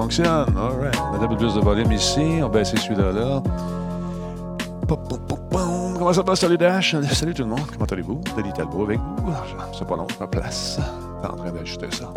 fonctionne. 0.00 0.56
All 0.56 0.80
right. 0.80 0.96
On 1.12 1.20
a 1.20 1.24
un 1.24 1.28
peu 1.28 1.36
plus 1.36 1.54
de 1.54 1.60
volume 1.60 1.92
ici. 1.92 2.38
On 2.38 2.42
va 2.42 2.48
baisser 2.48 2.76
celui-là 2.78 3.12
là. 3.12 3.42
Comment 5.98 6.12
ça 6.12 6.22
va? 6.22 6.34
Salut 6.34 6.56
Dash? 6.56 6.96
Salut 7.12 7.34
tout 7.34 7.42
le 7.42 7.48
monde. 7.48 7.66
Comment 7.72 7.84
allez-vous? 7.84 8.20
Denis 8.36 8.52
Talbot 8.54 8.84
avec 8.84 8.98
vous. 8.98 9.32
C'est 9.76 9.86
pas 9.86 9.96
long. 9.96 10.06
Ma 10.18 10.26
place. 10.26 10.80
Je 11.22 11.28
en 11.28 11.36
train 11.36 11.50
d'ajuster 11.52 11.88
ça. 11.90 12.12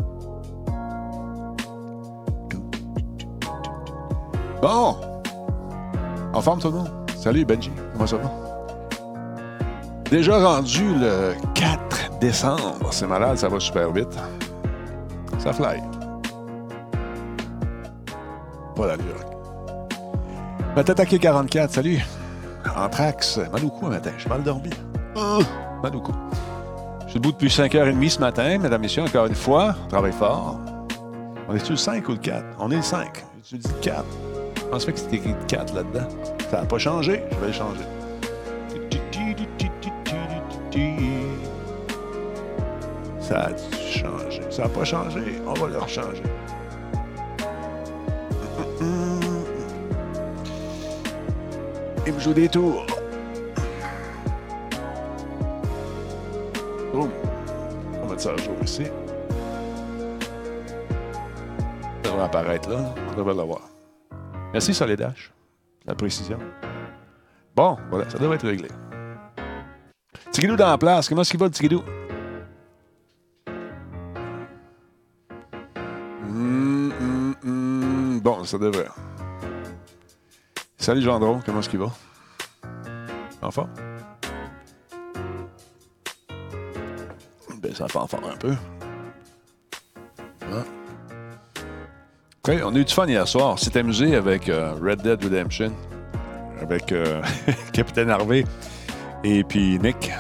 Bon. 4.62 4.96
En 6.34 6.42
forme 6.42 6.60
tout 6.60 6.70
le 6.70 6.78
monde? 6.78 6.90
Salut 7.18 7.44
Benji. 7.44 7.72
Comment 7.92 8.08
ça 8.08 8.16
va? 8.18 8.32
Déjà 10.10 10.38
rendu 10.38 10.96
le 10.96 11.34
4 11.54 12.20
décembre. 12.22 12.88
C'est 12.92 13.08
malade, 13.08 13.38
ça 13.38 13.50
va 13.50 13.60
super 13.60 13.92
vite. 13.92 14.18
Ça 15.40 15.52
fly. 15.52 15.82
Matataké 20.76 21.20
44, 21.20 21.72
salut. 21.72 22.00
Anthrax, 22.76 23.38
mal 23.52 23.64
au 23.64 23.70
cou 23.70 23.86
un 23.86 23.90
matin. 23.90 24.10
Je 24.16 24.22
suis 24.22 24.30
mal 24.30 24.42
dormi. 24.42 24.72
Oh, 25.16 25.40
mal 25.84 25.96
au 25.96 26.02
cou. 26.02 26.14
Je 27.06 27.12
suis 27.12 27.20
debout 27.20 27.32
depuis 27.32 27.48
5h30 27.48 28.10
ce 28.10 28.20
matin, 28.20 28.58
mesdames, 28.58 28.82
messieurs, 28.82 29.04
encore 29.04 29.28
une 29.28 29.36
fois. 29.36 29.76
On 29.86 29.88
travaille 29.88 30.14
fort. 30.14 30.60
On 31.48 31.56
est-tu 31.56 31.74
le 31.74 31.78
5 31.78 32.10
ou 32.10 32.14
le 32.14 32.18
4? 32.18 32.44
On 32.58 32.72
est 32.72 32.78
le 32.78 32.82
5. 32.82 33.24
Tu 33.48 33.58
dis 33.60 33.68
le 33.68 33.82
4. 33.82 34.04
Je 34.56 34.64
pense 34.64 34.86
que 34.86 34.98
c'était 34.98 35.18
écrit 35.18 35.36
le 35.40 35.46
4 35.46 35.76
là-dedans. 35.76 36.08
Ça 36.50 36.62
n'a 36.62 36.66
pas 36.66 36.80
changé. 36.80 37.24
Je 37.32 37.38
vais 37.38 37.48
le 37.48 37.54
changer. 37.54 37.84
Ça 43.20 43.42
a 43.42 43.50
changé? 43.78 44.42
Ça 44.50 44.64
n'a 44.64 44.70
pas 44.70 44.84
changé. 44.84 45.40
On 45.46 45.54
va 45.54 45.68
le 45.68 45.78
rechanger. 45.78 46.24
Me 52.14 52.20
joue 52.20 52.34
des 52.34 52.48
tours. 52.48 52.86
Boum. 56.94 57.10
On 57.94 58.06
va 58.06 58.10
mettre 58.12 58.22
ça 58.22 58.32
à 58.32 58.38
jour 58.38 58.56
ici. 58.64 58.86
Ça 62.04 62.12
devrait 62.12 62.24
apparaître 62.24 62.70
là. 62.70 62.94
On 63.12 63.18
devrait 63.18 63.34
l'avoir. 63.34 63.62
Merci, 64.54 64.74
Soledash. 64.74 65.34
La 65.86 65.96
précision. 65.96 66.38
Bon, 67.56 67.78
voilà, 67.90 68.10
ça 68.10 68.18
devrait 68.18 68.36
être 68.36 68.48
réglé. 68.48 68.70
Tigidou 70.32 70.56
dans 70.56 70.70
la 70.70 70.78
place. 70.78 71.10
Comment 71.10 71.22
est-ce 71.22 71.32
qu'il 71.32 71.40
va, 71.40 71.50
le? 71.50 71.84
Hum, 76.24 76.92
hum, 77.00 77.36
hum. 77.44 78.20
Bon, 78.22 78.44
ça 78.44 78.58
devrait. 78.58 78.88
Salut 80.84 81.02
Gendron, 81.02 81.40
comment 81.46 81.62
est-ce 81.62 81.70
qu'il 81.70 81.80
va? 81.80 81.90
En? 83.42 83.50
Ben, 87.62 87.74
ça 87.74 87.86
va 87.86 88.02
en 88.02 88.04
un 88.04 88.36
peu. 88.38 88.54
OK, 92.46 92.62
on 92.66 92.76
a 92.76 92.78
eu 92.78 92.84
du 92.84 92.94
fun 92.94 93.08
hier 93.08 93.26
soir. 93.26 93.56
On 93.56 93.80
amusé 93.80 94.18
avec 94.18 94.50
euh, 94.50 94.74
Red 94.74 95.04
Dead 95.04 95.24
Redemption, 95.24 95.72
avec 96.60 96.92
euh, 96.92 97.22
Capitaine 97.72 98.10
Harvey 98.10 98.44
et 99.24 99.46
puis 99.46 99.80
Nick. 99.80 100.12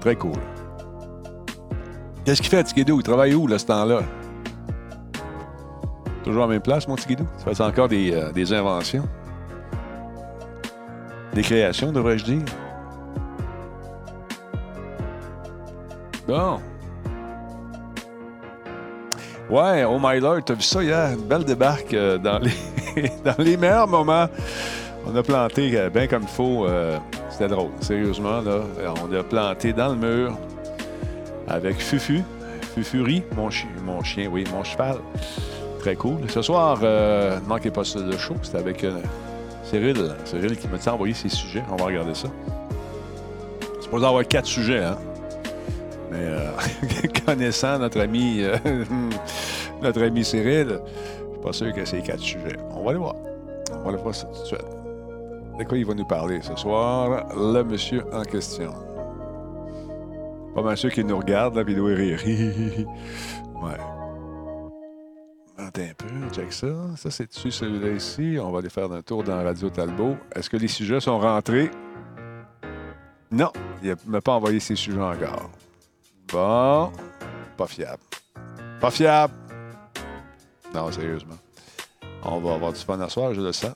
Très 0.00 0.16
cool. 0.16 0.32
Qu'est-ce 2.24 2.40
qu'il 2.40 2.48
fait, 2.48 2.64
Tigidou? 2.64 3.00
Il 3.00 3.02
travaille 3.02 3.34
où, 3.34 3.46
là, 3.46 3.58
ce 3.58 3.66
temps-là? 3.66 4.00
Toujours 6.24 6.44
à 6.44 6.46
la 6.46 6.52
même 6.54 6.62
place, 6.62 6.88
mon 6.88 6.96
Tigidou? 6.96 7.26
Tu 7.36 7.54
fais 7.54 7.62
encore 7.62 7.88
des, 7.88 8.14
euh, 8.14 8.32
des 8.32 8.54
inventions? 8.54 9.06
Des 11.36 11.42
créations, 11.42 11.92
devrais-je 11.92 12.24
dire? 12.24 12.42
Bon. 16.26 16.58
Ouais, 19.50 19.84
oh 19.84 19.98
my 20.02 20.18
lord, 20.18 20.42
t'as 20.46 20.54
vu 20.54 20.62
ça 20.62 20.82
hier? 20.82 21.10
Une 21.12 21.26
belle 21.26 21.44
débarque 21.44 21.92
euh, 21.92 22.16
dans, 22.16 22.38
les 22.38 23.10
dans 23.24 23.34
les 23.36 23.58
meilleurs 23.58 23.86
moments. 23.86 24.28
On 25.06 25.14
a 25.14 25.22
planté 25.22 25.78
euh, 25.78 25.90
bien 25.90 26.06
comme 26.06 26.22
il 26.22 26.28
faut. 26.28 26.64
euh, 26.64 26.96
C'était 27.28 27.48
drôle, 27.48 27.70
sérieusement. 27.82 28.40
Là. 28.40 28.60
On 29.04 29.12
a 29.14 29.22
planté 29.22 29.74
dans 29.74 29.88
le 29.90 29.96
mur 29.96 30.38
avec 31.48 31.76
Fufu. 31.78 32.22
Fufuri, 32.74 33.22
mon, 33.36 33.50
chi- 33.50 33.68
mon 33.84 34.02
chien, 34.02 34.30
oui, 34.32 34.44
mon 34.54 34.64
cheval. 34.64 34.96
Très 35.80 35.96
cool. 35.96 36.16
Ce 36.30 36.40
soir, 36.40 36.78
ne 36.80 37.38
manquez 37.46 37.70
pas 37.70 37.84
ça, 37.84 37.98
le 38.00 38.16
show. 38.16 38.34
C'était 38.42 38.56
avec 38.58 38.82
Cyril. 39.70 40.14
Cyril 40.24 40.56
qui 40.56 40.68
m'a 40.68 40.78
dit 40.78 40.88
envoyer 40.88 41.14
ses 41.14 41.28
sujets? 41.28 41.62
On 41.70 41.76
va 41.76 41.86
regarder 41.86 42.14
ça. 42.14 42.28
C'est 43.74 43.82
supposé 43.82 44.06
avoir 44.06 44.26
quatre 44.26 44.46
sujets, 44.46 44.84
hein? 44.84 44.96
Mais 46.10 46.18
euh, 46.20 46.50
connaissant 47.26 47.78
notre 47.78 48.00
ami, 48.00 48.42
euh, 48.42 48.56
notre 49.82 50.02
ami 50.02 50.24
Cyril, 50.24 50.68
je 50.68 51.32
suis 51.32 51.42
pas 51.42 51.52
sûr 51.52 51.72
que 51.72 51.84
c'est 51.84 52.00
quatre 52.00 52.20
sujets. 52.20 52.56
On 52.70 52.84
va 52.84 52.90
aller 52.90 52.98
voir. 53.00 53.16
On 53.72 53.82
va 53.82 53.88
aller 53.88 54.02
voir 54.02 54.14
ça 54.14 54.26
tout 54.26 54.40
de 54.40 54.46
suite. 54.46 54.60
De 55.58 55.64
quoi 55.64 55.78
il 55.78 55.86
va 55.86 55.94
nous 55.94 56.04
parler 56.04 56.40
ce 56.42 56.54
soir, 56.54 57.26
le 57.34 57.62
monsieur 57.62 58.04
en 58.12 58.22
question? 58.22 58.72
Pas 60.54 60.62
mal 60.62 60.76
sûr 60.76 60.92
qu'il 60.92 61.06
nous 61.06 61.18
regarde, 61.18 61.56
là, 61.56 61.64
puis 61.64 61.74
il 61.74 61.76
doit 61.76 61.94
rire. 61.94 62.20
ouais. 62.26 63.95
Un 65.66 65.70
peu, 65.70 66.06
check 66.32 66.52
ça. 66.52 66.68
Ça, 66.96 67.10
c'est 67.10 67.26
dessus 67.26 67.50
celui-là 67.50 67.90
ici? 67.90 68.38
On 68.40 68.52
va 68.52 68.60
aller 68.60 68.70
faire 68.70 68.90
un 68.92 69.02
tour 69.02 69.24
dans 69.24 69.42
Radio 69.42 69.68
Talbot. 69.68 70.16
Est-ce 70.34 70.48
que 70.48 70.56
les 70.56 70.68
sujets 70.68 71.00
sont 71.00 71.18
rentrés? 71.18 71.70
Non, 73.32 73.50
il 73.82 73.90
ne 73.90 73.94
m'a 74.06 74.20
pas 74.20 74.34
envoyé 74.34 74.60
ses 74.60 74.76
sujets 74.76 75.00
encore. 75.00 75.50
Bon, 76.32 76.92
pas 77.56 77.66
fiable. 77.66 78.02
Pas 78.80 78.90
fiable. 78.92 79.34
Non, 80.72 80.90
sérieusement. 80.92 81.36
On 82.22 82.38
va 82.38 82.54
avoir 82.54 82.72
du 82.72 82.80
fun 82.80 83.00
à 83.00 83.08
soir, 83.08 83.34
je 83.34 83.40
le 83.40 83.52
sens. 83.52 83.74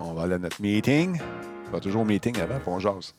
On 0.00 0.14
va 0.14 0.22
aller 0.22 0.34
à 0.34 0.38
notre 0.38 0.60
meeting. 0.62 1.20
On 1.68 1.70
va 1.70 1.80
toujours 1.80 2.02
au 2.02 2.06
meeting 2.06 2.40
avant, 2.40 2.58
puis 2.58 2.68
on 2.68 2.78
jase. 2.78 3.14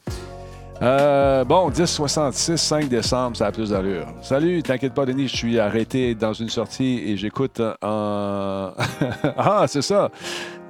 Euh, 0.81 1.43
bon, 1.45 1.69
10-66, 1.69 2.57
5 2.57 2.89
décembre, 2.89 3.37
ça 3.37 3.47
a 3.47 3.51
plus 3.51 3.69
d'allure. 3.69 4.07
Salut, 4.21 4.61
t'inquiète 4.63 4.93
pas, 4.93 5.05
Denis, 5.05 5.27
je 5.27 5.35
suis 5.35 5.59
arrêté 5.59 6.15
dans 6.15 6.33
une 6.33 6.49
sortie 6.49 7.01
et 7.05 7.15
j'écoute 7.15 7.61
en. 7.81 8.71
ah, 9.37 9.65
c'est 9.67 9.81
ça. 9.81 10.09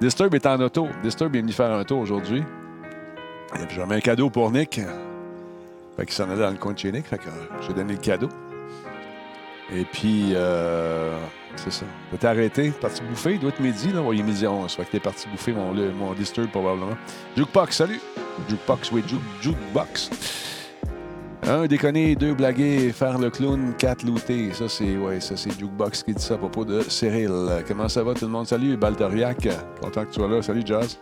Disturb 0.00 0.34
est 0.34 0.46
en 0.46 0.60
auto. 0.60 0.88
Disturb 1.02 1.34
est 1.34 1.40
venu 1.40 1.52
faire 1.52 1.72
un 1.72 1.84
tour 1.84 1.98
aujourd'hui. 1.98 2.42
J'avais 3.70 3.96
un 3.96 4.00
cadeau 4.00 4.30
pour 4.30 4.50
Nick. 4.50 4.80
Fait 5.96 6.04
qu'il 6.04 6.14
s'en 6.14 6.28
allait 6.28 6.42
dans 6.42 6.50
le 6.50 6.56
coin 6.56 6.72
de 6.72 6.78
chez 6.78 6.92
Nick. 6.92 7.06
Fait 7.06 7.18
que 7.18 7.28
j'ai 7.66 7.72
donné 7.72 7.94
le 7.94 7.98
cadeau. 7.98 8.28
Et 9.72 9.84
puis, 9.84 10.32
euh, 10.34 11.16
c'est 11.56 11.72
ça. 11.72 11.86
T'es 12.18 12.26
arrêté, 12.26 12.70
parti 12.70 13.02
bouffer. 13.02 13.34
Il 13.34 13.40
doit 13.40 13.50
être 13.50 13.60
midi, 13.60 13.92
là. 13.92 14.02
Il 14.12 14.20
est 14.20 14.22
midi 14.22 14.46
11. 14.46 14.72
Fait 14.72 14.84
que 14.84 14.90
t'es 14.92 15.00
parti 15.00 15.28
bouffer 15.28 15.52
mon, 15.52 16.12
Disturb, 16.14 16.50
probablement. 16.50 16.96
Jukebox, 17.36 17.76
salut. 17.76 18.00
Jukebox, 18.48 18.92
oui, 18.92 19.02
Juke, 19.06 19.20
Jukebox. 19.40 20.10
Un 21.46 21.66
déconner, 21.66 22.16
deux 22.16 22.32
blaguer, 22.34 22.90
faire 22.92 23.18
le 23.18 23.28
clown, 23.30 23.74
quatre 23.76 24.04
looter. 24.04 24.52
Ça, 24.54 24.68
c'est 24.68 24.96
Jukebox 25.58 26.02
qui 26.02 26.14
dit 26.14 26.22
ça 26.22 26.34
à 26.34 26.38
propos 26.38 26.64
de 26.64 26.80
Cyril. 26.82 27.64
Comment 27.68 27.88
ça 27.88 28.02
va 28.02 28.14
tout 28.14 28.24
le 28.24 28.30
monde? 28.30 28.46
Salut, 28.46 28.76
Balteriac. 28.76 29.48
Content 29.80 30.04
que 30.04 30.08
tu 30.08 30.14
sois 30.14 30.28
là. 30.28 30.40
Salut, 30.42 30.62
Jazz. 30.64 30.98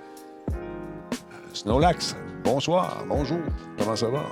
Snowlax, 1.53 2.17
bonsoir, 2.43 3.05
bonjour. 3.09 3.41
Comment 3.79 3.95
ça 3.95 4.09
va? 4.09 4.25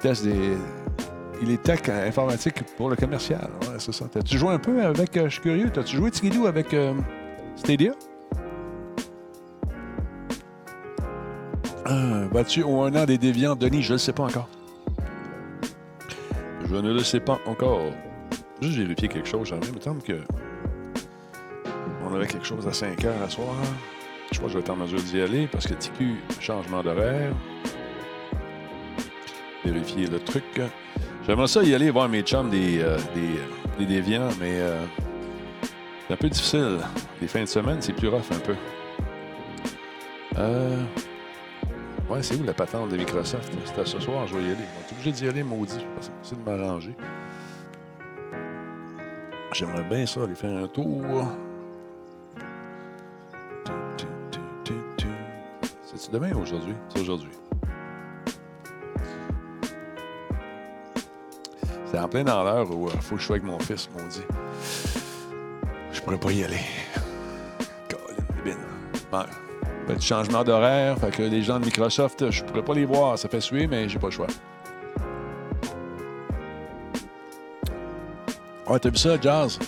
Test 0.00 0.24
des. 0.24 0.56
Il 1.42 1.50
est 1.50 1.62
tech 1.62 1.80
euh, 1.88 2.08
informatique 2.08 2.62
pour 2.76 2.88
le 2.88 2.96
commercial. 2.96 3.50
Ouais, 3.62 3.76
c'est 3.78 3.92
ça. 3.92 4.06
T'as-tu 4.10 4.38
joué 4.38 4.50
un 4.50 4.58
peu 4.58 4.82
avec. 4.82 5.16
euh, 5.16 5.24
je 5.28 5.34
suis 5.34 5.42
curieux. 5.42 5.70
T'as-tu 5.70 5.96
joué 5.96 6.10
Tigidou 6.10 6.46
avec 6.46 6.72
euh, 6.74 6.94
Stadia? 7.56 7.92
Ah, 11.84 12.24
battu 12.32 12.62
au 12.62 12.82
un 12.82 12.94
an 12.96 13.04
des 13.04 13.18
déviants, 13.18 13.54
Denis, 13.54 13.82
je 13.82 13.90
ne 13.90 13.94
le 13.94 13.98
sais 13.98 14.12
pas 14.12 14.24
encore. 14.24 14.48
Je 16.68 16.74
ne 16.74 16.92
le 16.92 17.00
sais 17.00 17.20
pas 17.20 17.38
encore. 17.46 17.80
Juste 18.60 18.78
vérifier 18.78 19.08
quelque 19.08 19.28
chose, 19.28 19.48
j'aimerais. 19.48 19.68
Il 19.68 19.76
me 19.76 19.80
semble 19.80 20.02
que. 20.02 20.20
On 22.08 22.14
avait 22.14 22.26
quelque 22.26 22.46
chose 22.46 22.66
à 22.66 22.72
5 22.72 23.04
heures 23.04 23.22
à 23.24 23.28
soir. 23.28 23.54
Je 24.32 24.38
crois 24.38 24.48
que 24.48 24.52
je 24.54 24.58
vais 24.58 24.64
être 24.64 24.70
en 24.70 24.76
mesure 24.76 25.00
d'y 25.00 25.20
aller 25.20 25.46
parce 25.46 25.66
que 25.66 25.74
TQ, 25.74 26.14
changement 26.40 26.82
d'horaire. 26.82 27.32
Vérifier 29.64 30.06
le 30.06 30.18
truc. 30.20 30.44
J'aimerais 31.26 31.48
ça 31.48 31.62
y 31.64 31.74
aller 31.74 31.90
voir 31.90 32.08
mes 32.08 32.22
chums 32.22 32.50
des, 32.50 32.80
euh, 32.80 32.96
des, 33.12 33.20
euh, 33.20 33.78
des 33.78 33.86
déviants, 33.86 34.28
mais 34.38 34.60
euh, 34.60 34.80
c'est 36.06 36.14
un 36.14 36.16
peu 36.16 36.28
difficile. 36.28 36.78
Les 37.20 37.26
fins 37.26 37.40
de 37.40 37.46
semaine, 37.46 37.78
c'est 37.80 37.92
plus 37.92 38.06
rough 38.06 38.30
un 38.30 38.38
peu. 38.38 38.54
Euh... 40.38 40.84
Ouais, 42.08 42.22
c'est 42.22 42.36
où 42.36 42.44
la 42.44 42.54
patente 42.54 42.90
de 42.90 42.96
Microsoft? 42.96 43.52
C'était 43.64 43.84
ce 43.84 43.98
soir, 43.98 44.28
je 44.28 44.36
vais 44.36 44.42
y 44.42 44.46
aller. 44.46 44.54
On 44.76 44.88
est 44.88 44.92
obligé 44.92 45.10
d'y 45.10 45.28
aller, 45.28 45.42
maudit. 45.42 45.84
Essayer 46.22 46.40
de 46.40 46.48
m'arranger. 46.48 46.94
J'aimerais 49.52 49.82
bien 49.82 50.06
ça, 50.06 50.22
aller 50.22 50.36
faire 50.36 50.56
un 50.56 50.68
tour. 50.68 51.02
C'est 55.84 56.12
demain 56.12 56.32
ou 56.34 56.42
aujourd'hui? 56.42 56.74
C'est 56.90 57.00
aujourd'hui. 57.00 57.30
C'est 61.90 61.98
en 61.98 62.08
plein 62.08 62.24
dans 62.24 62.42
l'heure 62.42 62.70
où 62.70 62.88
il 62.92 63.00
faut 63.00 63.14
que 63.14 63.20
je 63.20 63.26
sois 63.26 63.36
avec 63.36 63.46
mon 63.46 63.58
fils, 63.58 63.88
maudit. 63.96 64.22
Je 65.92 66.00
pourrais 66.00 66.18
pas 66.18 66.32
y 66.32 66.44
aller. 66.44 66.60
Colin, 67.88 69.26
Petit 69.86 70.06
changement 70.06 70.42
d'horaire, 70.42 70.98
fait 70.98 71.10
que 71.12 71.22
les 71.22 71.42
gens 71.42 71.60
de 71.60 71.64
Microsoft, 71.64 72.30
je 72.30 72.42
pourrais 72.42 72.64
pas 72.64 72.74
les 72.74 72.84
voir, 72.84 73.16
ça 73.16 73.28
fait 73.28 73.40
suer, 73.40 73.68
mais 73.68 73.88
j'ai 73.88 74.00
pas 74.00 74.08
le 74.08 74.12
choix. 74.12 74.26
Ouais, 78.68 78.80
t'as 78.80 78.90
vu 78.90 78.96
ça, 78.96 79.16
Jazz? 79.20 79.60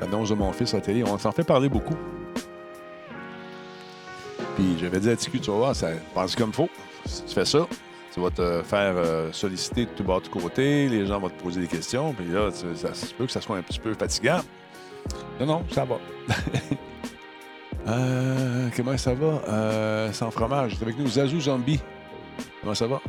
L'annonce 0.00 0.28
de 0.30 0.34
mon 0.36 0.52
fils 0.52 0.74
à 0.74 0.76
la 0.76 0.82
télé, 0.82 1.02
on 1.02 1.18
s'en 1.18 1.32
fait 1.32 1.42
parler 1.42 1.68
beaucoup. 1.68 1.96
Puis 4.54 4.78
j'avais 4.78 5.00
dit 5.00 5.10
à 5.10 5.16
TQ, 5.16 5.40
tu 5.40 5.50
vas 5.50 5.56
voir, 5.56 5.76
ça 5.76 5.88
passe 6.14 6.36
comme 6.36 6.50
il 6.50 6.54
faut. 6.54 6.68
Si 7.04 7.24
tu 7.24 7.34
fais 7.34 7.44
ça, 7.44 7.66
tu 8.12 8.20
vas 8.20 8.30
te 8.30 8.62
faire 8.62 8.94
euh, 8.96 9.32
solliciter 9.32 9.86
de 9.86 9.90
tout 9.90 10.04
bas 10.04 10.20
de 10.20 10.28
côté, 10.28 10.88
les 10.88 11.06
gens 11.06 11.18
vont 11.18 11.30
te 11.30 11.42
poser 11.42 11.62
des 11.62 11.66
questions, 11.66 12.12
puis 12.12 12.26
là, 12.26 12.50
ça 12.50 12.92
se 12.92 13.14
peut 13.14 13.24
que 13.24 13.32
ça 13.32 13.40
soit 13.40 13.56
un 13.56 13.62
petit 13.62 13.80
peu 13.80 13.94
fatigant. 13.94 14.40
Non, 15.40 15.46
non, 15.46 15.64
ça 15.70 15.84
va. 15.84 15.98
Euh, 17.88 18.68
comment 18.76 18.96
ça 18.96 19.12
va? 19.12 19.42
Euh, 19.48 20.12
sans 20.12 20.30
fromage. 20.30 20.76
C'est 20.76 20.84
avec 20.84 20.96
nous, 20.96 21.08
Zazou 21.08 21.40
Zombie. 21.40 21.80
Comment 22.60 22.76
ça 22.76 22.86
va? 22.86 23.00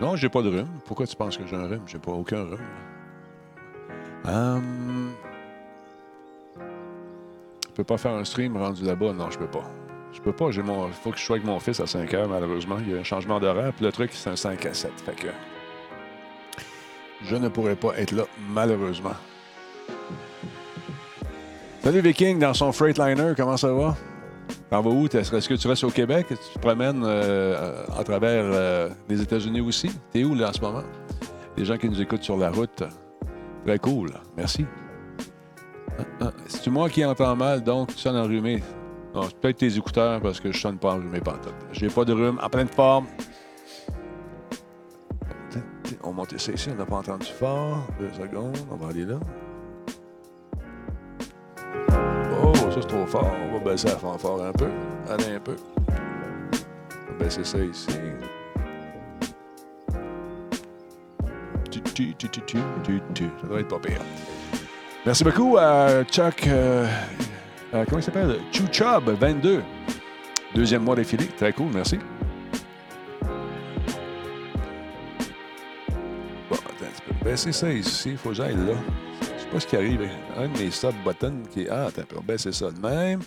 Non, 0.00 0.16
j'ai 0.16 0.30
pas 0.30 0.40
de 0.40 0.48
rhume. 0.48 0.80
Pourquoi 0.86 1.06
tu 1.06 1.14
penses 1.14 1.36
que 1.36 1.46
j'ai 1.46 1.56
un 1.56 1.66
rhume? 1.66 1.82
J'ai 1.86 1.98
pas 1.98 2.12
aucun 2.12 2.44
rhume. 2.44 2.58
Hum... 4.24 5.12
Je 7.68 7.74
peux 7.74 7.84
pas 7.84 7.98
faire 7.98 8.12
un 8.12 8.24
stream 8.24 8.56
rendu 8.56 8.82
là-bas? 8.82 9.12
Non, 9.12 9.30
je 9.30 9.38
peux 9.38 9.50
pas. 9.50 9.70
Je 10.12 10.20
peux 10.20 10.32
pas. 10.32 10.50
J'ai 10.50 10.62
mon. 10.62 10.88
Faut 10.88 11.10
que 11.10 11.18
je 11.18 11.24
sois 11.24 11.36
avec 11.36 11.46
mon 11.46 11.58
fils 11.60 11.80
à 11.80 11.86
5 11.86 12.12
heures, 12.14 12.28
malheureusement. 12.28 12.76
Il 12.80 12.92
y 12.92 12.96
a 12.96 12.98
un 13.00 13.04
changement 13.04 13.38
d'horaire. 13.38 13.72
Puis 13.72 13.84
le 13.84 13.92
truc, 13.92 14.10
c'est 14.12 14.30
un 14.30 14.36
5 14.36 14.66
à 14.66 14.74
7. 14.74 14.92
Fait 15.04 15.14
que. 15.14 15.28
Je 17.24 17.36
ne 17.36 17.48
pourrais 17.48 17.76
pas 17.76 17.98
être 17.98 18.12
là, 18.12 18.24
malheureusement. 18.50 19.14
Salut 21.82 22.00
Viking 22.00 22.38
dans 22.38 22.54
son 22.54 22.72
Freightliner, 22.72 23.32
comment 23.36 23.56
ça 23.56 23.72
va? 23.72 23.96
T'en 24.70 24.80
vas 24.82 24.90
où? 24.90 25.06
Est-ce 25.06 25.48
que 25.48 25.54
tu 25.54 25.68
restes 25.68 25.84
au 25.84 25.90
Québec? 25.90 26.26
Tu 26.28 26.36
te 26.36 26.58
promènes 26.58 27.02
euh, 27.04 27.84
à 27.98 28.04
travers 28.04 28.44
euh, 28.44 28.88
les 29.08 29.20
États-Unis 29.20 29.60
aussi? 29.60 29.90
T'es 30.12 30.24
où 30.24 30.34
là 30.34 30.50
en 30.50 30.52
ce 30.52 30.60
moment? 30.60 30.82
Les 31.56 31.64
gens 31.64 31.76
qui 31.76 31.88
nous 31.88 32.00
écoutent 32.00 32.22
sur 32.22 32.36
la 32.36 32.50
route. 32.50 32.82
Très 33.66 33.78
cool. 33.78 34.10
Merci. 34.36 34.66
Ah, 35.98 36.02
ah. 36.20 36.30
C'est-tu 36.46 36.70
moi 36.70 36.88
qui 36.88 37.04
entends 37.04 37.36
mal, 37.36 37.62
donc 37.62 37.88
tu 37.88 37.98
sonnes 37.98 38.16
enrhumé? 38.16 38.62
Non, 39.14 39.22
c'est 39.22 39.36
peut-être 39.40 39.58
tes 39.58 39.76
écouteurs 39.76 40.20
parce 40.20 40.40
que 40.40 40.52
je 40.52 40.58
sonne 40.58 40.78
pas 40.78 40.94
enrhumé 40.94 41.20
pantoute. 41.20 41.54
J'ai 41.72 41.88
pas 41.88 42.04
de 42.04 42.12
rhume, 42.12 42.38
en 42.42 42.48
pleine 42.48 42.68
forme. 42.68 43.06
On 46.02 46.12
monte 46.12 46.38
ça 46.38 46.52
ici, 46.52 46.68
on 46.72 46.76
n'a 46.76 46.86
pas 46.86 46.96
entendu 46.96 47.26
fort. 47.26 47.86
Deux 47.98 48.12
secondes, 48.12 48.56
on 48.70 48.76
va 48.76 48.88
aller 48.88 49.04
là. 49.04 49.18
ça 52.70 52.80
c'est 52.80 52.86
trop 52.86 53.06
fort. 53.06 53.32
On 53.48 53.58
va 53.58 53.70
baisser 53.70 53.88
la 53.88 53.96
fanfare 53.96 54.42
un 54.42 54.52
peu. 54.52 54.68
Allez 55.08 55.34
un 55.34 55.40
peu. 55.40 55.56
On 55.88 57.12
va 57.12 57.24
baisser 57.24 57.44
ça 57.44 57.58
ici. 57.58 57.88
Ça 61.82 63.46
doit 63.46 63.60
être 63.60 63.68
pas 63.68 63.78
pire. 63.78 64.00
Merci 65.04 65.24
beaucoup 65.24 65.56
à 65.58 66.04
Chuck. 66.04 66.46
Euh, 66.46 66.86
euh, 67.74 67.84
comment 67.84 67.98
il 67.98 68.02
s'appelle? 68.02 68.38
Chuchub 68.52 69.08
22. 69.08 69.62
Deuxième 70.54 70.82
mois 70.82 70.96
d'affilée. 70.96 71.28
Très 71.36 71.52
cool, 71.52 71.70
merci. 71.72 71.98
Bon, 76.48 76.56
attends 76.56 76.84
un 76.84 76.88
petit 76.88 77.02
peu. 77.06 77.24
Baisser 77.24 77.52
ça 77.52 77.72
ici. 77.72 78.10
Il 78.10 78.16
faut 78.18 78.30
que 78.30 78.36
j'aille 78.36 78.56
là 78.56 78.74
pas 79.50 79.60
ce 79.60 79.66
qui 79.66 79.76
arrive. 79.76 80.08
Un 80.36 80.48
de 80.48 80.58
mes 80.58 80.70
sub-buttons 80.70 81.42
qui 81.50 81.62
est. 81.62 81.68
Ah, 81.68 81.86
attends, 81.86 82.02
on 82.12 82.16
va 82.16 82.22
baisser 82.22 82.52
ça 82.52 82.70
de 82.70 82.78
même. 82.78 83.20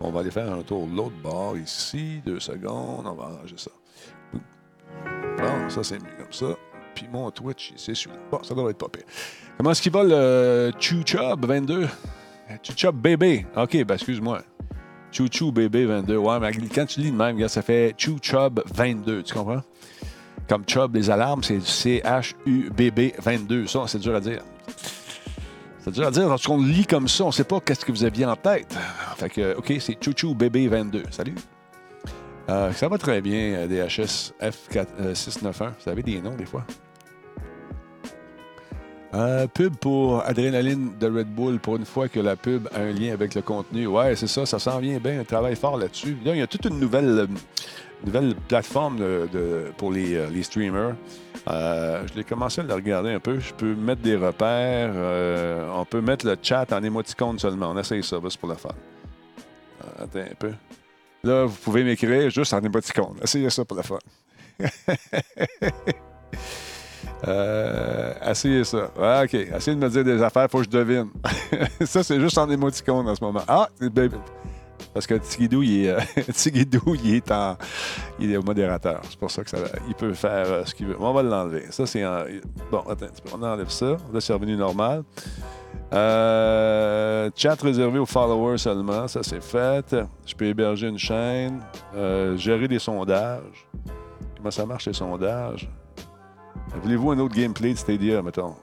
On 0.00 0.10
va 0.10 0.20
aller 0.20 0.30
faire 0.30 0.52
un 0.52 0.62
tour 0.62 0.86
de 0.86 0.94
l'autre 0.94 1.16
bord 1.22 1.56
ici. 1.56 2.22
Deux 2.24 2.40
secondes. 2.40 3.06
On 3.06 3.14
va 3.14 3.24
arranger 3.24 3.56
ça. 3.56 3.70
Bon, 5.38 5.68
ça, 5.68 5.82
c'est 5.82 5.98
mieux 5.98 6.14
comme 6.18 6.32
ça. 6.32 6.56
Puis 6.94 7.08
mon 7.12 7.30
Twitch, 7.30 7.72
c'est 7.76 7.94
celui-là. 7.94 8.20
Bon, 8.30 8.42
ça 8.42 8.54
doit 8.54 8.70
être 8.70 8.78
pas 8.78 8.88
pire. 8.88 9.04
Comment 9.56 9.70
est-ce 9.70 9.82
qu'il 9.82 9.92
va 9.92 10.04
le 10.04 10.72
Chub 10.78 11.44
22? 11.44 11.88
Chub 12.76 12.96
bébé. 12.96 13.46
OK, 13.56 13.84
ben 13.84 13.94
excuse-moi. 13.94 14.42
Chou 15.12 15.50
bébé 15.50 15.86
22. 15.86 16.16
Ouais, 16.16 16.38
mais 16.40 16.52
quand 16.74 16.86
tu 16.86 17.00
lis 17.00 17.10
de 17.10 17.16
même, 17.16 17.48
ça 17.48 17.62
fait 17.62 17.94
Chub 17.96 18.60
22. 18.74 19.22
Tu 19.22 19.34
comprends? 19.34 19.62
Comme 20.48 20.64
Chub, 20.66 20.94
les 20.94 21.10
alarmes, 21.10 21.42
c'est 21.42 21.60
C-H-U-B-B 21.60 23.20
22. 23.20 23.66
Ça, 23.66 23.84
c'est 23.86 23.98
dur 23.98 24.14
à 24.14 24.20
dire. 24.20 24.42
C'est 25.80 25.90
dur 25.92 26.06
à 26.06 26.10
dire, 26.10 26.28
lorsqu'on 26.28 26.62
lit 26.62 26.86
comme 26.86 27.08
ça, 27.08 27.24
on 27.24 27.28
ne 27.28 27.32
sait 27.32 27.44
pas 27.44 27.60
qu'est-ce 27.60 27.84
que 27.84 27.92
vous 27.92 28.04
aviez 28.04 28.26
en 28.26 28.36
tête. 28.36 28.76
Fait 29.16 29.28
que, 29.28 29.54
OK, 29.56 29.72
c'est 29.80 29.96
Chouchou 30.02 30.34
Bébé 30.34 30.68
22. 30.68 31.04
Salut. 31.10 31.34
Euh, 32.48 32.72
ça 32.72 32.88
va 32.88 32.98
très 32.98 33.20
bien, 33.20 33.54
euh, 33.54 33.66
DHS 33.66 34.32
F691. 34.40 35.68
Vous 35.68 35.74
savez 35.84 36.02
des 36.02 36.20
noms, 36.20 36.36
des 36.36 36.46
fois? 36.46 36.64
Euh, 39.14 39.46
pub 39.46 39.76
pour 39.76 40.22
Adrénaline 40.24 40.92
de 40.98 41.06
Red 41.06 41.28
Bull, 41.28 41.58
pour 41.58 41.76
une 41.76 41.86
fois 41.86 42.08
que 42.08 42.20
la 42.20 42.36
pub 42.36 42.68
a 42.74 42.80
un 42.80 42.92
lien 42.92 43.12
avec 43.12 43.34
le 43.34 43.42
contenu. 43.42 43.86
Ouais, 43.86 44.16
c'est 44.16 44.26
ça, 44.26 44.46
ça 44.46 44.58
s'en 44.58 44.78
vient 44.78 44.98
bien. 44.98 45.20
On 45.20 45.24
travaille 45.24 45.56
fort 45.56 45.78
là-dessus. 45.78 46.16
Là, 46.24 46.34
il 46.34 46.38
y 46.38 46.42
a 46.42 46.46
toute 46.46 46.64
une 46.66 46.80
nouvelle, 46.80 47.26
nouvelle 48.04 48.34
plateforme 48.48 48.98
pour 49.78 49.92
les, 49.92 50.28
les 50.28 50.42
streamers. 50.42 50.94
Euh, 51.48 52.04
je 52.08 52.14
l'ai 52.14 52.24
commencé 52.24 52.60
à 52.60 52.64
le 52.64 52.74
regarder 52.74 53.10
un 53.10 53.20
peu. 53.20 53.38
Je 53.38 53.54
peux 53.54 53.74
mettre 53.74 54.02
des 54.02 54.16
repères. 54.16 54.92
Euh, 54.94 55.70
on 55.72 55.84
peut 55.84 56.00
mettre 56.00 56.26
le 56.26 56.36
chat 56.42 56.72
en 56.72 56.82
émoticône 56.82 57.38
seulement. 57.38 57.70
On 57.70 57.78
essaye 57.78 58.02
ça, 58.02 58.18
c'est 58.28 58.40
pour 58.40 58.48
la 58.48 58.56
fun. 58.56 58.70
Euh, 59.84 60.04
attends 60.04 60.18
un 60.18 60.34
peu. 60.38 60.52
Là, 61.22 61.44
vous 61.44 61.56
pouvez 61.56 61.84
m'écrire 61.84 62.30
juste 62.30 62.52
en 62.52 62.60
émoticône. 62.60 63.16
Essayez 63.22 63.50
ça 63.50 63.64
pour 63.64 63.76
la 63.76 63.82
fun. 63.84 63.98
essayez 67.22 68.64
ça. 68.64 68.90
Ah, 69.00 69.22
OK. 69.24 69.34
Essayez 69.34 69.76
de 69.76 69.82
me 69.82 69.88
dire 69.88 70.04
des 70.04 70.22
affaires, 70.22 70.48
faut 70.50 70.58
que 70.58 70.64
je 70.64 70.70
devine. 70.70 71.08
ça, 71.84 72.02
c'est 72.02 72.20
juste 72.20 72.38
en 72.38 72.48
émoticône 72.50 73.08
en 73.08 73.14
ce 73.14 73.24
moment. 73.24 73.42
Ah, 73.48 73.68
parce 74.96 75.06
que 75.06 75.14
Tigidou, 75.14 75.62
il 75.62 75.84
est, 75.84 75.90
euh, 75.90 76.00
il 77.04 77.14
est, 77.14 77.30
en, 77.30 77.58
il 78.18 78.32
est 78.32 78.38
modérateur. 78.42 79.02
C'est 79.08 79.18
pour 79.18 79.30
ça 79.30 79.44
que 79.44 79.50
ça, 79.50 79.58
peut 79.98 80.14
faire 80.14 80.46
euh, 80.46 80.64
ce 80.64 80.74
qu'il 80.74 80.86
veut. 80.86 80.96
on 80.98 81.12
va 81.12 81.22
l'enlever. 81.22 81.66
Ça, 81.70 81.84
c'est 81.84 82.02
Bon, 82.70 82.80
attends, 82.88 83.06
on 83.34 83.42
enlève 83.42 83.68
ça. 83.68 83.98
Là, 84.10 84.20
c'est 84.20 84.32
revenu 84.32 84.56
normal. 84.56 85.02
Euh, 85.92 87.30
chat 87.36 87.60
réservé 87.60 87.98
aux 87.98 88.06
followers 88.06 88.56
seulement. 88.56 89.06
Ça, 89.06 89.22
c'est 89.22 89.42
fait. 89.42 89.94
Je 90.24 90.34
peux 90.34 90.46
héberger 90.46 90.88
une 90.88 90.98
chaîne. 90.98 91.60
gérer 92.36 92.66
des 92.66 92.78
sondages. 92.78 93.68
Comment 94.38 94.50
ça 94.50 94.64
marche, 94.64 94.86
les 94.86 94.94
sondages? 94.94 95.68
Voulez-vous 96.82 97.10
un 97.10 97.18
autre 97.18 97.34
gameplay 97.34 97.72
de 97.72 97.78
Stadia, 97.78 98.22
mettons? 98.22 98.54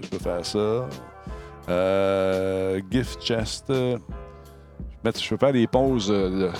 Je 0.00 0.08
peux 0.08 0.18
faire 0.18 0.44
ça. 0.44 0.88
Euh, 1.68 2.80
gift 2.90 3.22
chest. 3.22 3.70
Euh, 3.70 3.98
je 5.04 5.28
peux 5.28 5.36
faire 5.36 5.52
des 5.52 5.66
pauses 5.66 6.10
euh, 6.10 6.50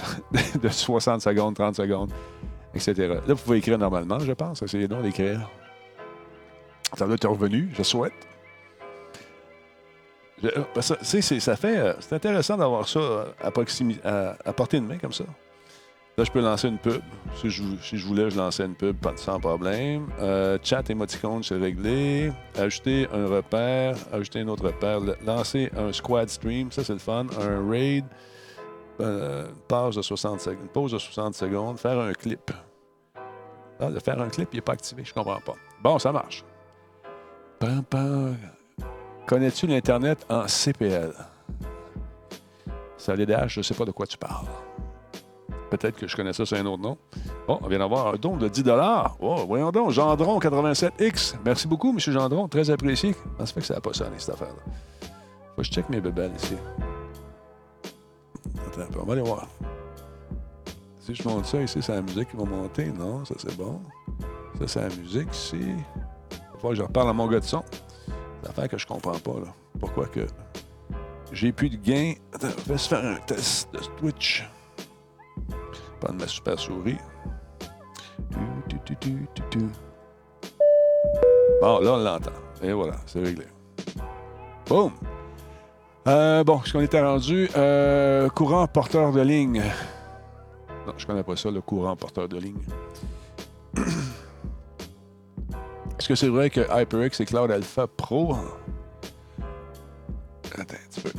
de, 0.62 0.69
60 0.69 1.21
secondes, 1.21 1.55
30 1.55 1.76
secondes, 1.76 2.11
etc. 2.75 2.95
Là, 3.26 3.35
vous 3.35 3.43
pouvez 3.43 3.59
écrire 3.59 3.79
normalement, 3.79 4.19
je 4.19 4.33
pense. 4.33 4.62
Essayez 4.62 4.88
donc 4.88 5.03
d'écrire. 5.03 5.50
Ça 6.97 7.07
doit 7.07 7.17
être 7.17 7.29
revenu, 7.29 7.71
je 7.76 7.83
souhaite. 7.83 8.12
ça, 10.81 10.97
ça 11.03 11.57
fait. 11.57 11.97
C'est 12.00 12.14
intéressant 12.14 12.57
d'avoir 12.57 12.87
ça 12.87 13.26
à, 13.43 13.49
à 14.45 14.53
portée 14.53 14.81
de 14.81 14.87
main 14.87 14.99
comme 14.99 15.12
ça. 15.12 15.25
Là, 16.16 16.23
je 16.23 16.30
peux 16.30 16.40
lancer 16.40 16.68
une 16.68 16.78
pub. 16.78 17.02
Si 17.35 17.50
je, 17.50 18.06
voulais, 18.06 18.30
je 18.30 18.37
lançais 18.37 18.64
une 18.64 18.76
pub 18.76 18.97
sans 19.16 19.40
problème. 19.40 20.06
Euh, 20.21 20.59
chat 20.62 20.88
émoticône, 20.88 21.42
c'est 21.42 21.56
réglé. 21.56 22.33
Ajouter 22.56 23.09
un 23.12 23.26
repère, 23.26 23.97
ajouter 24.12 24.40
un 24.40 24.49
autre 24.49 24.66
repère. 24.66 25.00
Lancer 25.26 25.73
un 25.76 25.92
squad 25.92 26.28
stream, 26.28 26.71
ça 26.71 26.85
c'est 26.85 26.92
le 26.92 27.00
fun. 27.00 27.26
Un 27.40 27.68
raid, 27.68 28.04
euh, 29.00 29.49
pause 29.66 29.97
de 29.97 30.02
60 30.02 30.40
secondes, 30.40 30.68
pause 30.73 30.92
de 30.92 30.99
60 30.99 31.35
secondes. 31.35 31.78
Faire 31.78 31.99
un 31.99 32.12
clip. 32.12 32.52
Ah, 33.80 33.88
faire 33.99 34.21
un 34.21 34.28
clip, 34.28 34.50
il 34.52 34.56
n'est 34.56 34.62
pas 34.62 34.75
activé, 34.75 35.02
je 35.04 35.12
comprends 35.12 35.40
pas. 35.40 35.56
Bon, 35.83 35.99
ça 35.99 36.12
marche. 36.12 36.44
Connais-tu 39.26 39.66
l'Internet 39.66 40.25
en 40.28 40.47
CPL? 40.47 41.12
Salut 42.97 43.26
Dash, 43.26 43.54
je 43.54 43.61
ne 43.61 43.62
sais 43.64 43.75
pas 43.75 43.85
de 43.85 43.90
quoi 43.90 44.06
tu 44.06 44.16
parles. 44.16 44.47
Peut-être 45.76 45.99
que 45.99 46.07
je 46.07 46.14
connais 46.14 46.33
ça 46.33 46.47
sur 46.47 46.57
un 46.57 46.66
autre 46.66 46.83
nom. 46.85 46.97
Bon, 47.49 47.59
on 47.61 47.66
vient 47.66 47.81
d'avoir 47.81 48.14
un 48.14 48.16
don 48.16 48.37
de 48.37 48.47
10 48.47 48.62
Oh, 49.19 49.45
voyons 49.49 49.73
donc, 49.73 49.90
Gendron 49.90 50.38
87X. 50.38 51.35
Merci 51.45 51.66
beaucoup, 51.66 51.90
M. 51.90 51.99
Gendron, 51.99 52.47
très 52.47 52.71
apprécié. 52.71 53.16
Ça 53.40 53.47
fait 53.47 53.61
que 53.61 53.66
ça 53.66 53.75
n'a 53.75 53.81
pas 53.81 53.93
sonné, 53.93 54.14
cette 54.19 54.35
affaire-là. 54.35 54.62
Faut 55.02 55.57
que 55.57 55.64
je 55.64 55.73
check 55.73 55.88
mes 55.88 56.00
bébelles 56.00 56.31
ici. 56.37 56.54
Attends, 58.69 59.00
on 59.02 59.04
va 59.04 59.14
aller 59.14 59.23
voir. 59.23 59.49
Si 61.00 61.12
je 61.12 61.28
monte 61.28 61.47
ça 61.47 61.61
ici, 61.61 61.83
c'est 61.83 61.93
la 61.93 62.02
musique 62.02 62.31
qui 62.31 62.37
va 62.37 62.45
monter. 62.45 62.93
Non, 62.93 63.25
ça 63.25 63.35
c'est 63.37 63.57
bon. 63.57 63.81
Ça, 64.61 64.69
c'est 64.69 64.88
la 64.88 64.95
musique 64.95 65.35
ici. 65.35 65.57
Il 65.61 66.37
falloir 66.52 66.71
que 66.71 66.75
je 66.76 66.83
reparle 66.83 67.09
à 67.09 67.12
mon 67.12 67.26
gars 67.26 67.40
de 67.40 67.45
son. 67.45 67.64
C'est 67.73 68.47
l'affaire 68.47 68.69
que 68.69 68.78
je 68.78 68.87
comprends 68.87 69.19
pas, 69.19 69.40
là. 69.40 69.52
Pourquoi 69.81 70.07
que 70.07 70.25
j'ai 71.33 71.50
plus 71.50 71.69
de 71.69 71.76
gain? 71.76 72.14
Attends, 72.33 72.47
on 72.69 72.73
va 72.73 72.78
se 72.78 72.88
faire 72.88 73.04
un 73.04 73.16
test 73.26 73.75
de 73.75 73.81
Twitch. 73.99 74.45
Prendre 76.04 76.20
ma 76.20 76.28
super 76.28 76.61
souris. 76.61 76.99
Bon, 81.62 81.80
là, 81.80 81.92
on 81.92 81.96
l'entend. 81.96 82.30
Et 82.62 82.73
voilà, 82.73 82.96
c'est 83.06 83.20
réglé. 83.20 83.46
Boum! 84.66 84.92
Euh, 86.06 86.44
bon, 86.44 86.61
ce 86.62 86.75
qu'on 86.75 86.82
était 86.82 87.00
rendu, 87.02 87.49
euh, 87.56 88.28
courant 88.28 88.66
porteur 88.66 89.12
de 89.12 89.23
ligne. 89.23 89.62
Non, 90.87 90.92
je 90.99 91.06
connais 91.06 91.23
pas 91.23 91.37
ça, 91.37 91.50
le 91.50 91.62
courant 91.62 91.96
porteur 91.96 92.28
de 92.28 92.37
ligne. 92.37 92.61
Est-ce 95.99 96.08
que 96.08 96.14
c'est 96.14 96.28
vrai 96.28 96.50
que 96.50 96.61
HyperX 96.61 97.20
et 97.20 97.25
Cloud 97.25 97.50
Alpha 97.50 97.87
Pro? 97.87 98.37
Attends 100.52 100.61
un 100.61 100.64
petit 100.64 101.00
peu. 101.00 101.12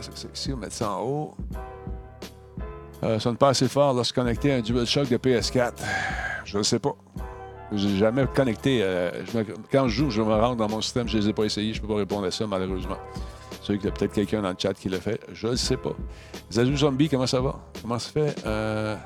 C'est 0.00 0.34
ici, 0.34 0.52
on 0.52 0.56
met 0.56 0.70
ça 0.70 0.92
en 0.92 1.02
haut. 1.02 1.34
Euh, 3.02 3.14
ça 3.14 3.20
sonne 3.20 3.36
pas 3.36 3.48
assez 3.48 3.68
fort 3.68 3.92
lorsque 3.94 4.14
connecté 4.14 4.52
à 4.52 4.56
un 4.56 4.60
DualShock 4.60 5.08
de 5.08 5.16
PS4. 5.16 5.72
Je 6.44 6.58
ne 6.58 6.62
sais 6.62 6.78
pas. 6.78 6.94
Je 7.72 7.88
n'ai 7.88 7.96
jamais 7.96 8.26
connecté. 8.26 8.80
Euh, 8.82 9.10
quand 9.70 9.88
je 9.88 10.04
joue, 10.04 10.10
je 10.10 10.22
me 10.22 10.34
rends 10.34 10.54
dans 10.54 10.68
mon 10.68 10.80
système, 10.80 11.08
je 11.08 11.16
ne 11.16 11.22
les 11.22 11.28
ai 11.28 11.32
pas 11.32 11.44
essayés, 11.44 11.74
je 11.74 11.82
ne 11.82 11.86
peux 11.86 11.92
pas 11.92 11.98
répondre 11.98 12.26
à 12.26 12.30
ça, 12.30 12.46
malheureusement. 12.46 12.98
C'est 13.62 13.76
qu'il 13.76 13.86
y 13.86 13.88
a 13.88 13.90
peut-être 13.90 14.12
quelqu'un 14.12 14.42
dans 14.42 14.50
le 14.50 14.56
chat 14.56 14.74
qui 14.74 14.88
l'a 14.88 15.00
fait. 15.00 15.20
Je 15.32 15.48
ne 15.48 15.56
sais 15.56 15.76
pas. 15.76 15.92
Zazu 16.52 16.76
Zombie, 16.76 17.08
comment 17.08 17.26
ça 17.26 17.40
va? 17.40 17.56
Comment 17.82 17.98
ça 17.98 18.10
fait? 18.10 18.34
Euh, 18.46 18.96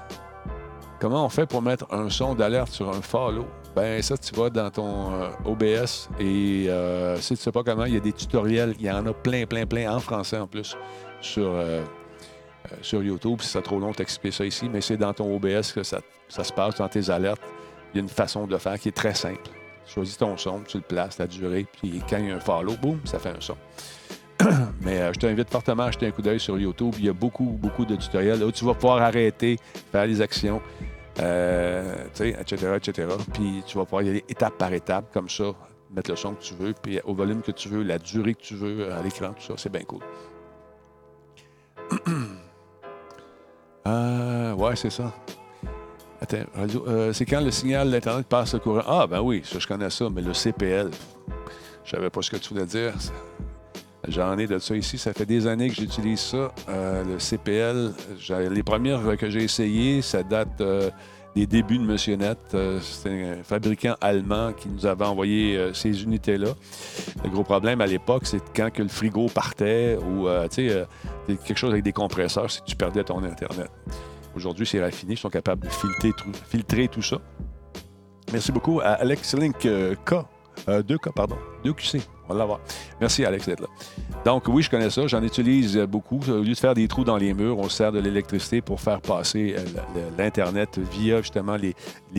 comment 1.00 1.25
on 1.25 1.30
fait 1.30 1.47
pour 1.47 1.62
mettre 1.62 1.87
un 1.90 2.11
son 2.11 2.35
d'alerte 2.35 2.70
sur 2.70 2.90
un 2.90 3.00
follow? 3.00 3.47
Ben 3.74 4.02
ça, 4.02 4.16
tu 4.16 4.34
vas 4.34 4.50
dans 4.50 4.70
ton 4.70 5.12
euh, 5.12 5.28
OBS 5.44 6.08
et 6.18 6.68
si 7.20 7.28
tu 7.28 7.32
ne 7.34 7.38
sais 7.38 7.52
pas 7.52 7.62
comment, 7.62 7.84
il 7.84 7.94
y 7.94 7.96
a 7.96 8.00
des 8.00 8.12
tutoriels. 8.12 8.74
Il 8.78 8.86
y 8.86 8.90
en 8.90 9.06
a 9.06 9.12
plein, 9.12 9.46
plein, 9.46 9.66
plein 9.66 9.94
en 9.94 10.00
français 10.00 10.38
en 10.38 10.46
plus 10.46 10.76
sur, 11.20 11.52
sur 12.82 13.02
YouTube. 13.02 13.40
Si 13.40 13.48
c'est 13.48 13.62
trop 13.62 13.78
long, 13.78 13.92
t'expliquer 13.92 14.36
ça 14.36 14.44
ici, 14.44 14.68
mais 14.68 14.80
c'est 14.80 14.96
dans 14.96 15.14
ton 15.14 15.34
OBS 15.34 15.72
que 15.72 15.82
ça, 15.82 16.00
ça 16.28 16.42
se 16.42 16.52
passe, 16.52 16.76
dans 16.76 16.88
tes 16.88 17.10
alertes 17.10 17.42
il 17.92 17.96
y 17.96 18.00
a 18.00 18.02
une 18.02 18.08
façon 18.08 18.46
de 18.46 18.56
faire 18.56 18.78
qui 18.78 18.88
est 18.88 18.96
très 18.96 19.14
simple. 19.14 19.42
Tu 19.86 19.94
choisis 19.94 20.16
ton 20.16 20.36
son, 20.36 20.60
tu 20.60 20.76
le 20.76 20.82
places, 20.82 21.18
la 21.18 21.26
durée, 21.26 21.66
puis 21.80 22.00
quand 22.08 22.18
il 22.18 22.28
y 22.28 22.30
a 22.30 22.36
un 22.36 22.40
follow, 22.40 22.74
boum, 22.80 23.00
ça 23.04 23.18
fait 23.18 23.30
un 23.30 23.40
son. 23.40 23.56
Mais 24.80 25.00
euh, 25.00 25.12
je 25.12 25.18
t'invite 25.18 25.50
fortement 25.50 25.84
à 25.84 25.90
jeter 25.90 26.06
un 26.06 26.10
coup 26.12 26.22
d'œil 26.22 26.40
sur 26.40 26.58
YouTube. 26.58 26.94
Il 26.98 27.04
y 27.04 27.08
a 27.08 27.12
beaucoup, 27.12 27.44
beaucoup 27.44 27.84
de 27.84 27.96
tutoriels 27.96 28.42
où 28.42 28.52
tu 28.52 28.64
vas 28.64 28.74
pouvoir 28.74 29.02
arrêter, 29.02 29.58
faire 29.92 30.06
les 30.06 30.20
actions, 30.20 30.62
euh, 31.20 32.06
etc., 32.14 32.76
etc. 32.76 33.08
Puis 33.32 33.62
tu 33.66 33.78
vas 33.78 33.84
pouvoir 33.84 34.02
y 34.02 34.10
aller 34.10 34.24
étape 34.28 34.56
par 34.58 34.72
étape, 34.72 35.12
comme 35.12 35.28
ça, 35.28 35.52
mettre 35.90 36.10
le 36.10 36.16
son 36.16 36.34
que 36.34 36.42
tu 36.42 36.54
veux, 36.54 36.72
puis 36.72 37.00
au 37.04 37.14
volume 37.14 37.42
que 37.42 37.52
tu 37.52 37.68
veux, 37.68 37.82
la 37.82 37.98
durée 37.98 38.34
que 38.34 38.42
tu 38.42 38.54
veux 38.54 38.92
à 38.92 39.02
l'écran, 39.02 39.32
tout 39.32 39.42
ça. 39.42 39.54
C'est 39.56 39.70
bien 39.70 39.82
cool. 39.82 40.00
euh, 43.86 44.54
ouais, 44.54 44.76
c'est 44.76 44.90
ça. 44.90 45.12
Attends, 46.20 46.44
euh, 46.86 47.12
c'est 47.12 47.24
quand 47.24 47.40
le 47.40 47.50
signal 47.50 47.90
d'Internet 47.90 48.26
passe 48.26 48.52
le 48.52 48.60
courant? 48.60 48.82
Ah, 48.86 49.06
ben 49.06 49.20
oui, 49.22 49.42
ça, 49.44 49.58
je 49.58 49.66
connais 49.66 49.88
ça, 49.90 50.08
mais 50.10 50.20
le 50.20 50.34
CPL, 50.34 50.90
je 51.84 51.90
savais 51.90 52.10
pas 52.10 52.20
ce 52.22 52.30
que 52.30 52.36
tu 52.36 52.50
voulais 52.50 52.66
dire. 52.66 52.92
J'en 54.09 54.38
ai 54.38 54.47
de 54.47 54.59
ça 54.59 54.76
ici. 54.76 54.99
Ça 54.99 55.12
fait 55.12 55.26
des 55.26 55.47
années 55.47 55.69
que 55.69 55.75
j'utilise 55.75 56.21
ça. 56.21 56.52
Euh, 56.69 57.04
le 57.04 57.19
CPL, 57.19 57.92
les 58.50 58.62
premières 58.62 59.16
que 59.16 59.28
j'ai 59.28 59.45
essayées, 59.45 60.02
ça 60.02 60.23
date 60.23 60.61
euh, 60.61 60.90
des 61.37 61.47
débuts 61.47 61.78
de 61.78 61.85
Monsieur 61.85 62.16
Net. 62.16 62.38
C'était 62.80 63.38
un 63.38 63.42
fabricant 63.42 63.95
allemand 64.00 64.52
qui 64.52 64.69
nous 64.69 64.87
avait 64.87 65.04
envoyé 65.04 65.71
ces 65.75 66.02
unités-là. 66.02 66.54
Le 67.23 67.30
gros 67.30 67.45
problème 67.45 67.80
à 67.80 67.87
l'époque, 67.87 68.23
c'est 68.25 68.42
quand 68.54 68.71
que 68.73 68.83
le 68.83 68.88
frigo 68.88 69.26
partait 69.26 69.97
ou 69.97 70.26
quelque 71.26 71.59
chose 71.59 71.73
avec 71.73 71.85
des 71.85 71.92
compresseurs, 71.92 72.50
c'est 72.50 72.61
que 72.61 72.66
tu 72.66 72.76
perdais 72.76 73.04
ton 73.04 73.23
Internet. 73.23 73.71
Aujourd'hui, 74.35 74.66
c'est 74.66 74.80
raffiné. 74.80 75.14
Ils 75.14 75.19
sont 75.19 75.30
capables 75.30 75.62
de 75.62 75.69
filtrer, 75.69 76.12
filtrer 76.49 76.88
tout 76.88 77.02
ça. 77.02 77.19
Merci 78.33 78.50
beaucoup 78.50 78.80
à 78.80 78.92
Alex 78.92 79.35
Link 79.35 79.66
euh. 80.69 80.83
2K, 80.83 81.09
euh, 81.09 81.12
pardon. 81.14 81.37
2QC. 81.64 82.00
On 82.25 82.33
va 82.33 82.38
l'avoir. 82.38 82.61
Merci, 83.00 83.25
Alex, 83.25 83.47
d'être 83.47 83.61
là. 83.61 83.69
Donc, 84.25 84.45
oui, 84.49 84.62
je 84.62 84.71
connais 84.71 84.90
ça. 84.90 85.07
J'en 85.07 85.23
utilise 85.23 85.76
beaucoup. 85.79 86.21
Au 86.29 86.43
lieu 86.43 86.52
de 86.52 86.59
faire 86.59 86.75
des 86.75 86.87
trous 86.88 87.05
dans 87.05 87.17
les 87.17 87.35
murs, 87.35 87.59
on 87.59 87.69
sert 87.69 87.93
de 87.93 87.99
l'électricité 87.99 88.61
pour 88.61 88.81
faire 88.81 89.00
passer 89.00 89.57
euh, 89.59 90.09
l'Internet 90.17 90.79
via 90.79 91.21
justement 91.23 91.57
les, 91.57 91.75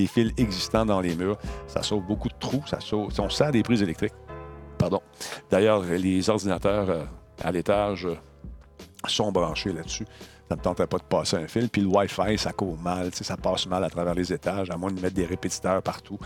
fils 0.08 0.32
existants 0.38 0.86
dans 0.86 1.02
les 1.02 1.16
murs. 1.16 1.38
Ça 1.68 1.84
sauve 1.84 2.06
beaucoup 2.06 2.30
de 2.30 2.36
trous. 2.40 2.64
Ça 2.68 2.80
sauve, 2.80 3.12
on 3.20 3.30
sert 3.30 3.52
des 3.52 3.64
prises 3.64 3.82
électriques. 3.82 4.14
Pardon. 4.78 5.02
D'ailleurs, 5.50 5.84
les 5.84 6.30
ordinateurs 6.30 7.08
à 7.44 7.52
l'étage 7.52 8.08
sont 9.08 9.32
branchés 9.32 9.74
là-dessus 9.74 10.06
ça 10.52 10.58
ne 10.58 10.62
tentait 10.62 10.88
pas 10.88 10.98
de 10.98 11.04
passer 11.04 11.38
un 11.38 11.48
fil. 11.48 11.70
Puis 11.70 11.82
le 11.82 11.88
Wi-Fi, 11.88 12.38
ça 12.38 12.52
court 12.52 12.78
mal, 12.78 13.10
ça 13.14 13.38
passe 13.38 13.68
mal 13.68 13.86
à 13.86 13.90
travers 13.90 14.14
les 14.14 14.34
étages, 14.34 14.70
à 14.70 14.76
moins 14.76 14.92
de 14.92 15.00
mettre 15.00 15.16
des 15.16 15.26
répétiteurs 15.26 15.82
partout. 15.82 16.20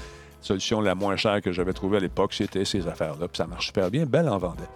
Solution 0.46 0.80
la 0.80 0.94
moins 0.94 1.16
chère 1.16 1.42
que 1.42 1.52
j'avais 1.52 1.74
trouvée 1.74 1.98
à 1.98 2.00
l'époque, 2.00 2.32
c'était 2.36 2.66
ces 2.66 2.88
affaires-là. 2.88 3.28
Puis 3.28 3.38
ça 3.38 3.48
marche 3.48 3.66
super 3.66 3.90
bien. 3.90 4.06
Belle 4.06 4.30
en 4.30 4.38
vendait. 4.38 4.70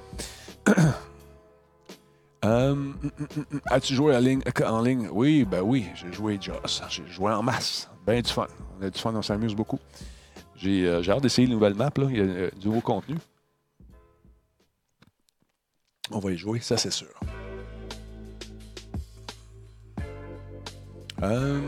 Euh, 2.46 2.74
mm, 2.74 2.94
mm, 3.04 3.40
mm, 3.52 3.60
as-tu 3.66 3.94
joué 3.94 4.16
en 4.16 4.20
ligne? 4.20 5.10
Oui, 5.12 5.44
ben 5.44 5.62
oui, 5.62 5.88
j'ai 5.94 6.12
joué 6.12 6.40
Joss. 6.42 6.82
J'ai 6.90 7.06
joué 7.06 7.34
en 7.34 7.44
masse. 7.44 7.90
Ben 8.08 8.22
du 8.22 8.32
fun. 8.32 8.48
On 8.80 8.86
a 8.86 8.90
du 8.90 8.98
fun, 8.98 9.14
on 9.14 9.22
s'amuse 9.22 9.54
beaucoup. 9.54 9.78
J'ai 10.56 10.88
euh, 10.88 11.04
hâte 11.08 11.22
d'essayer 11.22 11.48
une 11.48 11.54
nouvelle 11.54 11.76
map. 11.76 11.92
Là. 11.98 12.08
Il 12.10 12.18
y 12.18 12.22
a 12.22 12.24
euh, 12.24 12.50
du 12.60 12.68
nouveau 12.68 12.82
contenu. 12.82 13.18
On 16.12 16.20
va 16.20 16.32
y 16.32 16.38
jouer, 16.38 16.62
ça 16.62 16.78
c'est 16.78 16.92
sûr. 16.92 17.20
Euh, 21.22 21.60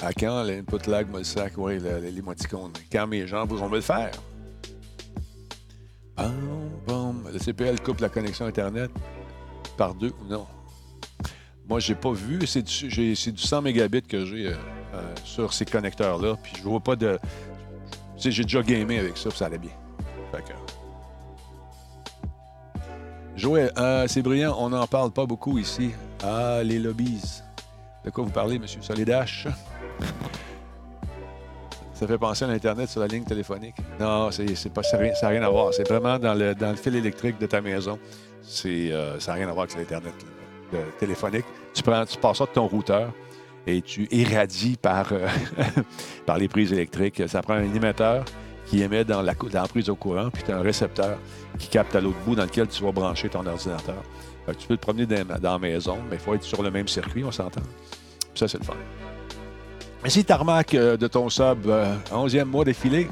À 0.00 0.12
quand 0.12 0.42
l'input 0.44 0.88
lag 0.88 1.10
me 1.10 1.18
le 1.18 1.24
sac? 1.24 1.54
Oui, 1.56 1.78
l'émoticône. 1.78 2.72
Quand 2.90 3.06
mes 3.06 3.26
gens 3.26 3.44
vont 3.46 3.68
me 3.68 3.76
le 3.76 3.80
faire? 3.80 4.12
Le 7.38 7.38
CPL 7.38 7.80
coupe 7.80 8.00
la 8.00 8.08
connexion 8.08 8.46
Internet 8.46 8.90
par 9.76 9.94
deux 9.94 10.12
ou 10.20 10.24
non? 10.28 10.46
Moi, 11.68 11.78
j'ai 11.80 11.94
pas 11.94 12.12
vu. 12.12 12.46
C'est 12.46 12.62
du, 12.62 13.14
du 13.14 13.36
100 13.36 13.62
mégabits 13.62 14.02
que 14.02 14.24
j'ai 14.24 14.48
euh, 14.48 14.54
euh, 14.94 15.14
sur 15.24 15.52
ces 15.52 15.64
connecteurs-là. 15.64 16.36
Puis 16.42 16.54
je 16.56 16.62
vois 16.62 16.80
pas 16.80 16.96
de. 16.96 17.18
Tu 18.16 18.22
sais, 18.22 18.30
j'ai 18.32 18.42
déjà 18.42 18.62
gamé 18.62 18.98
avec 18.98 19.16
ça, 19.16 19.28
puis 19.28 19.38
ça 19.38 19.46
allait 19.46 19.58
bien. 19.58 19.70
Fait 20.32 20.42
que... 20.42 20.52
Joël, 23.36 23.70
c'est 24.08 24.22
brillant, 24.22 24.56
on 24.58 24.70
n'en 24.70 24.86
parle 24.88 25.12
pas 25.12 25.26
beaucoup 25.26 25.58
ici. 25.58 25.92
Ah, 26.24 26.60
les 26.64 26.80
lobbies. 26.80 27.40
De 28.04 28.10
quoi 28.10 28.24
vous 28.24 28.30
parlez, 28.30 28.56
M. 28.56 28.66
Solidash? 28.80 29.46
Ça 31.94 32.06
fait 32.06 32.18
penser 32.18 32.44
à 32.44 32.48
l'Internet 32.48 32.88
sur 32.88 33.00
la 33.00 33.08
ligne 33.08 33.24
téléphonique. 33.24 33.74
Non, 33.98 34.30
c'est, 34.30 34.72
pas, 34.72 34.82
ça 34.82 34.98
n'a 34.98 35.28
rien, 35.28 35.42
à 35.42 35.48
voir. 35.48 35.74
C'est 35.74 35.88
vraiment 35.88 36.18
dans 36.18 36.34
le, 36.34 36.54
dans 36.54 36.74
fil 36.76 36.94
électrique 36.94 37.38
de 37.40 37.46
ta 37.46 37.60
maison. 37.60 37.98
Euh, 38.66 39.18
ça 39.18 39.32
n'a 39.32 39.38
rien 39.38 39.48
à 39.48 39.52
voir 39.52 39.64
avec 39.64 39.76
l'Internet 39.76 40.14
téléphonique. 40.98 41.44
Tu, 41.74 41.82
prends, 41.82 42.04
passes 42.20 42.38
ça 42.38 42.44
de 42.44 42.50
ton 42.50 42.66
routeur 42.66 43.10
et 43.66 43.82
tu 43.82 44.06
irradies 44.12 44.76
par, 44.76 45.12
euh, 45.12 45.26
par 46.26 46.38
les 46.38 46.46
prises 46.46 46.72
électriques. 46.72 47.22
Ça 47.26 47.42
prend 47.42 47.54
un 47.54 47.74
émetteur 47.74 48.24
qui 48.66 48.82
émet 48.82 49.04
dans 49.04 49.22
la, 49.22 49.34
dans 49.34 49.62
la 49.62 49.68
prise 49.68 49.88
au 49.88 49.96
courant, 49.96 50.30
puis 50.30 50.42
tu 50.44 50.52
as 50.52 50.58
un 50.58 50.62
récepteur 50.62 51.18
qui 51.58 51.68
capte 51.68 51.96
à 51.96 52.00
l'autre 52.00 52.18
bout 52.26 52.36
dans 52.36 52.44
lequel 52.44 52.68
tu 52.68 52.84
vas 52.84 52.92
brancher 52.92 53.28
ton 53.28 53.44
ordinateur 53.46 54.02
tu 54.54 54.66
peux 54.66 54.76
te 54.76 54.82
promener 54.82 55.06
dans, 55.06 55.38
la 55.42 55.58
maison, 55.58 55.98
mais 56.08 56.16
il 56.16 56.20
faut 56.20 56.34
être 56.34 56.42
sur 56.42 56.62
le 56.62 56.70
même 56.70 56.88
circuit, 56.88 57.24
on 57.24 57.32
s'entend. 57.32 57.62
Ça, 58.34 58.48
c'est 58.48 58.58
le 58.58 58.64
fun. 58.64 58.74
Merci 60.02 60.24
Tarmac 60.24 60.74
euh, 60.74 60.96
de 60.96 61.08
ton 61.08 61.28
sub, 61.28 61.66
11e 61.66 62.38
euh, 62.38 62.44
mois 62.44 62.64
défilé. 62.64 63.08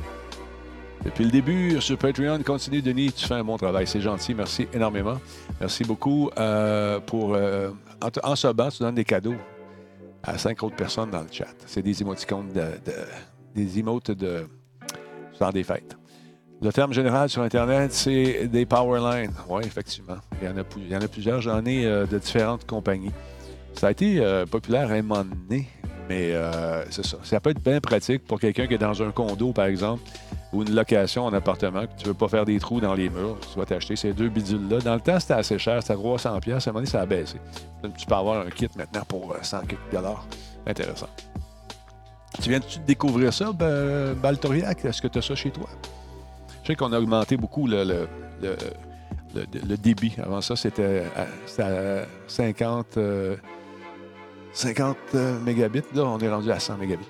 Depuis 1.05 1.25
le 1.25 1.31
début 1.31 1.81
sur 1.81 1.99
Patreon, 1.99 2.41
continue 2.45 2.81
Denis, 2.81 3.13
tu 3.13 3.27
fais 3.27 3.35
un 3.35 3.45
bon 3.45 3.57
travail, 3.57 3.87
c'est 3.89 4.01
gentil, 4.01 4.35
merci 4.35 4.69
énormément. 4.73 5.17
Merci 5.61 5.85
beaucoup 5.85 6.31
euh, 6.39 7.01
pour... 7.01 7.37
en, 7.37 8.31
en 8.31 8.37
subant, 8.37 8.71
tu 8.71 8.83
donnes 8.83 8.95
des 8.95 9.05
cadeaux 9.05 9.35
à 10.23 10.39
cinq 10.39 10.63
autres 10.63 10.77
personnes 10.77 11.11
dans 11.11 11.23
le 11.23 11.29
chat. 11.31 11.55
C'est 11.67 11.83
des 11.83 12.01
émoticônes 12.03 12.53
des 13.55 13.79
emotes 13.79 14.13
de 14.13 14.47
dans 15.41 15.51
des 15.51 15.65
fêtes. 15.65 15.97
Le 16.63 16.73
terme 16.73 16.93
général 16.93 17.29
sur 17.29 17.43
Internet, 17.43 17.93
c'est 17.93 18.49
des 18.49 18.65
power 18.65 19.01
lines. 19.01 19.33
Oui, 19.49 19.63
effectivement. 19.65 20.17
Il 20.41 20.49
y, 20.49 20.51
en 20.51 20.57
a, 20.57 20.63
il 20.79 20.89
y 20.89 20.97
en 20.97 21.01
a 21.01 21.09
plusieurs. 21.09 21.41
J'en 21.41 21.65
ai 21.67 21.85
de 21.85 22.19
différentes 22.19 22.65
compagnies. 22.67 23.13
Ça 23.75 23.89
a 23.89 23.91
été 23.91 24.45
populaire 24.51 24.91
à 24.91 24.95
un 24.95 25.03
moment 25.03 25.25
donné, 25.25 25.69
mais 26.09 26.33
euh, 26.33 26.85
c'est 26.91 27.05
ça. 27.05 27.19
Ça 27.23 27.41
peut 27.41 27.51
être 27.51 27.63
bien 27.63 27.81
pratique 27.81 28.25
pour 28.27 28.39
quelqu'un 28.39 28.67
qui 28.67 28.75
est 28.75 28.79
dans 28.79 29.03
un 29.03 29.11
condo, 29.11 29.53
par 29.53 29.67
exemple, 29.67 30.03
ou 30.53 30.63
une 30.63 30.75
location 30.75 31.25
en 31.25 31.33
appartement, 31.33 31.83
que 31.83 31.97
tu 31.97 32.05
ne 32.05 32.09
veux 32.09 32.15
pas 32.15 32.29
faire 32.29 32.45
des 32.45 32.59
trous 32.59 32.81
dans 32.81 32.95
les 32.95 33.09
murs. 33.09 33.39
Tu 33.53 33.59
vas 33.59 33.67
t'acheter 33.67 33.97
ces 33.97 34.13
deux 34.13 34.29
bidules-là. 34.29 34.79
Dans 34.81 34.95
le 34.95 35.01
temps, 35.01 35.19
c'était 35.19 35.35
assez 35.35 35.59
cher. 35.59 35.83
C'était 35.83 35.95
300$. 35.95 36.27
À 36.27 36.29
un 36.29 36.33
moment 36.43 36.73
donné, 36.75 36.87
ça 36.87 37.01
a 37.01 37.07
baissé. 37.07 37.37
Tu 37.97 38.07
peux 38.07 38.15
avoir 38.15 38.47
un 38.47 38.51
kit 38.51 38.69
maintenant 38.77 39.03
pour 39.09 39.35
100 39.41 39.59
dollars. 39.93 40.27
Intéressant. 40.67 41.09
Tu 42.43 42.51
viens 42.51 42.61
de 42.61 42.65
découvrir 42.87 43.33
ça, 43.33 43.53
Baltoriac? 43.53 44.85
Est-ce 44.85 45.01
que 45.01 45.09
tu 45.09 45.19
as 45.19 45.23
ça 45.23 45.35
chez 45.35 45.51
toi? 45.51 45.69
Je 46.63 46.69
sais 46.69 46.77
qu'on 46.77 46.93
a 46.93 46.99
augmenté 46.99 47.37
beaucoup 47.37 47.67
le, 47.67 48.09
le, 48.43 49.77
débit. 49.77 50.15
Avant 50.23 50.41
ça, 50.41 50.57
c'était 50.57 51.05
à, 51.17 51.27
50, 51.47 52.07
50 52.27 52.97
euh, 52.97 53.37
euh, 55.15 55.41
mégabits. 55.41 55.83
Là, 55.95 56.05
on 56.05 56.19
est 56.19 56.29
rendu 56.29 56.51
à 56.51 56.59
100 56.59 56.79
mégabits 56.79 57.07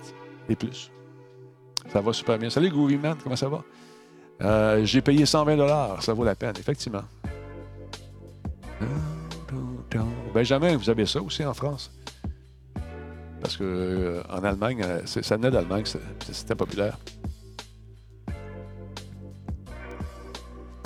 et 0.48 0.56
plus. 0.56 0.90
Ça 1.92 2.00
va 2.00 2.12
super 2.12 2.38
bien. 2.38 2.50
Salut, 2.50 2.70
Groovy 2.70 2.96
Man, 2.96 3.16
comment 3.22 3.36
ça 3.36 3.48
va? 3.48 3.62
Euh, 4.42 4.84
j'ai 4.84 5.00
payé 5.00 5.24
120 5.24 6.00
ça 6.00 6.12
vaut 6.12 6.24
la 6.24 6.34
peine, 6.34 6.54
effectivement. 6.58 7.02
Benjamin, 10.34 10.76
vous 10.76 10.90
avez 10.90 11.06
ça 11.06 11.22
aussi 11.22 11.44
en 11.44 11.54
France? 11.54 11.90
Parce 13.40 13.56
que 13.56 14.22
en 14.28 14.44
Allemagne, 14.44 14.84
ça 15.06 15.36
venait 15.36 15.50
d'Allemagne, 15.50 15.84
c'était 16.30 16.54
populaire. 16.54 16.98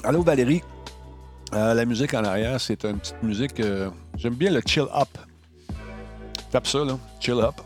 Allô 0.04 0.22
Valérie. 0.22 0.62
Euh, 1.52 1.74
la 1.74 1.84
musique 1.84 2.14
en 2.14 2.24
arrière, 2.24 2.60
c'est 2.60 2.84
une 2.84 2.98
petite 2.98 3.22
musique. 3.22 3.60
Euh, 3.60 3.90
j'aime 4.16 4.34
bien 4.34 4.50
le 4.50 4.60
chill 4.64 4.86
up. 4.94 5.08
Tape 6.50 6.66
ça, 6.66 6.84
là. 6.84 6.98
Chill 7.20 7.40
up. 7.40 7.60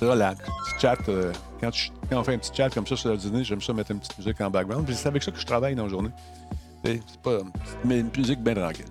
Relax. 0.00 0.40
Petit 0.40 0.80
chat. 0.80 0.98
Euh, 1.08 1.32
quand, 1.60 1.70
on 2.10 2.24
fait 2.24 2.34
un 2.34 2.38
petit 2.38 2.52
chat 2.54 2.70
comme 2.70 2.86
ça 2.86 2.96
sur 2.96 3.10
le 3.10 3.16
dîner, 3.16 3.44
j'aime 3.44 3.60
ça 3.60 3.72
mettre 3.72 3.92
une 3.92 4.00
petite 4.00 4.18
musique 4.18 4.40
en 4.40 4.50
background. 4.50 4.88
c'est 4.92 5.08
avec 5.08 5.22
ça 5.22 5.30
que 5.30 5.38
je 5.38 5.46
travaille 5.46 5.74
dans 5.74 5.84
la 5.84 5.88
journée. 5.88 6.10
C'est 6.84 7.00
pas 7.22 7.38
mais 7.84 8.00
une 8.00 8.10
musique 8.16 8.40
bien 8.40 8.54
tranquille. 8.54 8.86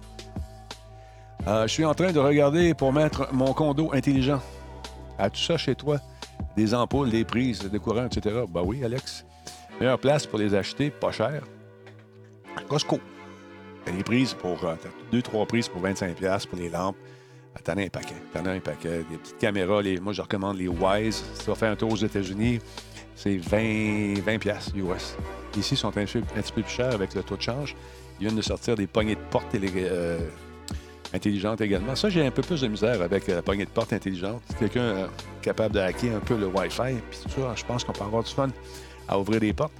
je 1.46 1.68
suis 1.68 1.84
en 1.84 1.94
train 1.94 2.14
de 2.14 2.20
regarder 2.20 2.74
pour 2.74 2.94
mettre 2.94 3.28
mon 3.34 3.54
condo 3.54 3.92
intelligent. 3.94 4.40
As-tu 5.20 5.44
ça 5.44 5.58
chez 5.58 5.76
toi? 5.76 6.00
Des 6.56 6.74
ampoules, 6.74 7.10
des 7.10 7.26
prises, 7.26 7.60
des 7.60 7.80
courants, 7.80 8.06
etc. 8.06 8.44
Ben 8.50 8.62
oui, 8.64 8.84
Alex. 8.84 9.26
Meilleure 9.80 10.00
place 10.00 10.26
pour 10.26 10.40
les 10.40 10.56
acheter, 10.56 10.90
pas 10.90 11.12
cher. 11.12 11.44
Costco. 12.68 13.00
A 13.88 13.92
des 13.92 14.04
prises 14.04 14.34
pour. 14.34 14.64
Euh, 14.64 14.76
deux, 15.12 15.22
trois 15.22 15.46
prises 15.46 15.68
pour 15.68 15.82
25$ 15.82 16.48
pour 16.48 16.58
les 16.58 16.70
lampes. 16.70 16.96
Ah, 17.56 17.60
t'en 17.64 17.74
as 17.74 17.84
un 17.84 17.88
paquet. 17.88 18.16
T'en 18.34 18.46
as 18.46 18.52
un 18.52 18.60
paquet. 18.60 19.04
Des 19.10 19.18
petites 19.18 19.38
caméras. 19.38 19.82
Moi, 20.02 20.14
je 20.14 20.22
recommande 20.22 20.58
les 20.58 20.68
Wise. 20.68 21.24
Si 21.34 21.44
tu 21.44 21.50
vas 21.50 21.56
faire 21.56 21.72
un 21.72 21.76
tour 21.76 21.92
aux 21.92 21.98
États-Unis, 21.98 22.60
c'est 23.16 23.38
20, 23.38 24.22
20 24.22 24.46
US. 24.76 25.16
Ici, 25.58 25.74
ils 25.74 25.78
sont 25.78 25.90
un, 25.90 26.06
petit 26.06 26.22
peu 26.54 26.62
plus 26.62 26.72
chers 26.72 26.94
avec 26.94 27.14
le 27.14 27.24
taux 27.24 27.38
de 27.38 27.42
change. 27.42 27.76
Ils 28.20 28.26
viennent 28.26 28.38
de 28.38 28.42
sortir 28.42 28.76
des 28.76 28.88
poignées 28.88 29.16
de 29.16 29.22
porte 29.30 29.54
euh, 29.56 30.20
intelligentes 31.14 31.62
également. 31.62 31.96
Ça, 31.96 32.10
j'ai 32.10 32.26
un 32.26 32.32
peu 32.32 32.42
plus 32.42 32.62
de 32.62 32.68
misère 32.68 33.02
avec 33.02 33.28
la 33.28 33.42
poignée 33.42 33.66
de 33.66 33.70
porte 33.70 33.94
intelligente. 33.94 34.42
Quelqu'un 34.60 34.82
euh, 34.82 35.08
capable 35.42 35.76
de 35.76 35.80
hacker 35.80 36.16
un 36.16 36.20
peu 36.20 36.38
le 36.38 36.48
Wi-Fi, 36.48 36.96
puis 37.10 37.20
tout 37.24 37.42
ça, 37.42 37.54
je 37.56 37.66
pense 37.66 37.84
qu'on 37.84 37.94
peut 37.94 38.04
avoir 38.04 38.24
du 38.24 38.32
fun 38.32 38.50
à 39.08 39.20
ouvrir 39.20 39.40
des 39.40 39.54
portes. 39.54 39.74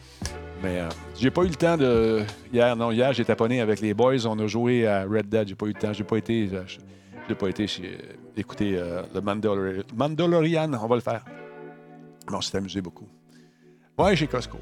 Mais 0.62 0.80
euh, 0.80 0.90
j'ai 1.18 1.32
pas 1.32 1.44
eu 1.44 1.48
le 1.48 1.56
temps 1.56 1.78
de. 1.78 2.22
Hier, 2.54 2.76
non, 2.76 2.92
hier, 2.92 3.14
j'ai 3.14 3.26
taponné 3.26 3.62
avec 3.62 3.80
les 3.82 3.94
boys. 3.94 4.26
On 4.26 4.38
a 4.40 4.48
joué 4.48 4.86
à 4.86 5.04
Red 5.04 5.28
Dead. 5.28 5.48
J'ai 5.48 5.56
pas 5.56 5.66
eu 5.66 5.74
le 5.74 5.80
temps. 5.80 5.94
J'ai 5.94 6.04
pas 6.04 6.18
été. 6.18 6.50
Euh, 6.54 6.64
j'ai 7.28 7.36
pas 7.36 7.50
été 7.50 7.68
chez, 7.68 7.98
écouter 8.36 8.78
euh, 8.78 9.04
le 9.14 9.22
Mandalorian. 9.22 10.74
On 10.74 10.88
va 10.88 10.96
le 10.96 11.02
faire. 11.02 11.24
Mais 12.30 12.36
on 12.36 12.42
s'est 12.42 12.58
amusé 12.58 12.82
beaucoup. 12.82 13.08
Ouais, 13.98 14.16
chez 14.16 14.28
Costco. 14.28 14.60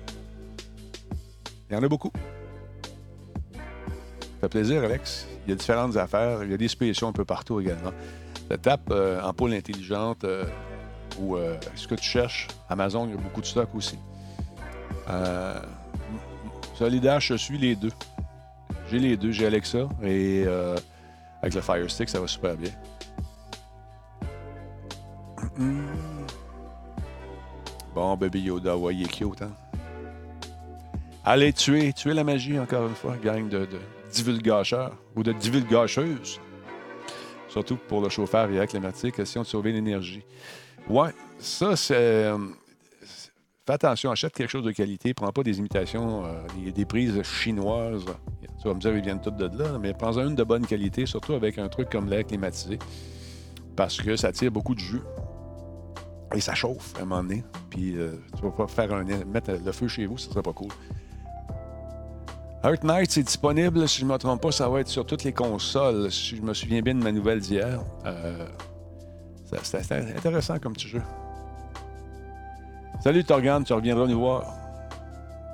Il 1.70 1.76
y 1.76 1.78
en 1.78 1.84
a 1.84 1.88
beaucoup. 1.88 2.12
Ça 3.54 4.42
fait 4.42 4.50
plaisir, 4.50 4.84
Alex. 4.84 5.28
Il 5.46 5.50
y 5.50 5.54
a 5.54 5.56
différentes 5.56 5.98
affaires. 5.98 6.44
Il 6.44 6.52
y 6.52 6.54
a 6.54 6.58
des 6.58 6.68
spéciaux 6.68 7.08
un 7.08 7.14
peu 7.14 7.26
partout 7.26 7.60
également. 7.60 7.92
Tu 8.50 8.58
tape 8.58 8.92
en 8.92 9.34
pôle 9.34 9.54
intelligente 9.54 10.26
ou 11.20 11.38
ce 11.76 11.88
que 11.88 11.96
tu 11.96 12.04
cherches. 12.04 12.48
Amazon, 12.70 13.06
il 13.06 13.12
y 13.12 13.14
a 13.14 13.22
beaucoup 13.22 13.42
de 13.42 13.46
stock 13.46 13.70
aussi. 13.76 14.00
Euh, 15.10 15.60
Solidaire, 16.76 17.20
je 17.20 17.36
suis 17.36 17.58
les 17.58 17.76
deux. 17.76 17.92
J'ai 18.90 19.00
les 19.00 19.18
deux. 19.18 19.32
J'ai 19.32 19.46
Alexa 19.46 19.90
et 20.02 20.44
euh, 20.48 20.76
avec 21.42 21.54
le 21.54 21.62
Fire 21.62 21.90
Stick, 21.90 22.10
ça 22.10 22.20
va 22.20 22.28
super 22.28 22.56
bien. 22.56 22.72
Bon, 27.94 28.16
Baby 28.16 28.42
Yoda, 28.42 28.78
ouais, 28.78 28.96
il 28.96 29.08
hein? 29.42 29.52
Allez 31.26 31.54
tuer, 31.54 31.92
tuer 31.94 32.14
la 32.14 32.24
magie, 32.24 32.58
encore 32.60 32.88
une 32.88 32.96
fois, 32.96 33.18
gang 33.18 33.50
de, 33.50 33.66
de 33.66 33.80
divulgateurs 34.12 34.96
ou 35.16 35.24
de 35.24 35.34
divulgacheuses. 35.34 36.40
Surtout 37.50 37.76
pour 37.76 38.02
le 38.02 38.10
chauffeur 38.10 38.48
via 38.48 38.68
climatique, 38.68 39.16
question 39.16 39.42
de 39.42 39.48
sauver 39.48 39.72
l'énergie. 39.72 40.24
Ouais, 40.88 41.10
ça, 41.40 41.76
c'est. 41.76 41.96
Euh, 41.96 42.38
fais 43.66 43.74
attention, 43.74 44.12
achète 44.12 44.34
quelque 44.34 44.50
chose 44.50 44.64
de 44.64 44.72
qualité, 44.72 45.14
prends 45.14 45.32
pas 45.32 45.44
des 45.44 45.58
imitations, 45.58 46.26
euh, 46.26 46.72
des, 46.72 46.86
prises 46.86 47.22
chinoises. 47.24 48.06
Tu 48.62 48.68
vas 48.68 48.74
me 48.74 48.80
dire, 48.80 48.96
ils 48.96 49.02
viennent 49.02 49.22
toutes 49.22 49.38
de 49.38 49.46
là, 49.58 49.78
mais 49.80 49.94
prends-en 49.94 50.28
une 50.28 50.36
de 50.36 50.44
bonne 50.44 50.66
qualité, 50.66 51.06
surtout 51.06 51.34
avec 51.34 51.58
un 51.58 51.70
truc 51.70 51.90
comme 51.90 52.10
l'air 52.10 52.26
climatisé, 52.26 52.78
parce 53.76 54.02
que 54.02 54.16
ça 54.18 54.32
tire 54.32 54.52
beaucoup 54.52 54.76
de 54.76 54.80
jus. 54.80 55.02
Et 56.36 56.42
ça 56.42 56.54
chauffe 56.54 56.94
à 56.98 57.02
un 57.02 57.06
moment 57.06 57.24
donné. 57.24 57.44
Puis 57.70 57.96
euh, 57.98 58.12
tu 58.36 58.44
vas 58.44 58.52
pas 58.52 58.68
faire 58.68 58.94
un, 58.94 59.04
mettre 59.04 59.52
le 59.52 59.72
feu 59.72 59.88
chez 59.88 60.06
vous, 60.06 60.18
ce 60.18 60.30
serait 60.30 60.42
pas 60.42 60.54
cool. 60.54 60.70
Earth 62.64 62.84
Knight, 62.84 63.10
c'est 63.10 63.24
disponible, 63.24 63.88
si 63.88 64.02
je 64.02 64.06
ne 64.06 64.12
me 64.12 64.18
trompe 64.18 64.42
pas, 64.42 64.52
ça 64.52 64.68
va 64.68 64.82
être 64.82 64.90
sur 64.90 65.06
toutes 65.06 65.24
les 65.24 65.32
consoles. 65.32 66.12
Si 66.12 66.36
je 66.36 66.42
me 66.42 66.54
souviens 66.54 66.82
bien 66.82 66.94
de 66.94 67.02
ma 67.02 67.14
nouvelle 67.14 67.40
d'hier. 67.40 67.80
Euh, 68.06 68.46
c'est 69.64 69.92
intéressant 69.92 70.60
comme 70.60 70.74
petit 70.74 70.90
jeu. 70.90 71.02
Salut 73.02 73.24
Torgan, 73.24 73.64
tu 73.64 73.72
reviendras 73.72 74.08
nous 74.08 74.20
voir. 74.20 74.59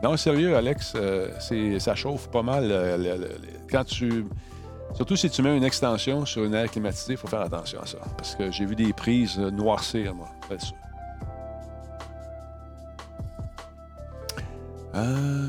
Non, 0.06 0.18
sérieux, 0.18 0.56
Alex, 0.56 0.94
euh, 0.96 1.30
ça 1.80 1.96
chauffe 1.96 2.30
pas 2.30 2.44
mal. 2.44 2.72
quand 3.72 3.84
tu. 3.86 4.28
Surtout 4.94 5.16
si 5.16 5.32
tu 5.32 5.42
mets 5.42 5.58
une 5.58 5.64
extension 5.64 6.28
sur 6.28 6.44
une 6.44 6.54
aire 6.54 6.70
climatisée, 6.70 7.14
il 7.14 7.18
faut 7.18 7.28
faire 7.28 7.42
attention 7.42 7.82
à 7.82 7.88
ça. 7.88 7.98
Parce 8.16 8.36
que 8.36 8.52
j'ai 8.52 8.66
vu 8.66 8.76
des 8.76 8.94
prises 8.94 9.40
noircir, 9.40 10.14
moi. 10.14 10.28
Euh... 14.94 15.48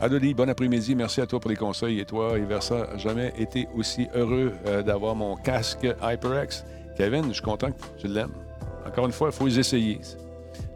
Adoli, 0.00 0.34
bon 0.34 0.48
après-midi. 0.48 0.94
Merci 0.94 1.20
à 1.20 1.26
toi 1.26 1.40
pour 1.40 1.50
les 1.50 1.56
conseils. 1.56 1.98
Et 1.98 2.04
toi, 2.04 2.38
Versa, 2.38 2.96
jamais 2.96 3.32
été 3.36 3.66
aussi 3.74 4.06
heureux 4.14 4.52
euh, 4.66 4.84
d'avoir 4.84 5.16
mon 5.16 5.34
casque 5.34 5.84
HyperX. 6.00 6.64
Kevin, 6.96 7.24
je 7.26 7.32
suis 7.32 7.42
content 7.42 7.72
que 7.72 8.00
tu 8.00 8.06
l'aimes. 8.06 8.30
Encore 8.86 9.06
une 9.06 9.12
fois, 9.12 9.30
il 9.32 9.34
faut 9.34 9.46
les 9.46 9.58
essayer. 9.58 10.00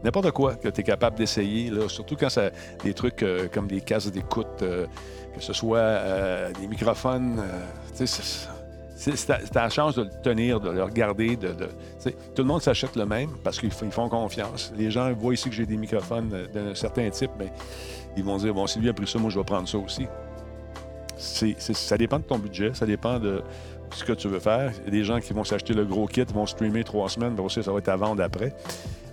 N'importe 0.03 0.31
quoi 0.31 0.55
que 0.55 0.69
tu 0.69 0.81
es 0.81 0.83
capable 0.83 1.17
d'essayer, 1.17 1.71
surtout 1.87 2.15
quand 2.15 2.29
c'est 2.29 2.51
des 2.83 2.93
trucs 2.93 3.21
euh, 3.23 3.47
comme 3.51 3.67
des 3.67 3.81
cases 3.81 4.11
d'écoute, 4.11 4.47
euh, 4.61 4.87
que 5.35 5.41
ce 5.41 5.53
soit 5.53 5.77
euh, 5.77 6.51
des 6.59 6.67
microphones. 6.67 7.41
c'est 8.95 9.51
ta 9.51 9.69
chance 9.69 9.95
de 9.95 10.03
le 10.03 10.09
tenir, 10.23 10.59
de 10.59 10.69
le 10.71 10.83
regarder. 10.83 11.35
De, 11.35 11.53
tout 12.03 12.41
le 12.41 12.43
monde 12.43 12.61
s'achète 12.61 12.95
le 12.95 13.05
même 13.05 13.29
parce 13.43 13.59
qu'ils 13.59 13.71
font 13.71 14.09
confiance. 14.09 14.73
Les 14.75 14.89
gens 14.89 15.11
voient 15.13 15.33
ici 15.33 15.49
que 15.49 15.55
j'ai 15.55 15.65
des 15.65 15.77
microphones 15.77 16.47
d'un 16.53 16.73
certain 16.73 17.09
type, 17.09 17.31
mais 17.37 17.51
ils 18.17 18.23
vont 18.23 18.37
dire 18.37 18.53
Bon, 18.53 18.65
si 18.65 18.79
lui 18.79 18.89
a 18.89 18.93
pris 18.93 19.07
ça, 19.07 19.19
moi 19.19 19.29
je 19.29 19.37
vais 19.37 19.45
prendre 19.45 19.67
ça 19.67 19.77
aussi. 19.77 20.07
ça 21.17 21.97
dépend 21.97 22.17
de 22.17 22.23
ton 22.23 22.39
budget, 22.39 22.71
ça 22.73 22.85
dépend 22.87 23.19
de 23.19 23.43
ce 23.95 24.03
que 24.03 24.13
tu 24.13 24.27
veux 24.27 24.39
faire. 24.39 24.71
Il 24.85 24.93
y 24.93 24.97
des 24.97 25.03
gens 25.03 25.19
qui 25.19 25.33
vont 25.33 25.43
s'acheter 25.43 25.73
le 25.73 25.85
gros 25.85 26.07
kit, 26.07 26.23
vont 26.33 26.45
streamer 26.45 26.83
trois 26.83 27.09
semaines, 27.09 27.33
mais 27.35 27.41
aussi 27.41 27.61
ça 27.63 27.71
va 27.71 27.79
être 27.79 27.89
à 27.89 27.95
vendre 27.95 28.23
après. 28.23 28.53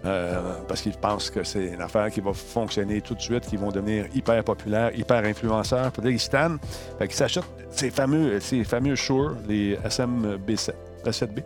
Euh, 0.04 0.54
parce 0.68 0.82
qu'ils 0.82 0.96
pensent 0.96 1.28
que 1.28 1.42
c'est 1.42 1.66
une 1.66 1.80
affaire 1.80 2.10
qui 2.10 2.20
va 2.20 2.32
fonctionner 2.32 3.00
tout 3.00 3.14
de 3.14 3.20
suite, 3.20 3.46
qui 3.46 3.56
vont 3.56 3.70
devenir 3.70 4.06
hyper 4.14 4.42
populaires, 4.44 4.96
hyper 4.96 5.24
influenceurs. 5.24 5.90
Peut-être 5.90 6.10
qu'ils 6.10 6.20
stannent. 6.20 6.58
Fait 6.98 7.08
qu'ils 7.08 7.16
s'achètent 7.16 7.44
ces 7.70 7.90
fameux, 7.90 8.38
ces 8.40 8.62
fameux 8.64 8.94
Shure, 8.94 9.36
les 9.48 9.76
SMB7, 9.76 10.72
7B. 11.04 11.42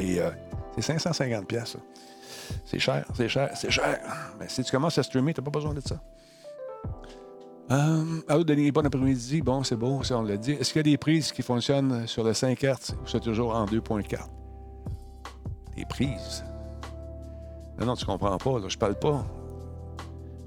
Et 0.00 0.20
euh, 0.20 0.30
c'est 0.74 0.82
550 0.82 1.46
pièces. 1.46 1.76
C'est 2.64 2.78
cher, 2.78 3.04
c'est 3.14 3.28
cher, 3.28 3.50
c'est 3.54 3.70
cher. 3.70 4.00
Mais 4.38 4.48
si 4.48 4.62
tu 4.62 4.70
commences 4.70 4.98
à 4.98 5.02
streamer, 5.02 5.32
tu 5.32 5.40
n'as 5.40 5.44
pas 5.44 5.50
besoin 5.50 5.72
de 5.72 5.80
ça. 5.80 6.00
Euh, 7.70 8.04
allô, 8.28 8.44
Denis, 8.44 8.70
bon 8.70 8.86
après-midi. 8.86 9.40
Bon, 9.40 9.64
c'est 9.64 9.76
beau, 9.76 10.02
ça, 10.04 10.18
on 10.18 10.22
l'a 10.22 10.36
dit. 10.36 10.52
Est-ce 10.52 10.72
qu'il 10.72 10.80
y 10.80 10.90
a 10.90 10.92
des 10.92 10.98
prises 10.98 11.32
qui 11.32 11.42
fonctionnent 11.42 12.06
sur 12.06 12.22
le 12.22 12.32
5 12.32 12.62
Hz 12.62 12.94
ou 13.02 13.06
c'est 13.08 13.20
toujours 13.20 13.56
en 13.56 13.64
2.4? 13.64 14.20
Des 15.74 15.84
prises? 15.86 16.44
Non, 17.78 17.86
non, 17.86 17.94
tu 17.94 18.06
comprends 18.06 18.38
pas. 18.38 18.58
Là, 18.58 18.68
je 18.68 18.78
parle 18.78 18.94
pas. 18.94 19.24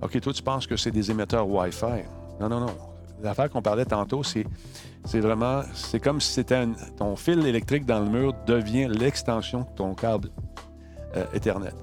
OK, 0.01 0.19
toi, 0.21 0.33
tu 0.33 0.43
penses 0.43 0.65
que 0.65 0.75
c'est 0.75 0.91
des 0.91 1.11
émetteurs 1.11 1.47
Wi-Fi. 1.47 2.03
Non, 2.39 2.49
non, 2.49 2.61
non. 2.61 2.75
L'affaire 3.21 3.49
qu'on 3.49 3.61
parlait 3.61 3.85
tantôt, 3.85 4.23
c'est, 4.23 4.45
vraiment. 5.15 5.61
C'est 5.73 5.99
comme 5.99 6.21
si 6.21 6.31
c'était 6.31 6.65
ton 6.97 7.15
fil 7.15 7.45
électrique 7.45 7.85
dans 7.85 7.99
le 7.99 8.09
mur 8.09 8.33
devient 8.47 8.87
l'extension 8.87 9.61
de 9.61 9.75
ton 9.75 9.93
câble 9.93 10.29
euh, 11.17 11.25
Ethernet. 11.33 11.73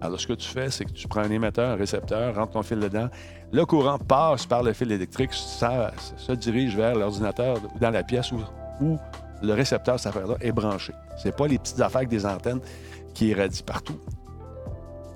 Alors, 0.00 0.18
ce 0.18 0.26
que 0.26 0.32
tu 0.32 0.48
fais, 0.48 0.70
c'est 0.70 0.84
que 0.84 0.92
tu 0.92 1.08
prends 1.08 1.20
un 1.20 1.30
émetteur, 1.30 1.70
un 1.70 1.76
récepteur, 1.76 2.34
rentres 2.34 2.52
ton 2.52 2.62
fil 2.62 2.78
dedans. 2.78 3.08
Le 3.52 3.66
courant 3.66 3.98
passe 3.98 4.46
par 4.46 4.62
le 4.62 4.72
fil 4.72 4.90
électrique, 4.92 5.34
ça 5.34 5.92
se 6.16 6.32
dirige 6.32 6.76
vers 6.76 6.94
l'ordinateur 6.94 7.58
dans 7.80 7.90
la 7.90 8.02
pièce 8.02 8.32
où, 8.32 8.38
où 8.80 8.96
le 9.42 9.52
récepteur, 9.52 9.98
cette 9.98 10.14
affaire-là, 10.14 10.36
est 10.40 10.52
branché. 10.52 10.94
Ce 11.18 11.26
n'est 11.26 11.32
pas 11.32 11.48
les 11.48 11.58
petites 11.58 11.80
affaires 11.80 11.98
avec 11.98 12.08
des 12.08 12.24
antennes 12.24 12.60
qui 13.12 13.28
irradient 13.28 13.64
partout. 13.66 13.98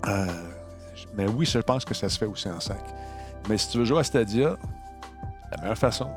Euh, 0.09 0.27
mais 1.15 1.29
oui, 1.29 1.47
je 1.47 1.59
pense 1.59 1.85
que 1.85 1.95
ça 1.95 2.09
se 2.09 2.19
fait 2.19 2.27
aussi 2.27 2.49
en 2.49 2.61
5. 2.61 2.77
Mais 3.49 3.59
si 3.59 3.71
tu 3.71 3.79
veux 3.79 3.85
jouer 3.85 4.01
à 4.01 4.05
Stadia, 4.05 4.57
la 5.51 5.63
meilleure 5.63 5.79
façon, 5.79 6.09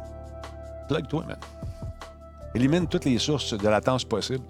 plug-toi, 0.87 1.25
man. 1.27 1.37
Élimine 2.55 2.87
toutes 2.87 3.05
les 3.05 3.17
sources 3.17 3.53
de 3.53 3.67
latence 3.67 4.03
possibles. 4.03 4.45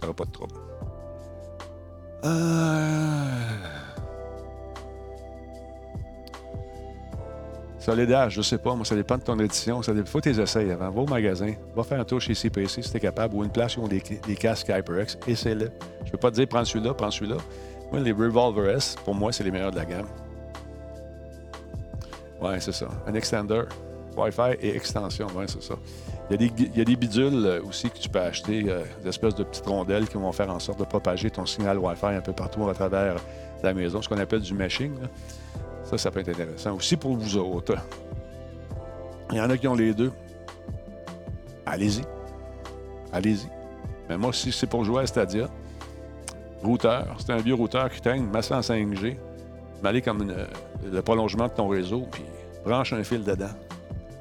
Tu 0.00 0.06
n'auras 0.06 0.14
pas 0.14 0.24
de 0.24 0.30
trouble. 0.30 0.54
Euh... 2.24 3.22
Solidage, 7.78 8.34
je 8.34 8.42
sais 8.42 8.58
pas. 8.58 8.76
Moi, 8.76 8.84
ça 8.84 8.94
dépend 8.94 9.18
de 9.18 9.24
ton 9.24 9.36
édition. 9.40 9.82
Ça 9.82 9.92
dépend. 9.92 10.06
Faut 10.06 10.20
tes 10.20 10.38
essais 10.40 10.70
avant. 10.70 10.90
Va 10.90 11.00
au 11.00 11.06
magasin. 11.06 11.52
Va 11.74 11.82
faire 11.82 11.98
un 11.98 12.04
tour 12.04 12.20
chez 12.20 12.32
CPC 12.32 12.80
si 12.80 12.90
tu 12.90 12.96
es 12.96 13.00
capable. 13.00 13.34
Ou 13.34 13.42
une 13.42 13.50
place 13.50 13.76
où 13.76 13.80
ils 13.80 13.84
ont 13.84 13.88
des, 13.88 14.36
casques 14.36 14.68
HyperX. 14.68 15.18
Essaie-le. 15.26 15.72
Je 16.04 16.12
peux 16.12 16.18
pas 16.18 16.30
te 16.30 16.36
dire 16.36 16.46
prends 16.46 16.64
celui-là, 16.64 16.94
prends 16.94 17.10
celui-là. 17.10 17.38
Les 17.94 18.12
Revolver 18.12 18.76
S, 18.76 18.96
pour 19.04 19.14
moi, 19.14 19.32
c'est 19.32 19.44
les 19.44 19.50
meilleurs 19.50 19.70
de 19.70 19.76
la 19.76 19.84
gamme. 19.84 20.06
Ouais, 22.40 22.58
c'est 22.58 22.72
ça. 22.72 22.88
Un 23.06 23.14
extender, 23.14 23.62
Wi-Fi 24.16 24.56
et 24.60 24.74
extension. 24.74 25.26
Ouais, 25.36 25.46
c'est 25.46 25.62
ça. 25.62 25.74
Il 26.30 26.32
y, 26.32 26.34
a 26.34 26.36
des, 26.48 26.52
il 26.58 26.78
y, 26.78 26.80
a 26.80 26.84
des, 26.84 26.96
bidules 26.96 27.46
euh, 27.46 27.62
aussi 27.62 27.90
que 27.90 27.98
tu 27.98 28.08
peux 28.08 28.20
acheter, 28.20 28.64
euh, 28.66 28.82
des 29.02 29.10
espèces 29.10 29.34
de 29.34 29.44
petites 29.44 29.66
rondelles 29.66 30.08
qui 30.08 30.16
vont 30.16 30.32
faire 30.32 30.50
en 30.50 30.58
sorte 30.58 30.78
de 30.78 30.84
propager 30.84 31.30
ton 31.30 31.44
signal 31.44 31.78
Wi-Fi 31.78 32.06
un 32.06 32.20
peu 32.20 32.32
partout 32.32 32.68
à 32.68 32.74
travers 32.74 33.16
la 33.62 33.74
maison, 33.74 34.00
ce 34.00 34.08
qu'on 34.08 34.18
appelle 34.18 34.40
du 34.40 34.54
meshing. 34.54 34.94
Ça, 35.84 35.98
ça 35.98 36.10
peut 36.10 36.20
être 36.20 36.30
intéressant. 36.30 36.74
Aussi 36.74 36.96
pour 36.96 37.16
vous 37.16 37.36
autres. 37.36 37.76
Il 39.30 39.38
y 39.38 39.40
en 39.40 39.50
a 39.50 39.56
qui 39.56 39.68
ont 39.68 39.74
les 39.74 39.92
deux. 39.94 40.12
Allez-y. 41.66 42.02
Allez-y. 43.12 43.48
Mais 44.08 44.16
moi, 44.16 44.32
si 44.32 44.50
c'est 44.52 44.66
pour 44.66 44.84
jouer 44.84 45.02
à 45.02 45.06
Stadia, 45.06 45.48
routeur, 46.62 47.16
c'est 47.18 47.32
un 47.32 47.38
vieux 47.38 47.54
routeur 47.54 47.90
qui 47.90 48.00
traîne, 48.00 48.30
masse 48.30 48.50
en 48.50 48.60
5G, 48.60 49.16
aller 49.84 50.02
comme 50.02 50.30
euh, 50.30 50.46
le 50.84 51.02
prolongement 51.02 51.48
de 51.48 51.52
ton 51.52 51.68
réseau, 51.68 52.06
puis 52.10 52.22
branche 52.64 52.92
un 52.92 53.02
fil 53.02 53.24
dedans. 53.24 53.50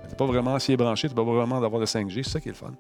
T'es 0.09 0.15
pas 0.15 0.25
vraiment, 0.25 0.57
si 0.59 0.73
est 0.73 0.77
branché, 0.77 1.07
tu 1.07 1.15
pas 1.15 1.23
vraiment 1.23 1.61
d'avoir 1.61 1.79
le 1.79 1.85
5G, 1.85 2.23
c'est 2.23 2.31
ça 2.31 2.39
qui 2.39 2.49
est 2.49 2.51
le 2.51 2.57
fun. 2.57 2.73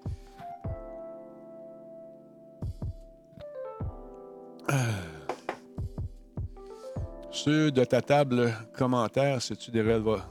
Ceux 7.31 7.71
de 7.71 7.83
ta 7.83 8.01
table 8.01 8.53
commentaire, 8.73 9.41
c'est-tu 9.41 9.71
des 9.71 9.81
rêves? 9.81 10.21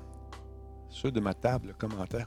Ceux 0.88 1.10
de 1.10 1.20
ma 1.20 1.34
table 1.34 1.74
commentaire. 1.78 2.26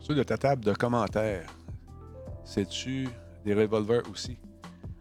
Ceux 0.00 0.14
de 0.14 0.22
ta 0.22 0.36
table 0.36 0.64
de 0.64 0.72
commentaires, 0.72 1.46
c'est-tu 2.46 3.08
des 3.44 3.52
revolvers 3.52 4.02
aussi? 4.10 4.38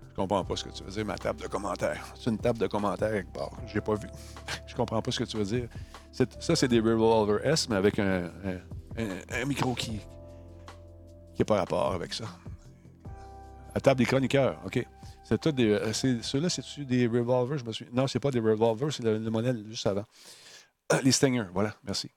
Je 0.10 0.16
comprends 0.16 0.44
pas 0.44 0.56
ce 0.56 0.64
que 0.64 0.70
tu 0.70 0.84
veux 0.84 0.92
dire, 0.92 1.06
ma 1.06 1.18
table 1.18 1.42
de 1.42 1.48
commentaires. 1.48 2.06
C'est 2.16 2.30
une 2.30 2.38
table 2.38 2.60
de 2.60 2.68
commentaires 2.68 3.24
part. 3.34 3.52
Je 3.68 3.76
l'ai 3.76 3.82
pas 3.82 3.96
vu. 3.96 4.08
Je 4.68 4.76
comprends 4.76 5.02
pas 5.02 5.12
ce 5.12 5.20
que 5.20 5.24
tu 5.24 5.38
veux 5.38 5.46
dire. 5.46 5.68
Ça, 6.12 6.56
c'est 6.56 6.68
des 6.68 6.80
Revolver 6.80 7.46
S, 7.46 7.70
mais 7.70 7.76
avec 7.76 8.00
un, 8.00 8.30
micro 9.46 9.74
qui 9.74 10.00
n'a 11.38 11.46
pas 11.46 11.58
rapport 11.58 11.94
avec 11.94 12.14
ça. 12.14 12.26
La 13.74 13.82
table 13.82 14.00
des 14.00 14.06
chroniqueurs, 14.06 14.58
OK. 14.66 14.86
C'est 15.26 15.42
tout 15.42 15.52
des. 15.52 15.70
Euh, 15.70 15.92
ceux-là, 15.92 16.50
c'est-tu 16.50 16.86
des 16.86 17.08
revolvers? 17.08 17.58
Je 17.58 17.66
me 17.66 17.72
suis... 17.72 17.88
Non, 17.92 18.06
c'est 18.08 18.20
pas 18.20 18.32
des 18.32 18.40
revolvers, 18.40 18.94
c'est 18.94 19.04
le, 19.04 19.20
modèle 19.32 19.66
juste 19.68 19.88
avant. 19.88 20.06
Ah, 20.88 21.02
les 21.04 21.12
Stingers, 21.12 21.48
voilà, 21.52 21.76
merci. 21.84 22.12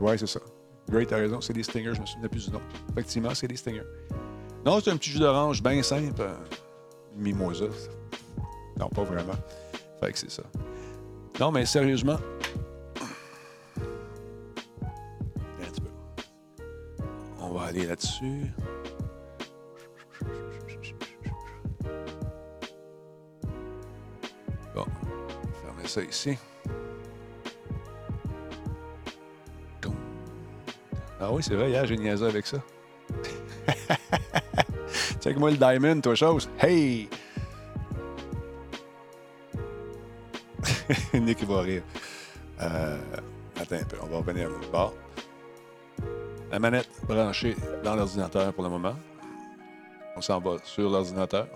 Ouais, 0.00 0.16
c'est 0.16 0.26
ça. 0.26 0.40
Great, 0.88 1.08
t'as 1.08 1.16
raison, 1.16 1.40
c'est 1.40 1.52
des 1.52 1.62
Stingers, 1.62 1.94
je 1.94 2.00
me 2.00 2.06
souviens 2.06 2.28
plus 2.28 2.46
du 2.46 2.52
nom. 2.52 2.60
Effectivement, 2.92 3.34
c'est 3.34 3.48
des 3.48 3.56
Stingers. 3.56 3.82
Non, 4.64 4.80
c'est 4.80 4.90
un 4.90 4.96
petit 4.96 5.10
jus 5.10 5.18
d'orange 5.18 5.62
bien 5.62 5.82
simple. 5.82 6.20
Euh, 6.20 6.34
mimosa. 7.16 7.66
Non, 8.78 8.88
pas 8.88 9.04
vraiment. 9.04 9.34
Fait 10.00 10.12
que 10.12 10.18
c'est 10.18 10.30
ça. 10.30 10.42
Non, 11.40 11.50
mais 11.52 11.66
sérieusement. 11.66 12.18
Un 15.60 15.66
petit 15.70 15.80
peu. 15.80 15.88
On 17.40 17.50
va 17.50 17.66
aller 17.66 17.86
là-dessus. 17.86 18.52
ça 25.94 26.02
ici. 26.02 26.36
Ah 31.26 31.32
oui, 31.32 31.42
c'est 31.42 31.54
vrai, 31.54 31.70
hier, 31.70 31.86
j'ai 31.86 31.96
niaisé 31.96 32.26
avec 32.26 32.46
ça. 32.46 32.58
Check-moi 35.20 35.52
le 35.52 35.56
diamond, 35.56 35.98
toi, 36.02 36.14
chose. 36.14 36.50
Hey! 36.60 37.08
Nick 41.14 41.42
va 41.44 41.62
rire. 41.62 41.82
Euh, 42.60 42.98
attends 43.58 43.76
un 43.76 43.84
peu, 43.84 43.96
on 44.02 44.06
va 44.06 44.18
revenir 44.18 44.50
à 44.50 44.70
bord. 44.70 44.94
La 46.52 46.58
manette 46.58 46.90
branchée 47.08 47.56
dans 47.82 47.96
l'ordinateur 47.96 48.52
pour 48.52 48.64
le 48.64 48.68
moment. 48.68 48.96
On 50.16 50.20
s'en 50.20 50.40
va 50.40 50.58
sur 50.62 50.90
l'ordinateur. 50.90 51.48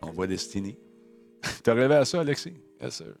On 0.00 0.12
voit 0.12 0.28
Destiny. 0.28 0.78
T'as 1.64 1.74
rêvé 1.74 1.96
à 1.96 2.04
ça, 2.04 2.20
Alexis? 2.20 2.54
Yes, 2.80 2.94
sir. 2.94 3.14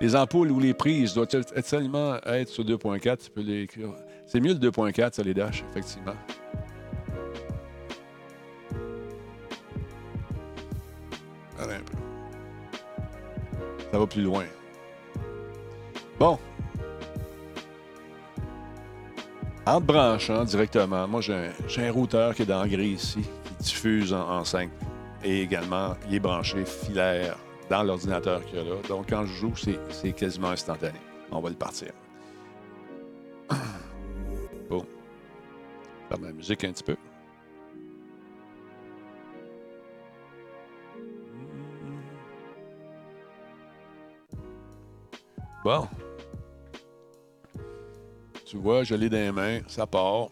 Les 0.00 0.16
ampoules 0.16 0.50
ou 0.50 0.58
les 0.58 0.74
prises 0.74 1.14
doivent 1.14 1.28
seulement 1.62 2.16
être 2.24 2.48
sur 2.48 2.64
2.4. 2.64 3.16
Tu 3.18 3.30
peux 3.30 3.42
l'écrire. 3.42 3.94
C'est 4.26 4.40
mieux 4.40 4.54
le 4.54 4.58
2.4, 4.58 5.14
ça, 5.14 5.22
les 5.22 5.34
dash, 5.34 5.64
effectivement. 5.70 6.14
Ça 13.92 14.00
va 14.00 14.06
plus 14.06 14.22
loin. 14.22 14.44
Bon. 16.18 16.38
En 19.64 19.80
branchant 19.80 20.44
directement, 20.44 21.08
moi 21.08 21.22
j'ai 21.22 21.50
un, 21.78 21.92
routeur 21.92 22.34
qui 22.34 22.42
est 22.42 22.46
dans 22.46 22.66
gris 22.66 22.90
ici, 22.90 23.22
qui 23.22 23.64
diffuse 23.64 24.12
en, 24.12 24.28
en 24.28 24.44
5. 24.44 24.70
Et 25.24 25.40
également, 25.40 25.94
il 26.08 26.16
est 26.16 26.20
branché 26.20 26.64
filaire 26.64 27.38
dans 27.70 27.82
l'ordinateur 27.82 28.44
qu'il 28.44 28.58
y 28.58 28.60
a 28.60 28.64
là. 28.64 28.76
Donc, 28.86 29.06
quand 29.08 29.24
je 29.24 29.32
joue, 29.32 29.54
c'est 29.56 30.12
quasiment 30.12 30.50
instantané. 30.50 30.98
On 31.32 31.40
va 31.40 31.48
le 31.48 31.56
partir. 31.56 31.92
Faire 36.08 36.18
ma 36.18 36.32
musique 36.32 36.64
un 36.64 36.72
petit 36.72 36.84
peu. 36.84 36.96
Bon. 45.64 45.88
Tu 48.44 48.56
vois, 48.56 48.84
je 48.84 48.94
l'ai 48.94 49.08
dans 49.08 49.16
les 49.16 49.32
mains, 49.32 49.60
ça 49.66 49.86
part. 49.86 50.28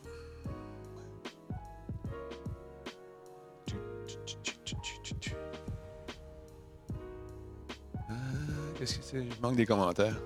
Il 9.12 9.28
manque 9.40 9.56
des 9.56 9.66
commentaires. 9.66 10.16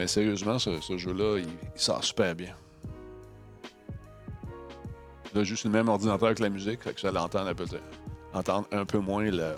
Mais 0.00 0.06
sérieusement, 0.06 0.58
ce, 0.58 0.96
jeu-là, 0.96 1.40
il, 1.40 1.78
sort 1.78 2.02
super 2.02 2.34
bien. 2.34 2.54
Là, 5.34 5.44
juste 5.44 5.64
le 5.64 5.70
même 5.70 5.90
ordinateur 5.90 6.34
que 6.34 6.42
la 6.42 6.48
musique, 6.48 6.82
fait 6.82 6.94
que 6.94 7.00
ça 7.02 7.12
l'entend 7.12 7.44
un 7.46 7.54
peu, 7.54 7.66
entendre 8.32 8.66
un 8.72 8.86
peu 8.86 8.96
moins 8.96 9.30
le. 9.30 9.56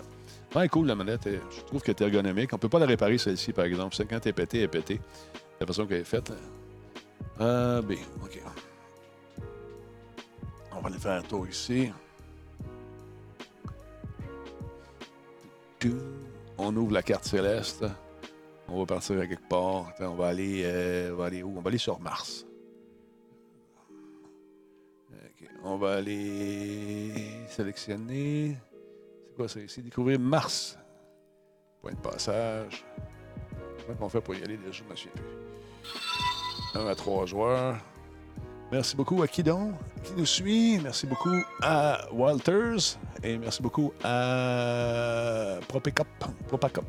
Ouais, 0.53 0.67
cool 0.67 0.87
la 0.87 0.95
manette. 0.95 1.29
Je 1.29 1.61
trouve 1.61 1.81
qu'elle 1.81 1.95
est 1.97 2.01
ergonomique. 2.01 2.51
On 2.51 2.57
peut 2.57 2.67
pas 2.67 2.79
la 2.79 2.85
réparer 2.85 3.17
celle-ci, 3.17 3.53
par 3.53 3.63
exemple. 3.63 3.95
C'est 3.95 4.03
quand 4.03 4.19
elle 4.21 4.31
est 4.31 4.33
pétée, 4.33 4.57
elle 4.57 4.63
est 4.65 4.67
pétée. 4.67 4.99
La 5.61 5.65
façon 5.65 5.85
qu'elle 5.85 6.01
est 6.01 6.03
faite. 6.03 6.33
Ah, 7.39 7.79
B, 7.81 7.93
OK. 8.21 8.41
On 10.73 10.81
va 10.81 10.89
aller 10.89 10.99
faire 10.99 11.19
un 11.19 11.21
tour 11.21 11.47
ici. 11.47 11.89
On 16.57 16.75
ouvre 16.75 16.91
la 16.91 17.01
carte 17.01 17.23
céleste. 17.23 17.85
On 18.73 18.79
va 18.79 18.85
partir 18.87 19.19
à 19.19 19.27
quelque 19.27 19.47
part. 19.47 19.93
On 19.99 20.15
va 20.15 20.29
aller, 20.29 20.63
euh, 20.65 21.13
on 21.13 21.17
va 21.17 21.25
aller 21.25 21.43
où? 21.43 21.53
On 21.55 21.61
va 21.61 21.69
aller 21.69 21.77
sur 21.77 21.99
Mars. 21.99 22.43
On 25.63 25.77
va 25.77 25.93
aller 25.97 27.11
sélectionner. 27.49 28.57
C'est 29.27 29.35
quoi 29.35 29.47
ça 29.47 29.59
ici? 29.59 29.83
Découvrir 29.83 30.19
Mars. 30.19 30.77
Point 31.83 31.91
de 31.91 31.97
passage. 31.97 32.83
Comment 33.85 34.07
on 34.07 34.09
fait 34.09 34.21
pour 34.21 34.33
y 34.33 34.43
aller 34.43 34.57
déjà? 34.57 34.71
Je 34.71 34.83
me 34.83 34.95
souviens 34.95 35.11
plus. 35.13 36.79
Un 36.79 36.87
à 36.87 36.95
trois 36.95 37.27
joueurs. 37.27 37.77
Merci 38.71 38.95
beaucoup 38.95 39.21
à 39.21 39.27
Kidon 39.27 39.73
qui 40.03 40.13
nous 40.13 40.25
suit. 40.25 40.79
Merci 40.81 41.05
beaucoup 41.05 41.43
à 41.61 42.11
Walters. 42.11 42.97
Et 43.21 43.37
merci 43.37 43.61
beaucoup 43.61 43.93
à 44.03 45.59
Propicop. 45.67 46.07
Propacop. 46.47 46.85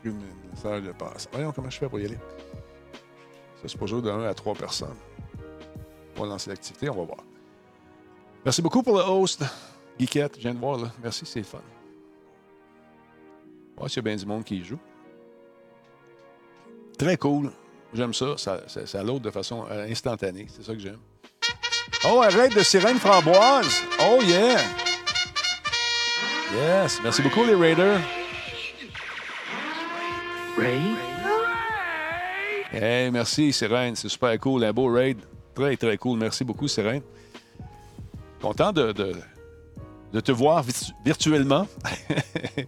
Supprime 0.00 0.20
le 0.20 0.50
message 0.50 0.82
de 0.82 0.92
passe. 0.92 1.28
Voyons 1.30 1.52
comment 1.52 1.68
je 1.68 1.78
fais 1.78 1.88
pour 1.88 2.00
y 2.00 2.06
aller. 2.06 2.18
Ça, 3.60 3.68
c'est 3.68 3.86
jouer 3.86 4.00
de 4.00 4.10
1 4.10 4.24
à 4.24 4.32
3 4.32 4.54
personnes. 4.54 4.96
On 6.16 6.22
va 6.22 6.28
lancer 6.28 6.48
l'activité, 6.48 6.88
on 6.88 6.94
va 6.94 7.04
voir. 7.04 7.24
Merci 8.44 8.62
beaucoup 8.62 8.82
pour 8.82 8.96
le 8.96 9.02
host. 9.02 9.44
Geekette, 9.98 10.36
je 10.36 10.40
viens 10.40 10.54
de 10.54 10.58
voir 10.58 10.78
là. 10.78 10.90
Merci, 11.02 11.26
c'est 11.26 11.42
fun. 11.42 11.58
Ouais, 13.78 13.88
s'il 13.88 13.96
y 13.96 14.00
a 14.00 14.02
bien 14.02 14.16
du 14.16 14.24
monde 14.24 14.42
qui 14.42 14.56
y 14.56 14.64
joue. 14.64 14.78
Très 16.98 17.18
cool. 17.18 17.52
J'aime 17.92 18.14
ça. 18.14 18.36
Ça, 18.38 19.02
load 19.02 19.22
de 19.22 19.30
façon 19.30 19.66
euh, 19.70 19.86
instantanée. 19.86 20.46
C'est 20.48 20.64
ça 20.64 20.72
que 20.72 20.80
j'aime. 20.80 21.00
Oh, 22.06 22.22
arrête 22.22 22.54
de 22.54 22.62
sirène 22.62 22.98
framboise. 22.98 23.82
Oh, 24.00 24.20
yeah. 24.22 24.60
Yes. 26.54 27.00
Merci 27.02 27.20
beaucoup, 27.20 27.44
les 27.44 27.54
Raiders. 27.54 28.00
Hey, 32.72 33.10
merci, 33.10 33.52
Sirène. 33.52 33.96
C'est 33.96 34.08
super 34.08 34.38
cool. 34.38 34.64
Un 34.64 34.72
beau 34.72 34.92
raid. 34.92 35.18
Très, 35.54 35.76
très 35.76 35.96
cool. 35.98 36.18
Merci 36.18 36.44
beaucoup, 36.44 36.68
Sirène. 36.68 37.02
Content 38.40 38.72
de, 38.72 38.92
te 40.20 40.32
voir 40.32 40.62
virtu- 40.62 40.92
virtuellement. 41.04 41.66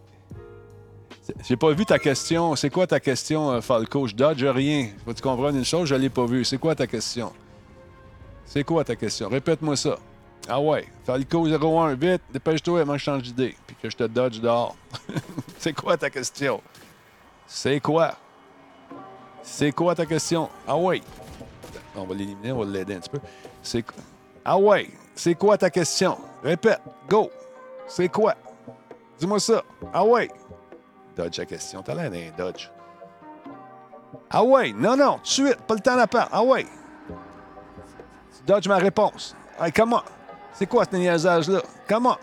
J'ai 1.49 1.57
pas 1.57 1.71
vu 1.73 1.87
ta 1.87 1.99
question. 1.99 2.57
C'est 2.57 2.71
quoi 2.71 2.87
ta 2.87 2.99
question, 3.01 3.53
euh, 3.53 3.61
Falco? 3.61 4.07
Je 4.07 4.15
dodge 4.15 4.43
rien. 4.45 4.89
Faut 5.05 5.15
tu 5.15 5.23
comprennes 5.23 5.57
une 5.57 5.65
chose, 5.65 5.89
je 5.89 5.95
l'ai 5.95 6.11
pas 6.11 6.27
vu. 6.27 6.45
C'est 6.45 6.59
quoi 6.59 6.75
ta 6.75 6.87
question? 6.87 7.33
C'est 8.45 8.65
quoi 8.65 8.85
ta 8.85 8.97
question? 8.97 9.29
Répète-moi 9.29 9.77
ça. 9.77 9.99
Ah 10.49 10.61
ouais, 10.61 10.87
Falco 11.05 11.47
01, 11.47 11.95
vite, 11.95 12.23
dépêche-toi 12.33 12.81
avant 12.81 12.95
que 12.95 12.99
je 12.99 13.05
change 13.05 13.23
d'idée, 13.23 13.55
puis 13.65 13.77
que 13.81 13.89
je 13.89 13.97
te 13.97 14.03
dodge 14.05 14.41
dehors. 14.41 14.75
C'est 15.59 15.73
quoi 15.73 15.97
ta 15.97 16.11
question? 16.11 16.61
C'est 17.47 17.81
quoi? 17.81 18.15
C'est 19.43 19.73
quoi 19.73 19.95
ta 19.95 20.07
question? 20.07 20.49
Ah 20.67 20.77
ouais. 20.77 21.03
On 21.95 22.05
va 22.05 22.15
l'éliminer, 22.15 22.53
on 22.53 22.59
va 22.61 22.65
l'aider 22.65 22.95
un 22.95 23.01
petit 23.01 23.11
peu. 23.11 23.21
C'est 23.63 23.85
Ah 24.45 24.57
ouais, 24.59 24.89
c'est 25.15 25.35
quoi 25.35 25.59
ta 25.59 25.69
question? 25.71 26.17
Répète, 26.43 26.81
go. 27.09 27.31
C'est 27.87 28.09
quoi? 28.09 28.35
Dis-moi 29.19 29.39
ça. 29.41 29.63
Ah 29.93 30.05
ouais. 30.05 30.31
Dodge 31.17 31.39
la 31.39 31.45
question. 31.47 31.83
T'as 31.83 31.95
l'air 31.95 32.11
d'un 32.11 32.31
dodge. 32.37 32.71
Ah 34.31 34.43
ouais, 34.43 34.73
non, 34.73 34.97
non, 34.97 35.17
tout 35.19 35.31
suite, 35.31 35.57
pas 35.63 35.75
le 35.75 35.81
temps 35.81 35.97
d'appart. 35.97 36.29
Ah 36.33 36.43
ouais. 36.43 36.65
Tu 38.37 38.43
dodges 38.47 38.69
ma 38.69 38.79
réponse. 38.79 39.37
Hey, 39.61 39.71
comment? 39.71 40.03
C'est 40.55 40.67
quoi 40.67 40.85
ce 40.91 40.97
niaisage-là? 40.97 41.61
Comment? 41.87 42.17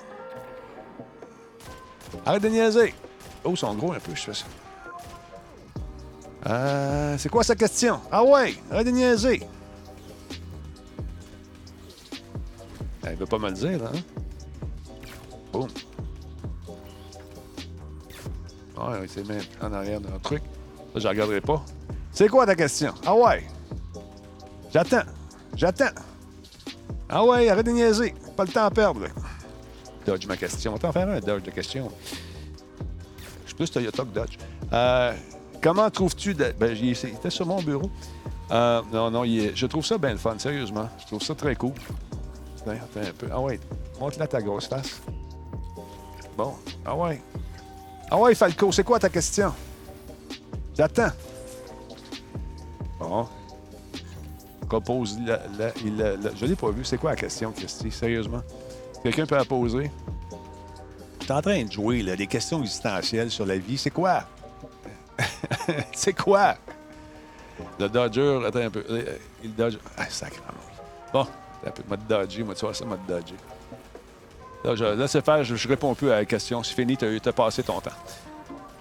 Arrête 2.25 2.41
de 2.41 2.49
niaiser. 2.49 2.95
Oh, 3.43 3.51
ils 3.51 3.57
sont 3.57 3.73
gros 3.75 3.93
un 3.93 3.99
peu, 3.99 4.15
je 4.15 4.21
fais 4.21 4.33
ça. 4.33 4.45
Euh, 6.47 7.17
c'est 7.17 7.29
quoi 7.29 7.43
sa 7.43 7.55
question? 7.55 7.99
Ah 8.11 8.23
ouais, 8.23 8.55
arrête 8.71 8.87
de 8.87 8.91
niaiser. 8.91 9.41
Elle 13.03 13.15
veut 13.15 13.25
pas 13.25 13.39
me 13.39 13.49
le 13.49 13.55
dire, 13.55 13.79
hein? 13.83 13.99
Boum. 15.51 15.67
Ouais, 18.77 19.05
c'est 19.07 19.27
même 19.27 19.41
en 19.61 19.73
arrière 19.73 19.99
d'un 19.99 20.17
truc. 20.19 20.41
Ça, 20.93 20.99
je 20.99 21.07
regarderai 21.07 21.41
pas. 21.41 21.63
C'est 22.11 22.29
quoi 22.29 22.45
ta 22.45 22.55
question? 22.55 22.93
Ah 23.05 23.15
ouais. 23.15 23.45
J'attends. 24.71 25.03
J'attends. 25.55 25.91
Ah 27.09 27.25
ouais, 27.25 27.49
arrête 27.49 27.65
de 27.65 27.71
niaiser. 27.71 28.13
Pas 28.37 28.45
le 28.45 28.51
temps 28.51 28.65
à 28.65 28.71
perdre. 28.71 29.07
Dodge 30.05 30.25
ma 30.27 30.37
question. 30.37 30.71
On 30.71 30.75
va 30.75 30.79
t'en 30.79 30.91
faire 30.91 31.09
un 31.09 31.19
dodge 31.19 31.43
de 31.43 31.51
question. 31.51 31.91
Je 33.43 33.47
suis 33.47 33.55
plus 33.55 33.69
Toyota 33.69 34.03
que 34.03 34.09
Dodge. 34.09 34.37
Euh, 34.71 35.13
comment 35.61 35.89
trouves-tu... 35.89 36.33
de- 36.33 36.53
Ben, 36.59 36.75
il 36.75 36.91
était 36.91 37.29
sur 37.29 37.45
mon 37.45 37.61
bureau. 37.61 37.89
Euh, 38.51 38.81
non, 38.91 39.11
non, 39.11 39.23
il 39.23 39.39
est- 39.45 39.55
je 39.55 39.65
trouve 39.67 39.85
ça 39.85 39.97
bien 39.97 40.11
le 40.11 40.17
fun, 40.17 40.37
sérieusement. 40.39 40.89
Je 40.99 41.05
trouve 41.05 41.21
ça 41.21 41.35
très 41.35 41.55
cool. 41.55 41.73
Tiens, 42.63 42.73
Attends 42.73 43.07
un 43.07 43.13
peu. 43.17 43.27
Ah 43.31 43.39
ouais, 43.39 43.59
montre-la 43.99 44.27
ta 44.27 44.41
grosse 44.41 44.67
face. 44.67 45.01
Bon, 46.37 46.53
ah 46.85 46.95
ouais. 46.95 47.21
Ah 48.11 48.17
ouais, 48.19 48.33
Falco, 48.35 48.71
c'est 48.71 48.83
quoi 48.83 48.97
ta 48.99 49.09
question? 49.09 49.53
J'attends. 50.75 51.11
Bon. 52.99 53.27
Repose 54.69 55.17
la, 55.25 55.39
la- 55.57 56.15
la- 56.15 56.35
Je 56.35 56.45
l'ai 56.45 56.55
pas 56.55 56.69
vu. 56.71 56.83
C'est 56.85 56.97
quoi 56.97 57.11
la 57.11 57.15
question, 57.15 57.51
Christy? 57.51 57.91
Sérieusement? 57.91 58.41
Quelqu'un 59.03 59.25
peut 59.25 59.35
la 59.35 59.45
poser? 59.45 59.89
T'es 61.19 61.31
en 61.33 61.41
train 61.41 61.63
de 61.63 61.71
jouer, 61.71 62.01
là, 62.03 62.15
des 62.15 62.27
questions 62.27 62.59
existentielles 62.61 63.31
sur 63.31 63.45
la 63.45 63.57
vie. 63.57 63.77
C'est 63.77 63.89
quoi? 63.91 64.23
c'est 65.93 66.13
quoi? 66.13 66.55
Le 67.79 67.89
Dodger, 67.89 68.39
attends 68.45 68.59
un 68.59 68.69
peu. 68.69 68.83
Euh, 68.89 69.17
Il 69.43 69.53
dodge. 69.53 69.77
Ah, 69.97 70.05
sacrément. 70.09 70.45
Bon, 71.11 71.27
un 71.65 71.71
peu. 71.71 71.83
M'a 71.89 71.97
dodger, 71.97 72.43
moi, 72.43 72.55
tu 72.55 72.61
vois 72.61 72.73
ça, 72.73 72.85
m'a 72.85 72.95
dodger. 72.95 73.35
Là, 74.63 74.75
je 74.75 74.83
laisse 74.83 75.19
faire, 75.19 75.43
je, 75.43 75.55
je 75.55 75.67
réponds 75.67 75.93
plus 75.95 76.11
à 76.11 76.17
la 76.17 76.25
question. 76.25 76.63
C'est 76.63 76.73
fini, 76.73 76.97
t'as 76.97 77.07
as 77.07 77.33
passé 77.33 77.63
ton 77.63 77.79
temps. 77.79 77.91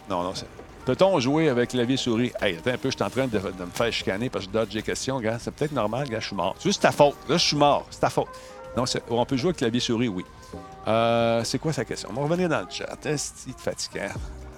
Non, 0.08 0.22
non, 0.22 0.34
c'est. 0.34 0.46
Peut-on 0.84 1.20
jouer 1.20 1.50
avec 1.50 1.70
clavier 1.70 1.98
souris? 1.98 2.32
Hey, 2.40 2.56
attends 2.56 2.70
un 2.70 2.78
peu, 2.78 2.90
je 2.90 2.96
suis 2.96 3.04
en 3.04 3.10
train 3.10 3.26
de, 3.26 3.38
me 3.38 3.70
faire 3.74 3.92
chicaner 3.92 4.30
parce 4.30 4.46
que 4.46 4.52
je 4.52 4.58
dodge 4.58 4.72
des 4.72 4.82
questions, 4.82 5.20
gars. 5.20 5.38
C'est 5.38 5.50
peut-être 5.50 5.72
normal, 5.72 6.08
gars, 6.08 6.20
je 6.20 6.28
suis 6.28 6.36
mort. 6.36 6.54
C'est 6.58 6.70
juste 6.70 6.80
ta 6.82 6.92
faute. 6.92 7.14
Là, 7.28 7.36
je 7.36 7.44
suis 7.44 7.56
mort. 7.56 7.86
C'est 7.90 8.00
ta 8.00 8.10
faute. 8.10 8.28
Non, 8.76 8.84
on 9.10 9.26
peut 9.26 9.36
jouer 9.36 9.48
avec 9.48 9.58
clavier 9.58 9.80
souris, 9.80 10.08
oui. 10.08 10.24
Euh, 10.86 11.44
c'est 11.44 11.58
quoi 11.58 11.72
sa 11.72 11.84
question? 11.84 12.08
On 12.10 12.14
va 12.14 12.22
revenir 12.22 12.48
dans 12.48 12.60
le 12.60 12.66
chat. 12.70 12.96
Est-ce? 13.04 13.32
C'est- 13.54 13.90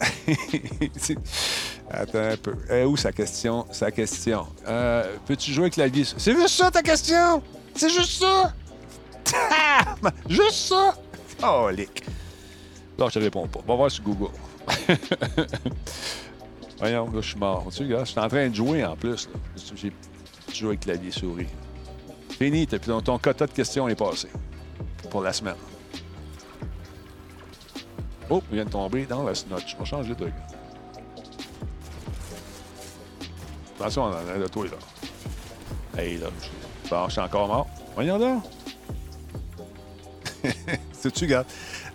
Attends 1.91 2.19
un 2.19 2.37
peu. 2.37 2.55
Eh, 2.71 2.85
où 2.85 2.97
sa 2.97 3.13
question? 3.13 3.67
Sa 3.73 3.91
question. 3.91 4.47
Euh, 4.67 5.17
Peux-tu 5.27 5.53
jouer 5.53 5.65
avec 5.65 5.75
clavier 5.75 6.05
souris? 6.05 6.23
C'est 6.23 6.35
juste 6.35 6.57
ça 6.57 6.71
ta 6.71 6.83
question? 6.83 7.43
C'est 7.75 7.91
juste 7.91 8.21
ça? 8.21 8.53
juste 10.29 10.69
ça? 10.69 10.95
Oh, 11.43 11.69
lick. 11.71 12.05
Non, 12.99 13.09
je 13.09 13.15
te 13.15 13.19
réponds 13.19 13.47
pas. 13.47 13.61
Va 13.67 13.75
voir 13.75 13.91
sur 13.91 14.05
Google. 14.05 14.33
Voyons, 16.79 17.11
là, 17.13 17.21
je 17.21 17.29
suis 17.29 17.39
mort. 17.39 17.67
Tu 17.71 17.87
sais, 17.89 17.99
je 17.99 18.05
suis 18.05 18.19
en 18.19 18.29
train 18.29 18.49
de 18.49 18.55
jouer 18.55 18.85
en 18.85 18.97
plus. 18.97 19.29
J'ai 19.75 19.93
joué 20.53 20.69
avec 20.69 20.81
clavier 20.81 21.11
souris. 21.11 21.47
Fini, 22.39 22.67
ton, 22.67 23.01
ton 23.01 23.19
quota 23.19 23.47
de 23.47 23.53
questions 23.53 23.89
est 23.89 23.95
passé 23.95 24.29
pour 25.11 25.23
la 25.23 25.33
semaine. 25.33 25.57
Oh, 28.31 28.43
il 28.51 28.57
vient 28.57 28.65
de 28.65 28.71
tomber 28.71 29.07
dans 29.07 29.23
la 29.25 29.35
snotch. 29.35 29.75
On 29.77 29.81
va 29.81 29.85
changer 29.85 30.11
de 30.11 30.15
truc. 30.15 30.33
Attention, 33.79 34.05
on 34.05 34.09
en 34.09 34.35
a 34.35 34.39
de 34.39 34.47
toi, 34.47 34.65
là. 34.67 36.01
Hey, 36.01 36.19
là, 36.19 36.29
je, 36.85 36.89
je 37.07 37.11
suis 37.13 37.21
encore 37.21 37.49
mort. 37.49 37.67
Voyons 37.95 38.19
donc. 38.19 38.43
C'est-tu, 40.93 41.27
gars? 41.27 41.45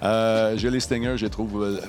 Euh, 0.04 0.58
j'ai 0.58 0.69
les 0.69 0.80
stingers, 0.80 1.17
je 1.17 1.26
les 1.26 1.30
trouve. 1.32 1.63
euh, 1.63 1.80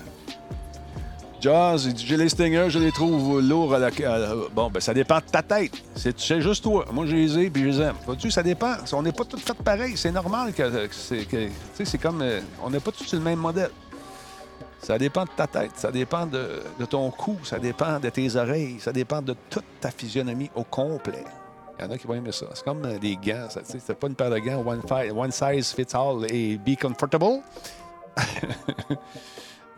Jazz, 1.40 1.92
j'ai 1.96 2.16
les 2.16 2.28
stingers, 2.28 2.66
je 2.70 2.78
les 2.78 2.92
trouve 2.92 3.40
lourds 3.40 3.74
à 3.74 3.78
la. 3.78 3.86
à- 3.88 4.34
bon, 4.54 4.70
ben, 4.70 4.80
ça 4.80 4.94
dépend 4.94 5.16
de 5.18 5.24
ta 5.24 5.42
tête. 5.42 5.72
C'est 5.94 6.40
juste 6.40 6.62
toi. 6.62 6.86
Moi, 6.92 7.06
je 7.06 7.14
les 7.16 7.38
ai 7.38 7.50
puis 7.50 7.62
je 7.62 7.68
les 7.68 7.80
aime. 7.80 7.96
Vois-tu, 8.06 8.30
ça 8.30 8.42
dépend. 8.42 8.74
On 8.92 9.02
n'est 9.02 9.12
pas 9.12 9.24
tous 9.24 9.38
faits 9.40 9.56
pareil. 9.62 9.96
C'est 9.96 10.12
normal 10.12 10.52
que, 10.52 10.86
Tu 10.86 10.92
sais, 10.92 11.84
c'est 11.84 11.98
comme. 11.98 12.22
euh, 12.22 12.40
on 12.62 12.70
n'est 12.70 12.80
pas 12.80 12.92
tous 12.92 13.12
le 13.14 13.20
même 13.20 13.38
modèle. 13.38 13.70
Ça 14.80 14.98
dépend 14.98 15.24
de 15.24 15.30
ta 15.36 15.46
tête, 15.46 15.72
ça 15.76 15.90
dépend 15.90 16.26
de, 16.26 16.62
ton 16.88 17.10
cou, 17.10 17.38
ça 17.42 17.58
dépend 17.58 17.98
de 17.98 18.08
tes 18.08 18.36
oreilles, 18.36 18.78
ça 18.78 18.92
dépend 18.92 19.22
de 19.22 19.34
toute 19.50 19.64
ta 19.80 19.90
physionomie 19.90 20.50
au 20.54 20.64
complet. 20.64 21.24
Il 21.78 21.84
y 21.84 21.88
en 21.88 21.90
a 21.90 21.98
qui 21.98 22.06
vont 22.06 22.14
aimer 22.14 22.32
ça. 22.32 22.46
C'est 22.54 22.64
comme 22.64 22.84
euh, 22.84 22.98
des 22.98 23.16
gants. 23.16 23.48
C'est 23.50 23.94
pas 23.98 24.06
une 24.06 24.14
paire 24.14 24.30
de 24.30 24.38
gants 24.38 24.64
one, 24.64 24.80
one 25.14 25.30
size 25.30 25.72
fits 25.72 25.94
all 25.94 26.24
et 26.30 26.56
be 26.56 26.78
comfortable. 26.80 27.42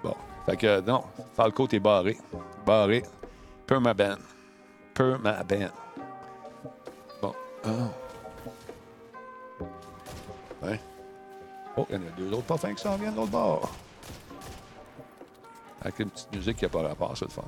bon. 0.02 0.14
Fait 0.46 0.56
que 0.56 0.80
non, 0.80 1.02
Falco, 1.34 1.66
t'es 1.66 1.80
barré. 1.80 2.16
Barré. 2.64 3.02
Permaban. 3.66 4.16
Permaban. 4.94 5.70
Bon. 7.20 7.34
Ah. 7.64 7.68
Ouais. 10.62 10.80
Oh, 11.76 11.87
il 11.90 11.96
y 11.96 11.98
en 11.98 12.02
a 12.02 12.11
deux 12.16 12.32
autres 12.32 12.44
parfums 12.44 12.74
qui 12.74 12.82
s'en 12.82 12.96
viennent 12.96 13.12
de 13.12 13.16
l'autre 13.16 13.30
bord. 13.30 13.72
Avec 15.81 15.99
une 16.01 16.11
petite 16.11 16.35
musique 16.35 16.57
qui 16.57 16.64
n'a 16.64 16.69
pas 16.69 16.83
rapport, 16.83 17.17
c'est 17.17 17.25
le 17.25 17.31
fun. 17.31 17.45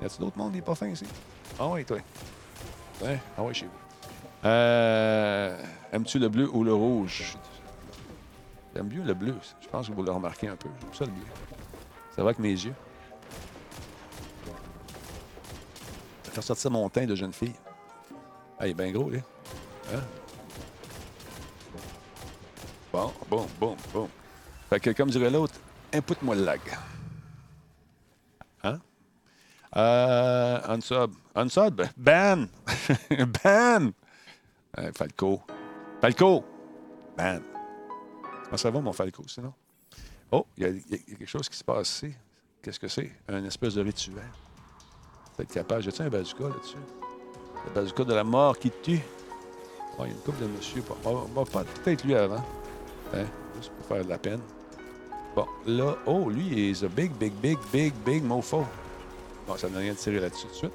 Y 0.00 0.04
a-t-il 0.04 0.20
d'autres 0.20 0.38
monde 0.38 0.50
qui 0.50 0.56
n'est 0.56 0.62
pas 0.62 0.74
fin 0.74 0.88
ici? 0.88 1.04
Ah 1.58 1.68
oui, 1.68 1.84
toi. 1.84 1.98
Hein? 3.04 3.16
Ah 3.36 3.42
oui, 3.42 3.54
chez 3.54 3.66
vous. 3.66 4.48
Euh, 4.48 5.62
Aimes-tu 5.92 6.18
le 6.18 6.28
bleu 6.28 6.48
ou 6.52 6.64
le 6.64 6.72
rouge? 6.72 7.36
J'aime 8.74 8.88
mieux 8.88 9.02
le 9.02 9.14
bleu. 9.14 9.34
Je 9.60 9.68
pense 9.68 9.88
que 9.88 9.92
vous 9.92 10.02
le 10.02 10.10
remarquez 10.10 10.48
un 10.48 10.56
peu. 10.56 10.68
J'aime 10.80 10.94
ça 10.94 11.04
le 11.04 11.10
bleu. 11.10 11.24
Ça 12.14 12.22
va 12.22 12.28
avec 12.28 12.38
mes 12.38 12.50
yeux. 12.50 12.74
Ça 16.24 16.30
fait 16.32 16.42
sortir 16.42 16.70
mon 16.70 16.88
teint 16.88 17.06
de 17.06 17.14
jeune 17.14 17.32
fille. 17.32 17.54
Ah, 18.58 18.66
il 18.66 18.70
est 18.70 18.74
bien 18.74 18.90
gros, 18.92 19.10
là. 19.10 19.18
Hein? 19.94 20.00
Bon, 22.92 23.12
bon, 23.28 23.46
bon, 23.60 23.76
bon. 23.92 24.08
Fait 24.70 24.80
que, 24.80 24.90
comme 24.90 25.10
dirait 25.10 25.30
l'autre, 25.30 25.54
input-moi 25.92 26.34
le 26.34 26.44
lag. 26.44 26.60
Euh, 29.76 30.60
unsub. 30.68 31.12
Unsub? 31.34 31.82
Ban! 31.96 32.46
ban! 33.44 33.90
Euh, 34.78 34.92
Falco. 34.94 35.40
Falco! 36.02 36.44
Ban. 37.16 37.40
Comment 38.44 38.56
ça 38.58 38.70
va, 38.70 38.78
mon 38.80 38.92
Falco, 38.92 39.22
sinon? 39.26 39.54
Oh, 40.30 40.44
il 40.58 40.64
y, 40.64 40.66
a- 40.66 40.98
quelque 41.16 41.24
chose 41.24 41.48
qui 41.48 41.56
se 41.56 41.64
passe 41.64 41.88
ici. 42.02 42.14
Qu'est-ce 42.60 42.78
que 42.78 42.88
c'est? 42.88 43.10
Un 43.28 43.42
espèce 43.44 43.72
de 43.74 43.82
rituel. 43.82 44.22
Peut-être 45.34 45.52
capable. 45.54 45.82
J'ai-tu 45.82 46.02
un 46.02 46.10
bazooka 46.10 46.44
là-dessus? 46.48 46.76
Le 47.64 47.70
bazooka 47.72 48.04
de 48.04 48.12
la 48.14 48.24
mort 48.24 48.58
qui 48.58 48.70
tue? 48.82 49.00
Oh, 49.98 50.02
il 50.04 50.08
y 50.08 50.10
a 50.10 50.14
une 50.14 50.20
couple 50.20 50.42
de 50.42 50.46
monsieur. 50.48 50.82
On 51.06 51.14
va- 51.14 51.20
on 51.34 51.42
va 51.42 51.50
pas- 51.50 51.64
peut-être 51.64 52.04
lui 52.04 52.14
avant. 52.14 52.44
Hein? 53.14 53.24
Juste 53.56 53.72
pour 53.72 53.86
faire 53.86 54.04
de 54.04 54.10
la 54.10 54.18
peine. 54.18 54.40
Bon, 55.34 55.46
là, 55.66 55.96
oh, 56.04 56.28
lui, 56.28 56.46
il 56.48 56.58
est 56.70 56.84
a 56.84 56.88
big, 56.88 57.12
big, 57.12 57.32
big, 57.32 57.58
big, 57.72 57.94
big 58.04 58.22
mofo. 58.22 58.66
Bon, 59.46 59.56
ça 59.56 59.68
n'a 59.68 59.78
rien 59.78 59.92
de 59.92 59.98
tirer 59.98 60.20
là-dessus 60.20 60.46
tout 60.46 60.52
de 60.52 60.56
suite. 60.56 60.72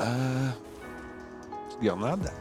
Euh, 0.00 0.48
petite 1.68 1.82
grenade. 1.82 2.32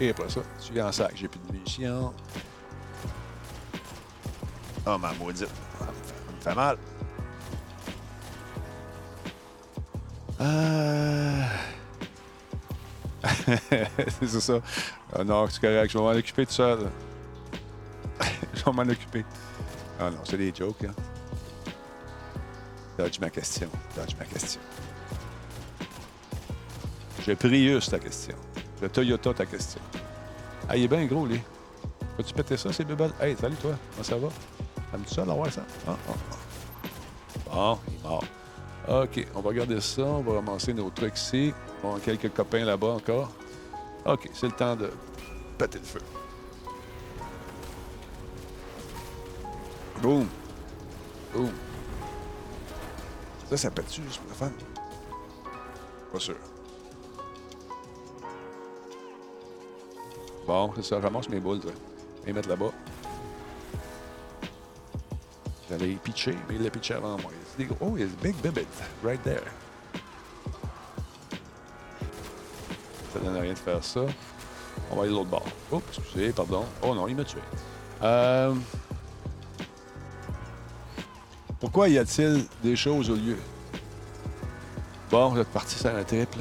Et 0.00 0.10
après 0.10 0.28
ça, 0.28 0.40
tu 0.60 0.72
viens 0.72 0.88
en 0.88 0.92
sac. 0.92 1.12
J'ai 1.14 1.28
plus 1.28 1.38
de 1.40 1.52
munitions. 1.52 2.12
Oh, 4.86 4.98
ma 4.98 5.12
maudite. 5.12 5.46
Ça 5.78 5.86
me 5.86 6.40
fait- 6.40 6.54
mal. 6.54 6.78
Euh... 10.40 11.42
c'est 14.20 14.40
ça. 14.40 14.54
Ah 15.14 15.22
non, 15.22 15.46
c'est 15.48 15.60
correct. 15.60 15.92
Je 15.92 15.98
vais 15.98 16.04
m'en 16.04 16.10
occuper 16.10 16.46
tout 16.46 16.52
seul. 16.52 16.90
je 18.54 18.64
vais 18.64 18.72
m'en 18.72 18.82
occuper. 18.82 19.24
Ah 20.00 20.10
non, 20.10 20.18
c'est 20.24 20.38
des 20.38 20.52
jokes. 20.54 20.84
Hein. 20.84 20.94
Dodge 23.00 23.18
ma 23.18 23.30
question. 23.30 23.70
Dodge 23.96 24.14
ma 24.18 24.26
question. 24.26 24.60
J'ai 27.24 27.34
Prius 27.34 27.88
ta 27.88 27.98
question. 27.98 28.36
Le 28.82 28.90
Toyota 28.90 29.32
ta 29.32 29.46
question. 29.46 29.80
Ah, 30.68 30.76
il 30.76 30.84
est 30.84 30.88
bien 30.88 31.06
gros, 31.06 31.24
lui. 31.24 31.40
Peux-tu 32.18 32.34
péter 32.34 32.58
ça, 32.58 32.70
ces 32.74 32.84
bébelles? 32.84 33.12
Hey, 33.18 33.34
salut 33.40 33.56
toi. 33.56 33.72
Comment 33.92 34.04
ça 34.04 34.18
va? 34.18 34.28
Aimes-tu 34.92 35.14
ça 35.14 35.24
d'avoir 35.24 35.50
ça? 35.50 35.62
Ah, 35.88 35.96
ah, 36.10 36.12
ah. 37.50 37.54
Bon, 37.54 37.78
il 37.88 37.94
est 37.94 38.02
mort. 38.02 38.24
OK, 39.02 39.26
on 39.34 39.40
va 39.40 39.48
regarder 39.48 39.80
ça. 39.80 40.02
On 40.02 40.20
va 40.20 40.34
ramasser 40.34 40.74
nos 40.74 40.90
trucs 40.90 41.16
ici. 41.16 41.54
On 41.82 41.96
a 41.96 42.00
quelques 42.00 42.34
copains 42.34 42.66
là-bas 42.66 42.88
encore. 42.88 43.32
OK, 44.04 44.28
c'est 44.34 44.48
le 44.48 44.52
temps 44.52 44.76
de 44.76 44.90
péter 45.56 45.78
le 45.78 45.84
feu. 45.84 46.00
Boum. 50.02 50.26
Boum. 51.32 51.50
Ça, 53.50 53.56
ça 53.56 53.70
pète-tu 53.72 54.02
juste 54.04 54.20
pour 54.20 54.28
la 54.28 54.34
fun? 54.36 54.52
Pas 56.12 56.20
sûr. 56.20 56.36
Bon, 60.46 60.72
c'est 60.76 60.84
ça. 60.84 61.00
Ramasse 61.00 61.28
mes 61.28 61.40
boules, 61.40 61.58
toi. 61.58 61.72
Les 62.24 62.32
mettre 62.32 62.48
là-bas. 62.48 62.70
J'allais 65.68 65.94
pitcher, 65.94 66.36
mais 66.48 66.54
il 66.56 66.62
l'a 66.62 66.70
pitché 66.70 66.94
avant 66.94 67.18
moi. 67.18 67.32
Oh, 67.80 67.96
il 67.96 68.02
y 68.02 68.04
a 68.04 68.06
a 68.06 68.22
big 68.22 68.36
bibbit 68.36 68.66
right 69.04 69.22
there. 69.24 69.42
Ça 73.12 73.18
donne 73.18 73.36
rien 73.36 73.52
de 73.52 73.58
faire 73.58 73.82
ça. 73.82 74.02
On 74.90 74.96
va 74.96 75.02
aller 75.02 75.10
de 75.10 75.16
l'autre 75.16 75.30
bord. 75.30 75.46
Oh, 75.72 75.82
excusez, 75.88 76.32
pardon. 76.32 76.64
Oh 76.82 76.94
non, 76.94 77.08
il 77.08 77.16
m'a 77.16 77.24
tué. 77.24 77.40
Euh, 78.02 78.54
Pourquoi 81.60 81.90
y 81.90 81.98
a-t-il 81.98 82.46
des 82.62 82.74
choses 82.74 83.10
au 83.10 83.14
lieu? 83.14 83.36
Bon, 85.10 85.28
vous 85.28 85.38
êtes 85.38 85.48
parti 85.48 85.78
sur 85.78 85.94
un 85.94 86.02
triple. 86.02 86.38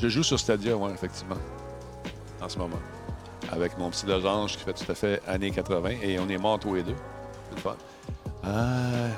Je 0.00 0.08
joue 0.08 0.22
sur 0.22 0.40
Stadia, 0.40 0.74
oui, 0.74 0.90
effectivement. 0.94 1.36
En 2.40 2.48
ce 2.48 2.58
moment. 2.58 2.78
Avec 3.52 3.76
mon 3.76 3.90
petit 3.90 4.06
losange 4.06 4.56
qui 4.56 4.64
fait 4.64 4.72
tout 4.72 4.90
à 4.90 4.94
fait 4.94 5.22
années 5.26 5.50
80 5.50 5.90
et 6.02 6.18
on 6.18 6.28
est 6.28 6.38
morts 6.38 6.58
tous 6.58 6.74
les 6.74 6.82
deux. 6.82 6.96
C'est 7.48 7.56
le 7.56 7.60
fun. 7.60 7.76
Euh, 8.44 9.10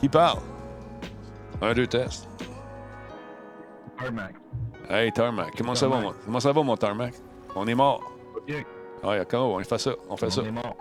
qui 0.00 0.08
parle? 0.08 0.40
Un, 1.60 1.74
deux 1.74 1.86
tests. 1.86 2.26
Tarmac. 3.98 4.41
Hey, 4.92 5.10
Tarmac. 5.10 5.54
Comment 5.56 5.74
ça 5.74 5.88
va, 5.88 5.98
mon... 6.00 6.12
Comment 6.26 6.38
ça 6.38 6.52
va, 6.52 6.62
mon 6.62 6.76
Tarmac? 6.76 7.14
On 7.56 7.66
est 7.66 7.74
mort. 7.74 8.02
OK. 8.36 8.66
Ah, 9.02 9.16
d'accord, 9.16 9.52
on 9.52 9.64
fait 9.64 9.78
ça. 9.78 9.92
On 10.10 10.18
fait 10.18 10.26
On 10.26 10.30
ça. 10.30 10.42
est 10.42 10.50
mort. 10.50 10.76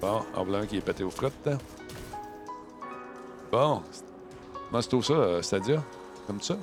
Bon, 0.00 0.22
en 0.36 0.44
blanc 0.44 0.64
qui 0.68 0.76
est 0.76 0.80
pété 0.80 1.02
aux 1.02 1.10
frottes. 1.10 1.48
Bon. 3.50 3.82
Comment 4.70 4.82
c'est 4.82 4.88
tout 4.88 5.02
ça, 5.02 5.14
euh, 5.14 5.42
Stadia? 5.42 5.82
Comme 6.28 6.40
ça? 6.40 6.56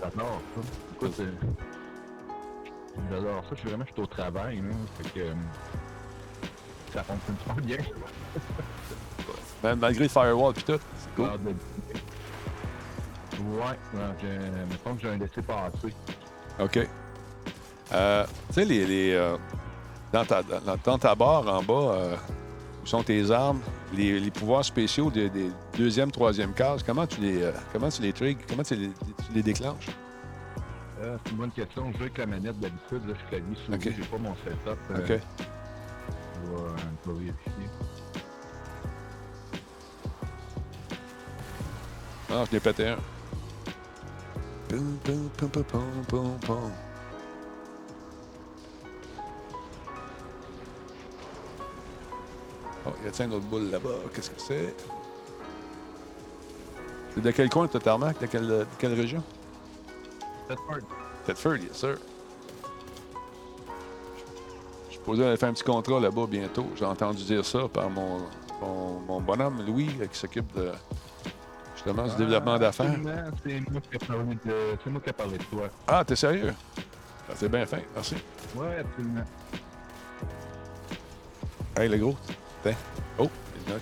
J'adore 0.00 0.40
ça. 0.56 0.60
Écoute, 0.96 1.20
euh, 1.20 1.32
j'adore 3.12 3.44
ça. 3.44 3.50
Je 3.52 3.54
suis 3.60 3.68
vraiment 3.68 3.84
je 3.86 3.92
suis 3.92 4.02
au 4.02 4.06
travail. 4.06 4.56
Là, 4.56 4.74
fait 4.98 5.10
que, 5.20 5.20
euh, 5.20 5.34
ça 6.92 7.04
fonctionne 7.04 7.36
super 7.38 7.62
bien. 7.62 7.78
Même 9.62 9.78
malgré 9.78 10.02
le 10.02 10.08
firewall 10.10 10.52
puis 10.52 10.64
tout. 10.64 10.80
C'est 10.98 11.14
cool. 11.14 11.30
Ouais, 13.50 13.60
ouais, 13.94 14.00
j'ai- 14.20 14.38
mettons 14.70 14.94
que 14.94 15.02
j'ai 15.02 15.08
un 15.10 15.16
laissé-passer. 15.18 15.94
OK. 16.60 16.88
Euh, 17.92 18.26
tu 18.48 18.54
sais, 18.54 18.64
les, 18.64 18.86
les, 18.86 19.12
euh, 19.14 19.36
dans, 20.12 20.24
ta, 20.24 20.42
dans, 20.42 20.60
dans 20.84 20.98
ta 20.98 21.14
barre 21.14 21.46
en 21.48 21.62
bas, 21.62 21.74
euh, 21.94 22.16
où 22.82 22.86
sont 22.86 23.02
tes 23.02 23.30
armes, 23.30 23.60
les, 23.92 24.18
les 24.20 24.30
pouvoirs 24.30 24.64
spéciaux 24.64 25.10
des, 25.10 25.30
deuxième, 25.76 26.10
troisième 26.10 26.52
cases, 26.54 26.82
comment 26.82 27.06
tu 27.06 27.20
les, 27.20 27.42
euh, 27.42 27.52
comment 27.72 27.88
tu 27.90 28.02
les 28.02 28.12
triggers? 28.12 28.44
Comment 28.48 28.62
tu 28.62 28.74
les, 28.76 28.88
tu 28.88 29.32
les 29.34 29.42
déclenches? 29.42 29.88
Euh, 31.00 31.16
c'est 31.24 31.32
une 31.32 31.38
bonne 31.38 31.50
question. 31.50 31.90
Je 31.92 31.96
joue 31.98 32.02
avec 32.04 32.18
la 32.18 32.26
manette 32.26 32.60
d'habitude. 32.60 33.08
Là, 33.08 33.14
je 33.18 33.28
clavier 33.28 33.56
souris. 33.66 33.76
OK. 33.76 33.82
J'ai 33.96 34.04
pas 34.08 34.18
mon 34.18 34.34
setup. 34.36 34.78
euh, 34.90 34.98
OK. 34.98 35.08
Je 35.08 36.50
vais, 36.50 36.56
euh, 36.56 36.76
je 37.04 37.10
vais 37.10 37.18
vérifier. 37.18 37.68
Ah, 42.30 42.44
je 42.46 42.52
l'ai 42.52 42.60
pété 42.60 42.88
un. 42.88 42.96
Oh, 44.74 44.78
il 53.00 53.04
y 53.04 53.20
a 53.20 53.24
une 53.24 53.34
autre 53.34 53.44
boule 53.44 53.70
là-bas? 53.70 53.90
Qu'est-ce 54.14 54.30
que 54.30 54.40
c'est? 54.40 54.74
C'est 57.14 57.20
de 57.20 57.30
quel 57.32 57.50
coin, 57.50 57.68
Tarmac? 57.68 58.18
De 58.18 58.26
quelle, 58.26 58.48
de 58.48 58.66
quelle 58.78 58.94
région? 58.94 59.22
Tedford. 60.48 60.80
Thetford, 61.26 61.56
yes, 61.56 61.76
sir. 61.76 61.96
Je 64.88 64.92
suis 64.92 65.00
posé 65.00 65.26
aller 65.26 65.36
faire 65.36 65.50
un 65.50 65.52
petit 65.52 65.64
contrat 65.64 66.00
là-bas 66.00 66.26
bientôt. 66.26 66.66
J'ai 66.76 66.86
entendu 66.86 67.22
dire 67.24 67.44
ça 67.44 67.68
par 67.68 67.90
mon, 67.90 68.22
mon, 68.62 69.00
mon 69.00 69.20
bonhomme 69.20 69.66
Louis, 69.66 69.90
qui 70.10 70.18
s'occupe 70.18 70.54
de 70.56 70.72
justement 71.74 72.06
du 72.06 72.16
développement 72.16 72.54
Ah, 72.54 72.58
d'affaires. 72.58 72.86
absolument, 72.86 73.30
C'est 73.44 73.70
moi 73.70 73.80
qui 73.80 73.94
ai 73.96 73.98
parlé 73.98 74.34
de, 74.44 74.54
c'est 74.84 74.90
moi 74.90 75.00
qui 75.00 75.10
ai 75.10 75.12
parlé 75.12 75.38
de 75.38 75.44
toi. 75.44 75.68
Ah, 75.88 76.04
t'es 76.04 76.16
sérieux? 76.16 76.52
Ah, 77.28 77.32
c'est 77.36 77.48
bien 77.48 77.64
fin, 77.66 77.78
merci. 77.94 78.16
Ouais, 78.54 78.78
absolument. 78.80 79.24
Hey, 81.76 81.88
le 81.88 81.96
gros. 81.98 82.16
Tiens. 82.62 82.74
Oh, 83.18 83.28
il 83.66 83.72
knock. 83.72 83.80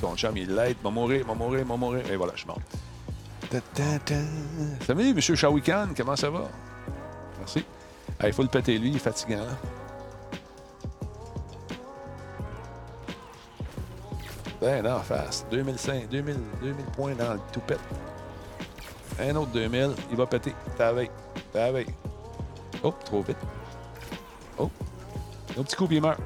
Ton 0.00 0.16
chum, 0.16 0.36
il 0.36 0.54
l'aide. 0.54 0.76
M'a 0.84 0.90
mourir, 0.90 1.26
m'a 1.26 1.34
mourir, 1.34 1.66
m'a 1.66 1.76
mourir. 1.76 2.08
Et 2.10 2.16
voilà, 2.16 2.32
je 2.34 2.38
suis 2.40 2.46
mort. 2.46 2.60
Ta, 3.50 3.60
ta, 3.60 3.98
ta. 4.04 4.14
Salut, 4.86 5.10
M. 5.10 5.20
Shawikan, 5.20 5.88
comment 5.96 6.16
ça 6.16 6.30
va? 6.30 6.48
Merci. 7.38 7.64
Il 8.24 8.32
faut 8.32 8.42
le 8.42 8.48
péter, 8.48 8.78
lui, 8.78 8.90
il 8.90 8.96
est 8.96 9.00
fatigant. 9.00 9.40
hein? 9.40 9.56
Ben, 14.64 14.86
en 14.86 15.00
face. 15.00 15.44
2005, 15.50 16.08
2000, 16.08 16.36
2000 16.62 16.84
points 16.96 17.14
dans 17.14 17.34
le 17.34 17.40
toupette. 17.52 17.80
Un 19.20 19.36
autre 19.36 19.50
2000. 19.50 19.90
Il 20.10 20.16
va 20.16 20.24
péter. 20.24 20.54
T'as 20.78 20.90
veille. 20.90 21.10
Oh, 22.82 22.94
trop 23.04 23.20
vite. 23.20 23.36
Oh. 24.56 24.70
Un 25.58 25.62
petit 25.64 25.76
coup, 25.76 25.86
puis 25.86 25.96
il 25.96 26.02
meurt. 26.02 26.18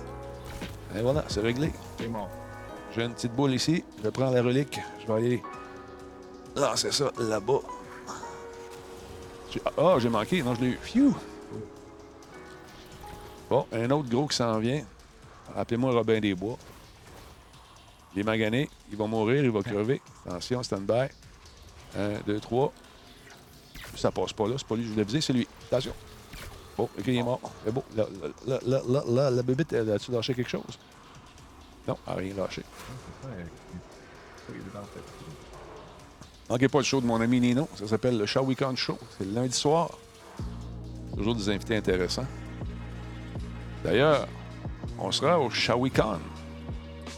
Et 0.97 1.03
voilà, 1.03 1.25
c'est 1.27 1.41
réglé. 1.41 1.73
C'est 1.99 2.07
mort. 2.07 2.31
J'ai 2.95 3.03
une 3.03 3.13
petite 3.13 3.33
boule 3.33 3.55
ici. 3.55 3.83
Je 4.05 4.09
prends 4.09 4.31
la 4.31 4.41
relique. 4.41 4.79
Je 5.01 5.13
vais 5.13 5.19
aller 5.19 5.43
lancer 6.55 6.93
ça 6.93 7.11
là-bas. 7.19 7.61
Ah, 9.77 9.97
j'ai 9.99 10.11
manqué. 10.11 10.45
Non, 10.45 10.55
je 10.55 10.61
l'ai 10.61 10.69
eu. 10.69 10.79
Phew! 10.81 11.13
Bon, 13.51 13.67
un 13.73 13.91
autre 13.91 14.09
gros 14.09 14.29
qui 14.29 14.37
s'en 14.37 14.61
vient. 14.61 14.85
Appelez-moi 15.57 15.91
Robin 15.91 16.21
des 16.21 16.37
Bois. 16.37 16.57
Il 18.15 18.21
est 18.21 18.25
magané. 18.25 18.69
Il 18.91 18.97
va 18.97 19.07
mourir. 19.07 19.45
Il 19.45 19.51
va 19.51 19.63
crever. 19.63 20.01
Attention, 20.27 20.63
stand-by. 20.63 21.09
Un, 21.97 22.21
deux, 22.27 22.41
trois. 22.41 22.73
Ça 23.97 24.11
passe 24.11 24.33
pas 24.33 24.47
là. 24.47 24.55
C'est 24.59 24.67
pas 24.67 24.77
lui 24.77 24.83
que 24.83 24.89
je 24.89 24.93
voulais 24.93 25.05
viser. 25.05 25.21
C'est 25.21 25.33
lui. 25.33 25.49
Attention. 25.67 25.93
Bon, 26.77 26.85
OK, 26.85 27.05
il 27.07 27.17
est 27.17 27.23
mort. 27.23 27.41
C'est 27.65 27.73
beau. 27.73 27.85
Là, 27.97 28.07
là, 28.47 28.59
là, 28.67 28.81
là, 28.89 29.03
là, 29.09 29.31
la 29.31 29.43
bébite, 29.43 29.73
elle 29.73 29.91
a-tu 29.91 30.13
lâché 30.13 30.35
quelque 30.35 30.51
chose? 30.51 30.79
Non, 31.89 31.97
elle 32.07 32.13
n'a 32.13 32.19
rien 32.21 32.35
lâché. 32.35 32.63
Manquez 36.49 36.69
pas 36.69 36.79
le 36.79 36.85
show 36.85 37.01
de 37.01 37.07
mon 37.07 37.21
ami 37.21 37.41
Nino. 37.41 37.69
Ça 37.75 37.89
s'appelle 37.89 38.17
le 38.17 38.27
Shall 38.27 38.45
We 38.45 38.57
Con 38.57 38.77
Show. 38.77 38.99
C'est 39.17 39.25
le 39.25 39.33
lundi 39.33 39.57
soir. 39.57 39.91
Toujours 41.17 41.35
des 41.35 41.49
invités 41.49 41.77
intéressants. 41.77 42.27
D'ailleurs, 43.83 44.29
on 44.99 45.11
sera 45.11 45.39
au 45.39 45.51
Shall 45.51 45.77
We 45.77 45.93
Con. 45.93 46.21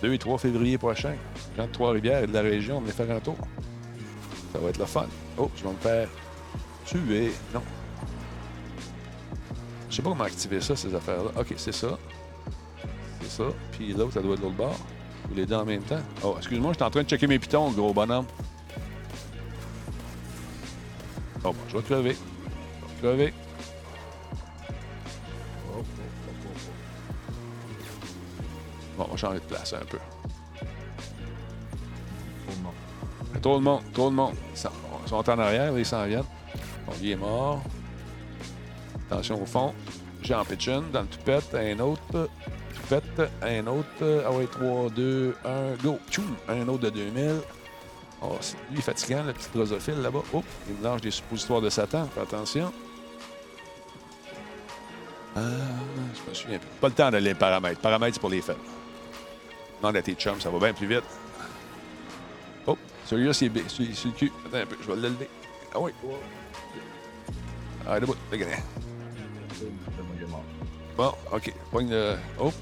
2 0.03 0.12
et 0.12 0.18
3 0.18 0.38
février 0.38 0.78
prochain. 0.78 1.14
Gens 1.57 1.66
de 1.66 1.72
Trois-Rivières 1.72 2.24
et 2.24 2.26
de 2.26 2.32
la 2.32 2.42
région, 2.42 2.78
on 2.78 2.80
va 2.80 2.92
faire 2.92 3.11
un 3.11 3.20
tour. 3.20 3.36
Ça 4.53 4.59
va 4.59 4.68
être 4.70 4.78
le 4.78 4.86
fun. 4.86 5.07
Oh, 5.38 5.51
je 5.57 5.62
vais 5.62 5.70
me 5.70 5.76
faire 5.76 6.09
tuer. 6.86 7.32
Non. 7.55 7.62
Je 9.88 9.96
sais 9.96 10.03
pas 10.03 10.11
comment 10.11 10.24
activer 10.24 10.61
ça, 10.61 10.76
ces 10.76 10.94
affaires-là. 10.94 11.30
OK, 11.36 11.55
c'est 11.57 11.72
ça. 11.72 11.98
C'est 13.20 13.30
ça. 13.30 13.44
Puis 13.72 13.92
l'autre, 13.92 14.14
ça 14.14 14.20
doit 14.20 14.34
être 14.34 14.42
l'autre 14.42 14.57
bord. 14.57 14.78
Ou 15.30 15.34
les 15.34 15.46
deux 15.46 15.55
en 15.55 15.64
même 15.64 15.82
temps. 15.82 16.01
Oh, 16.24 16.34
excuse-moi, 16.38 16.72
je 16.72 16.78
suis 16.78 16.84
en 16.84 16.90
train 16.90 17.03
de 17.03 17.09
checker 17.09 17.26
mes 17.26 17.38
pitons, 17.38 17.70
gros 17.70 17.92
bonhomme. 17.92 18.26
Bon, 21.42 21.51
bon, 21.51 21.57
je 21.68 21.76
vais 21.76 21.82
crever. 21.82 22.16
Je 23.03 23.07
vais 23.07 23.16
crever. 23.16 23.34
Changer 29.20 29.38
de 29.40 29.44
place 29.44 29.72
un 29.74 29.84
peu. 29.84 29.98
Tout 32.46 32.52
le 32.56 32.62
monde. 32.62 32.74
Tout 33.42 33.52
le 33.54 33.60
monde, 33.60 33.82
tout 33.92 34.04
le 34.04 34.10
monde. 34.10 34.34
Ils 34.52 34.58
sont, 35.08 35.30
en 35.30 35.38
arrière, 35.38 35.76
ils 35.78 35.86
s'en 35.86 36.04
viennent. 36.06 36.24
Bon, 36.86 36.92
lui 37.00 37.10
est 37.12 37.16
mort. 37.16 37.62
Attention 39.10 39.42
au 39.42 39.46
fond. 39.46 39.74
Jean 40.22 40.44
Pitchin 40.44 40.82
dans 40.92 41.02
le 41.02 41.06
toupette. 41.06 41.54
Un 41.54 41.78
autre. 41.80 42.28
Toupette. 42.74 43.30
Un 43.42 43.66
autre. 43.66 44.22
Ah 44.26 44.32
ouais, 44.32 44.46
3, 44.46 44.90
2, 44.90 45.36
1, 45.44 45.82
go. 45.82 45.98
Tchoum! 46.10 46.36
Un 46.48 46.66
autre 46.68 46.82
de 46.84 46.90
2000. 46.90 47.40
Oh, 48.22 48.36
c'est- 48.40 48.56
lui 48.70 48.78
est 48.78 48.82
fatigant, 48.82 49.22
le 49.24 49.32
petit 49.32 49.48
drosophile 49.54 50.00
là-bas. 50.02 50.22
Oh, 50.34 50.42
il 50.68 50.82
lâche 50.82 51.00
des 51.00 51.10
suppositoires 51.10 51.60
de 51.62 51.70
Satan. 51.70 52.06
Fais 52.14 52.20
attention. 52.20 52.70
Ah, 55.36 55.40
je 56.24 56.28
me 56.30 56.34
souviens 56.34 56.58
plus. 56.58 56.68
Pas 56.80 56.88
le 56.88 56.94
temps 56.94 57.10
d'aller 57.10 57.30
les 57.30 57.34
paramètres. 57.34 57.80
Paramètres, 57.80 58.14
c'est 58.14 58.20
pour 58.20 58.28
les 58.30 58.42
faibles. 58.42 58.58
Demande 59.80 59.96
à 59.96 60.02
tes 60.02 60.14
chums, 60.14 60.40
ça 60.40 60.50
va 60.50 60.58
bien 60.58 60.74
plus 60.74 60.86
vite. 60.86 61.04
Oh, 62.66 62.76
celui-là, 63.06 63.32
c'est 63.32 63.50
sur, 63.68 63.84
sur 63.94 64.10
le 64.10 64.14
cul. 64.14 64.32
Attends 64.46 64.58
un 64.58 64.66
peu, 64.66 64.76
je 64.80 64.86
vais 64.86 64.96
le 64.96 65.08
lever. 65.08 65.28
Ah 65.74 65.80
oui. 65.80 65.92
Ah, 67.86 67.98
debout, 67.98 68.14
mort. 70.28 70.44
Bon, 70.96 71.12
OK. 71.32 71.54
Pogne 71.70 71.90
le. 71.90 72.16
Oh. 72.38 72.52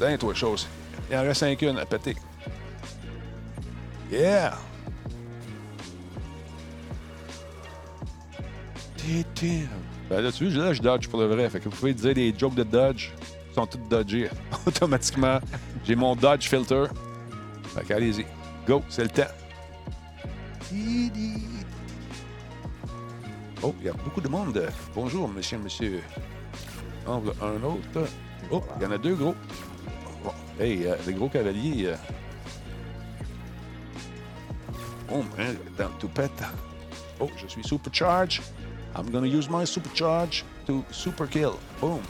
Dingue, 0.00 0.18
toi, 0.18 0.34
chose. 0.34 0.66
Il 1.10 1.16
en 1.16 1.22
reste 1.22 1.40
5 1.40 1.60
une 1.62 1.78
à 1.78 1.84
péter. 1.84 2.16
Yeah! 4.10 4.56
Ben 10.08 10.20
là, 10.22 10.32
tu 10.32 10.48
vois, 10.48 10.64
là, 10.64 10.72
je 10.72 10.80
dodge 10.80 11.08
pour 11.08 11.20
le 11.20 11.26
vrai. 11.26 11.48
Fait 11.50 11.60
que 11.60 11.64
vous 11.68 11.76
pouvez 11.76 11.92
dire 11.92 12.14
des 12.14 12.34
jokes 12.36 12.54
de 12.54 12.62
dodge. 12.62 13.10
Sont 13.54 13.66
tous 13.66 13.78
dodgés 13.88 14.28
automatiquement. 14.66 15.38
J'ai 15.84 15.94
mon 15.94 16.16
dodge 16.16 16.48
filter. 16.48 16.86
Allez-y. 17.90 18.26
Go, 18.66 18.82
c'est 18.88 19.04
le 19.04 19.10
temps. 19.10 19.22
Oh, 23.62 23.74
il 23.80 23.86
y 23.86 23.88
a 23.88 23.92
beaucoup 23.92 24.20
de 24.20 24.28
monde. 24.28 24.68
Bonjour, 24.94 25.28
monsieur, 25.28 25.58
monsieur. 25.58 26.02
Un 27.06 27.62
autre. 27.62 28.08
Oh, 28.50 28.62
il 28.76 28.82
y 28.82 28.86
en 28.86 28.90
a 28.90 28.98
deux 28.98 29.14
gros. 29.14 29.34
Hey, 30.58 30.86
euh, 30.86 30.96
le 31.06 31.12
gros 31.12 31.28
cavalier. 31.28 31.86
euh. 31.86 31.96
Oh, 35.12 35.22
man, 35.36 35.56
dans 35.78 35.88
le 35.88 35.94
toupette. 35.98 36.42
Oh, 37.20 37.30
je 37.36 37.46
suis 37.46 37.62
supercharged. 37.62 38.42
I'm 38.96 39.10
gonna 39.10 39.26
use 39.26 39.48
my 39.48 39.64
supercharge 39.64 40.44
to 40.66 40.84
super 40.90 41.26
kill. 41.26 41.58
Boom. 41.80 42.00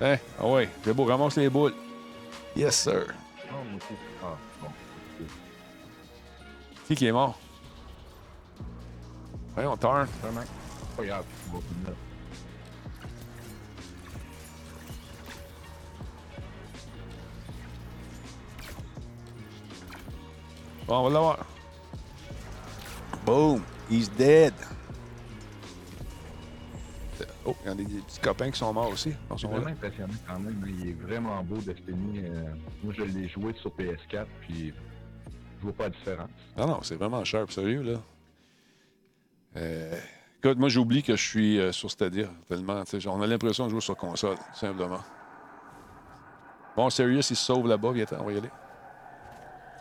Hein? 0.00 0.16
Ah 0.38 0.46
ouais, 0.46 0.68
c'est 0.84 0.94
beau, 0.94 1.04
ramasse 1.04 1.36
les 1.36 1.50
boules. 1.50 1.74
Yes, 2.54 2.76
sir. 2.76 3.06
Ah, 3.48 3.52
moi 3.52 3.76
aussi. 3.76 3.94
Ah, 4.22 4.36
bon. 4.60 4.68
Qui 6.86 6.94
qui 6.94 7.06
est 7.06 7.12
mort? 7.12 7.38
Voyons, 9.54 9.76
turn. 9.76 10.06
Vraiment. 10.22 10.40
Pas 10.96 11.04
grave, 11.04 11.24
on 11.50 11.56
va 11.56 11.62
finir. 11.62 11.96
Bon, 20.86 20.96
on 20.96 21.02
va 21.02 21.10
l'avoir. 21.10 21.46
Boom! 23.26 23.62
He's 23.90 24.08
dead. 24.08 24.54
Oh, 27.48 27.56
il 27.64 27.66
y 27.66 27.70
en 27.70 27.72
a 27.72 27.76
des, 27.76 27.84
des 27.86 28.00
petits 28.02 28.20
copains 28.20 28.50
qui 28.50 28.58
sont 28.58 28.74
morts 28.74 28.90
aussi. 28.90 29.14
C'est 29.38 29.46
vraiment 29.46 29.64
là. 29.64 29.70
impressionnant 29.72 30.12
quand 30.26 30.38
même. 30.38 30.62
Il 30.68 30.90
est 30.90 30.92
vraiment 30.92 31.42
beau, 31.42 31.56
Destiny. 31.56 32.20
Euh, 32.24 32.42
moi, 32.84 32.92
je 32.94 33.04
l'ai 33.04 33.26
joué 33.26 33.54
sur 33.54 33.70
PS4, 33.70 34.26
puis 34.42 34.74
je 35.58 35.62
vois 35.62 35.72
pas 35.72 35.84
la 35.84 35.90
différence. 35.90 36.30
Non, 36.58 36.66
non, 36.66 36.78
c'est 36.82 36.96
vraiment 36.96 37.24
sharp, 37.24 37.50
sérieux, 37.50 37.80
là. 37.82 38.00
Euh, 39.56 39.98
écoute, 40.44 40.58
moi, 40.58 40.68
j'oublie 40.68 41.02
que 41.02 41.16
je 41.16 41.26
suis 41.26 41.58
euh, 41.58 41.72
sur 41.72 41.90
Stadia, 41.90 42.28
tellement. 42.48 42.84
tu 42.84 42.98
On 43.08 43.22
a 43.22 43.26
l'impression 43.26 43.64
de 43.64 43.70
jouer 43.70 43.80
sur 43.80 43.96
console, 43.96 44.36
simplement. 44.52 45.00
Bon, 46.76 46.90
Sirius, 46.90 47.30
il 47.30 47.36
se 47.36 47.44
sauve 47.46 47.66
là-bas, 47.66 47.92
viens 47.92 48.04
on 48.20 48.24
va 48.24 48.32
y 48.32 48.36
aller. 48.36 48.50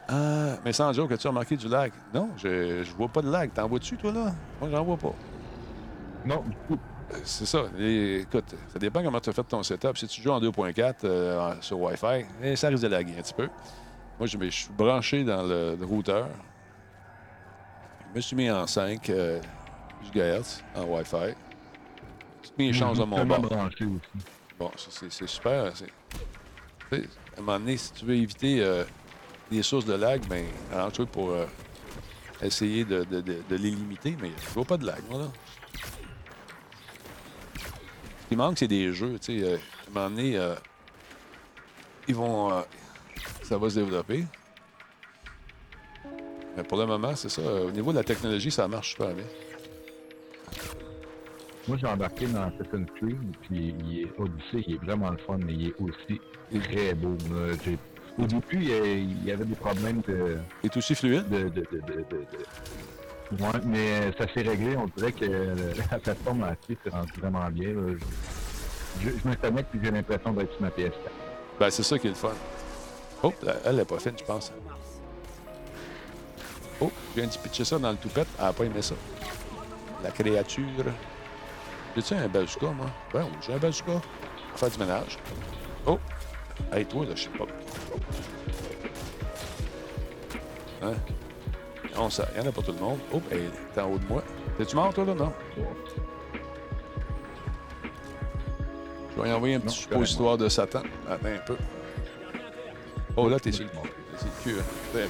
Ah, 0.08 0.56
mais 0.64 0.72
sans 0.72 0.94
joke, 0.94 1.12
as-tu 1.12 1.28
remarqué 1.28 1.58
du 1.58 1.68
lag? 1.68 1.92
Non, 2.14 2.30
je, 2.38 2.82
je 2.82 2.92
vois 2.94 3.10
pas 3.10 3.22
de 3.22 3.30
lag. 3.30 3.52
T'en 3.54 3.68
vois-tu, 3.68 3.98
toi, 3.98 4.14
là? 4.14 4.34
Moi, 4.62 4.70
j'en 4.72 4.84
vois 4.86 4.96
pas. 4.96 5.14
Non, 6.26 6.42
du 6.44 6.56
coup, 6.66 6.80
C'est 7.24 7.46
ça. 7.46 7.64
Et, 7.80 8.20
écoute, 8.22 8.54
ça 8.72 8.80
dépend 8.80 9.02
comment 9.04 9.20
tu 9.20 9.30
as 9.30 9.34
fait 9.34 9.44
ton 9.44 9.64
setup. 9.64 9.98
Si 9.98 10.08
tu 10.08 10.22
joues 10.22 10.32
en 10.32 10.42
2.4 10.42 10.96
euh, 11.06 11.54
sur 11.62 11.80
Wi-Fi, 11.80 12.26
eh, 12.44 12.56
ça 12.56 12.68
risque 12.70 12.84
de 12.84 12.88
laguer 12.90 13.14
un 13.18 13.22
petit 13.22 13.34
peu. 13.34 13.48
Moi, 14.20 14.28
je, 14.28 14.38
je 14.40 14.50
suis 14.50 14.70
branché 14.74 15.24
dans 15.24 15.44
le, 15.44 15.76
le 15.80 15.86
routeur. 15.86 16.28
Je 18.12 18.16
me 18.18 18.22
suis 18.22 18.36
mis 18.36 18.50
en 18.50 18.68
5 18.68 19.10
euh, 19.10 19.40
GHz 20.14 20.64
en 20.76 20.84
Wi-Fi. 20.86 21.34
Toutes 22.44 22.58
mes 22.58 22.74
chances 22.74 22.98
de 23.00 23.04
mon 23.06 23.26
bord. 23.26 23.42
branché 23.42 23.86
aussi. 23.86 24.26
Bon, 24.60 24.72
ça, 24.76 24.90
c'est 25.10 25.28
super. 25.28 25.72
sais, 25.78 25.86
À 26.92 26.96
un 27.40 27.42
moment 27.42 27.60
donné, 27.60 27.78
si 27.78 27.92
tu 27.94 28.06
veux 28.06 28.16
éviter 28.16 28.62
euh, 28.62 28.84
des 29.52 29.62
sources 29.62 29.86
de 29.86 29.94
lag, 29.94 30.26
ben, 30.28 30.46
arrange-toi 30.74 31.06
pour 31.06 31.30
euh, 31.30 31.46
essayer 32.42 32.84
de, 32.84 33.04
de- 33.04 33.22
de- 33.22 33.42
de 33.48 33.56
les 33.56 33.70
limiter, 33.72 34.18
mais 34.22 34.32
je 34.44 34.50
vois 34.54 34.66
pas 34.66 34.78
de 34.78 34.86
lag, 34.86 35.00
moi, 35.10 35.32
qui 38.28 38.36
manque, 38.36 38.58
c'est 38.58 38.68
des 38.68 38.92
jeux, 38.94 39.18
tu 39.20 39.40
sais. 39.40 39.44
euh, 39.46 39.56
à 39.56 39.90
un 39.90 39.94
moment 39.94 40.10
donné, 40.16 40.38
euh, 40.38 40.56
ils 42.08 42.16
vont... 42.16 42.52
euh, 42.54 42.62
ça 43.44 43.58
va 43.58 43.70
se 43.70 43.76
développer. 43.80 44.26
Mais 46.56 46.64
pour 46.64 46.78
le 46.78 46.86
moment, 46.86 47.16
c'est 47.16 47.30
ça. 47.30 47.42
Au 47.42 47.72
niveau 47.72 47.92
de 47.92 47.98
la 47.98 48.04
technologie, 48.04 48.52
ça 48.52 48.68
marche 48.68 48.92
super 48.92 49.14
bien. 49.14 49.26
Moi, 51.68 51.78
j'ai 51.78 51.88
embarqué 51.88 52.26
dans 52.28 52.44
Assassin's 52.44 52.90
Creed, 52.96 53.36
puis 53.42 53.76
il 53.86 54.00
est, 54.02 54.08
Odyssey, 54.18 54.64
il 54.68 54.76
est 54.76 54.84
vraiment 54.86 55.10
le 55.12 55.18
fun, 55.18 55.38
mais 55.38 55.54
il 55.54 55.68
est 55.68 55.76
aussi 55.82 56.22
très 56.64 56.94
beau. 56.94 57.16
Au 58.18 58.26
début, 58.26 58.42
il 58.54 58.64
y 58.70 59.18
il 59.26 59.32
avait 59.32 59.46
des 59.46 59.56
problèmes 59.56 60.02
de, 60.08 60.38
Il 60.64 60.68
est 60.68 60.78
aussi 60.78 60.96
fluide? 60.96 61.28
de, 61.30 61.44
de, 61.44 61.50
de, 61.50 61.62
de, 61.62 61.94
de- 61.94 62.02
de- 62.10 62.28
Ouais, 63.32 63.60
mais 63.66 63.92
euh, 64.02 64.12
ça 64.18 64.26
s'est 64.34 64.42
réglé. 64.42 64.76
On 64.78 64.88
dirait 64.96 65.12
que 65.12 65.26
euh, 65.26 65.74
la 65.92 66.00
plateforme 66.00 66.44
entière 66.44 66.78
s'est 66.84 66.90
rendue 66.90 67.12
vraiment 67.20 67.50
bien. 67.50 67.70
là. 67.70 67.94
Je, 69.02 69.10
je, 69.10 69.18
je 69.24 69.28
me 69.28 69.36
connecte 69.36 69.76
et 69.76 69.80
j'ai 69.84 69.92
l'impression 69.92 70.32
d'être 70.34 70.52
sur 70.54 70.62
ma 70.62 70.70
PS4. 70.70 70.92
Ben, 71.60 71.70
c'est 71.70 71.84
ça 71.84 72.00
qui 72.00 72.08
est 72.08 72.12
le 72.12 72.16
fun. 72.16 72.32
Oh, 73.24 73.34
elle 73.66 73.76
n'est 73.78 73.86
pas 73.86 74.00
fine, 74.00 74.14
je 74.18 74.24
pense. 74.24 74.52
Oh, 76.80 76.92
je 77.16 77.22
viens 77.22 77.30
de 77.30 77.36
pitcher 77.38 77.66
ça 77.66 77.80
dans 77.80 77.92
le 77.92 77.98
toupette. 77.98 78.28
Elle 78.38 78.46
n'a 78.46 78.54
pas 78.54 78.64
aimé 78.64 78.82
ça. 78.82 78.96
La 80.04 80.12
créature. 80.12 80.64
J'ai-tu 81.96 82.14
un 82.14 82.28
bazooka, 82.28 82.68
moi? 82.68 82.86
Ben 83.12 83.24
oui, 83.24 83.38
j'ai 83.46 83.54
un 83.54 83.58
bazooka. 83.58 83.94
Pour 84.52 84.60
faire 84.60 84.70
du 84.70 84.78
ménage. 84.78 85.18
Oh! 85.86 85.98
Hey, 86.72 86.86
toi, 86.86 87.06
là, 87.06 87.12
je 87.16 87.24
sais 87.24 87.30
pas. 87.30 87.46
Hein? 90.84 90.94
Non, 91.98 92.10
ça, 92.10 92.28
il 92.36 92.42
y 92.42 92.46
en 92.46 92.50
a 92.50 92.52
pas 92.52 92.62
tout 92.62 92.72
le 92.74 92.80
monde. 92.80 93.00
Oh, 93.14 93.22
elle 93.32 93.50
est 93.76 93.82
en 93.82 93.90
haut 93.92 93.98
de 93.98 94.06
moi. 94.08 94.24
T'es-tu 94.58 94.76
mort, 94.76 94.94
toi, 94.94 95.04
là? 95.06 95.14
Non? 95.16 95.34
Je 99.16 99.22
vais 99.24 99.30
y 99.30 99.32
envoyer 99.34 99.56
un 99.56 99.60
petit 99.62 99.76
suppositoire 99.78 100.38
de 100.38 100.48
Satan. 100.48 100.84
Attends 101.10 101.28
un 101.28 101.38
peu. 101.46 101.58
Oh, 103.16 103.28
là, 103.28 103.40
t'es 103.40 103.52
sur 103.52 103.66
le 103.66 103.72
c'est 104.18 104.26
le 104.26 104.32
cul. 104.44 104.60
hein. 104.60 104.64
Bien. 104.94 105.06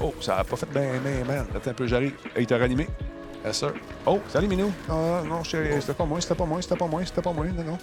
Oh, 0.00 0.14
ça 0.20 0.36
a 0.38 0.44
pas 0.44 0.54
fait 0.56 0.66
ben, 0.72 1.00
ben, 1.02 1.24
man. 1.26 1.46
Attends 1.56 1.70
un 1.70 1.74
peu, 1.74 1.86
j'arrive. 1.88 2.14
Il 2.38 2.46
t'a 2.46 2.58
ranimé? 2.58 2.86
Yes, 3.44 3.56
sir. 3.58 3.72
Oh, 4.06 4.20
salut, 4.28 4.46
Minou. 4.46 4.72
Ah, 4.88 5.22
non, 5.26 5.42
je- 5.42 5.80
c'était 5.80 5.94
pas 5.94 6.04
moi, 6.04 6.20
c'était 6.20 6.34
pas 6.36 6.44
moi, 6.44 6.62
c'était 6.62 6.76
pas 6.76 6.86
moi, 6.86 7.02
c'était 7.04 7.22
pas 7.22 7.32
moi, 7.32 7.46
non, 7.46 7.64
non. 7.64 7.78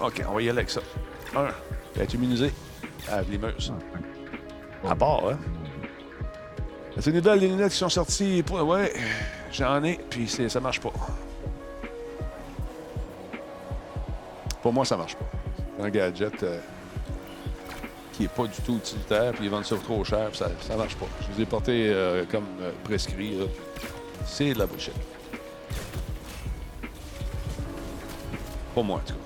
OK, 0.00 0.22
on 0.28 0.34
va 0.34 0.42
y 0.42 0.48
aller 0.48 0.58
avec 0.58 0.70
ça. 0.70 0.80
Un. 1.34 1.48
Immunisé? 2.14 2.52
Ah, 3.10 3.22
Vlimeuse. 3.22 3.72
À 4.88 4.94
part, 4.94 5.28
hein? 5.28 5.38
C'est 6.98 7.10
une 7.10 7.16
nouvelle, 7.16 7.40
les 7.40 7.48
lunettes 7.48 7.72
qui 7.72 7.78
sont 7.78 7.88
sorties. 7.88 8.42
Pour... 8.42 8.62
Ouais, 8.62 8.92
j'en 9.52 9.82
ai, 9.84 9.98
puis 10.08 10.28
ça 10.28 10.60
marche 10.60 10.80
pas. 10.80 10.92
Pour 14.62 14.72
moi, 14.72 14.84
ça 14.84 14.96
marche 14.96 15.14
pas. 15.14 15.26
C'est 15.76 15.84
un 15.84 15.90
gadget 15.90 16.42
euh, 16.42 16.58
qui 18.12 18.24
est 18.24 18.28
pas 18.28 18.46
du 18.46 18.60
tout 18.62 18.76
utilitaire, 18.76 19.32
puis 19.32 19.44
ils 19.44 19.50
vendent 19.50 19.66
ça 19.66 19.76
trop 19.76 20.02
cher, 20.04 20.28
puis 20.28 20.38
ça, 20.38 20.50
ça 20.60 20.76
marche 20.76 20.96
pas. 20.96 21.06
Je 21.20 21.36
les 21.36 21.42
ai 21.42 21.46
portés 21.46 21.90
euh, 21.90 22.24
comme 22.30 22.46
euh, 22.62 22.72
prescrit. 22.82 23.38
C'est 24.24 24.54
de 24.54 24.58
la 24.58 24.66
bullshit. 24.66 24.94
Pour 28.74 28.84
moi, 28.84 28.96
en 28.96 29.00
tout 29.00 29.14
cas. 29.14 29.25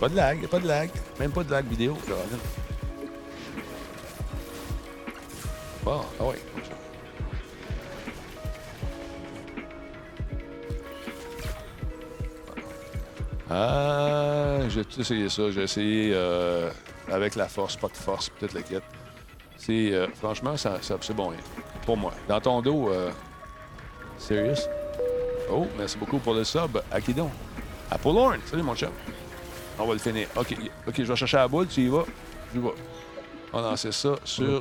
Pas 0.00 0.08
de 0.08 0.16
lag, 0.16 0.46
pas 0.48 0.58
de 0.58 0.66
lag. 0.66 0.90
Même 1.18 1.30
pas 1.30 1.44
de 1.44 1.50
lag 1.50 1.66
vidéo. 1.66 1.96
Bon, 5.84 6.00
ah 6.18 6.24
ouais. 6.24 6.38
Ah, 13.50 14.58
j'ai 14.68 14.84
tout 14.84 15.00
essayé 15.00 15.28
ça. 15.28 15.50
J'ai 15.50 15.62
essayé 15.62 16.12
euh, 16.14 16.70
avec 17.10 17.34
la 17.34 17.48
force, 17.48 17.76
pas 17.76 17.88
de 17.88 17.96
force, 17.96 18.28
peut-être 18.30 18.54
la 18.54 18.62
quête. 18.62 18.82
C'est, 19.56 19.92
euh, 19.92 20.06
franchement, 20.14 20.56
ça, 20.56 20.78
c'est 20.80 21.14
bon. 21.14 21.32
hein, 21.32 21.36
Pour 21.84 21.96
moi. 21.96 22.12
Dans 22.28 22.40
ton 22.40 22.62
dos, 22.62 22.90
euh, 22.90 23.10
serious? 24.18 24.60
Oh, 25.52 25.66
merci 25.76 25.98
beaucoup 25.98 26.18
pour 26.18 26.34
le 26.34 26.44
sub. 26.44 26.78
Paul 28.02 28.16
Horn. 28.16 28.38
Salut, 28.46 28.62
mon 28.62 28.74
chum. 28.76 28.90
On 29.80 29.86
va 29.86 29.92
le 29.94 29.98
finir. 29.98 30.28
OK, 30.36 30.54
OK, 30.86 30.94
je 30.98 31.02
vais 31.04 31.16
chercher 31.16 31.38
la 31.38 31.48
boule. 31.48 31.66
Tu 31.66 31.82
y 31.82 31.88
vas? 31.88 32.04
Je 32.54 32.60
vais. 32.60 32.68
On 33.52 33.62
va 33.62 33.70
lancer 33.70 33.90
ça 33.92 34.10
sur... 34.24 34.60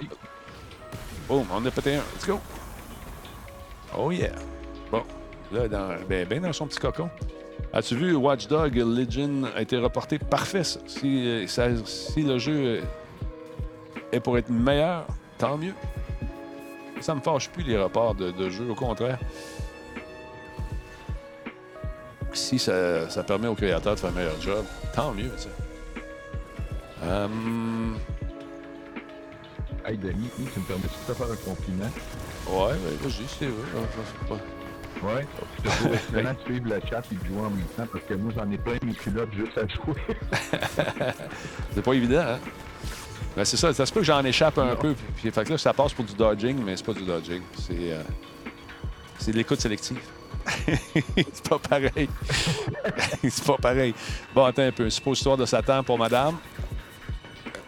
Boom, 1.27 1.45
on 1.53 1.65
a 1.65 1.71
pété 1.71 1.95
un. 1.95 2.01
Let's 2.15 2.25
go. 2.25 2.39
Oh 3.97 4.11
yeah. 4.11 4.31
Bon, 4.89 5.03
là, 5.51 5.67
dans, 5.67 5.89
ben, 6.07 6.25
ben 6.27 6.41
dans 6.41 6.53
son 6.53 6.65
petit 6.67 6.79
cocon. 6.79 7.09
As-tu 7.73 7.95
vu 7.95 8.15
Watchdog 8.15 8.75
Legion 8.75 9.43
a 9.55 9.61
été 9.61 9.77
reporté? 9.77 10.17
Parfait, 10.17 10.63
ça. 10.63 10.79
Si, 10.87 11.27
euh, 11.27 11.45
ça- 11.47 11.67
si 11.85 12.23
le 12.23 12.39
jeu 12.39 12.81
est 14.11 14.19
pour 14.21 14.37
être 14.37 14.49
meilleur, 14.49 15.05
tant 15.37 15.57
mieux. 15.57 15.73
Ça 17.01 17.13
me 17.13 17.21
fâche 17.21 17.49
plus 17.49 17.63
les 17.63 17.77
reports 17.77 18.15
de, 18.15 18.31
de 18.31 18.49
jeux, 18.49 18.69
au 18.71 18.75
contraire. 18.75 19.19
Si 22.33 22.57
ça, 22.59 23.09
ça 23.09 23.23
permet 23.23 23.47
aux 23.47 23.55
créateurs 23.55 23.95
de 23.95 23.99
faire 23.99 24.09
un 24.09 24.13
meilleur 24.13 24.39
job, 24.41 24.63
tant 25.01 25.13
mieux, 25.13 25.31
sais. 25.37 25.49
Hum, 27.05 27.97
Hey, 29.85 29.97
Denis, 29.97 30.29
tu 30.53 30.59
me 30.59 30.65
permets 30.65 30.83
de 30.83 31.13
te 31.13 31.17
faire 31.17 31.31
un 31.31 31.35
compliment? 31.37 31.85
ouais, 32.47 32.73
ben, 32.73 32.97
vas-y, 33.01 33.25
c'est 33.39 33.45
vrai. 33.47 33.67
Ça, 33.73 34.01
c'est 34.05 34.27
pas- 34.29 35.07
Ouais. 35.07 35.25
Je 35.63 35.69
te 35.69 36.17
de 36.33 36.39
suivre 36.45 36.65
le 36.75 36.81
chat 36.89 37.01
et 37.11 37.15
de 37.15 37.25
jouer 37.25 37.39
en 37.39 37.49
même 37.49 37.65
temps 37.77 37.87
parce 37.91 38.03
que 38.03 38.13
moi, 38.15 38.33
j'en 38.35 38.51
ai 38.51 38.57
plein 38.57 38.75
mes 38.83 38.93
culottes 38.93 39.31
juste 39.33 39.57
à 39.57 39.65
jouer. 39.67 39.95
C'est 41.73 41.81
pas 41.81 41.93
évident, 41.93 42.19
hein? 42.27 42.39
Ben, 43.37 43.45
c'est 43.45 43.55
ça, 43.55 43.71
ça 43.73 43.85
se 43.85 43.93
peut 43.93 44.01
que 44.01 44.05
j'en 44.05 44.23
échappe 44.25 44.57
un 44.57 44.71
Non. 44.71 44.75
peu. 44.75 44.93
Puis, 45.15 45.31
fait 45.31 45.43
que 45.45 45.51
là, 45.51 45.57
ça 45.57 45.73
passe 45.73 45.93
pour 45.93 46.03
du 46.03 46.13
dodging, 46.15 46.61
mais 46.65 46.75
c'est 46.75 46.85
pas 46.85 46.93
du 46.93 47.05
dodging. 47.05 47.41
C'est, 47.57 47.93
euh, 47.93 48.01
c'est 49.19 49.31
de 49.31 49.37
l'écoute 49.37 49.61
sélective. 49.61 49.99
c'est 51.15 51.49
pas 51.49 51.59
pareil. 51.59 52.09
c'est 53.29 53.43
pas 53.43 53.57
pareil. 53.57 53.93
Bon, 54.33 54.45
attends 54.45 54.63
un 54.63 54.71
peu. 54.71 54.89
Suppositoire 54.89 55.37
de 55.37 55.45
Satan 55.45 55.83
pour 55.83 55.97
madame. 55.97 56.37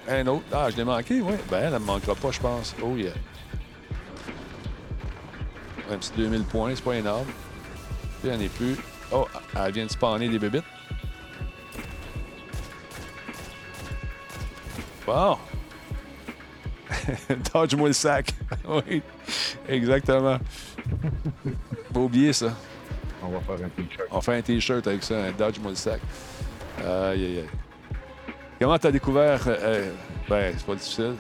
Un 0.07 0.27
autre. 0.27 0.45
Ah, 0.51 0.69
je 0.69 0.77
l'ai 0.77 0.83
manqué, 0.83 1.21
oui. 1.21 1.35
Ben, 1.49 1.63
elle 1.65 1.73
ne 1.73 1.79
me 1.79 1.85
manquera 1.85 2.15
pas, 2.15 2.31
je 2.31 2.39
pense. 2.39 2.75
Oh, 2.81 2.95
yeah. 2.95 3.13
Un 5.91 5.97
petit 5.97 6.11
2000 6.15 6.43
points, 6.43 6.73
c'est 6.75 6.83
pas 6.83 6.95
énorme. 6.95 7.27
Il 8.23 8.31
n'y 8.31 8.45
en 8.45 8.49
plus. 8.49 8.77
Oh, 9.11 9.27
elle 9.55 9.73
vient 9.73 9.85
de 9.85 9.91
spawner 9.91 10.29
des 10.29 10.39
bébites. 10.39 10.63
Bon. 15.05 15.37
Dodge-moi 17.53 17.89
le 17.89 17.93
sac. 17.93 18.33
oui, 18.67 19.01
exactement. 19.67 20.37
Pas 21.93 21.99
oublier 21.99 22.33
ça. 22.33 22.53
On 23.23 23.29
va 23.29 23.39
faire 23.41 23.65
un 23.65 23.69
t-shirt. 23.69 24.07
On 24.11 24.21
fait 24.21 24.35
un 24.37 24.41
T-shirt 24.41 24.87
avec 24.87 25.03
ça, 25.03 25.15
un 25.25 25.31
Dodge-moi 25.31 25.71
le 25.71 25.75
sac. 25.75 26.01
Aïe, 26.79 26.87
aïe, 26.87 27.37
aïe. 27.39 27.49
Comment 28.59 28.77
t'as 28.79 28.91
découvert... 28.91 29.47
euh, 29.47 29.57
euh, 29.61 29.93
ben, 30.29 30.53
c'est 30.57 30.65
pas 30.65 30.75
difficile. 30.75 31.15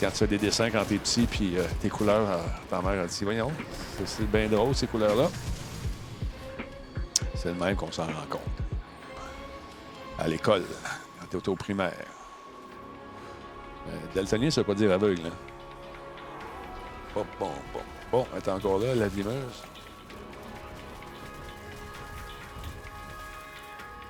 Quand 0.00 0.10
tu 0.10 0.16
fais 0.16 0.26
des 0.26 0.38
dessins 0.38 0.70
quand 0.70 0.84
t'es 0.84 0.96
petit, 0.96 1.26
puis 1.26 1.56
euh, 1.58 1.64
tes 1.80 1.88
couleurs, 1.88 2.28
euh, 2.30 2.38
ta 2.68 2.80
mère 2.82 3.02
a 3.02 3.06
dit, 3.06 3.24
voyons, 3.24 3.52
c'est- 3.98 4.06
c'est 4.06 4.30
bien 4.30 4.48
drôle 4.48 4.74
ces 4.74 4.86
couleurs-là. 4.86 5.28
C'est 7.34 7.48
le 7.48 7.54
même 7.54 7.76
qu'on 7.76 7.90
s'en 7.92 8.04
rend 8.06 8.26
compte. 8.28 8.40
À 10.18 10.28
l'école, 10.28 10.64
quand 11.30 11.38
t'es 11.40 11.48
au 11.48 11.56
primaire. 11.56 11.92
Euh, 13.88 13.92
daltonien, 14.14 14.50
ça 14.50 14.60
veut 14.60 14.66
pas 14.66 14.74
dire 14.74 14.92
aveugle. 14.92 15.22
Hein? 15.26 15.30
Bon, 17.14 17.26
bon, 17.38 17.50
bon. 17.72 17.80
Bon, 18.12 18.26
elle 18.32 18.38
est 18.42 18.48
encore 18.48 18.78
là, 18.78 18.94
la 18.94 19.08
limeuse. 19.08 19.62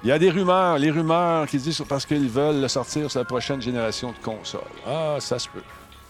Il 0.03 0.09
y 0.09 0.13
a 0.13 0.19
des 0.19 0.31
rumeurs, 0.31 0.79
les 0.79 0.91
rumeurs 0.91 1.47
qui 1.47 1.59
disent 1.59 1.85
parce 1.89 2.05
qu'ils 2.05 2.29
veulent 2.29 2.61
le 2.61 2.67
sortir 2.67 3.09
sur 3.09 3.21
la 3.21 3.25
prochaine 3.25 3.63
génération 3.63 4.11
de 4.11 4.19
consoles. 4.19 4.63
Ah, 4.85 5.19
ça 5.21 5.39
se 5.39 5.49
peut. 5.49 5.63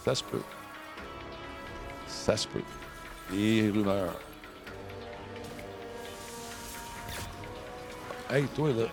Ça 0.03 0.15
se 0.15 0.25
peut. 0.25 0.41
Ça 2.07 2.35
se 2.39 2.49
peut. 2.49 2.63
Les 3.31 3.69
rumeurs. 3.71 4.15
Hey, 8.31 8.45
toi, 8.57 8.71
là. 8.71 8.87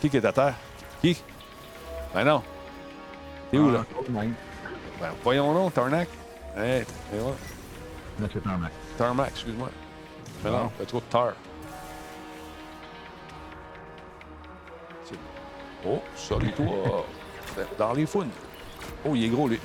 Qui 0.00 0.08
qui 0.08 0.16
est 0.16 0.24
à 0.24 0.32
terre? 0.32 0.54
Qui? 1.02 1.22
Ben 2.14 2.24
non. 2.24 2.42
T'es 3.50 3.58
où, 3.58 3.70
là? 3.70 3.84
Même. 4.08 4.32
Ben, 4.98 5.10
voyons 5.22 5.52
donc, 5.52 5.74
Tarnac. 5.74 6.08
Hey, 6.56 6.80
et 6.80 7.18
voilà. 7.18 7.36
En 8.20 8.58
max. 8.58 8.72
Tarmac, 8.96 9.28
excuse-moi. 9.30 9.68
Mais 10.44 10.50
non, 10.50 10.70
il 10.76 10.80
y 10.80 10.82
a 10.82 10.86
trop 10.86 10.98
de 11.00 11.04
tar. 11.04 11.32
C'est- 15.04 15.14
Oh, 15.86 16.02
sorry 16.16 16.52
toi. 16.52 17.06
Dans 17.78 17.92
les 17.92 18.06
founes. 18.06 18.30
Oh, 19.04 19.14
il 19.14 19.24
est 19.24 19.28
gros, 19.28 19.48
lui. 19.48 19.60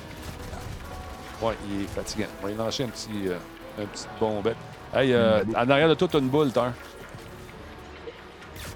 Ouais, 1.42 1.54
il 1.68 1.82
est 1.82 1.86
fatigant. 1.88 2.26
On 2.40 2.44
va 2.46 2.52
lui 2.52 2.58
lancer 2.58 2.84
un 2.84 2.88
petit, 2.88 3.28
euh, 3.28 3.36
un 3.80 3.86
petit 3.86 4.06
bombette. 4.20 4.56
Hey, 4.94 5.12
euh, 5.12 5.42
en 5.56 5.68
arrière 5.68 5.88
de 5.88 5.94
toi, 5.94 6.08
t'as 6.10 6.18
une 6.20 6.28
boule, 6.28 6.52
Tar. 6.52 6.72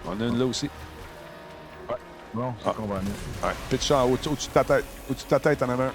On 0.07 0.21
a 0.21 0.25
une 0.25 0.39
là 0.39 0.45
aussi. 0.47 0.69
Bon, 2.35 2.53
c'est 2.63 2.69
Ah. 2.69 2.73
qu'on 2.77 2.87
va 2.87 2.97
en 2.97 2.99
mettre. 2.99 3.11
Ouais, 3.47 3.53
pitch 3.71 3.87
ça 3.89 3.99
en 3.99 4.09
haut, 4.09 4.13
au-dessus 4.15 4.49
de 4.49 4.53
ta 4.55 4.65
tête. 4.65 4.85
Au-dessus 5.09 5.25
de 5.25 5.31
ta 5.31 5.41
tête, 5.41 5.63
en 5.63 5.69
avant. 5.71 5.91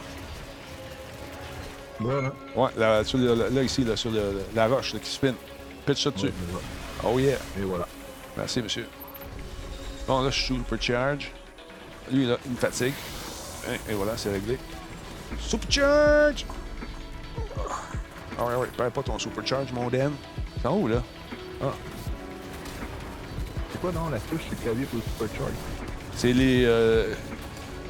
Ouais, 2.00 2.70
là, 2.78 3.04
sur 3.04 3.18
le- 3.20 3.50
là, 3.50 3.64
ici, 3.64 3.84
là, 3.84 3.96
sur 3.96 4.12
le- 4.12 4.42
la 4.56 4.68
roche 4.68 4.94
là, 4.94 5.00
qui 5.00 5.10
spin. 5.12 5.34
Pitch 5.86 6.04
ça 6.04 6.12
dessus. 6.12 6.28
Ouais. 6.28 6.32
Oh 7.06 7.20
yeah. 7.20 7.38
Et 7.60 7.64
voilà. 7.64 7.88
Merci, 8.38 8.62
monsieur. 8.62 8.88
Bon, 10.08 10.22
là, 10.22 10.30
je 10.30 10.40
suis 10.42 10.56
supercharge. 10.56 11.32
Lui, 12.12 12.26
là, 12.26 12.38
il 12.46 12.52
me 12.52 12.58
fatigue. 12.58 12.94
Hein, 13.70 13.76
Et 13.90 13.94
voilà, 13.94 14.14
c'est 14.18 14.32
réglé. 14.32 14.58
Supercharge! 15.40 16.46
Ah 18.38 18.46
ouais, 18.46 18.56
ouais, 18.56 18.68
perds 18.76 18.92
pas 18.92 19.04
ton 19.04 19.18
supercharge, 19.20 19.72
mon 19.72 19.90
Dan. 19.90 20.12
C'est 20.62 20.68
en 20.68 20.74
haut, 20.76 20.88
là? 20.88 21.02
Ah, 21.62 21.72
C'est 23.72 23.80
quoi, 23.80 23.92
non, 23.92 24.10
la 24.10 24.20
touche, 24.20 24.42
le 24.50 24.56
clavier 24.58 24.86
pour 24.86 24.98
le 25.00 25.04
supercharge? 25.28 25.54
c'est 26.16 26.34
les 26.34 26.64
euh, 26.66 27.14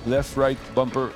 left-right 0.08 0.58
bumper. 0.76 1.08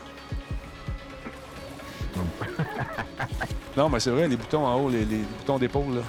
Non, 3.77 3.89
mais 3.89 3.99
c'est 3.99 4.09
vrai, 4.09 4.27
les 4.27 4.35
boutons 4.35 4.65
en 4.65 4.75
haut, 4.81 4.89
les, 4.89 5.05
les 5.05 5.17
boutons 5.17 5.59
d'épaule, 5.59 5.95
là. 5.95 6.01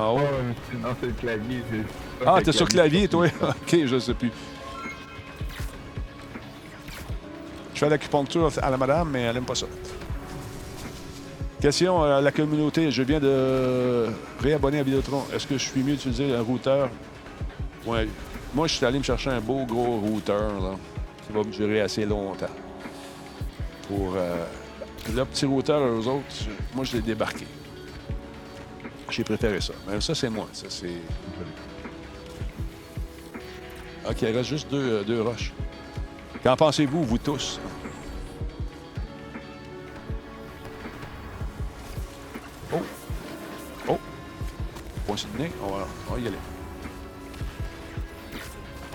En 0.00 0.14
haut. 0.14 0.20
Oh, 0.22 0.76
non, 0.76 0.90
c'est 1.00 1.06
le 1.06 1.12
clavier. 1.12 1.60
Ah, 2.24 2.36
t'es 2.38 2.46
le 2.46 2.52
sur 2.52 2.68
clavier, 2.68 3.08
toi? 3.08 3.26
OK, 3.42 3.76
je 3.84 3.98
sais 3.98 4.14
plus. 4.14 4.30
Je 7.74 7.80
fais 7.80 7.88
l'acupuncture 7.88 8.50
à 8.62 8.70
la 8.70 8.76
madame, 8.76 9.10
mais 9.10 9.22
elle 9.22 9.36
aime 9.36 9.44
pas 9.44 9.56
ça. 9.56 9.66
Question 11.60 12.02
à 12.02 12.20
la 12.20 12.30
communauté. 12.30 12.90
Je 12.92 13.02
viens 13.02 13.18
de 13.18 14.06
réabonner 14.40 14.78
à 14.78 14.82
Vidéotron. 14.84 15.24
Est-ce 15.34 15.46
que 15.46 15.58
je 15.58 15.64
suis 15.64 15.82
mieux 15.82 15.94
d'utiliser 15.94 16.34
un 16.34 16.42
routeur? 16.42 16.88
Ouais. 17.84 18.08
Moi, 18.54 18.68
je 18.68 18.74
suis 18.74 18.86
allé 18.86 18.98
me 18.98 19.04
chercher 19.04 19.30
un 19.30 19.40
beau 19.40 19.64
gros 19.64 19.98
routeur, 19.98 20.60
là, 20.60 20.76
qui 21.26 21.32
va 21.32 21.40
me 21.40 21.50
durer 21.50 21.80
assez 21.80 22.04
longtemps. 22.06 22.46
Pour 23.88 24.14
euh, 24.16 24.44
le 25.14 25.24
petit 25.24 25.46
routeur, 25.46 25.80
eux 25.80 26.06
autres, 26.06 26.24
moi, 26.74 26.84
je 26.84 26.96
l'ai 26.96 27.02
débarqué. 27.02 27.46
J'ai 29.10 29.24
préféré 29.24 29.60
ça. 29.60 29.72
Mais 29.88 30.00
ça, 30.00 30.14
c'est 30.14 30.28
moi. 30.28 30.48
Ça, 30.52 30.66
c'est... 30.68 31.00
OK, 34.08 34.22
il 34.22 34.36
reste 34.36 34.48
juste 34.48 34.70
deux, 34.70 34.92
euh, 34.92 35.04
deux 35.04 35.22
roches. 35.22 35.52
Qu'en 36.42 36.56
pensez-vous, 36.56 37.04
vous 37.04 37.18
tous? 37.18 37.60
Oh! 42.72 42.82
Oh! 43.88 43.98
Point 45.06 45.16
sur 45.16 45.28
le 45.36 45.44
nez. 45.44 45.50
On 45.62 45.68
va, 45.68 45.86
on 46.10 46.16
y 46.18 46.26
aller. 46.26 46.36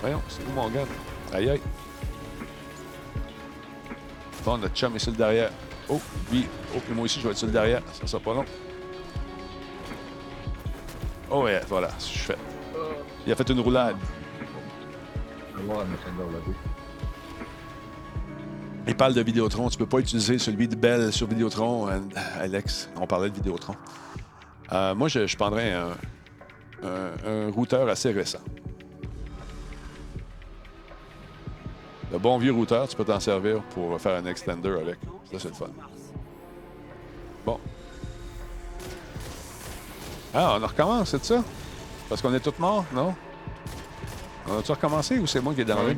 Voyons, 0.00 0.22
c'est 0.28 0.42
où 0.46 0.52
mon 0.54 0.68
gars? 0.68 0.86
Aïe 1.32 1.50
aïe. 1.50 1.60
Bon, 4.44 4.58
notre 4.58 4.74
chum 4.74 4.96
est 4.96 4.98
sur 4.98 5.12
le 5.12 5.16
derrière. 5.18 5.50
Oh, 5.88 6.00
lui. 6.30 6.46
Oh, 6.74 6.78
puis 6.84 6.94
moi 6.94 7.04
aussi, 7.04 7.20
je 7.20 7.24
vais 7.24 7.30
être 7.30 7.38
sur 7.38 7.46
le 7.46 7.52
derrière. 7.52 7.82
Ça 7.92 8.06
sera 8.06 8.22
pas 8.22 8.34
long. 8.34 8.44
Oh, 11.30 11.42
ouais, 11.44 11.60
voilà, 11.68 11.88
je 11.98 12.04
suis 12.04 12.18
fait. 12.20 12.38
Il 13.26 13.32
a 13.32 13.36
fait 13.36 13.48
une 13.48 13.60
roulade. 13.60 13.96
Il 18.86 18.96
parle 18.96 19.14
de 19.14 19.22
Vidéotron. 19.22 19.68
Tu 19.68 19.78
peux 19.78 19.86
pas 19.86 19.98
utiliser 19.98 20.38
celui 20.38 20.66
de 20.68 20.74
Bell 20.74 21.12
sur 21.12 21.26
Vidéotron, 21.28 21.88
euh, 21.88 22.00
Alex. 22.40 22.90
On 23.00 23.06
parlait 23.06 23.30
de 23.30 23.34
Vidéotron. 23.34 23.74
Euh, 24.72 24.94
moi, 24.94 25.08
je, 25.08 25.36
prendrais 25.36 25.72
un 25.72 27.50
routeur 27.50 27.88
assez 27.88 28.10
récent. 28.10 28.40
Le 32.12 32.18
bon 32.18 32.36
vieux 32.36 32.52
routeur, 32.52 32.86
tu 32.86 32.94
peux 32.94 33.06
t'en 33.06 33.18
servir 33.18 33.62
pour 33.74 33.98
faire 33.98 34.22
un 34.22 34.26
extender 34.26 34.68
avec. 34.68 34.98
Ça, 35.30 35.38
c'est 35.38 35.48
le 35.48 35.54
fun. 35.54 35.70
Bon. 37.46 37.58
Ah, 40.34 40.58
on 40.60 40.66
recommence, 40.66 41.08
c'est 41.08 41.24
ça? 41.24 41.42
Parce 42.10 42.20
qu'on 42.20 42.34
est 42.34 42.40
tous 42.40 42.58
morts, 42.58 42.84
non? 42.92 43.14
On 44.46 44.58
a-tu 44.58 44.72
recommencé 44.72 45.18
ou 45.18 45.26
c'est 45.26 45.40
moi 45.40 45.54
qui 45.54 45.64
dans 45.64 45.80
le 45.82 45.88
Oui. 45.88 45.96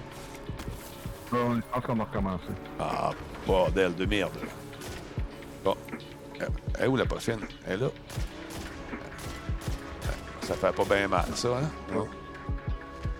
Bon, 1.33 1.57
je 1.57 1.61
pense 1.73 1.85
qu'on 1.85 1.95
va 1.97 2.05
recommencer. 2.05 2.45
Ah, 2.79 3.11
bordel 3.45 3.95
de 3.97 4.07
merde. 4.07 4.39
Bon. 5.65 5.77
Euh, 6.41 6.47
Elle 6.79 6.85
est 6.85 6.89
où 6.89 6.97
la 6.97 7.07
poffine? 7.07 7.41
Elle 7.67 7.73
est 7.73 7.77
là. 7.85 7.89
Ça 10.43 10.55
fait 10.55 10.73
pas 10.73 10.85
bien 10.85 11.09
mal, 11.09 11.27
ça, 11.35 11.49
hein? 11.57 11.71
Non. 11.93 12.07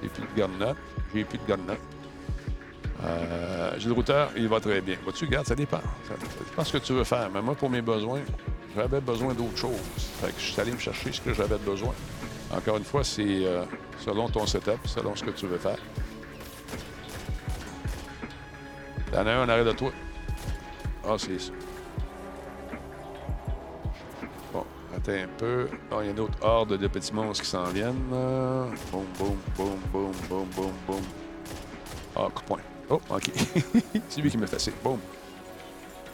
J'ai 0.01 0.09
plus 0.11 0.23
de 0.23 0.41
gun 0.41 0.75
J'ai 1.13 1.25
plus 1.25 1.39
de 1.39 1.45
gun 1.47 1.59
euh, 3.05 3.75
J'ai 3.79 3.89
le 3.89 3.95
routeur, 3.95 4.31
il 4.37 4.49
va 4.49 4.61
très 4.61 4.81
bien. 4.81 4.97
Vois-tu, 5.03 5.25
regarde, 5.27 5.47
ça 5.47 5.55
dépend. 5.55 5.79
Ça, 5.79 6.15
ça 6.19 6.45
dépend 6.49 6.65
ce 6.65 6.73
que 6.73 6.79
tu 6.79 6.93
veux 6.93 7.05
faire. 7.05 7.29
Mais 7.33 7.43
moi, 7.43 7.55
pour 7.55 7.71
mes 7.71 7.83
besoins, 7.83 8.21
j'avais 8.75 9.01
besoin 9.01 9.35
d'autre 9.35 9.57
chose. 9.57 9.81
Fait 10.21 10.29
que 10.29 10.41
je 10.41 10.53
suis 10.53 10.61
allé 10.61 10.73
me 10.73 10.79
chercher 10.79 11.13
ce 11.13 11.21
que 11.21 11.33
j'avais 11.33 11.59
besoin. 11.59 11.95
Encore 12.55 12.77
une 12.77 12.85
fois, 12.85 13.05
c'est 13.05 13.25
euh, 13.45 13.65
selon 13.99 14.29
ton 14.29 14.47
setup, 14.47 14.87
selon 14.87 15.15
ce 15.17 15.25
que 15.25 15.31
tu 15.31 15.47
veux 15.47 15.59
faire. 15.59 15.79
T'en 19.13 19.27
as 19.27 19.33
un 19.33 19.49
en 19.49 19.65
de 19.65 19.73
toi. 19.73 19.93
Ah, 21.07 21.17
c'est 21.19 21.39
ça. 21.39 21.53
Bon, 24.53 24.65
attends 24.97 25.13
un 25.13 25.29
peu. 25.39 25.69
Il 26.01 26.07
y 26.07 26.09
a 26.09 26.11
une 26.11 26.21
autre 26.21 26.39
horde 26.41 26.77
de 26.77 26.87
petits 26.89 27.13
monstres 27.13 27.45
qui 27.45 27.51
s'en 27.51 27.65
viennent. 27.65 28.09
Boum, 28.11 29.05
boum, 29.19 29.37
boum, 29.57 29.79
boum, 29.93 30.13
boum, 30.29 30.49
boum, 30.57 30.73
boum. 30.87 31.03
Ah, 32.17 32.29
coup 32.35 32.43
de. 32.49 32.74
Oh, 32.91 33.01
OK. 33.11 33.31
c'est 34.09 34.21
lui 34.21 34.31
qui 34.31 34.37
m'a 34.37 34.47
fait 34.47 34.59
ça. 34.59 34.71
Boum. 34.83 34.99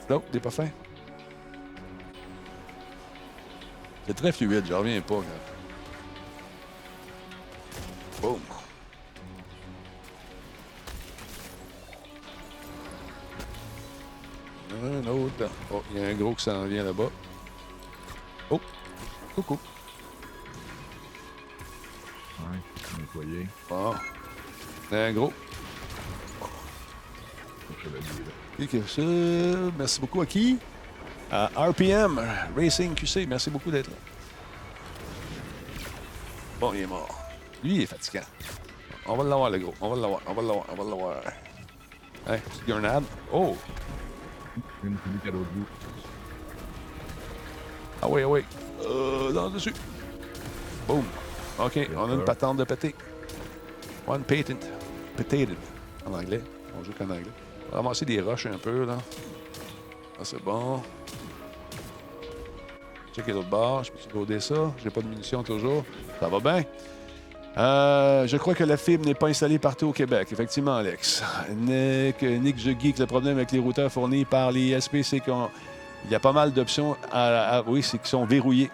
Non, 0.09 0.23
t'es 0.33 0.41
pas 0.41 0.51
fin. 0.51 0.69
C'est 4.07 4.15
très 4.15 4.33
fluide, 4.33 4.65
j'en 4.67 4.79
reviens 4.79 5.01
pas. 5.01 5.17
Là. 5.17 5.23
Boum. 8.21 8.41
Un 14.83 15.07
autre. 15.07 15.51
Oh, 15.73 15.83
il 15.93 16.01
y 16.01 16.05
a 16.05 16.09
un 16.09 16.15
gros 16.15 16.35
qui 16.35 16.45
s'en 16.45 16.65
vient 16.65 16.85
là-bas. 16.85 17.11
Oh, 18.51 18.61
coucou. 19.35 19.59
Ouais, 22.41 22.99
nettoyer. 22.99 23.47
Bon. 23.69 23.95
Un 24.93 25.13
gros. 25.13 25.33
Le 27.85 28.67
chevalier, 28.67 28.83
ça, 28.87 29.03
merci 29.79 30.01
beaucoup 30.01 30.21
à 30.21 30.27
qui? 30.27 30.59
À 31.31 31.51
RPM, 31.57 32.21
Racing 32.57 32.95
QC. 32.95 33.27
Merci 33.27 33.51
beaucoup 33.51 33.71
d'être 33.71 33.89
là. 33.89 33.97
Bon, 36.59 36.73
il 36.75 36.81
est 36.81 36.87
mort. 36.87 37.09
Lui, 37.63 37.77
il 37.77 37.83
est 37.83 37.87
fatigant. 37.87 38.25
On 39.07 39.17
va 39.17 39.25
l'avoir, 39.25 39.51
le 39.51 39.59
gros. 39.59 39.75
On 39.81 39.91
va 39.91 39.97
l'avoir, 39.97 40.21
on 40.27 40.35
va 40.35 40.43
l'avoir, 40.43 40.67
on 40.69 40.75
va 40.75 40.91
l'avoir. 40.91 41.17
Hein, 42.29 42.37
petite 42.37 42.67
grenade. 42.67 43.05
Oh! 43.33 43.57
Une 44.85 44.97
l'autre 45.25 45.51
bout. 45.55 45.67
Ah 48.03 48.09
oui, 48.09 48.23
ah 48.23 48.29
oui. 48.29 48.45
Euh, 48.87 49.33
dans 49.33 49.51
dessus. 49.51 49.75
Boom. 50.87 51.05
OK, 51.59 51.79
on 51.97 52.11
a 52.11 52.15
une 52.15 52.25
patente 52.25 52.57
de 52.59 52.65
pété. 52.65 52.95
One 54.07 54.23
patent. 54.23 54.67
Petated. 55.17 55.57
En 56.07 56.15
anglais. 56.15 56.43
On 56.79 56.85
joue 56.85 56.93
qu'en 56.93 57.05
anglais. 57.05 57.31
Ramasser 57.73 58.05
des 58.05 58.21
roches 58.21 58.47
un 58.47 58.59
peu, 58.59 58.85
là. 58.85 58.97
Ça, 60.19 60.25
c'est 60.25 60.43
bon. 60.43 60.83
Checker 63.15 63.33
l'autre 63.33 63.49
barre. 63.49 63.85
Je 63.85 63.91
peux 63.93 64.19
loader 64.19 64.41
ça. 64.41 64.73
J'ai 64.83 64.91
pas 64.91 65.01
de 65.01 65.07
munitions 65.07 65.43
toujours. 65.43 65.85
Ça 66.21 66.29
va 66.29 66.41
bien. 66.41 66.65
Euh, 67.59 68.27
je 68.29 68.37
crois 68.37 68.55
que 68.55 68.63
la 68.65 68.77
fibre 68.77 69.05
n'est 69.05 69.15
pas 69.15 69.27
installée 69.29 69.59
partout 69.59 69.89
au 69.89 69.93
Québec. 69.93 70.29
Effectivement, 70.31 70.77
Alex. 70.77 71.23
Nick, 71.57 72.23
Nick 72.23 72.59
je 72.59 72.71
geek, 72.79 72.99
le 72.99 73.07
problème 73.07 73.37
avec 73.39 73.51
les 73.51 73.59
routeurs 73.59 73.91
fournis 73.91 74.25
par 74.25 74.53
les 74.53 74.69
ISP, 74.77 74.99
c'est 75.03 75.19
qu'il 75.21 75.35
y 76.11 76.15
a 76.15 76.21
pas 76.21 76.33
mal 76.33 76.53
d'options. 76.53 76.97
À, 77.11 77.59
à- 77.59 77.63
oui, 77.63 77.83
c'est 77.83 77.99
qu'ils 77.99 78.07
sont 78.09 78.25
verrouillés. 78.25 78.71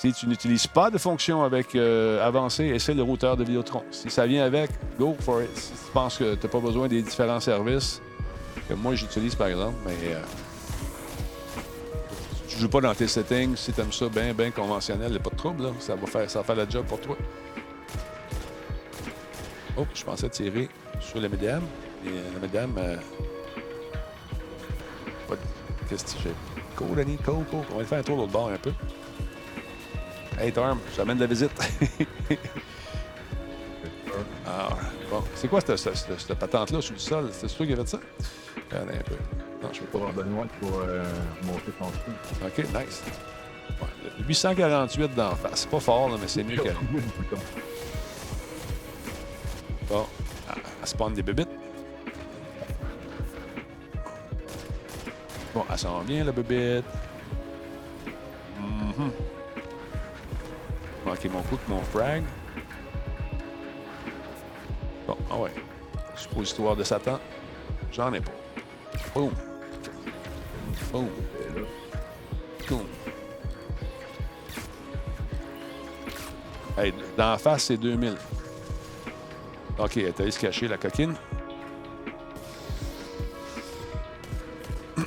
Si 0.00 0.12
tu 0.12 0.28
n'utilises 0.28 0.68
pas 0.68 0.90
de 0.90 0.98
fonction 0.98 1.42
avec 1.42 1.74
euh, 1.74 2.24
avancée, 2.24 2.66
essaie 2.66 2.94
le 2.94 3.02
routeur 3.02 3.36
de 3.36 3.42
Vidéotron. 3.42 3.82
Si 3.90 4.08
ça 4.10 4.28
vient 4.28 4.44
avec, 4.44 4.70
go 4.96 5.16
for 5.18 5.42
it. 5.42 5.56
Si 5.56 5.72
tu 5.72 5.90
penses 5.92 6.18
que 6.18 6.36
tu 6.36 6.46
n'as 6.46 6.52
pas 6.52 6.60
besoin 6.60 6.86
des 6.86 7.02
différents 7.02 7.40
services, 7.40 8.00
que 8.68 8.74
moi 8.74 8.94
j'utilise 8.94 9.34
par 9.34 9.48
exemple, 9.48 9.74
mais 9.84 9.96
euh, 10.12 10.20
tu 12.46 12.58
joues 12.60 12.68
pas 12.68 12.80
dans 12.80 12.94
tes 12.94 13.08
settings, 13.08 13.56
si 13.56 13.72
tu 13.72 13.80
aimes 13.80 13.90
ça 13.92 14.08
bien, 14.08 14.32
bien 14.32 14.52
conventionnel, 14.52 15.08
il 15.08 15.14
n'y 15.14 15.16
a 15.16 15.20
pas 15.20 15.30
de 15.30 15.36
trouble. 15.36 15.64
Ça, 15.80 15.96
va 15.96 16.06
faire, 16.06 16.30
ça 16.30 16.38
va 16.38 16.44
faire 16.44 16.54
la 16.54 16.68
job 16.68 16.86
pour 16.86 17.00
toi. 17.00 17.16
Oh, 19.76 19.84
je 19.92 20.04
pensais 20.04 20.28
tirer 20.28 20.68
sur 21.00 21.18
le 21.20 21.28
médium. 21.28 21.64
Et 22.06 22.10
euh, 22.10 22.22
le 22.34 22.40
médium. 22.40 22.72
euh, 22.78 22.96
Qu'est-ce 25.88 26.04
que 26.04 26.20
j'ai? 26.22 26.34
Go, 26.76 26.94
Danny, 26.94 27.18
go, 27.26 27.44
go. 27.50 27.64
On 27.70 27.72
va 27.72 27.78
aller 27.78 27.84
faire 27.84 27.98
un 27.98 28.02
tour 28.04 28.14
de 28.14 28.20
l'autre 28.20 28.32
bord 28.32 28.48
un 28.48 28.58
peu. 28.58 28.70
Hey, 30.38 30.52
Torm, 30.52 30.78
j'amène 30.96 31.16
de 31.16 31.22
la 31.22 31.26
visite. 31.26 31.50
ah, 34.46 34.68
bon. 35.10 35.24
C'est 35.34 35.48
quoi 35.48 35.60
cette, 35.60 35.76
cette- 35.78 35.96
cette- 35.96 36.20
cette 36.20 36.38
patente-là 36.38 36.80
sur 36.80 36.92
le 36.94 36.98
sol? 37.00 37.28
C'est 37.32 37.48
toi 37.48 37.66
qui 37.66 37.72
avait 37.72 37.82
fait 37.82 37.88
ça? 37.88 37.98
Regardez 38.70 38.94
un 38.98 39.02
peu. 39.02 39.14
Non, 39.62 39.68
je 39.72 39.80
peux 39.80 39.98
pas. 39.98 40.12
Benoît 40.12 40.46
pour 40.60 40.78
euh, 40.80 41.04
monter 41.44 41.72
son 41.78 41.90
truc. 41.90 42.14
OK, 42.44 42.58
nice. 42.68 43.02
Ouais, 43.80 44.24
848 44.26 45.14
d'en 45.14 45.34
face. 45.34 45.50
C'est 45.60 45.70
pas 45.70 45.80
fort, 45.80 46.08
là, 46.10 46.16
mais 46.20 46.28
c'est 46.28 46.44
mieux 46.44 46.56
que. 46.56 46.68
Bon. 49.88 50.06
Elle 50.80 50.86
spawn 50.88 51.14
des 51.14 51.22
bébites. 51.22 51.48
Bon, 55.54 55.64
elle 55.70 55.78
s'en 55.78 56.00
vient, 56.02 56.24
la 56.24 56.32
bébite. 56.32 56.84
Mhm. 58.60 59.10
Manqué 61.04 61.28
mon 61.28 61.42
coup 61.42 61.58
mon 61.68 61.80
frag. 61.82 62.24
Bon, 65.06 65.16
ah 65.30 65.36
ouais. 65.36 65.52
Suppositoire 66.16 66.76
de 66.76 66.84
Satan. 66.84 67.18
J'en 67.92 68.12
ai 68.12 68.20
pas. 68.20 68.32
Boum. 69.14 69.30
Boum. 70.92 71.08
Boum. 72.68 72.84
Hey, 76.76 76.94
la 77.16 77.38
face, 77.38 77.64
c'est 77.64 77.76
2000. 77.76 78.16
OK, 79.78 79.96
elle 79.96 80.04
est 80.06 80.20
allée 80.20 80.30
se 80.30 80.38
cacher, 80.38 80.68
la 80.68 80.76
coquine. 80.76 81.14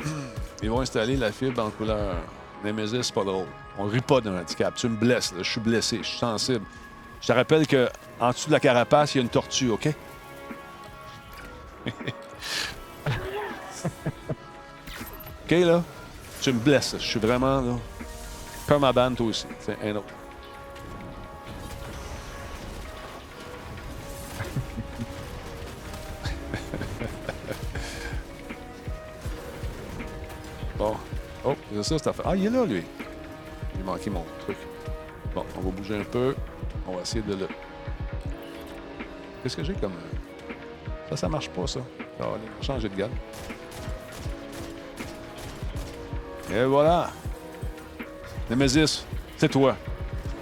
Ils 0.63 0.69
vont 0.69 0.81
installer 0.81 1.15
la 1.15 1.31
fibre 1.31 1.63
en 1.63 1.69
couleur. 1.69 2.15
Nemesis, 2.63 3.03
c'est 3.03 3.13
pas 3.13 3.23
drôle. 3.23 3.47
On 3.77 3.85
rit 3.85 4.01
pas 4.01 4.21
d'un 4.21 4.39
handicap. 4.39 4.75
Tu 4.75 4.87
me 4.89 4.95
blesses, 4.95 5.31
là. 5.33 5.39
je 5.41 5.49
suis 5.49 5.61
blessé, 5.61 5.99
je 6.01 6.07
suis 6.07 6.19
sensible. 6.19 6.65
Je 7.21 7.27
te 7.27 7.33
rappelle 7.33 7.67
que 7.67 7.89
en 8.19 8.31
dessous 8.31 8.47
de 8.47 8.53
la 8.53 8.59
carapace, 8.59 9.15
il 9.15 9.19
y 9.19 9.21
a 9.21 9.23
une 9.23 9.29
tortue, 9.29 9.69
OK? 9.69 9.89
OK, 15.45 15.51
là? 15.51 15.83
Tu 16.41 16.53
me 16.53 16.59
blesses, 16.59 16.95
je 16.97 17.05
suis 17.05 17.19
vraiment, 17.19 17.61
là. 17.61 17.73
Comme 18.67 18.81
ma 18.81 18.93
toi 18.93 19.25
aussi. 19.25 19.45
C'est 19.59 19.77
un 19.83 19.95
autre. 19.95 20.20
C'est 31.83 31.97
ça. 31.97 32.11
Ah, 32.25 32.35
il 32.35 32.45
est 32.45 32.49
là, 32.49 32.65
lui. 32.65 32.83
Il 33.77 33.83
manqué 33.83 34.09
mon 34.09 34.23
truc. 34.41 34.57
Bon, 35.33 35.45
on 35.57 35.61
va 35.61 35.71
bouger 35.71 35.97
un 35.99 36.03
peu. 36.03 36.35
On 36.87 36.95
va 36.95 37.01
essayer 37.01 37.21
de 37.21 37.33
le. 37.35 37.47
Qu'est-ce 39.43 39.55
que 39.57 39.63
j'ai 39.63 39.73
comme. 39.73 39.93
euh, 39.93 40.53
Ça, 41.09 41.17
ça 41.17 41.29
marche 41.29 41.49
pas, 41.49 41.65
ça. 41.67 41.79
Ah, 42.19 42.25
changer 42.61 42.89
de 42.89 42.95
gamme. 42.95 43.11
Et 46.53 46.63
voilà. 46.65 47.09
Nemesis, 48.49 49.05
c'est 49.37 49.49
toi. 49.49 49.75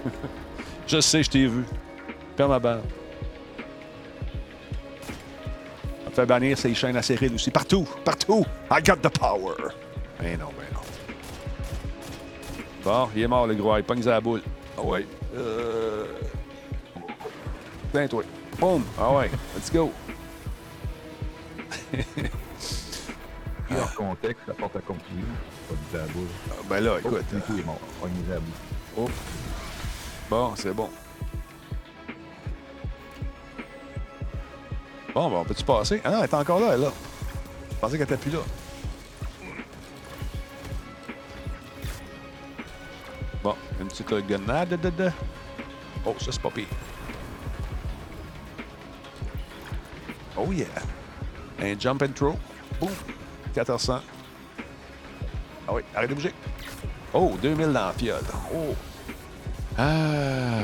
je 0.86 1.00
sais, 1.00 1.22
je 1.22 1.30
t'ai 1.30 1.46
vu. 1.46 1.64
Perds 2.36 2.48
ma 2.48 2.58
balle. 2.58 2.82
On 6.06 6.10
fait 6.10 6.26
bannir 6.26 6.58
ses 6.58 6.74
chaînes 6.74 7.00
serrer 7.02 7.28
aussi. 7.28 7.50
Partout, 7.52 7.86
partout. 8.04 8.44
I 8.70 8.82
got 8.82 8.96
the 8.96 9.08
power. 9.08 9.54
Ben 10.18 10.36
non, 10.38 10.48
ben 10.58 10.66
non. 10.74 10.79
Bon, 12.84 13.08
il 13.14 13.22
est 13.22 13.28
mort, 13.28 13.46
le 13.46 13.54
gros. 13.54 13.76
Il 13.76 13.84
pogne 13.84 14.02
la 14.04 14.20
boule. 14.20 14.42
Ah 14.76 14.82
ouais. 14.82 15.06
Euh... 15.36 16.06
Ben, 17.92 18.08
toi. 18.08 18.22
Boom. 18.58 18.84
Ah 18.98 19.12
ouais. 19.12 19.30
Let's 19.56 19.70
go. 19.72 19.92
Hors 23.70 23.94
contexte, 23.94 24.42
ça 24.46 24.54
porte 24.54 24.76
à 24.76 24.80
conclusion. 24.80 25.26
Pas 25.68 25.74
de 25.92 25.98
la 25.98 26.06
boule. 26.12 26.26
Ah, 26.50 26.54
ben 26.68 26.80
là, 26.80 26.92
Oh, 26.94 26.98
écoute. 26.98 27.24
coup, 27.46 27.52
il 27.54 27.60
est 27.60 27.64
mort. 27.64 27.78
Est 28.04 28.32
à 28.32 28.38
bout. 28.38 28.52
Oh. 28.96 29.08
Bon, 30.28 30.52
c'est 30.56 30.72
bon. 30.74 30.88
Bon, 35.14 35.28
ben, 35.28 35.36
on 35.36 35.44
peut-tu 35.44 35.64
passer? 35.64 36.00
Ah 36.04 36.10
non, 36.10 36.18
elle 36.18 36.24
est 36.24 36.34
encore 36.34 36.60
là, 36.60 36.70
elle, 36.74 36.80
là. 36.80 36.92
Je 37.70 37.76
pensais 37.76 37.98
qu'elle 37.98 38.06
était 38.06 38.16
plus 38.16 38.30
là. 38.30 38.40
Grenade. 44.04 44.80
de- 44.80 44.90
de- 44.90 45.12
Oh, 46.06 46.14
ça, 46.18 46.32
c'est 46.32 46.40
pas 46.40 46.50
pire. 46.50 46.66
Oh 50.36 50.50
yeah. 50.52 50.66
Un 51.62 51.78
jump 51.78 52.02
and 52.02 52.12
throw. 52.14 52.36
Boum. 52.80 52.90
1400. 53.54 54.00
Ah 55.68 55.72
oui, 55.74 55.82
arrête 55.94 56.10
de 56.10 56.14
bouger. 56.14 56.34
Oh, 57.12 57.36
2000 57.42 57.66
dans 57.72 57.86
la 57.86 57.92
fiole. 57.92 58.20
Oh. 58.54 58.74
Ah. 59.76 60.62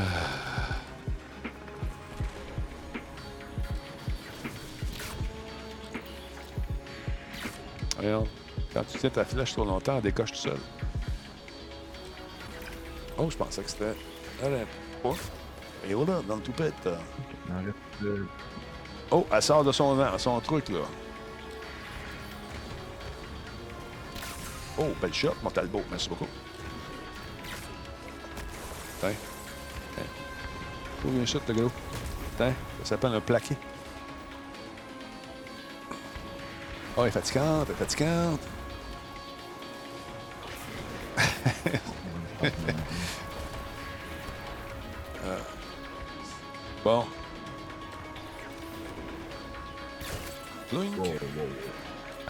Quand 8.73 8.85
tu 8.87 8.99
tiens 8.99 9.11
ta 9.11 9.25
flèche 9.25 9.53
trop 9.53 9.65
longtemps, 9.65 9.97
elle 9.97 10.03
décoche 10.03 10.33
tout 10.33 10.39
seul. 10.39 10.59
Oh, 13.19 13.31
je 13.31 13.37
pensais 13.37 13.63
que 13.63 13.71
c'était. 13.71 13.95
Et 15.89 15.95
voilà, 15.95 16.21
dans 16.23 16.37
le 16.37 16.43
toupette. 16.43 16.87
Euh, 16.87 18.23
Oh, 19.11 19.25
elle 19.33 19.43
sort 19.43 19.63
de 19.63 19.71
son, 19.71 20.19
son 20.19 20.41
truc, 20.41 20.69
là. 20.69 20.81
Oh, 24.79 24.89
belle 25.01 25.15
shot, 25.15 25.35
mon 25.43 25.51
Talbot. 25.51 25.83
Merci 25.91 26.09
beaucoup. 26.09 26.27
Tiens. 29.01 29.13
Tiens. 29.95 30.05
Trouve 30.99 31.21
un 31.21 31.25
shot, 31.27 31.41
le 31.49 31.55
gros. 31.55 31.71
Tiens, 32.37 32.53
ça 32.83 32.89
s'appelle 32.91 33.15
un 33.15 33.21
plaqué. 33.21 33.57
Oh, 36.97 37.03
elle 37.03 37.09
est 37.09 37.11
fatigante, 37.13 37.67
elle 37.69 37.75
est 37.75 37.79
fatigante. 37.79 38.41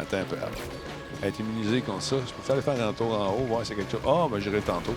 Attends 0.07 0.19
un 0.19 0.25
peu. 0.25 0.37
attends. 0.37 1.27
Être 1.27 1.41
immunisé 1.41 1.81
contre 1.81 2.03
ça, 2.03 2.17
je 2.27 2.33
peux 2.33 2.53
aller 2.53 2.63
faire 2.63 2.89
un 2.89 2.93
tour 2.93 3.19
en 3.19 3.31
haut, 3.31 3.47
voir 3.49 3.63
si 3.63 3.69
c'est 3.69 3.75
quelque 3.75 3.93
chose? 3.93 4.03
Ah, 4.07 4.27
ben 4.31 4.39
j'irai 4.39 4.61
tantôt. 4.61 4.95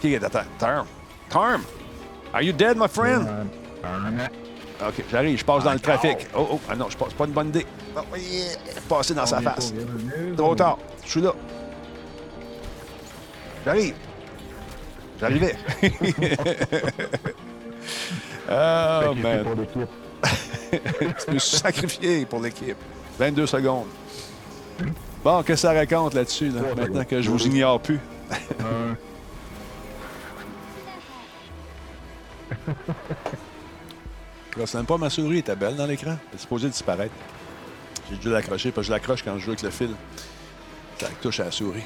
Qui 0.00 0.14
est 0.14 0.22
attends? 0.22 0.44
Term. 0.58 0.86
Term! 1.30 1.62
Are 2.32 2.42
you 2.42 2.52
dead, 2.52 2.76
my 2.76 2.88
friend? 2.88 3.26
OK, 4.80 5.04
j'arrive, 5.10 5.38
je 5.38 5.44
passe 5.44 5.64
dans 5.64 5.72
le 5.72 5.80
trafic. 5.80 6.28
Oh, 6.36 6.46
oh, 6.52 6.60
ah 6.68 6.76
non, 6.76 6.88
je 6.88 6.96
passe 6.96 7.12
pas 7.14 7.24
une 7.24 7.32
bonne 7.32 7.48
idée. 7.48 7.66
Oh, 7.96 8.00
yeah, 8.16 8.56
Passer 8.88 9.14
dans 9.14 9.26
sa 9.26 9.38
On 9.38 9.42
face. 9.42 9.74
Trop 10.36 10.54
tard, 10.54 10.78
je 11.04 11.10
suis 11.10 11.20
là. 11.20 11.32
J'arrive. 13.64 13.94
J'arrivais. 15.20 15.56
oh, 18.50 19.14
man. 19.16 19.44
Je 20.72 21.32
me 21.32 21.38
suis 21.38 21.56
sacrifié 21.56 22.26
pour 22.26 22.40
l'équipe. 22.40 22.76
22 23.18 23.46
secondes. 23.46 23.88
Bon, 25.24 25.42
qu'est-ce 25.42 25.62
que 25.62 25.68
ça 25.68 25.72
raconte 25.72 26.14
là-dessus, 26.14 26.50
là, 26.50 26.62
maintenant 26.76 27.04
que 27.04 27.20
je 27.20 27.30
vous 27.30 27.46
ignore 27.46 27.80
plus? 27.80 27.98
Là, 34.56 34.66
c'est 34.66 34.76
même 34.76 34.86
pas 34.86 34.98
ma 34.98 35.10
souris, 35.10 35.30
elle 35.30 35.36
était 35.38 35.56
belle 35.56 35.76
dans 35.76 35.86
l'écran. 35.86 36.16
Elle 36.30 36.38
est 36.38 36.40
supposée 36.40 36.68
disparaître. 36.68 37.14
J'ai 38.10 38.16
dû 38.16 38.30
l'accrocher 38.30 38.72
parce 38.72 38.86
que 38.86 38.88
je 38.88 38.92
l'accroche 38.92 39.22
quand 39.22 39.38
je 39.38 39.44
joue 39.44 39.50
avec 39.50 39.62
le 39.62 39.70
fil. 39.70 39.94
Ça 40.98 41.08
touche 41.20 41.40
à 41.40 41.44
la 41.44 41.50
souris. 41.50 41.84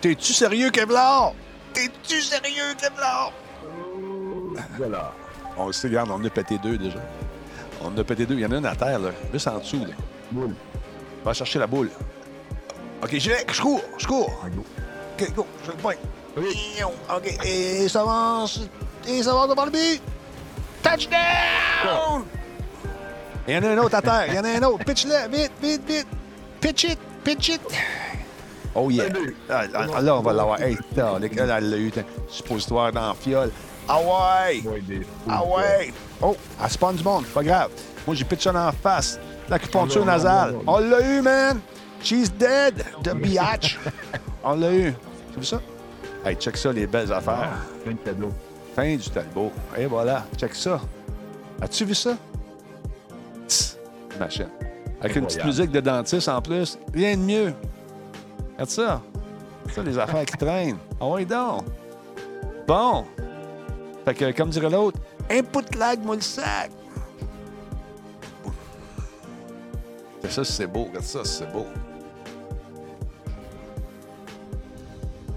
T'es-tu 0.00 0.32
sérieux, 0.32 0.70
Kevlar? 0.70 1.32
T'es-tu 1.72 2.20
sérieux, 2.20 2.74
Kevlar? 2.80 3.32
Voilà. 4.78 5.12
On 5.56 5.66
le 5.66 5.72
sait, 5.72 5.88
regarde, 5.88 6.10
on 6.10 6.14
en 6.14 6.24
a 6.24 6.30
pété 6.30 6.58
deux 6.58 6.78
déjà. 6.78 6.98
On 7.82 7.88
en 7.88 7.98
a 7.98 8.04
pété 8.04 8.24
deux. 8.24 8.34
Il 8.34 8.40
y 8.40 8.46
en 8.46 8.52
a 8.52 8.56
une 8.56 8.66
à 8.66 8.74
terre, 8.74 8.98
là. 8.98 9.10
Juste 9.32 9.48
en 9.48 9.58
dessous, 9.58 9.84
là. 9.84 9.94
Boule. 10.30 10.54
Va 11.24 11.32
chercher 11.32 11.58
la 11.58 11.66
boule. 11.66 11.90
OK, 13.02 13.10
j'y 13.12 13.28
vais. 13.28 13.44
Je 13.50 13.60
cours. 13.60 13.82
Je 13.98 14.06
cours. 14.06 14.30
OK, 15.20 15.34
go. 15.34 15.46
Je 15.64 15.70
le 15.70 15.76
pointe. 15.76 15.98
OK. 16.36 17.38
Et 17.44 17.88
ça 17.88 18.00
avance. 18.00 18.60
Et 19.06 19.22
ça 19.22 19.30
avance 19.30 19.48
devant 19.48 19.64
le 19.66 19.70
but. 19.70 20.02
Touchdown! 20.82 22.24
Il 23.46 23.54
y 23.54 23.58
en 23.58 23.62
a 23.62 23.68
un 23.68 23.78
autre 23.78 23.94
à 23.96 24.02
terre. 24.02 24.24
Il 24.28 24.34
y 24.34 24.38
en 24.38 24.44
a 24.44 24.48
un 24.48 24.62
autre. 24.62 24.84
Pitch-le. 24.84 25.28
Vite, 25.30 25.52
vite, 25.60 25.82
vite. 25.86 26.06
Pitch 26.60 26.84
it. 26.84 26.98
Pitch 27.24 27.48
it. 27.50 27.60
Oh 28.74 28.90
yeah. 28.90 29.06
Ah, 29.50 29.66
là, 30.00 30.16
on 30.16 30.22
va 30.22 30.32
l'avoir. 30.32 30.60
Hey, 30.60 30.76
là, 30.96 31.18
elle 31.20 31.70
l'a 31.70 31.76
eu. 31.76 31.92
Suppositoire 32.28 32.92
dans 32.92 33.08
la 33.08 33.14
fiole. 33.14 33.50
Ah 33.88 33.98
ouais! 34.00 34.62
Ah 35.28 35.44
ouais! 35.44 35.92
Oh, 36.20 36.36
elle 36.62 36.70
spawn 36.70 36.96
du 36.96 37.02
monde, 37.02 37.24
pas 37.26 37.42
grave. 37.42 37.70
Moi, 38.06 38.14
j'ai 38.16 38.24
pitché 38.24 38.50
la 38.52 38.72
face. 38.72 39.18
L'acupuncture 39.48 40.04
l'a, 40.04 40.12
nasale. 40.12 40.54
on 40.66 40.78
l'a 40.78 41.00
eu, 41.00 41.20
man! 41.20 41.60
She's 42.02 42.30
dead, 42.30 42.84
the 43.02 43.14
biatch. 43.14 43.78
On 44.44 44.54
l'a 44.54 44.72
eu. 44.72 44.94
Tu 45.32 45.40
vu 45.40 45.44
ça? 45.44 45.60
Hey, 46.24 46.36
check 46.36 46.56
ça, 46.56 46.72
les 46.72 46.86
belles 46.86 47.12
affaires. 47.12 47.50
Fin 47.84 47.90
de 47.92 47.96
cadeau. 47.96 48.30
Fin 48.74 48.96
du 48.96 49.10
talbot. 49.10 49.52
Et 49.76 49.86
voilà, 49.86 50.24
check 50.36 50.54
ça. 50.54 50.80
As-tu 51.60 51.84
vu 51.84 51.94
ça? 51.94 52.16
Tss, 53.46 53.78
Machine. 54.18 54.48
Avec 55.00 55.16
une 55.16 55.26
petite 55.26 55.44
musique 55.44 55.70
de 55.70 55.80
dentiste 55.80 56.28
en 56.28 56.40
plus. 56.40 56.78
Rien 56.94 57.16
de 57.16 57.22
mieux. 57.22 57.54
Regarde 58.52 58.70
ça. 58.70 59.02
Ça, 59.74 59.82
les 59.82 59.98
affaires 59.98 60.24
qui 60.24 60.36
traînent. 60.36 60.78
Ah 61.00 61.06
oui, 61.08 61.26
donc. 61.26 61.64
Bon. 62.66 63.04
Fait 64.04 64.14
que, 64.14 64.32
comme 64.32 64.50
dirait 64.50 64.70
l'autre, 64.70 64.98
input 65.30 65.76
lag, 65.78 66.00
moi 66.04 66.16
le 66.16 66.20
sac. 66.20 66.70
C'est 70.22 70.30
ça, 70.30 70.44
c'est 70.44 70.66
beau. 70.66 70.84
Regarde 70.84 71.04
ça, 71.04 71.24
c'est 71.24 71.50
beau. 71.52 71.66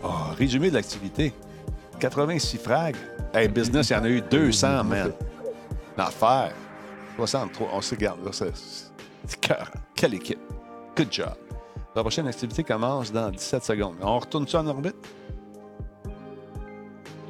Oh, 0.04 0.10
résumé 0.38 0.70
de 0.70 0.76
l'activité. 0.76 1.34
86 2.00 2.58
frags. 2.58 2.96
Hey, 3.34 3.48
business, 3.48 3.90
il 3.90 3.94
y 3.94 3.96
en 3.96 4.04
a 4.04 4.10
eu 4.10 4.22
200, 4.22 4.84
man. 4.84 5.12
L'affaire. 5.98 6.54
63. 7.18 7.70
On 7.74 7.82
se 7.82 7.96
regarde, 7.96 8.24
là. 8.24 8.32
C'est 8.32 8.54
c'est 9.28 9.40
cœur. 9.40 9.72
Quelle 9.96 10.14
équipe. 10.14 10.40
Good 10.96 11.12
job. 11.12 11.34
La 11.96 12.02
prochaine 12.02 12.28
activité 12.28 12.64
commence 12.64 13.12
dans 13.12 13.32
17 13.32 13.64
secondes. 13.64 13.96
On 14.02 14.20
retourne 14.20 14.48
ça 14.48 14.62
en 14.62 14.68
orbite? 14.68 14.96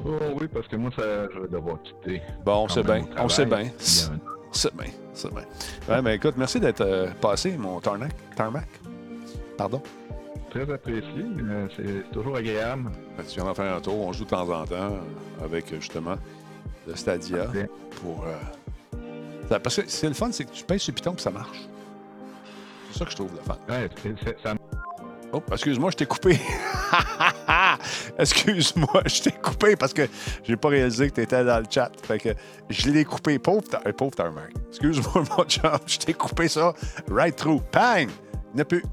Oh 0.08 0.18
oui, 0.40 0.46
parce 0.52 0.68
que 0.68 0.76
moi, 0.76 0.90
ça, 0.94 1.02
je 1.34 1.38
vais 1.40 1.48
devoir 1.48 1.78
quitter. 1.82 2.22
Bon, 2.44 2.64
on 2.64 2.68
sait 2.68 2.82
bien. 2.82 3.04
On 3.18 3.28
sait 3.28 3.44
bien. 3.46 3.64
Sait 3.78 4.70
bien. 4.78 4.86
Sait 5.12 5.28
bien. 5.30 5.42
Ouais, 5.88 6.02
mais 6.02 6.14
écoute, 6.16 6.34
merci 6.36 6.60
d'être 6.60 6.82
euh, 6.82 7.08
passé, 7.20 7.56
mon 7.56 7.80
tarmac. 7.80 8.12
Tarmac. 8.36 8.68
Pardon? 9.58 9.82
Très 10.50 10.70
apprécié. 10.72 11.24
euh, 11.40 11.66
C'est 11.76 12.10
toujours 12.12 12.36
agréable. 12.36 12.90
Que 13.18 13.22
Tu 13.22 13.34
viens 13.36 13.44
d'en 13.44 13.54
faire 13.54 13.74
un 13.74 13.80
tour. 13.80 13.98
On 13.98 14.12
joue 14.12 14.24
de 14.24 14.30
temps 14.30 14.48
en 14.48 14.64
temps 14.64 14.98
avec, 15.42 15.74
justement, 15.74 16.14
le 16.86 16.94
Stadia. 16.94 17.44
Parfait. 17.44 17.70
pour. 18.00 18.24
euh, 18.26 18.98
ça- 19.48 19.58
parce 19.60 19.76
que 19.76 19.88
c'est 19.88 20.08
le 20.08 20.14
fun, 20.14 20.30
c'est 20.30 20.44
que 20.44 20.52
tu 20.52 20.64
payes 20.64 20.78
sur 20.78 20.94
Python 20.94 21.14
et 21.16 21.20
ça 21.20 21.30
marche. 21.30 21.66
C'est 22.92 22.98
ça 23.00 23.04
que 23.06 23.10
je 23.10 23.16
trouve 23.16 23.32
le 23.34 23.40
fun. 23.42 23.56
Ouais, 23.68 23.88
c'est- 24.02 24.14
c'est- 24.22 24.36
ça 24.42 24.54
Oh, 25.32 25.42
excuse-moi, 25.52 25.90
je 25.90 25.96
t'ai 25.96 26.06
coupé. 26.06 26.38
excuse-moi, 28.18 29.02
je 29.06 29.22
t'ai 29.22 29.32
coupé 29.32 29.76
parce 29.76 29.92
que 29.92 30.08
j'ai 30.44 30.56
pas 30.56 30.68
réalisé 30.68 31.10
que 31.10 31.16
tu 31.16 31.22
étais 31.22 31.44
dans 31.44 31.58
le 31.58 31.66
chat. 31.68 31.90
Fait 32.02 32.18
que 32.18 32.30
je 32.70 32.90
l'ai 32.90 33.04
coupé. 33.04 33.38
Pauvre, 33.38 33.62
euh, 33.86 33.92
pauvre 33.92 34.14
tarmac. 34.14 34.52
Excuse-moi, 34.68 35.24
mon 35.36 35.44
chum, 35.44 35.78
je 35.86 35.98
t'ai 35.98 36.14
coupé 36.14 36.48
ça 36.48 36.72
right 37.10 37.36
through. 37.36 37.60
Bang! 37.72 38.08
Il 38.56 38.64
plus. 38.64 38.84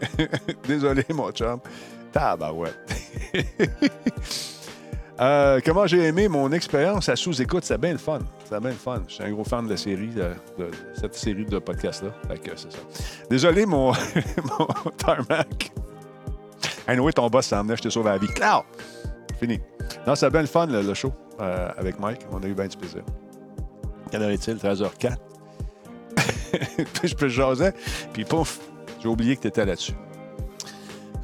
Désolé, 0.66 1.04
mon 1.12 1.30
chum. 1.32 1.60
Tabarouette. 2.12 2.76
Euh, 5.20 5.60
comment 5.62 5.86
j'ai 5.86 6.04
aimé 6.04 6.28
mon 6.28 6.50
expérience 6.50 7.10
à 7.10 7.16
sous-écoute, 7.16 7.64
c'est 7.64 7.78
bien 7.78 7.92
le 7.92 7.98
fun. 7.98 8.20
C'est 8.44 8.58
bien 8.58 8.70
le 8.70 8.76
fun. 8.76 9.02
Je 9.06 9.14
suis 9.14 9.24
un 9.24 9.30
gros 9.30 9.44
fan 9.44 9.66
de 9.66 9.70
la 9.70 9.76
série, 9.76 10.08
de, 10.08 10.30
cette 10.94 11.14
série 11.14 11.44
de 11.44 11.60
ça. 11.90 12.02
Désolé, 13.28 13.66
mon, 13.66 13.92
mon 14.58 14.66
tarmac. 14.96 15.72
Anyway, 16.86 17.12
ton 17.12 17.28
boss 17.28 17.46
s'en 17.46 17.62
venait, 17.62 17.76
je 17.76 17.82
t'ai 17.82 17.90
sauvé 17.90 18.10
la 18.10 18.18
vie. 18.18 18.28
Cloud! 18.28 18.64
Fini. 19.38 19.60
Non, 20.06 20.14
c'est 20.14 20.30
bien 20.30 20.40
le 20.40 20.46
fun, 20.46 20.66
le, 20.66 20.94
show, 20.94 21.12
euh, 21.38 21.70
avec 21.76 22.00
Mike. 22.00 22.20
On 22.32 22.42
a 22.42 22.46
eu 22.46 22.54
bien 22.54 22.66
du 22.66 22.76
plaisir. 22.76 23.02
Quelle 24.10 24.22
heure 24.22 24.30
est-il? 24.30 24.56
13h04. 24.56 25.16
puis 26.94 27.08
je 27.08 27.14
peux 27.14 27.28
jaser, 27.28 27.70
puis 28.12 28.24
pouf, 28.24 28.58
j'ai 29.00 29.08
oublié 29.08 29.36
que 29.36 29.42
tu 29.42 29.48
étais 29.48 29.66
là-dessus. 29.66 29.94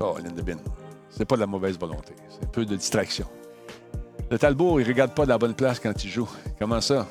Oh, 0.01 0.17
Lynn 0.23 0.35
de 0.35 0.43
Bin. 0.43 0.59
C'est 1.09 1.25
pas 1.25 1.37
de 1.37 1.41
la 1.41 1.47
mauvaise 1.47 1.79
volonté. 1.79 2.15
C'est 2.29 2.45
un 2.45 2.49
peu 2.49 2.67
de 2.67 2.77
distraction. 2.77 3.27
Le 4.31 4.39
Talbot, 4.39 4.81
il 4.81 4.87
regarde 4.87 5.15
pas 5.15 5.25
de 5.25 5.29
la 5.31 5.39
bonne 5.39 5.55
place 5.55 5.79
quand 5.79 6.03
il 6.05 6.11
joue. 6.11 6.29
Comment 6.59 6.81
ça? 6.81 7.07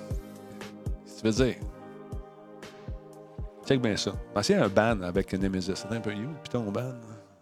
Qu'est-ce 1.05 1.16
que 1.16 1.22
tu 1.22 1.28
veux 1.28 1.45
dire? 1.45 1.55
Check 3.66 3.82
bien 3.82 3.95
ça. 3.97 4.11
Pensez 4.34 4.53
à 4.53 4.66
un 4.66 4.68
ban 4.70 5.01
avec 5.01 5.34
Nemesis. 5.34 5.76
C'était 5.76 5.95
un 5.95 6.01
peu 6.01 6.13
you, 6.13 6.30
puis 6.43 6.49
ton 6.51 6.70
ban? 6.72 6.93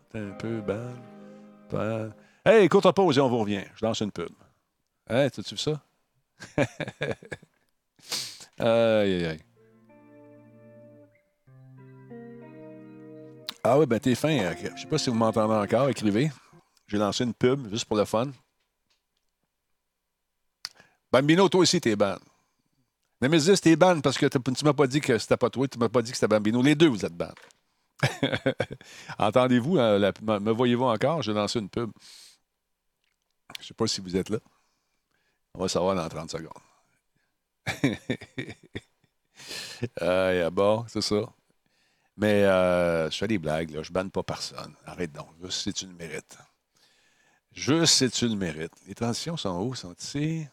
C'était 0.05 0.25
un 0.25 0.31
peu 0.31 0.61
ban. 0.61 2.11
Hey, 2.45 2.69
courte 2.69 2.91
pause 2.93 3.17
et 3.17 3.21
on 3.21 3.29
vous 3.29 3.39
revient. 3.39 3.63
Je 3.75 3.85
lance 3.85 3.99
une 4.01 4.11
pub. 4.11 4.29
Hey, 5.09 5.31
t'as-tu 5.31 5.55
vu 5.55 5.59
ça? 5.59 5.81
aïe, 8.59 9.13
aïe, 9.13 9.25
aïe. 9.25 9.39
Ah 13.63 13.79
oui, 13.79 13.85
ben 13.85 13.99
t'es 13.99 14.13
fin. 14.13 14.37
euh, 14.39 14.53
Je 14.75 14.81
sais 14.81 14.87
pas 14.87 14.97
si 14.97 15.09
vous 15.09 15.15
m'entendez 15.15 15.53
encore. 15.55 15.89
Écrivez. 15.89 16.31
J'ai 16.87 16.97
lancé 16.97 17.23
une 17.23 17.33
pub 17.33 17.69
juste 17.71 17.85
pour 17.85 17.97
le 17.97 18.05
fun. 18.05 18.27
Bambino, 21.13 21.47
toi 21.47 21.61
aussi, 21.61 21.79
t'es 21.79 21.95
ban. 21.95 22.17
Nemesis, 23.21 23.61
t'es 23.61 23.75
ban 23.75 24.01
parce 24.01 24.17
que 24.17 24.25
tu 24.27 24.65
m'as 24.65 24.73
pas 24.73 24.87
dit 24.87 24.99
que 24.99 25.17
c'était 25.17 25.37
pas 25.37 25.49
toi, 25.49 25.67
tu 25.67 25.79
m'as 25.79 25.89
pas 25.89 26.01
dit 26.01 26.11
que 26.11 26.17
c'était 26.17 26.27
Bambino. 26.27 26.61
Les 26.61 26.75
deux, 26.75 26.87
vous 26.87 27.05
êtes 27.05 27.15
ban. 27.15 27.31
Entendez-vous, 29.19 29.77
euh, 29.77 29.99
la- 29.99 30.39
me, 30.39 30.51
voyez-vous 30.51 30.85
encore? 30.85 31.21
J'ai 31.21 31.33
lancé 31.33 31.59
une 31.59 31.69
pub. 31.69 31.91
Je 33.59 33.67
sais 33.67 33.73
pas 33.73 33.87
si 33.87 33.99
vous 34.01 34.15
êtes 34.15 34.29
là. 34.29 34.39
On 35.55 35.61
va 35.61 35.67
savoir 35.67 35.95
dans 35.95 36.07
30 36.09 36.29
secondes. 36.31 36.61
Ah, 39.99 40.49
bon, 40.51 40.85
c'est 40.87 41.01
ça. 41.01 41.21
Mais 42.17 42.43
euh, 42.45 43.09
je 43.11 43.17
fais 43.17 43.27
des 43.27 43.39
blagues, 43.39 43.71
là. 43.71 43.83
je 43.83 43.91
banne 43.91 44.11
pas 44.11 44.23
personne. 44.23 44.75
Arrête 44.85 45.11
donc, 45.13 45.29
juste 45.43 45.61
si 45.63 45.73
tu 45.73 45.87
le 45.87 45.93
mérites. 45.93 46.37
Juste 47.53 47.93
si 47.95 48.09
tu 48.09 48.27
le 48.27 48.35
mérites. 48.35 48.73
Les 48.87 48.95
transitions 48.95 49.37
sont 49.37 49.61
où? 49.61 49.75
Sont 49.75 49.93
ici? 49.99 50.45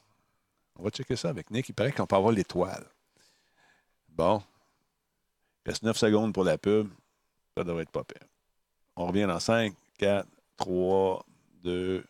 On 0.80 0.84
va 0.84 0.90
checker 0.90 1.14
ça 1.14 1.28
avec 1.28 1.50
Nick. 1.50 1.68
Il 1.68 1.74
paraît 1.74 1.92
qu'on 1.92 2.06
peut 2.06 2.16
avoir 2.16 2.32
l'étoile. 2.32 2.86
Bon. 4.08 4.42
Il 5.66 5.70
reste 5.70 5.82
9 5.82 5.94
secondes 5.94 6.32
pour 6.32 6.42
la 6.42 6.56
pub. 6.56 6.88
Ça 7.54 7.64
devrait 7.64 7.82
être 7.82 7.90
pas 7.90 8.02
pire. 8.02 8.26
On 8.96 9.06
revient 9.06 9.26
dans 9.26 9.38
5, 9.38 9.74
4, 9.98 10.26
3, 10.56 11.26
2, 11.64 12.02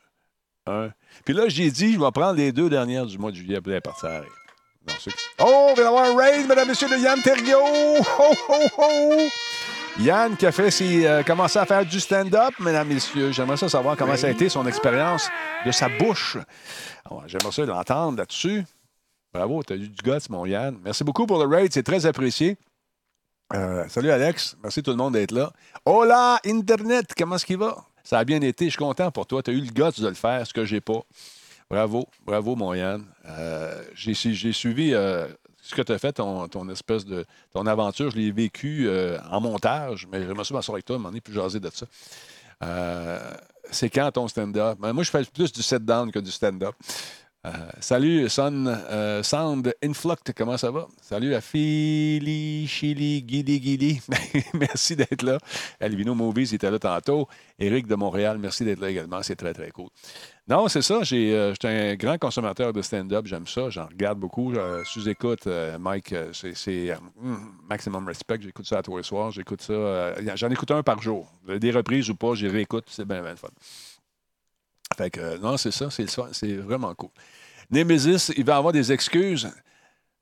1. 0.66 0.93
Puis 1.25 1.35
là, 1.35 1.49
j'ai 1.49 1.68
dit, 1.73 1.95
je 1.95 1.99
vais 1.99 2.11
prendre 2.12 2.35
les 2.35 2.53
deux 2.53 2.71
dernières 2.71 3.07
du 3.07 3.18
mois 3.18 3.33
de 3.33 3.37
juillet 3.37 3.61
partir 3.81 4.09
à 4.09 4.12
l'arrêt. 4.12 4.29
Non, 4.87 4.95
Oh, 5.41 5.66
on 5.71 5.75
vient 5.75 5.85
d'avoir 5.85 6.05
un 6.05 6.16
raid, 6.16 6.49
mesdames, 6.49 6.68
messieurs, 6.68 6.89
de 6.89 6.97
Yann 7.03 7.21
Terrio! 7.23 7.59
Ho, 7.59 8.35
ho, 8.49 8.55
ho! 8.79 9.29
Yann 9.99 10.36
qui 10.36 10.47
a 10.47 10.53
fait 10.53 10.70
ses, 10.70 11.07
euh, 11.07 11.22
commencé 11.22 11.59
à 11.59 11.66
faire 11.66 11.84
du 11.84 12.01
stand-up, 12.01 12.55
mesdames, 12.61 12.88
messieurs. 12.88 13.32
J'aimerais 13.32 13.57
ça 13.57 13.68
savoir 13.68 13.97
comment 13.97 14.16
ça 14.16 14.28
a 14.28 14.30
été 14.30 14.49
son 14.49 14.66
expérience 14.66 15.28
de 15.66 15.72
sa 15.72 15.88
bouche. 15.88 16.38
J'aimerais 17.26 17.53
ça 17.53 17.64
l'entendre 17.66 18.18
là-dessus. 18.18 18.64
Bravo, 19.32 19.62
tu 19.62 19.72
as 19.72 19.76
eu 19.76 19.88
du 19.88 20.03
guts, 20.03 20.28
mon 20.30 20.47
Yann. 20.47 20.78
Merci 20.82 21.05
beaucoup 21.05 21.26
pour 21.26 21.45
le 21.45 21.47
raid, 21.47 21.72
c'est 21.72 21.82
très 21.82 22.07
apprécié. 22.07 22.57
Euh, 23.53 23.84
salut 23.88 24.11
Alex, 24.11 24.57
merci 24.62 24.82
tout 24.82 24.93
le 24.93 24.97
monde 24.97 25.14
d'être 25.14 25.32
là. 25.32 25.53
Hola 25.84 26.38
Internet, 26.47 27.12
comment 27.18 27.34
est-ce 27.34 27.47
qu'il 27.47 27.59
va? 27.59 27.84
Ça 28.05 28.18
a 28.18 28.24
bien 28.24 28.41
été, 28.41 28.66
je 28.66 28.70
suis 28.70 28.78
content 28.78 29.11
pour 29.11 29.26
toi. 29.26 29.43
Tu 29.43 29.51
as 29.51 29.55
eu 29.55 29.61
le 29.61 29.70
guts 29.70 30.01
de 30.01 30.09
le 30.09 30.14
faire, 30.14 30.47
ce 30.47 30.55
que 30.55 30.64
j'ai 30.64 30.80
pas. 30.80 31.01
Bravo, 31.68 32.09
bravo 32.24 32.57
mon 32.57 32.74
Yann. 32.74 33.05
Euh, 33.26 33.82
j'ai 33.95 34.14
suivi 34.14 34.95
euh, 34.95 35.28
ce 35.71 35.75
que 35.75 35.83
tu 35.83 35.93
as 35.93 35.99
fait, 35.99 36.12
ton, 36.12 36.68
espèce 36.68 37.05
de 37.05 37.25
ton 37.53 37.66
aventure. 37.66 38.11
Je 38.11 38.16
l'ai 38.16 38.31
vécu 38.31 38.87
euh, 38.87 39.18
en 39.31 39.41
montage, 39.41 40.07
mais 40.11 40.21
j'aimerais 40.21 40.45
ça 40.45 40.55
m'asseoir 40.55 40.75
avec 40.75 40.85
toi, 40.85 40.99
m'en 40.99 41.12
est 41.12 41.21
plus 41.21 41.35
jasé 41.35 41.61
de 41.61 41.71
ça. 41.71 41.87
Euh, 42.62 43.33
c'est 43.71 43.89
quand 43.89 44.11
ton 44.12 44.29
stand-up? 44.29 44.79
Ben, 44.79 44.93
moi, 44.93 45.05
je 45.05 45.11
fais 45.11 45.25
plus 45.25 45.53
du 45.53 45.62
sit-down 45.62 46.11
que 46.11 46.18
du 46.18 46.31
stand-up. 46.31 46.75
Euh, 47.47 47.51
salut, 47.80 48.28
Son, 48.28 48.66
euh, 48.66 49.22
Sound 49.22 49.74
Influct, 49.82 50.34
comment 50.36 50.59
ça 50.59 50.70
va? 50.70 50.88
Salut 51.01 51.34
à 51.34 51.41
Philly, 51.41 52.66
Chili, 52.66 53.22
Guili, 53.22 53.59
Guili. 53.59 54.01
merci 54.53 54.95
d'être 54.95 55.22
là. 55.22 55.38
Elvino 55.80 56.14
Movies 56.14 56.53
était 56.53 56.70
là 56.70 56.78
tantôt. 56.78 57.28
Eric 57.59 57.86
de 57.86 57.95
Montréal, 57.95 58.36
merci 58.38 58.66
d'être 58.66 58.80
là 58.80 58.91
également. 58.91 59.22
C'est 59.22 59.36
très, 59.36 59.55
très 59.55 59.70
cool. 59.70 59.88
Non, 60.49 60.68
c'est 60.68 60.82
ça. 60.82 61.03
J'ai, 61.03 61.32
euh, 61.34 61.53
j'étais 61.53 61.68
un 61.68 61.95
grand 61.95 62.18
consommateur 62.18 62.74
de 62.74 62.82
stand-up. 62.82 63.26
J'aime 63.26 63.47
ça. 63.47 63.70
J'en 63.70 63.86
regarde 63.86 64.18
beaucoup. 64.18 64.53
Euh, 64.53 64.84
sous-écoute, 64.84 65.49
Mike, 65.78 66.14
c'est, 66.34 66.95
mm, 67.22 67.36
maximum 67.70 68.07
respect. 68.07 68.38
J'écoute 68.43 68.66
ça 68.66 68.78
à 68.78 68.82
tous 68.82 68.99
les 68.99 69.03
soirs. 69.03 69.30
J'écoute 69.30 69.62
ça. 69.62 70.14
j'en 70.34 70.51
écoute 70.51 70.72
un 70.72 70.82
par 70.82 71.01
jour. 71.01 71.26
Des 71.49 71.70
reprises 71.70 72.11
ou 72.11 72.16
pas, 72.16 72.34
j'y 72.34 72.49
réécoute. 72.49 72.84
C'est 72.88 73.07
bien, 73.07 73.22
bien 73.22 73.36
fun. 73.36 73.49
Fait 75.01 75.11
que, 75.11 75.21
euh, 75.21 75.39
non, 75.39 75.57
c'est 75.57 75.71
ça. 75.71 75.89
C'est, 75.91 76.57
vraiment 76.57 76.95
cool. 76.95 77.09
Nemesis, 77.71 78.35
il 78.37 78.45
va 78.45 78.59
avoir 78.59 78.71
des 78.71 78.93
excuses. 78.93 79.51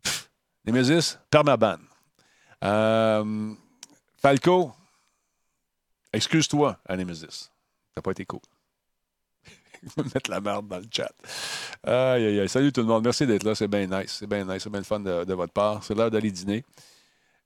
Pff, 0.05 0.31
Nemesis, 0.64 1.18
permaban. 1.29 1.79
Euh, 2.62 3.55
Falco, 4.22 4.70
excuse-toi 6.12 6.79
à 6.87 6.97
Nemesis. 6.97 7.26
Ça 7.26 7.51
n'a 7.97 8.03
pas 8.03 8.12
été 8.12 8.24
cool. 8.24 8.39
Il 9.83 9.89
va 9.97 10.05
me 10.05 10.11
mettre 10.14 10.31
la 10.31 10.41
merde 10.41 10.68
dans 10.68 10.79
le 10.79 10.87
chat. 10.93 11.12
Aïe, 11.83 12.26
aïe, 12.26 12.39
aïe. 12.39 12.49
Salut 12.49 12.72
tout 12.72 12.83
le 12.83 12.87
monde. 12.87 13.03
Merci 13.03 13.26
d'être 13.26 13.43
là. 13.43 13.57
C'est 13.57 13.66
bien 13.66 13.85
nice. 13.85 14.18
C'est 14.20 14.29
bien 14.29 14.45
nice. 14.45 14.62
C'est 14.62 14.70
bien 14.70 14.79
le 14.79 14.85
fun 14.85 15.01
de, 15.01 15.24
de 15.24 15.35
votre 15.35 15.53
part. 15.53 15.83
C'est 15.83 15.97
l'heure 15.97 16.11
d'aller 16.11 16.31
dîner. 16.31 16.64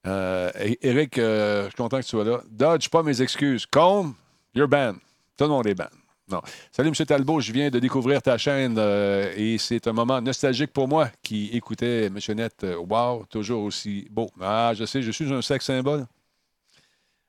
Euh, 0.07 0.51
Eric, 0.83 1.17
euh, 1.17 1.63
je 1.63 1.69
suis 1.69 1.77
content 1.77 1.97
que 1.97 2.03
tu 2.03 2.11
sois 2.11 2.25
là. 2.25 2.43
Dodge, 2.51 2.91
pas 2.91 3.03
mes 3.03 3.23
excuses. 3.23 3.65
Combe, 3.65 4.13
you're 4.55 4.69
banned. 4.69 4.99
Tout 5.39 5.45
le 5.45 5.51
monde 5.51 5.67
est 5.67 5.75
ban. 5.75 5.89
Non. 6.33 6.41
Salut, 6.71 6.89
M. 6.89 6.95
Talbot. 7.07 7.41
Je 7.41 7.53
viens 7.53 7.69
de 7.69 7.79
découvrir 7.79 8.23
ta 8.23 8.39
chaîne 8.39 8.77
euh, 8.79 9.35
et 9.37 9.59
c'est 9.59 9.87
un 9.87 9.93
moment 9.93 10.19
nostalgique 10.23 10.73
pour 10.73 10.89
moi 10.89 11.11
qui 11.23 11.51
écoutait 11.53 12.07
M. 12.07 12.19
Net. 12.35 12.67
wow, 12.89 13.27
toujours 13.27 13.65
aussi 13.65 14.09
beau. 14.11 14.31
Ah, 14.41 14.73
je 14.75 14.87
sais, 14.87 15.03
je 15.03 15.11
suis 15.11 15.31
un 15.31 15.43
sexe 15.43 15.67
symbole. 15.67 16.07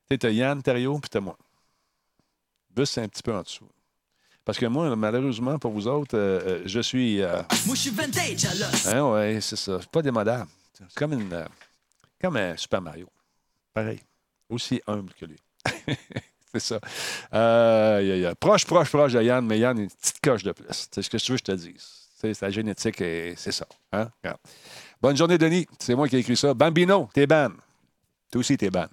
Tu 0.09 0.17
sais, 0.21 0.33
Yann 0.33 0.63
Thériault, 0.63 0.99
puis 0.99 1.09
t'as 1.09 1.19
moi. 1.19 1.37
Bus, 2.73 2.89
c'est 2.89 3.01
un 3.01 3.09
petit 3.09 3.21
peu 3.21 3.35
en 3.35 3.41
dessous. 3.41 3.67
Parce 4.45 4.57
que 4.57 4.65
moi, 4.67 4.95
malheureusement, 4.95 5.59
pour 5.59 5.71
vous 5.71 5.87
autres, 5.87 6.63
je 6.65 6.79
suis. 6.79 7.19
moi, 7.19 7.75
je 7.75 7.81
suis 7.81 7.89
vintage, 7.89 8.45
Hein, 8.85 9.03
oui, 9.13 9.41
c'est 9.41 9.57
ça. 9.57 9.79
C'est 9.81 9.89
pas 9.91 10.01
démodable. 10.01 10.49
C'est 10.73 10.93
comme 10.95 11.13
une. 11.13 11.45
Comme 12.21 12.37
un 12.37 12.55
Super 12.55 12.81
Mario. 12.81 13.09
Pareil. 13.73 13.99
Aussi 14.49 14.81
humble 14.87 15.13
que 15.13 15.25
lui. 15.25 15.37
c'est 16.53 16.59
ça. 16.59 16.79
Euh, 17.33 18.33
proche, 18.35 18.65
proche, 18.65 18.89
proche 18.89 19.13
de 19.13 19.21
Yann, 19.21 19.45
mais 19.45 19.59
Yann, 19.59 19.77
une 19.79 19.89
petite 19.89 20.21
coche 20.21 20.43
de 20.43 20.51
plus. 20.51 20.65
C'est 20.69 21.01
ce 21.01 21.09
que 21.09 21.17
tu 21.17 21.31
veux 21.31 21.37
que 21.37 21.43
je 21.47 21.51
te 21.51 21.57
dise? 21.57 22.03
C'est 22.15 22.41
la 22.41 22.51
génétique 22.51 23.01
et 23.01 23.33
c'est 23.35 23.51
ça. 23.51 23.65
Hein? 23.91 24.09
Bonne 25.01 25.17
journée, 25.17 25.37
Denis. 25.37 25.67
C'est 25.79 25.95
moi 25.95 26.07
qui 26.07 26.15
ai 26.15 26.19
écrit 26.19 26.37
ça. 26.37 26.53
Bambino, 26.53 27.09
t'es 27.13 27.27
ban. 27.27 27.49
Toi 28.31 28.39
aussi, 28.39 28.55
t'es 28.55 28.69
ban. 28.69 28.85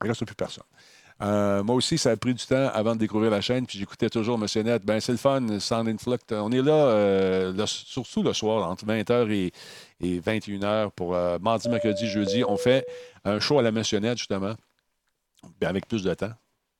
Il 0.00 0.04
ne 0.04 0.08
reste 0.08 0.24
plus 0.24 0.34
personne. 0.34 0.64
Euh, 1.22 1.62
moi 1.62 1.76
aussi, 1.76 1.98
ça 1.98 2.10
a 2.10 2.16
pris 2.16 2.34
du 2.34 2.44
temps 2.44 2.68
avant 2.74 2.94
de 2.94 3.00
découvrir 3.00 3.30
la 3.30 3.40
chaîne, 3.40 3.66
puis 3.66 3.78
j'écoutais 3.78 4.10
toujours 4.10 4.38
Monsieur 4.38 4.62
Net. 4.62 4.84
Ben, 4.84 5.00
c'est 5.00 5.12
le 5.12 5.18
fun, 5.18 5.60
Sound 5.60 5.88
Influx. 5.88 6.18
On 6.30 6.50
est 6.52 6.62
là, 6.62 6.72
euh, 6.72 7.66
surtout 7.66 8.22
le 8.22 8.32
soir, 8.32 8.68
entre 8.68 8.84
20h 8.84 9.30
et, 10.00 10.20
21h 10.20 10.90
pour 10.90 11.16
mardi, 11.40 11.68
mercredi, 11.68 12.06
jeudi. 12.06 12.44
On 12.46 12.56
fait 12.56 12.86
un 13.24 13.40
show 13.40 13.58
à 13.58 13.62
la 13.62 13.70
Monsieur 13.72 13.98
Net, 13.98 14.18
justement, 14.18 14.54
ben, 15.60 15.68
avec 15.68 15.86
plus 15.86 16.02
de 16.02 16.12
temps. 16.14 16.32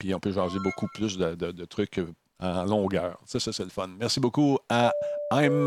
Puis 0.02 0.12
on 0.16 0.18
peut 0.18 0.32
jaser 0.32 0.58
beaucoup 0.58 0.88
plus 0.88 1.16
de, 1.16 1.64
trucs 1.64 2.00
en 2.40 2.64
longueur. 2.64 3.20
Ça, 3.24 3.38
ça 3.38 3.52
c'est 3.52 3.62
le 3.62 3.70
fun. 3.70 3.88
Merci 4.00 4.18
beaucoup 4.18 4.58
à 4.68 4.92
I'm 5.32 5.66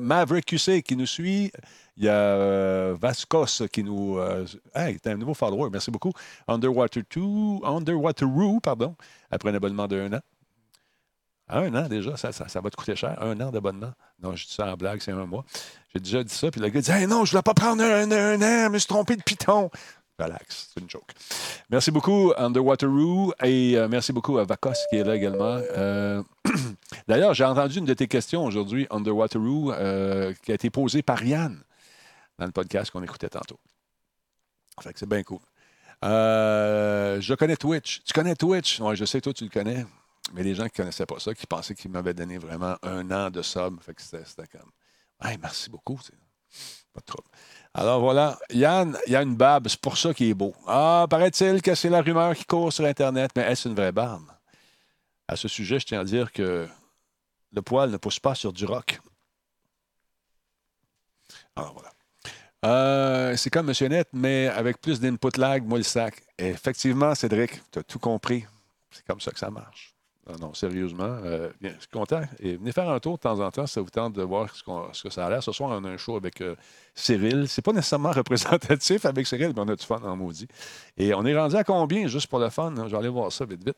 Maverick 0.00 0.46
QC 0.46 0.82
qui 0.82 0.96
nous 0.96 1.04
suit. 1.04 1.52
Il 1.98 2.04
y 2.04 2.08
a 2.08 2.14
euh, 2.14 2.96
Vascos 2.98 3.68
qui 3.70 3.84
nous. 3.84 4.16
Euh, 4.16 4.46
hey, 4.74 4.98
t'es 4.98 5.10
un 5.10 5.18
nouveau 5.18 5.34
follower, 5.34 5.68
merci 5.70 5.90
beaucoup. 5.90 6.12
Underwater 6.48 7.02
2, 7.14 7.20
Underwater 7.66 8.26
Roo, 8.26 8.58
pardon, 8.58 8.96
après 9.30 9.50
un 9.50 9.54
abonnement 9.54 9.86
d'un 9.86 10.14
an. 10.14 10.20
Un 11.50 11.74
an 11.74 11.86
déjà, 11.88 12.16
ça, 12.16 12.30
va 12.32 12.70
te 12.70 12.76
coûter 12.76 12.96
cher. 12.96 13.22
Un 13.22 13.38
an 13.42 13.50
d'abonnement. 13.50 13.92
Non, 14.22 14.34
je 14.34 14.46
dis 14.46 14.54
ça 14.54 14.72
en 14.72 14.76
blague, 14.78 15.02
c'est 15.02 15.12
un 15.12 15.26
mois. 15.26 15.44
J'ai 15.92 16.00
déjà 16.00 16.24
dit 16.24 16.32
ça, 16.32 16.50
puis 16.50 16.62
le 16.62 16.70
gars 16.70 16.80
dit 16.80 16.90
hey, 16.90 17.06
non, 17.06 17.26
je 17.26 17.28
ne 17.28 17.30
voulais 17.32 17.42
pas 17.42 17.52
prendre 17.52 17.82
un, 17.82 18.10
an, 18.10 18.38
je 18.40 18.70
me 18.70 18.78
suis 18.78 18.88
trompé 18.88 19.14
de 19.14 19.22
piton. 19.22 19.70
Relax, 20.18 20.70
c'est 20.72 20.80
une 20.80 20.88
joke. 20.88 21.12
Merci 21.70 21.90
beaucoup, 21.90 22.32
Underwater 22.36 22.88
Roo, 22.88 23.32
et 23.42 23.76
euh, 23.76 23.88
merci 23.88 24.12
beaucoup 24.12 24.38
à 24.38 24.44
Vacos 24.44 24.72
qui 24.90 24.96
est 24.96 25.04
là 25.04 25.16
également. 25.16 25.58
D'ailleurs, 27.08 27.34
j'ai 27.34 27.44
entendu 27.44 27.78
une 27.78 27.84
de 27.84 27.94
tes 27.94 28.06
questions 28.06 28.44
aujourd'hui, 28.44 28.86
Underwater 28.90 29.40
Roo, 29.40 29.72
qui 30.42 30.52
a 30.52 30.54
été 30.54 30.70
posée 30.70 31.02
par 31.02 31.24
Yann 31.24 31.60
dans 32.38 32.46
le 32.46 32.52
podcast 32.52 32.90
qu'on 32.90 33.02
écoutait 33.02 33.28
tantôt. 33.28 33.58
C'est 34.82 35.08
bien 35.08 35.22
cool. 35.22 35.40
Euh, 36.04 37.20
je 37.20 37.34
connais 37.34 37.56
Twitch. 37.56 38.02
Tu 38.04 38.12
connais 38.12 38.34
Twitch? 38.34 38.80
Oui, 38.80 38.96
je 38.96 39.04
sais, 39.04 39.20
toi, 39.20 39.32
tu 39.32 39.44
le 39.44 39.50
connais. 39.50 39.86
Mais 40.32 40.42
les 40.42 40.54
gens 40.54 40.64
qui 40.64 40.80
ne 40.80 40.84
connaissaient 40.84 41.06
pas 41.06 41.18
ça, 41.18 41.34
qui 41.34 41.46
pensaient 41.46 41.74
qu'il 41.74 41.90
m'avait 41.90 42.14
donné 42.14 42.38
vraiment 42.38 42.76
un 42.82 43.10
an 43.10 43.30
de 43.30 43.42
sub. 43.42 43.80
Fait 43.80 43.94
que 43.94 44.02
c'était 44.02 44.46
comme. 44.48 44.70
Merci 45.40 45.70
beaucoup. 45.70 45.98
Pas 46.92 47.00
de 47.00 47.04
trouble. 47.04 47.28
Alors 47.76 48.00
voilà, 48.00 48.38
Yann, 48.50 48.96
il 49.08 49.12
y 49.12 49.68
c'est 49.68 49.80
pour 49.80 49.98
ça 49.98 50.14
qu'il 50.14 50.28
est 50.28 50.34
beau. 50.34 50.54
Ah, 50.66 51.06
paraît-il 51.10 51.60
que 51.60 51.74
c'est 51.74 51.90
la 51.90 52.02
rumeur 52.02 52.34
qui 52.36 52.44
court 52.44 52.72
sur 52.72 52.84
Internet, 52.84 53.32
mais 53.34 53.42
est-ce 53.42 53.68
une 53.68 53.74
vraie 53.74 53.90
barbe? 53.90 54.30
À 55.26 55.34
ce 55.34 55.48
sujet, 55.48 55.80
je 55.80 55.86
tiens 55.86 56.00
à 56.00 56.04
dire 56.04 56.30
que 56.30 56.68
le 57.52 57.62
poil 57.62 57.90
ne 57.90 57.96
pousse 57.96 58.20
pas 58.20 58.36
sur 58.36 58.52
du 58.52 58.64
rock. 58.64 59.00
Alors 61.56 61.72
voilà. 61.72 61.90
Euh, 62.64 63.36
c'est 63.36 63.50
comme 63.50 63.68
M. 63.68 63.88
Net, 63.88 64.08
mais 64.12 64.46
avec 64.48 64.80
plus 64.80 65.00
d'input 65.00 65.36
lag, 65.36 65.64
moi 65.64 65.78
le 65.78 65.84
sac. 65.84 66.22
effectivement, 66.38 67.14
Cédric, 67.14 67.60
tu 67.72 67.80
as 67.80 67.82
tout 67.82 67.98
compris. 67.98 68.44
C'est 68.90 69.04
comme 69.04 69.20
ça 69.20 69.32
que 69.32 69.38
ça 69.38 69.50
marche. 69.50 69.93
Non, 70.26 70.48
non 70.48 70.54
sérieusement, 70.54 71.18
euh, 71.24 71.50
bien, 71.60 71.72
je 71.74 71.80
suis 71.80 71.90
content. 71.90 72.22
Et 72.40 72.56
venez 72.56 72.72
faire 72.72 72.88
un 72.88 72.98
tour 72.98 73.16
de 73.16 73.20
temps 73.20 73.38
en 73.40 73.50
temps, 73.50 73.66
ça 73.66 73.80
vous 73.80 73.90
tente 73.90 74.14
de 74.14 74.22
voir 74.22 74.48
ce, 74.54 75.02
que 75.02 75.10
ça 75.10 75.26
a 75.26 75.30
l'air. 75.30 75.42
Ce 75.42 75.52
soir, 75.52 75.70
on 75.70 75.84
a 75.84 75.88
un 75.88 75.96
show 75.98 76.16
avec 76.16 76.40
euh, 76.40 76.56
Cyril. 76.94 77.46
C'est 77.46 77.62
pas 77.62 77.72
nécessairement 77.72 78.10
représentatif 78.12 79.04
avec 79.04 79.26
Cyril, 79.26 79.52
mais 79.54 79.60
on 79.60 79.68
a 79.68 79.76
du 79.76 79.84
fun 79.84 80.00
en 80.02 80.16
maudit. 80.16 80.48
Et 80.96 81.12
on 81.12 81.24
est 81.26 81.36
rendu 81.36 81.56
à 81.56 81.64
combien, 81.64 82.06
juste 82.06 82.28
pour 82.28 82.38
le 82.38 82.48
fun? 82.48 82.74
Hein? 82.76 82.84
Je 82.86 82.92
vais 82.92 82.98
aller 82.98 83.08
voir 83.08 83.30
ça 83.30 83.44
vite, 83.44 83.64
vite. 83.64 83.76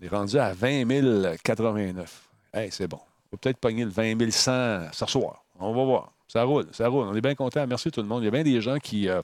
On 0.00 0.04
est 0.04 0.08
rendu 0.08 0.38
à 0.38 0.52
20 0.52 1.36
089. 1.42 2.28
Hey, 2.52 2.70
c'est 2.70 2.86
bon. 2.86 3.00
On 3.00 3.36
va 3.36 3.38
peut-être 3.40 3.58
pogner 3.58 3.84
le 3.84 3.90
20 3.90 4.30
100 4.30 4.92
ce 4.92 5.06
soir. 5.06 5.44
On 5.58 5.72
va 5.74 5.84
voir. 5.84 6.12
Ça 6.28 6.42
roule, 6.44 6.66
ça 6.72 6.88
roule. 6.88 7.06
On 7.06 7.14
est 7.14 7.20
bien 7.22 7.34
content. 7.34 7.66
Merci 7.66 7.90
tout 7.90 8.02
le 8.02 8.06
monde. 8.06 8.22
Il 8.22 8.26
y 8.26 8.28
a 8.28 8.30
bien 8.30 8.42
des 8.42 8.60
gens 8.60 8.78
qui, 8.78 9.08
euh, 9.08 9.22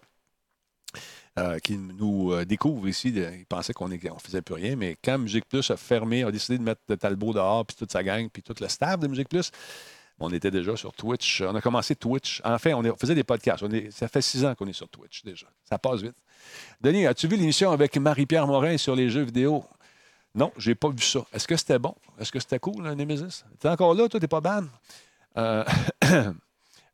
euh, 1.37 1.59
qui 1.59 1.77
nous 1.77 2.33
euh, 2.33 2.45
découvrent 2.45 2.87
ici. 2.87 3.09
ils 3.09 3.47
pensaient 3.47 3.73
qu'on 3.73 3.89
ne 3.89 3.99
faisait 4.23 4.43
plus 4.43 4.55
rien, 4.55 4.77
mais 4.77 4.97
quand 5.03 5.19
Musique 5.19 5.47
Plus 5.49 5.69
a 5.71 5.77
fermé, 5.77 6.23
a 6.23 6.31
décidé 6.31 6.59
de 6.59 6.63
mettre 6.63 6.83
de 6.89 6.95
Talbot 6.95 7.33
dehors, 7.33 7.67
puis 7.67 7.77
toute 7.77 7.91
sa 7.91 8.05
gang, 8.05 8.29
puis 8.33 8.41
tout 8.41 8.55
le 8.61 8.69
staff 8.69 9.01
de 9.01 9.09
Musique 9.09 9.29
Plus, 9.29 9.51
on 10.21 10.33
était 10.33 10.53
déjà 10.53 10.77
sur 10.77 10.93
Twitch. 10.93 11.41
On 11.41 11.55
a 11.57 11.61
commencé 11.61 11.97
Twitch. 11.97 12.41
Enfin, 12.45 12.75
on, 12.75 12.97
faisait 12.97 13.17
des 13.17 13.25
podcasts. 13.25 13.65
ça 13.91 14.07
fait 14.07 14.23
six 14.23 14.45
ans 14.45 14.55
qu'on 14.55 14.69
est 14.69 14.73
sur 14.73 14.89
Twitch 14.89 15.25
déjà. 15.25 15.47
Ça 15.69 15.77
passe 15.77 16.03
vite. 16.03 16.15
Denis, 16.81 17.07
as-tu 17.07 17.27
vu 17.27 17.37
l'émission 17.37 17.73
avec 17.73 17.97
Marie-Pierre 17.97 18.47
Morin 18.47 18.77
sur 18.77 18.95
les 18.95 19.11
jeux 19.11 19.23
vidéo? 19.23 19.65
Non, 20.37 20.53
j'ai 20.57 20.77
pas 20.77 20.89
vu 20.89 21.01
ça. 21.01 21.25
Est-ce 21.33 21.49
que 21.49 21.57
c'était 21.57 21.81
bon? 21.81 21.97
Est-ce 22.21 22.31
que 22.31 22.39
c'était 22.39 22.61
cool, 22.61 22.85
Nemesis? 22.95 23.45
T'es 23.59 23.69
encore 23.69 23.95
là, 23.95 24.09
toi? 24.09 24.21
T'es 24.21 24.29
pas 24.29 24.41
ban? 24.41 24.65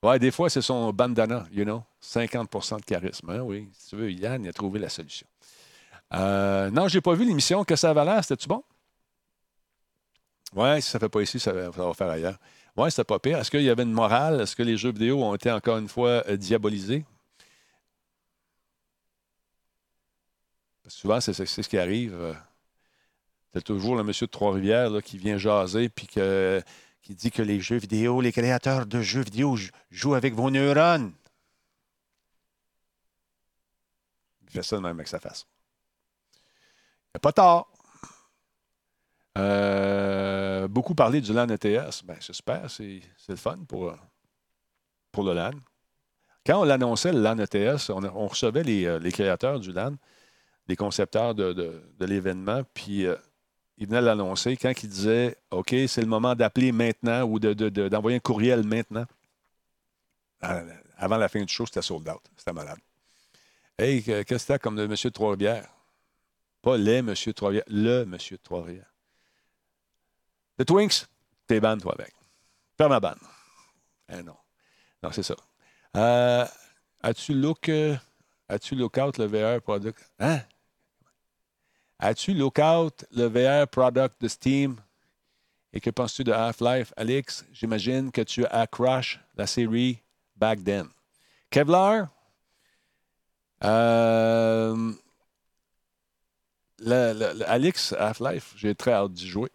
Ouais, 0.02 0.18
des 0.18 0.30
fois, 0.30 0.48
c'est 0.48 0.62
son 0.62 0.92
bandana, 0.92 1.46
you 1.52 1.64
know, 1.64 1.82
50% 2.02 2.78
de 2.80 2.84
charisme. 2.84 3.30
Hein, 3.30 3.40
oui, 3.40 3.68
si 3.74 3.90
tu 3.90 3.96
veux, 3.96 4.10
Yann, 4.10 4.42
il 4.42 4.48
a 4.48 4.52
trouvé 4.52 4.78
la 4.78 4.88
solution. 4.88 5.26
Euh, 6.14 6.70
non, 6.70 6.88
j'ai 6.88 7.02
pas 7.02 7.14
vu 7.14 7.26
l'émission. 7.26 7.64
Que 7.64 7.76
ça 7.76 7.90
avait 7.90 8.04
l'air? 8.04 8.22
C'était-tu 8.24 8.48
bon? 8.48 8.64
Ouais, 10.54 10.80
si 10.80 10.90
ça 10.90 10.98
ne 10.98 11.00
fait 11.00 11.08
pas 11.08 11.22
ici, 11.22 11.38
ça 11.38 11.52
va, 11.52 11.94
faire 11.94 12.08
ailleurs. 12.08 12.38
Ouais, 12.76 12.90
c'était 12.90 13.04
pas 13.04 13.18
pire. 13.18 13.38
Est-ce 13.38 13.50
qu'il 13.50 13.62
y 13.62 13.70
avait 13.70 13.82
une 13.82 13.92
morale? 13.92 14.40
Est-ce 14.40 14.56
que 14.56 14.62
les 14.62 14.76
jeux 14.76 14.92
vidéo 14.92 15.22
ont 15.22 15.34
été 15.34 15.50
encore 15.52 15.78
une 15.78 15.88
fois 15.88 16.24
euh, 16.28 16.36
diabolisés? 16.36 17.04
souvent, 20.88 21.20
c'est 21.20 21.32
ce 21.32 21.68
qui 21.68 21.78
arrive. 21.78 22.14
Euh, 22.14 22.34
c'est 23.54 23.62
toujours 23.62 23.96
le 23.96 24.02
monsieur 24.02 24.26
de 24.26 24.30
Trois-Rivières 24.32 25.02
qui 25.04 25.18
vient 25.18 25.38
jaser, 25.38 25.88
puis 25.88 26.06
que 26.06 26.60
qui 27.02 27.14
dit 27.14 27.30
que 27.30 27.42
les 27.42 27.60
jeux 27.60 27.78
vidéo, 27.78 28.20
les 28.20 28.32
créateurs 28.32 28.86
de 28.86 29.00
jeux 29.00 29.22
vidéo 29.22 29.56
jouent 29.90 30.14
avec 30.14 30.34
vos 30.34 30.50
neurones. 30.50 31.12
Il 34.42 34.50
fait 34.50 34.62
ça 34.62 34.76
de 34.76 34.82
même 34.82 34.96
avec 34.96 35.08
sa 35.08 35.20
face. 35.20 35.46
Il 36.34 37.16
n'y 37.16 37.18
a 37.18 37.20
pas 37.20 37.32
tard. 37.32 37.68
Euh, 39.38 40.68
beaucoup 40.68 40.94
parlé 40.94 41.20
du 41.20 41.32
LAN 41.32 41.48
ETS. 41.48 42.04
Ben, 42.04 42.16
J'espère, 42.20 42.70
c'est 42.70 43.00
le 43.28 43.36
fun 43.36 43.58
pour, 43.66 43.94
pour 45.12 45.24
le 45.24 45.34
LAN. 45.34 45.52
Quand 46.44 46.60
on 46.60 46.64
l'annonçait, 46.64 47.12
le 47.12 47.20
LAN 47.20 47.38
ETS, 47.38 47.90
on, 47.90 48.26
recevait 48.26 48.64
euh, 48.86 48.98
les, 48.98 49.12
créateurs 49.12 49.60
du 49.60 49.72
LAN, 49.72 49.94
les 50.66 50.76
concepteurs 50.76 51.34
de, 51.34 51.52
de, 51.52 52.04
l'événement, 52.04 52.62
puis 52.74 53.06
euh, 53.06 53.16
il 53.80 53.86
venait 53.86 54.02
l'annoncer 54.02 54.56
quand 54.58 54.72
il 54.82 54.88
disait 54.88 55.36
OK, 55.50 55.74
c'est 55.88 56.02
le 56.02 56.06
moment 56.06 56.34
d'appeler 56.34 56.70
maintenant 56.70 57.22
ou 57.24 57.38
d'envoyer 57.38 58.18
un 58.18 58.20
courriel 58.20 58.62
maintenant. 58.62 59.06
Euh, 60.44 60.74
avant 60.98 61.16
la 61.16 61.28
fin 61.28 61.42
du 61.42 61.52
show, 61.52 61.64
c'était 61.64 61.82
sold 61.82 62.06
out. 62.08 62.20
C'était 62.36 62.52
malade. 62.52 62.78
Hey, 63.78 64.02
qu'est-ce 64.02 64.22
que 64.24 64.38
c'était 64.38 64.58
comme 64.58 64.76
le 64.76 64.86
monsieur 64.86 65.08
de 65.08 65.14
Trois-Rivières? 65.14 65.66
Pas 66.60 66.76
les 66.76 67.00
monsieur 67.00 67.32
Trois-Rivières, 67.32 67.64
le 67.68 68.04
monsieur 68.04 68.36
Trois-Rivières. 68.36 68.92
Le 70.58 70.64
Twinks, 70.66 71.06
t'es 71.46 71.58
ban, 71.58 71.78
toi, 71.78 71.94
avec. 71.98 72.12
Ferme 72.76 72.90
ma 72.90 73.00
ban. 73.00 73.14
Eh 74.12 74.22
non. 74.22 74.36
Non, 75.02 75.10
c'est 75.10 75.22
ça. 75.22 75.36
Euh, 75.96 76.44
as-tu 77.02 77.32
look, 77.32 77.70
euh, 77.70 77.96
as-tu 78.46 78.74
look 78.74 78.98
out 78.98 79.16
le 79.16 79.24
VR 79.24 79.62
product? 79.62 80.10
Hein? 80.18 80.40
As-tu 82.02 82.32
lookout 82.32 83.04
le 83.12 83.26
VR 83.26 83.68
product 83.68 84.22
de 84.22 84.28
Steam? 84.28 84.76
Et 85.74 85.80
que 85.80 85.90
penses-tu 85.90 86.24
de 86.24 86.32
Half-Life, 86.32 86.94
Alex? 86.96 87.44
J'imagine 87.52 88.10
que 88.10 88.22
tu 88.22 88.46
as 88.46 88.66
crush 88.66 89.20
la 89.36 89.46
série 89.46 89.98
back 90.34 90.64
then. 90.64 90.86
Kevlar? 91.50 92.08
Euh, 93.62 94.92
Alex, 97.46 97.92
Half-Life, 97.92 98.54
j'ai 98.56 98.74
très 98.74 98.92
hâte 98.92 99.12
d'y 99.12 99.28
jouer. 99.28 99.50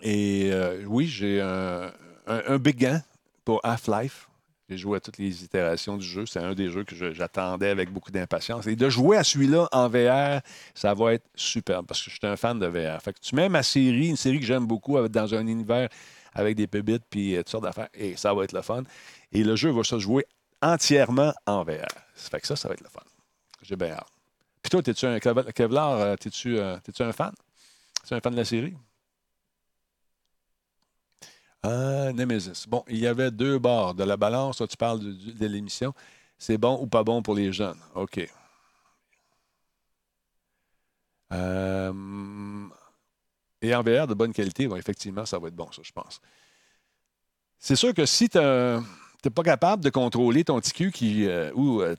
Et 0.00 0.50
euh, 0.52 0.84
oui, 0.86 1.06
j'ai 1.06 1.40
un, 1.40 2.58
big 2.58 2.76
gain 2.76 3.02
pour 3.44 3.60
Half-Life. 3.62 4.28
J'ai 4.68 4.78
joué 4.78 4.96
à 4.96 5.00
toutes 5.00 5.18
les 5.18 5.44
itérations 5.44 5.98
du 5.98 6.06
jeu. 6.06 6.24
C'est 6.24 6.40
un 6.40 6.54
des 6.54 6.70
jeux 6.70 6.84
que 6.84 7.12
j'attendais 7.12 7.68
avec 7.68 7.90
beaucoup 7.90 8.10
d'impatience. 8.10 8.66
Et 8.66 8.76
de 8.76 8.88
jouer 8.88 9.18
à 9.18 9.24
celui-là 9.24 9.68
en 9.72 9.88
VR, 9.88 10.40
ça 10.74 10.94
va 10.94 11.14
être 11.14 11.26
superbe 11.34 11.86
parce 11.86 12.02
que 12.02 12.10
je 12.10 12.16
suis 12.16 12.26
un 12.26 12.36
fan 12.36 12.58
de 12.58 12.66
VR. 12.66 13.00
Fait 13.02 13.12
que 13.12 13.20
tu 13.20 13.34
mets 13.34 13.50
ma 13.50 13.62
série, 13.62 14.08
une 14.08 14.16
série 14.16 14.40
que 14.40 14.46
j'aime 14.46 14.66
beaucoup 14.66 14.98
dans 15.08 15.34
un 15.34 15.46
univers 15.46 15.88
avec 16.32 16.56
des 16.56 16.66
pébites 16.66 17.04
puis 17.08 17.34
euh, 17.34 17.38
toutes 17.38 17.50
sortes 17.50 17.64
d'affaires, 17.64 17.88
et 17.94 18.16
ça 18.16 18.34
va 18.34 18.44
être 18.44 18.52
le 18.52 18.62
fun. 18.62 18.82
Et 19.32 19.44
le 19.44 19.54
jeu 19.54 19.70
va 19.70 19.84
se 19.84 19.98
jouer 19.98 20.26
entièrement 20.62 21.32
en 21.46 21.62
VR. 21.62 21.86
Ça 22.14 22.30
fait 22.30 22.40
que 22.40 22.46
ça, 22.46 22.56
ça 22.56 22.68
va 22.68 22.74
être 22.74 22.80
le 22.80 22.88
fun. 22.88 23.02
J'ai 23.62 23.76
bien 23.76 23.92
hâte. 23.92 24.08
Puis 24.62 24.70
toi, 24.70 24.80
es-tu 24.84 25.06
un 25.06 25.18
Kevlar, 25.20 25.92
euh, 25.92 26.16
t'es-tu 26.16 26.58
euh, 26.58 26.76
un 27.00 27.12
fan? 27.12 27.32
Tu 28.06 28.14
un 28.14 28.20
fan 28.20 28.32
de 28.32 28.38
la 28.38 28.44
série? 28.44 28.74
Ah, 31.64 32.12
Nemesis. 32.12 32.66
Bon, 32.68 32.84
il 32.88 32.98
y 32.98 33.06
avait 33.06 33.30
deux 33.30 33.58
bords 33.58 33.94
de 33.94 34.04
la 34.04 34.18
balance. 34.18 34.62
Tu 34.68 34.76
parles 34.76 35.00
de, 35.00 35.46
l'émission. 35.46 35.94
C'est 36.38 36.58
bon 36.58 36.78
ou 36.80 36.86
pas 36.86 37.02
bon 37.04 37.22
pour 37.22 37.34
les 37.34 37.52
jeunes? 37.52 37.78
OK. 37.94 38.28
Euh, 41.32 42.68
et 43.62 43.74
en 43.74 43.82
VR 43.82 44.06
de 44.06 44.12
bonne 44.12 44.34
qualité, 44.34 44.68
effectivement, 44.76 45.24
ça 45.24 45.38
va 45.38 45.48
être 45.48 45.56
bon, 45.56 45.72
ça, 45.72 45.80
je 45.82 45.92
pense. 45.92 46.20
C'est 47.58 47.76
sûr 47.76 47.94
que 47.94 48.04
si 48.04 48.28
tu 48.28 48.36
as 48.38 48.82
n'es 49.24 49.30
pas 49.30 49.42
capable 49.42 49.82
de 49.82 49.90
contrôler 49.90 50.44
ton 50.44 50.60
TQ 50.60 50.90
qui, 50.90 51.26
euh, 51.26 51.50
ou 51.54 51.80
euh, 51.80 51.94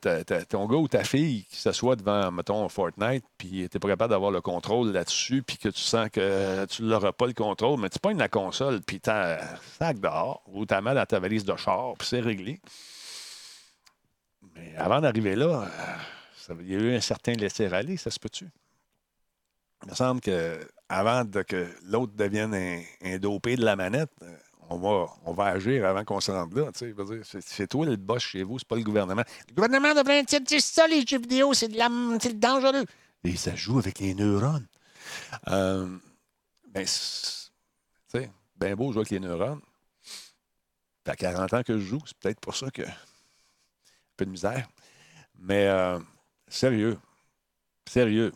ton 0.50 0.68
gars 0.68 0.78
ou 0.78 0.88
ta 0.88 1.04
fille 1.04 1.46
qui 1.46 1.58
s'assoit 1.58 1.96
devant, 1.96 2.32
mettons, 2.32 2.68
Fortnite, 2.70 3.26
puis 3.38 3.50
tu 3.50 3.62
n'es 3.62 3.80
pas 3.80 3.88
capable 3.88 4.12
d'avoir 4.12 4.32
le 4.32 4.42
contrôle 4.42 4.92
là-dessus, 4.92 5.44
puis 5.44 5.58
que 5.58 5.70
tu 5.70 5.82
sens 5.82 6.10
que 6.10 6.66
tu 6.66 6.84
n'auras 6.84 7.12
pas 7.12 7.28
le 7.28 7.34
contrôle, 7.34 7.80
mais 7.80 7.90
tu 7.90 8.00
pognes 8.00 8.18
la 8.18 8.30
console, 8.30 8.82
puis 8.82 9.00
tu 9.00 9.10
as 9.10 9.42
un 9.42 9.58
sac 9.78 10.00
dehors, 10.00 10.44
ou 10.48 10.66
tu 10.66 10.74
as 10.74 10.82
mal 10.82 10.98
à 10.98 11.06
ta 11.06 11.20
valise 11.20 11.46
de 11.46 11.56
char, 11.56 11.94
puis 11.98 12.08
c'est 12.08 12.22
réglé. 12.22 12.62
Mais 14.56 14.76
avant 14.78 15.02
d'arriver 15.02 15.36
là, 15.36 15.68
euh, 16.50 16.56
il 16.62 16.70
y 16.72 16.76
a 16.76 16.80
eu 16.80 16.96
un 16.96 17.02
certain 17.02 17.34
laisser-aller, 17.34 17.98
ça 17.98 18.12
se 18.12 18.20
peut-tu? 18.20 18.50
Il 19.84 19.92
me 19.92 19.96
semble 19.96 20.22
que 20.22 20.60
avant 20.90 21.24
que 21.26 21.68
l'autre 21.86 22.14
devienne 22.16 22.54
un, 23.02 23.18
dopé 23.18 23.56
de 23.56 23.66
la 23.66 23.76
manette, 23.76 24.12
on 24.70 24.78
va, 24.78 25.08
on 25.26 25.34
va 25.34 25.46
agir 25.46 25.86
avant 25.86 26.04
qu'on 26.04 26.20
se 26.20 26.32
rende 26.32 26.54
là. 26.56 26.72
C'est 26.74 27.68
toi 27.68 27.86
le 27.86 27.96
boss 27.96 28.24
chez 28.24 28.44
vous, 28.44 28.60
c'est 28.60 28.68
pas 28.68 28.76
le 28.76 28.84
gouvernement. 28.84 29.24
Le 29.50 29.54
gouvernement 29.54 29.94
devrait 29.94 30.24
dire 30.24 30.62
ça, 30.62 30.88
les 30.88 31.06
jeux 31.06 31.20
vidéo, 31.20 31.54
c'est 31.54 31.68
de 31.68 31.78
la, 31.78 31.90
dangereux. 32.34 32.86
Et 33.24 33.36
ça 33.36 33.56
joue 33.56 33.80
avec 33.80 34.00
les 34.00 34.14
neurones. 34.14 34.68
Euh, 35.48 35.98
ben, 36.70 36.86
c'est 36.86 38.32
bien 38.56 38.76
beau 38.76 38.92
jouer 38.92 39.02
avec 39.02 39.12
les 39.12 39.20
neurones. 39.20 39.62
Ça 41.06 41.12
fait 41.12 41.18
40 41.18 41.54
ans 41.54 41.64
que 41.64 41.78
je 41.78 41.86
joue, 41.86 42.02
c'est 42.06 42.18
peut-être 42.18 42.40
pour 42.40 42.56
ça 42.56 42.70
que. 42.72 42.82
Un 42.82 44.18
peu 44.18 44.26
de 44.26 44.32
misère. 44.32 44.68
Mais 45.38 45.68
euh, 45.68 46.00
sérieux. 46.48 46.98
Sérieux. 47.88 48.34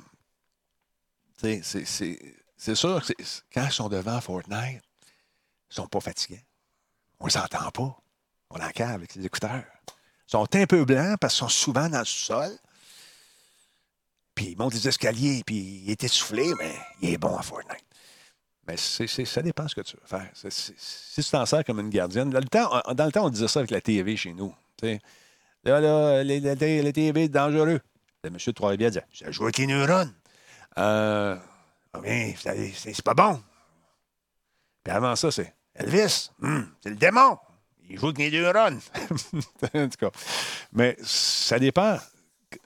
C'est 1.41 2.75
sûr 2.75 3.01
que 3.05 3.13
quand 3.53 3.65
ils 3.65 3.71
sont 3.71 3.87
devant 3.87 4.19
Fortnite, 4.19 4.83
ils 5.69 5.75
sont 5.75 5.87
pas 5.87 5.99
fatigués. 5.99 6.43
On 7.19 7.25
ne 7.25 7.31
s'entend 7.31 7.69
pas. 7.71 7.97
On 8.49 8.59
en 8.59 8.69
cave 8.69 8.95
avec 8.95 9.15
les 9.15 9.25
écouteurs. 9.25 9.63
Ils 10.27 10.31
sont 10.31 10.55
un 10.55 10.65
peu 10.65 10.85
blancs 10.85 11.17
parce 11.19 11.33
qu'ils 11.33 11.39
sont 11.39 11.49
souvent 11.49 11.89
dans 11.89 11.99
le 11.99 12.05
sol. 12.05 12.51
Puis 14.35 14.51
ils 14.51 14.57
montent 14.57 14.73
des 14.73 14.87
escaliers, 14.87 15.43
puis 15.45 15.81
il 15.83 15.91
est 15.91 16.03
essoufflé, 16.03 16.53
mais 16.57 16.73
il 17.01 17.13
est 17.13 17.17
bon 17.17 17.35
à 17.35 17.41
Fortnite. 17.41 17.83
Mais 18.67 18.77
ça 18.77 19.41
dépend 19.41 19.67
ce 19.67 19.75
que 19.75 19.81
tu 19.81 19.97
veux 19.97 20.05
faire. 20.05 20.29
si 20.33 21.23
tu 21.23 21.29
t'en 21.29 21.45
sers 21.45 21.65
comme 21.65 21.79
une 21.79 21.89
gardienne, 21.89 22.29
dans 22.29 22.39
le, 22.39 22.45
temps, 22.45 22.81
dans 22.93 23.05
le 23.05 23.11
temps, 23.11 23.25
on 23.25 23.29
disait 23.29 23.47
ça 23.47 23.59
avec 23.59 23.71
la 23.71 23.81
TV 23.81 24.15
chez 24.15 24.33
nous. 24.33 24.53
Là, 25.63 25.81
là, 25.81 26.23
les, 26.23 26.39
les, 26.39 26.93
TV, 26.93 27.23
c'est 27.23 27.29
dangereux. 27.29 27.81
Le 28.23 28.29
monsieur 28.29 28.51
de 28.51 28.55
Trois-Rivières 28.55 28.91
disait 28.91 29.05
Ça 29.11 29.31
joue 29.31 29.43
avec 29.43 29.57
les 29.57 29.67
neurones. 29.67 30.13
Euh, 30.77 31.35
c'est 32.75 33.01
pas 33.01 33.15
bon. 33.15 33.41
Puis 34.83 34.93
avant 34.93 35.15
ça, 35.15 35.31
c'est 35.31 35.53
Elvis, 35.79 36.31
hmm, 36.39 36.61
c'est 36.81 36.89
le 36.89 36.95
démon. 36.95 37.37
Il 37.89 37.97
joue 37.97 38.07
avec 38.07 38.19
les 38.19 38.31
deux 38.31 38.47
runs. 38.47 38.77
en 39.73 39.89
tout 39.89 39.97
cas. 39.97 40.11
Mais 40.71 40.95
ça 41.01 41.57
dépend. 41.57 41.97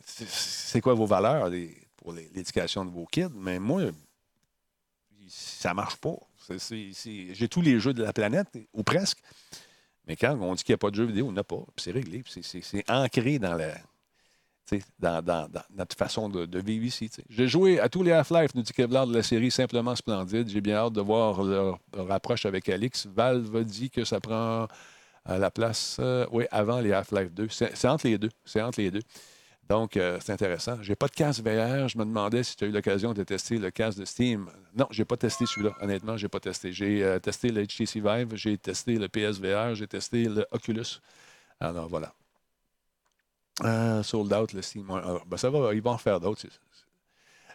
C'est 0.04 0.82
quoi 0.82 0.94
vos 0.94 1.06
valeurs 1.06 1.50
pour 1.98 2.14
l'éducation 2.14 2.84
de 2.84 2.92
vos 2.92 3.06
kids? 3.06 3.30
Mais 3.34 3.60
moi, 3.60 3.84
ça 5.28 5.74
marche 5.74 5.96
pas. 5.96 6.16
J'ai 6.50 7.48
tous 7.48 7.62
les 7.62 7.80
jeux 7.80 7.94
de 7.94 8.04
la 8.04 8.12
planète, 8.12 8.48
ou 8.74 8.84
presque. 8.84 9.20
Mais 10.08 10.18
quand 10.18 10.38
on 10.40 10.56
dit 10.56 10.64
qu'il 10.64 10.74
n'y 10.74 10.76
a 10.76 10.80
pas 10.80 10.92
de 10.92 10.96
jeux 10.96 11.06
vidéo, 11.06 11.28
on 11.28 11.32
n'a 11.32 11.44
pas. 11.44 11.64
C'est 11.78 11.92
réglé. 11.92 12.24
C'est 12.28 12.90
ancré 12.90 13.40
dans 13.40 13.56
la, 13.56 13.74
dans, 15.00 15.50
notre 15.76 15.96
façon 15.96 16.30
de, 16.30 16.60
vivre 16.60 16.86
ici. 16.86 17.10
J'ai 17.30 17.48
joué 17.48 17.80
à 17.80 17.90
tous 17.90 18.04
les 18.04 18.12
Half-Life, 18.12 18.52
nous 18.56 18.62
dit 18.62 18.74
Kevlar, 18.74 19.08
de 19.08 19.14
la 19.14 19.24
série 19.24 19.52
Simplement 19.52 19.96
Splendide. 19.96 20.50
J'ai 20.50 20.62
bien 20.62 20.78
hâte 20.78 20.94
de 20.94 21.02
voir 21.02 21.44
leur, 21.44 21.80
approche 22.10 22.46
avec 22.46 22.70
Alix. 22.70 23.08
Valve 23.08 23.64
dit 23.64 23.90
que 23.90 24.04
ça 24.04 24.20
prend 24.20 24.68
à 25.26 25.38
la 25.38 25.52
place, 25.52 25.98
euh, 26.00 26.26
oui, 26.32 26.46
avant 26.52 26.82
les 26.82 26.92
Half-Life 26.92 27.32
2. 27.34 27.48
C'est 27.50 27.88
entre 27.88 28.08
les 28.08 28.18
deux. 28.18 28.32
C'est 28.46 28.62
entre 28.62 28.82
les 28.82 28.92
deux. 28.92 29.02
Donc, 29.70 29.96
euh, 29.96 30.20
c'est 30.22 30.34
intéressant. 30.34 30.78
J'ai 30.82 30.96
pas 30.96 31.08
de 31.08 31.14
casque 31.14 31.42
VR. 31.42 31.88
Je 31.88 31.98
me 31.98 32.04
demandais 32.04 32.44
si 32.44 32.56
tu 32.56 32.66
as 32.66 32.68
eu 32.68 32.72
l'occasion 32.72 33.14
de 33.14 33.24
tester 33.24 33.58
le 33.58 33.72
casque 33.72 34.00
de 34.00 34.06
Steam. 34.06 34.50
Non, 34.76 34.88
j'ai 34.92 35.06
pas 35.06 35.16
testé 35.16 35.46
celui-là. 35.46 35.74
Honnêtement, 35.82 36.18
j'ai 36.18 36.28
pas 36.28 36.42
testé. 36.42 36.74
J'ai 36.74 37.04
euh, 37.04 37.20
testé 37.20 37.50
le 37.50 37.66
HTC 37.66 38.02
Vive, 38.02 38.36
j'ai 38.36 38.58
testé 38.58 38.96
le 38.96 39.08
PSVR, 39.08 39.76
j'ai 39.76 39.88
testé 39.88 40.26
le 40.26 40.46
Oculus. 40.52 41.00
Alors, 41.62 41.88
voilà. 41.88 42.14
Euh, 43.62 44.02
sold 44.02 44.34
out, 44.34 44.54
le 44.54 44.62
Steam. 44.62 44.90
Ah, 44.90 45.20
ben, 45.26 45.38
ça 45.38 45.50
va, 45.50 45.74
ils 45.74 45.82
vont 45.82 45.92
en 45.92 45.98
faire 45.98 46.20
d'autres. 46.20 46.48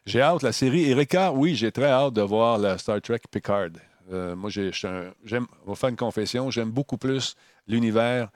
J'ai 0.07 0.23
hâte, 0.23 0.43
la 0.43 0.53
série 0.53 0.91
Erika, 0.91 1.33
oui, 1.33 1.55
j'ai 1.55 1.73
très 1.73 1.91
hâte 1.91 2.15
de 2.15 2.23
voir 2.23 2.59
la 2.59 2.79
Star 2.79 3.01
Trek 3.03 3.21
Picard. 3.31 3.71
Euh, 4.11 4.35
moi, 4.37 4.49
j'aime, 4.51 5.47
on 5.67 5.71
va 5.71 5.75
faire 5.75 5.91
une 5.91 5.97
confession, 5.97 6.51
j'aime 6.51 6.71
beaucoup 6.71 6.97
plus 6.97 7.35
l'univers 7.67 8.31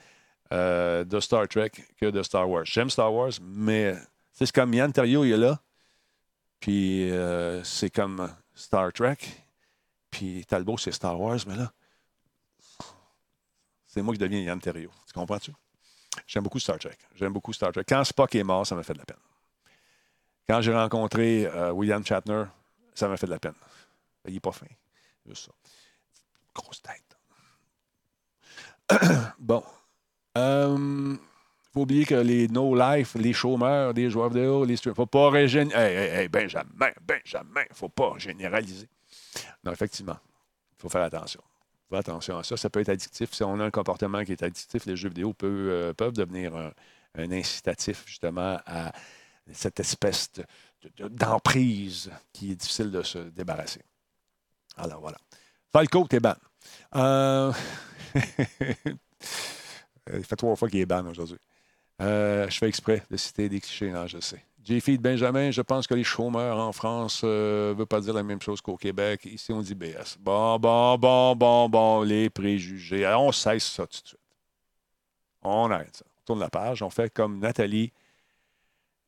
euh, 0.53 1.05
de 1.05 1.19
Star 1.21 1.49
Trek 1.49 1.71
que 1.99 2.07
de 2.11 2.23
Star 2.23 2.51
Wars. 2.51 2.65
J'aime 2.67 2.91
Star 2.91 3.13
Wars, 3.15 3.33
mais 3.41 3.97
c'est 4.33 4.51
comme 4.53 4.75
Yann 4.75 4.93
Terrio, 4.93 5.25
il 5.25 5.33
est 5.33 5.39
là, 5.39 5.61
puis 6.61 7.11
c'est 7.65 7.91
comme 7.91 8.29
Star 8.55 8.93
Trek, 8.93 9.17
puis 10.11 10.45
Talbot, 10.45 10.77
c'est 10.77 10.93
Star 10.93 11.19
Wars, 11.19 11.39
mais 11.47 11.57
là, 11.57 11.73
c'est 13.87 14.03
moi 14.03 14.13
qui 14.15 14.21
deviens 14.21 14.41
Yann 14.41 14.61
Terrio. 14.61 14.91
Tu 15.07 15.13
comprends-tu? 15.15 15.53
J'aime 16.27 16.43
beaucoup 16.43 16.59
Star 16.59 16.79
Trek. 16.79 16.97
J'aime 17.15 17.33
beaucoup 17.33 17.53
Star 17.53 17.73
Trek. 17.73 17.85
Quand 17.89 18.05
Spock 18.05 18.35
est 18.35 18.43
mort, 18.43 18.67
ça 18.67 18.75
m'a 18.75 18.83
fait 18.83 18.95
de 18.95 18.99
la 18.99 19.05
peine. 19.05 19.17
Quand 20.49 20.61
j'ai 20.61 20.75
rencontré 20.75 21.47
euh, 21.47 21.71
William 21.73 22.05
Shatner, 22.05 22.45
ça 22.95 23.09
m'a 23.09 23.17
fait 23.17 23.27
de 23.27 23.33
la 23.33 23.39
peine. 23.39 23.55
Il 24.27 24.35
n'est 24.35 24.41
pas 24.41 24.53
fin. 24.53 24.67
Juste 25.27 25.47
ça. 25.47 25.53
Grosse 26.55 26.83
tête. 26.83 27.17
bon. 29.39 29.63
Il 30.35 30.41
euh, 30.41 31.17
faut 31.73 31.83
oublier 31.83 32.05
que 32.07 32.15
les 32.15 32.49
no-life, 32.49 33.15
les 33.15 33.33
chômeurs, 33.33 33.93
les 33.93 34.11
joueurs 34.11 34.31
vidéo, 34.31 34.65
les 34.65 34.77
streamers, 34.77 34.97
faut 34.97 35.07
pas 35.07 35.31
régénérer. 35.31 35.79
Hey, 35.79 35.97
hey, 35.97 36.21
hey, 36.23 36.29
Benjamin, 36.29 36.91
Benjamin, 37.03 37.65
faut 37.73 37.91
pas 37.91 38.15
généraliser. 38.17 38.89
Non, 39.63 39.73
effectivement, 39.73 40.19
il 40.79 40.81
faut 40.81 40.89
faire 40.89 41.03
attention 41.03 41.43
attention 41.99 42.39
à 42.39 42.43
ça. 42.43 42.57
Ça 42.57 42.71
peut 42.71 42.81
être 42.81 42.89
addictif. 42.89 43.33
Si 43.33 43.43
on 43.43 43.59
a 43.61 43.65
un 43.65 43.71
comportement 43.71 44.25
qui 44.25 44.33
est 44.33 44.43
addictif, 44.43 44.87
les 44.87 44.97
jeux 44.97 45.09
vidéo 45.09 45.33
peuvent, 45.33 45.51
euh, 45.51 45.93
peuvent 45.93 46.13
devenir 46.13 46.55
un, 46.57 46.73
incitatif 47.15 48.05
justement 48.07 48.59
à 48.67 48.93
cette 49.53 49.81
espèce 49.81 50.31
d'emprise 50.99 52.11
qui 52.33 52.53
est 52.53 52.57
difficile 52.57 52.91
de 52.91 53.03
se 53.03 53.19
débarrasser. 53.19 53.83
Alors 54.77 55.01
voilà. 55.01 55.19
Falco, 55.73 56.07
t'es 56.09 56.21
ban. 56.21 56.35
Euh, 56.95 57.53
il 60.13 60.25
fait 60.25 60.37
trois 60.37 60.57
fois 60.57 60.69
qu'il 60.69 60.81
est 60.81 60.87
ban 60.87 61.05
aujourd'hui. 61.07 61.39
Euh, 62.01 62.49
je 62.49 62.59
fais 62.59 62.69
exprès 62.69 63.03
de 63.11 63.17
citer 63.17 63.49
des 63.49 63.61
clichés, 63.61 63.91
non, 63.91 64.07
je 64.07 64.21
sais. 64.21 64.43
J. 64.65 64.99
Benjamin, 64.99 65.51
je 65.51 65.61
pense 65.61 65.87
que 65.87 65.95
les 65.95 66.05
chômeurs 66.05 66.59
en 66.59 66.73
France 66.73 67.25
ne 67.25 67.29
euh, 67.29 67.75
veulent 67.77 67.87
pas 67.87 68.01
dire 68.01 68.15
la 68.15 68.23
même 68.23 68.41
chose 68.41 68.61
qu'au 68.61 68.77
Québec. 68.77 69.25
Ici, 69.25 69.53
on 69.53 69.61
dit 69.61 69.75
BS. 69.75 70.17
Bon, 70.21 70.59
bon, 70.59 70.97
bon, 70.99 71.35
bon, 71.35 71.69
bon, 71.69 72.03
les 72.03 72.31
préjugés. 72.31 73.05
Alors, 73.05 73.25
on 73.25 73.33
cesse 73.33 73.65
ça 73.65 73.87
tout 73.87 74.01
de 74.01 74.07
suite. 74.09 74.21
On 75.43 75.71
arrête 75.71 75.97
ça. 75.97 76.05
On 76.07 76.25
tourne 76.25 76.41
la 76.41 76.49
page. 76.49 76.83
On 76.83 76.91
fait 76.91 77.13
comme 77.13 77.41
Nathalie 77.41 77.93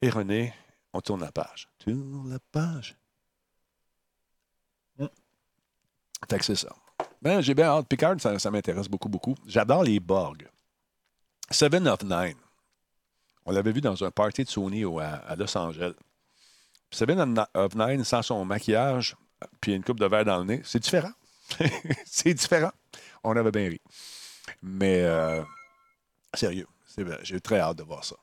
et 0.02 0.10
René. 0.10 0.52
On 0.92 1.00
tourne 1.00 1.20
la 1.20 1.30
page. 1.30 1.68
Tourne 1.78 2.30
la 2.30 2.38
page. 2.50 2.96
Hmm. 4.98 5.06
Fait 6.28 6.38
que 6.38 6.44
c'est 6.44 6.56
ça. 6.56 6.74
Ben, 7.22 7.40
j'ai 7.40 7.54
bien 7.54 7.66
hâte. 7.66 7.86
Picard, 7.86 8.20
ça, 8.20 8.36
ça 8.40 8.50
m'intéresse 8.50 8.88
beaucoup, 8.88 9.08
beaucoup. 9.08 9.36
J'adore 9.46 9.84
les 9.84 10.00
Borg. 10.00 10.48
Seven 11.48 11.86
of 11.86 12.02
Nine. 12.02 12.43
On 13.46 13.52
l'avait 13.52 13.72
vu 13.72 13.80
dans 13.80 14.02
un 14.04 14.10
party 14.10 14.44
de 14.44 14.48
Sony 14.48 14.84
à, 15.00 15.36
Los 15.36 15.56
Angeles. 15.56 15.92
Sabine 16.90 17.44
of 17.54 17.74
Nine 17.74 18.04
sans 18.04 18.22
son 18.22 18.44
maquillage, 18.44 19.16
puis 19.60 19.74
une 19.74 19.82
coupe 19.82 20.00
de 20.00 20.06
verre 20.06 20.24
dans 20.24 20.38
le 20.38 20.44
nez, 20.44 20.62
c'est 20.64 20.78
différent. 20.78 21.12
c'est 22.06 22.34
différent. 22.34 22.72
On 23.22 23.36
avait 23.36 23.50
bien 23.50 23.68
ri. 23.68 23.80
Mais 24.62 25.02
euh, 25.02 25.42
Sérieux. 26.34 26.66
J'ai 27.22 27.40
très 27.40 27.58
hâte 27.58 27.78
de 27.78 27.82
voir 27.82 28.04
ça. 28.04 28.16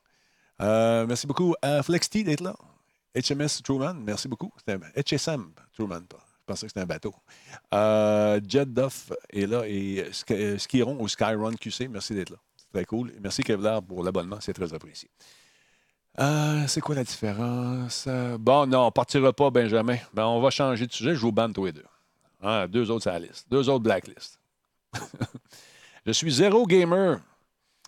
Euh, 0.60 1.06
merci 1.06 1.26
beaucoup 1.26 1.54
à 1.60 1.82
FlexT 1.82 2.24
d'être 2.24 2.40
là. 2.40 2.54
HMS 3.14 3.62
Truman, 3.62 3.94
merci 3.94 4.28
beaucoup. 4.28 4.52
C'était 4.56 4.78
HSM 4.96 5.52
Truman, 5.74 6.00
Je 6.00 6.16
pensais 6.46 6.66
que 6.66 6.70
c'était 6.70 6.80
un 6.80 6.86
bateau. 6.86 7.14
Euh, 7.74 8.40
Jet 8.46 8.72
Duff 8.72 9.12
est 9.30 9.46
là 9.46 9.64
et 9.66 10.10
Skiron 10.58 10.96
ou 10.98 11.08
Skyrun 11.08 11.54
QC, 11.56 11.88
merci 11.88 12.14
d'être 12.14 12.30
là. 12.30 12.38
Très 12.72 12.84
cool. 12.84 13.12
merci 13.20 13.42
Kevlar 13.42 13.82
pour 13.82 14.02
l'abonnement, 14.02 14.38
c'est 14.40 14.54
très 14.54 14.72
apprécié. 14.72 15.10
Euh, 16.18 16.66
c'est 16.66 16.80
quoi 16.80 16.94
la 16.94 17.04
différence? 17.04 18.08
bon, 18.38 18.66
non, 18.66 18.82
on 18.82 18.86
ne 18.86 18.90
partira 18.90 19.32
pas, 19.32 19.50
Benjamin. 19.50 19.96
Ben, 20.12 20.26
on 20.26 20.40
va 20.40 20.50
changer 20.50 20.86
de 20.86 20.92
sujet. 20.92 21.14
Je 21.14 21.20
vous 21.20 21.32
banne 21.32 21.52
tous 21.52 21.66
les 21.66 21.72
deux. 21.72 21.84
Ah, 22.42 22.66
deux 22.66 22.90
autres 22.90 23.02
sur 23.02 23.12
la 23.12 23.18
liste. 23.18 23.46
Deux 23.50 23.68
autres 23.68 23.84
blacklist. 23.84 24.38
je 26.06 26.12
suis 26.12 26.32
zéro 26.32 26.66
gamer. 26.66 27.20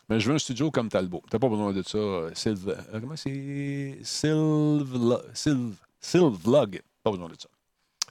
Mais 0.09 0.21
je 0.21 0.29
veux 0.29 0.35
un 0.35 0.39
studio 0.39 0.71
comme 0.71 0.89
Talbot. 0.89 1.23
T'as 1.31 1.39
pas 1.39 1.49
besoin 1.49 1.73
de 1.73 1.83
ça. 1.83 1.99
Euh, 1.99 2.31
Sylve, 2.35 2.69
euh, 2.69 3.01
comment 3.01 3.17
c'est? 3.17 3.99
Sylvlog. 4.03 5.63
Pas 7.03 7.11
besoin 7.11 7.29
de 7.29 7.37
ça. 7.39 7.49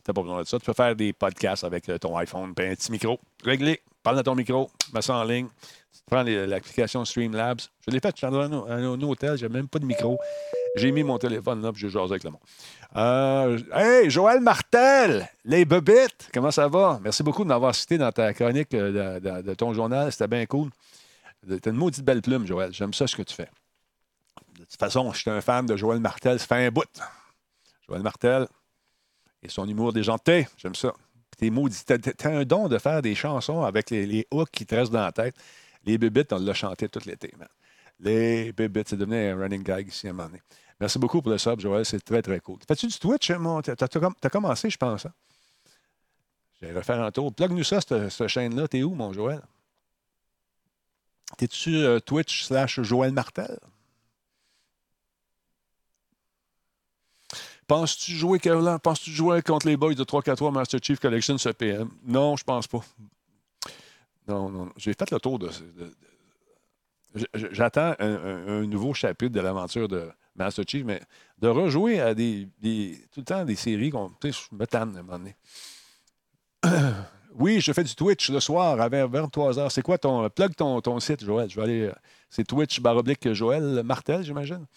T'as 0.04 0.14
pas 0.14 0.22
besoin 0.22 0.42
de 0.42 0.48
ça. 0.48 0.60
Tu 0.60 0.66
peux 0.66 0.74
faire 0.74 0.96
des 0.96 1.14
podcasts 1.14 1.64
avec 1.64 1.86
ton 2.00 2.18
iPhone, 2.18 2.54
puis 2.54 2.68
un 2.68 2.76
petit 2.76 2.92
micro. 2.92 3.20
Réglé. 3.44 3.82
Parle 4.04 4.18
dans 4.18 4.24
ton 4.24 4.36
micro. 4.36 4.70
Mets 4.94 5.02
ça 5.02 5.16
en 5.16 5.24
ligne. 5.24 5.48
Tu 5.94 6.02
prends 6.06 6.24
l'application 6.24 7.06
Streamlabs. 7.06 7.62
Je 7.88 7.92
l'ai 7.92 8.00
fait. 8.00 8.14
Je 8.16 8.26
suis 8.26 8.28
dans 8.28 8.68
un, 8.68 9.02
hôtel. 9.02 9.38
J'ai 9.38 9.50
même 9.50 9.68
pas 9.68 9.80
de 9.80 9.86
micro. 9.86 10.20
J'ai 10.76 10.92
mis 10.92 11.04
mon 11.04 11.18
téléphone 11.18 11.62
là, 11.62 11.72
puis 11.72 11.82
j'ai 11.82 11.90
jasé 11.90 12.12
avec 12.14 12.24
le 12.24 12.32
monde. 12.32 13.64
hey, 13.76 14.10
Joël 14.10 14.42
Martel, 14.42 15.30
les 15.46 15.66
bebites, 15.66 16.30
comment 16.34 16.50
ça 16.50 16.68
va? 16.68 17.00
Merci 17.04 17.22
beaucoup 17.22 17.44
de 17.44 17.50
m'avoir 17.50 17.76
cité 17.76 17.98
dans 18.00 18.12
ta 18.12 18.34
chronique 18.34 18.72
de 18.72 19.54
ton 19.54 19.74
journal. 19.74 20.12
C'était 20.12 20.28
bien 20.28 20.46
cool. 20.48 20.70
T'as 21.48 21.70
une 21.70 21.78
maudite 21.78 22.04
belle 22.04 22.22
plume, 22.22 22.48
Joël. 22.48 22.74
J'aime 22.74 22.94
ça 22.94 23.06
ce 23.06 23.16
que 23.16 23.22
tu 23.22 23.36
fais. 23.36 23.50
De 24.58 24.66
toute 24.66 24.80
façon, 24.80 25.12
je 25.14 25.20
suis 25.20 25.30
un 25.30 25.42
fan 25.42 25.66
de 25.66 25.76
Joël 25.76 26.00
Martel. 26.00 26.40
Ça 26.40 26.48
fait 26.48 26.66
un 26.66 26.72
bout. 26.72 26.84
Joël 27.88 28.02
Martel 28.02 28.48
et 29.44 29.50
son 29.50 29.68
humour 29.68 29.94
déjanté. 29.94 30.48
J'aime 30.58 30.76
ça. 30.76 30.94
T'es 31.44 31.50
maudit. 31.50 31.84
T'as, 31.86 32.30
un 32.30 32.46
don 32.46 32.70
de 32.70 32.78
faire 32.78 33.02
des 33.02 33.16
chansons 33.16 33.64
avec 33.64 33.90
les, 33.90 34.26
hooks 34.32 34.50
qui 34.50 34.66
te 34.66 34.76
restent 34.76 34.94
dans 34.94 35.04
la 35.04 35.12
tête. 35.12 35.36
Les 35.84 35.98
bébites, 35.98 36.32
on 36.32 36.40
l'a 36.40 36.54
chanté 36.54 36.88
tout 36.88 37.02
l'été, 37.06 37.34
Les 38.00 38.54
bébites, 38.54 38.88
c'est 38.88 38.96
devenu 38.96 39.18
un 39.18 39.36
running 39.36 39.62
gag 39.62 39.90
ici 39.90 40.08
à 40.08 40.12
un 40.12 40.14
moment 40.14 40.30
donné. 40.30 40.42
Merci 40.80 41.00
beaucoup 41.00 41.22
pour 41.22 41.34
le 41.34 41.38
sub, 41.38 41.60
Joël. 41.60 41.86
C'est 41.86 42.00
très, 42.00 42.22
très 42.22 42.40
cool. 42.40 42.60
Fais-tu 42.66 42.88
du 42.88 42.98
Twitch? 42.98 43.30
Mon... 43.32 43.62
T'as, 43.62 43.74
as, 43.76 44.30
commencé, 44.30 44.70
je 44.70 44.78
pense. 44.78 45.06
Hein? 45.06 45.12
Je 46.62 46.68
vais 46.68 46.72
refaire 46.72 47.02
un 47.02 47.12
tour. 47.12 47.34
Plug-nous 47.34 47.66
ça, 47.66 47.82
cette, 47.82 48.08
cette 48.08 48.28
chaîne-là. 48.30 48.70
T'es 48.70 48.84
où, 48.84 48.96
mon 48.96 49.12
Joël? 49.12 49.42
T'es-tu 51.38 51.76
euh, 51.76 52.00
Twitch 52.00 52.46
slash 52.46 52.82
Joël 52.84 53.12
Martel? 53.12 53.60
Penses-tu 57.74 58.12
jouer? 58.12 58.38
Penses-tu 58.84 59.10
jouer 59.10 59.42
contre 59.42 59.66
les 59.66 59.76
boys 59.76 59.96
de 59.96 60.04
3-4-3 60.04 60.54
Master 60.54 60.80
Chief 60.80 61.00
Collection 61.00 61.40
ce 61.40 61.50
PM? 61.50 61.90
Non, 62.06 62.36
je 62.38 62.44
pense 62.44 62.68
pas. 62.68 62.82
Non, 64.28 64.48
non. 64.48 64.70
J'ai 64.78 64.94
fait 64.94 65.10
le 65.10 65.20
tour 65.20 65.40
de. 65.40 65.50
J'attends 67.34 67.96
un, 67.98 68.62
nouveau 68.68 68.94
chapitre 68.94 69.34
de 69.34 69.40
l'aventure 69.40 69.88
de 69.88 70.08
Master 70.36 70.64
Chief, 70.68 70.86
mais 70.86 71.02
de 71.40 71.48
rejouer 71.48 72.00
à 72.00 72.14
des, 72.14 72.48
tout 73.12 73.22
le 73.22 73.26
temps 73.26 73.44
des 73.44 73.56
séries 73.56 73.90
qu'on. 73.90 74.10
Tu 74.22 74.32
sais, 74.32 74.46
je 74.52 74.56
me 74.56 74.68
tanne 74.68 74.96
à 74.96 75.00
un 75.00 75.04
moment 75.04 75.18
donné. 75.18 75.36
Oui, 77.36 77.60
je 77.60 77.74
fais 77.74 77.84
du 77.84 77.96
Twitch 77.96 78.30
le 78.30 78.40
soir 78.40 78.80
à 78.80 78.88
23h. 78.88 79.72
C'est 79.72 79.82
quoi 79.82 79.98
ton. 79.98 80.30
Plug 80.30 80.54
ton, 80.56 80.80
ton 80.82 81.00
site, 81.00 81.26
Joël? 81.26 81.50
Je 81.50 81.56
vais 81.56 81.64
aller. 81.64 81.92
C'est 82.30 82.44
Twitch 82.44 82.80
baroblique 82.80 83.34
Joël 83.34 83.82
Martel, 83.84 84.24
j'imagine? 84.24 84.68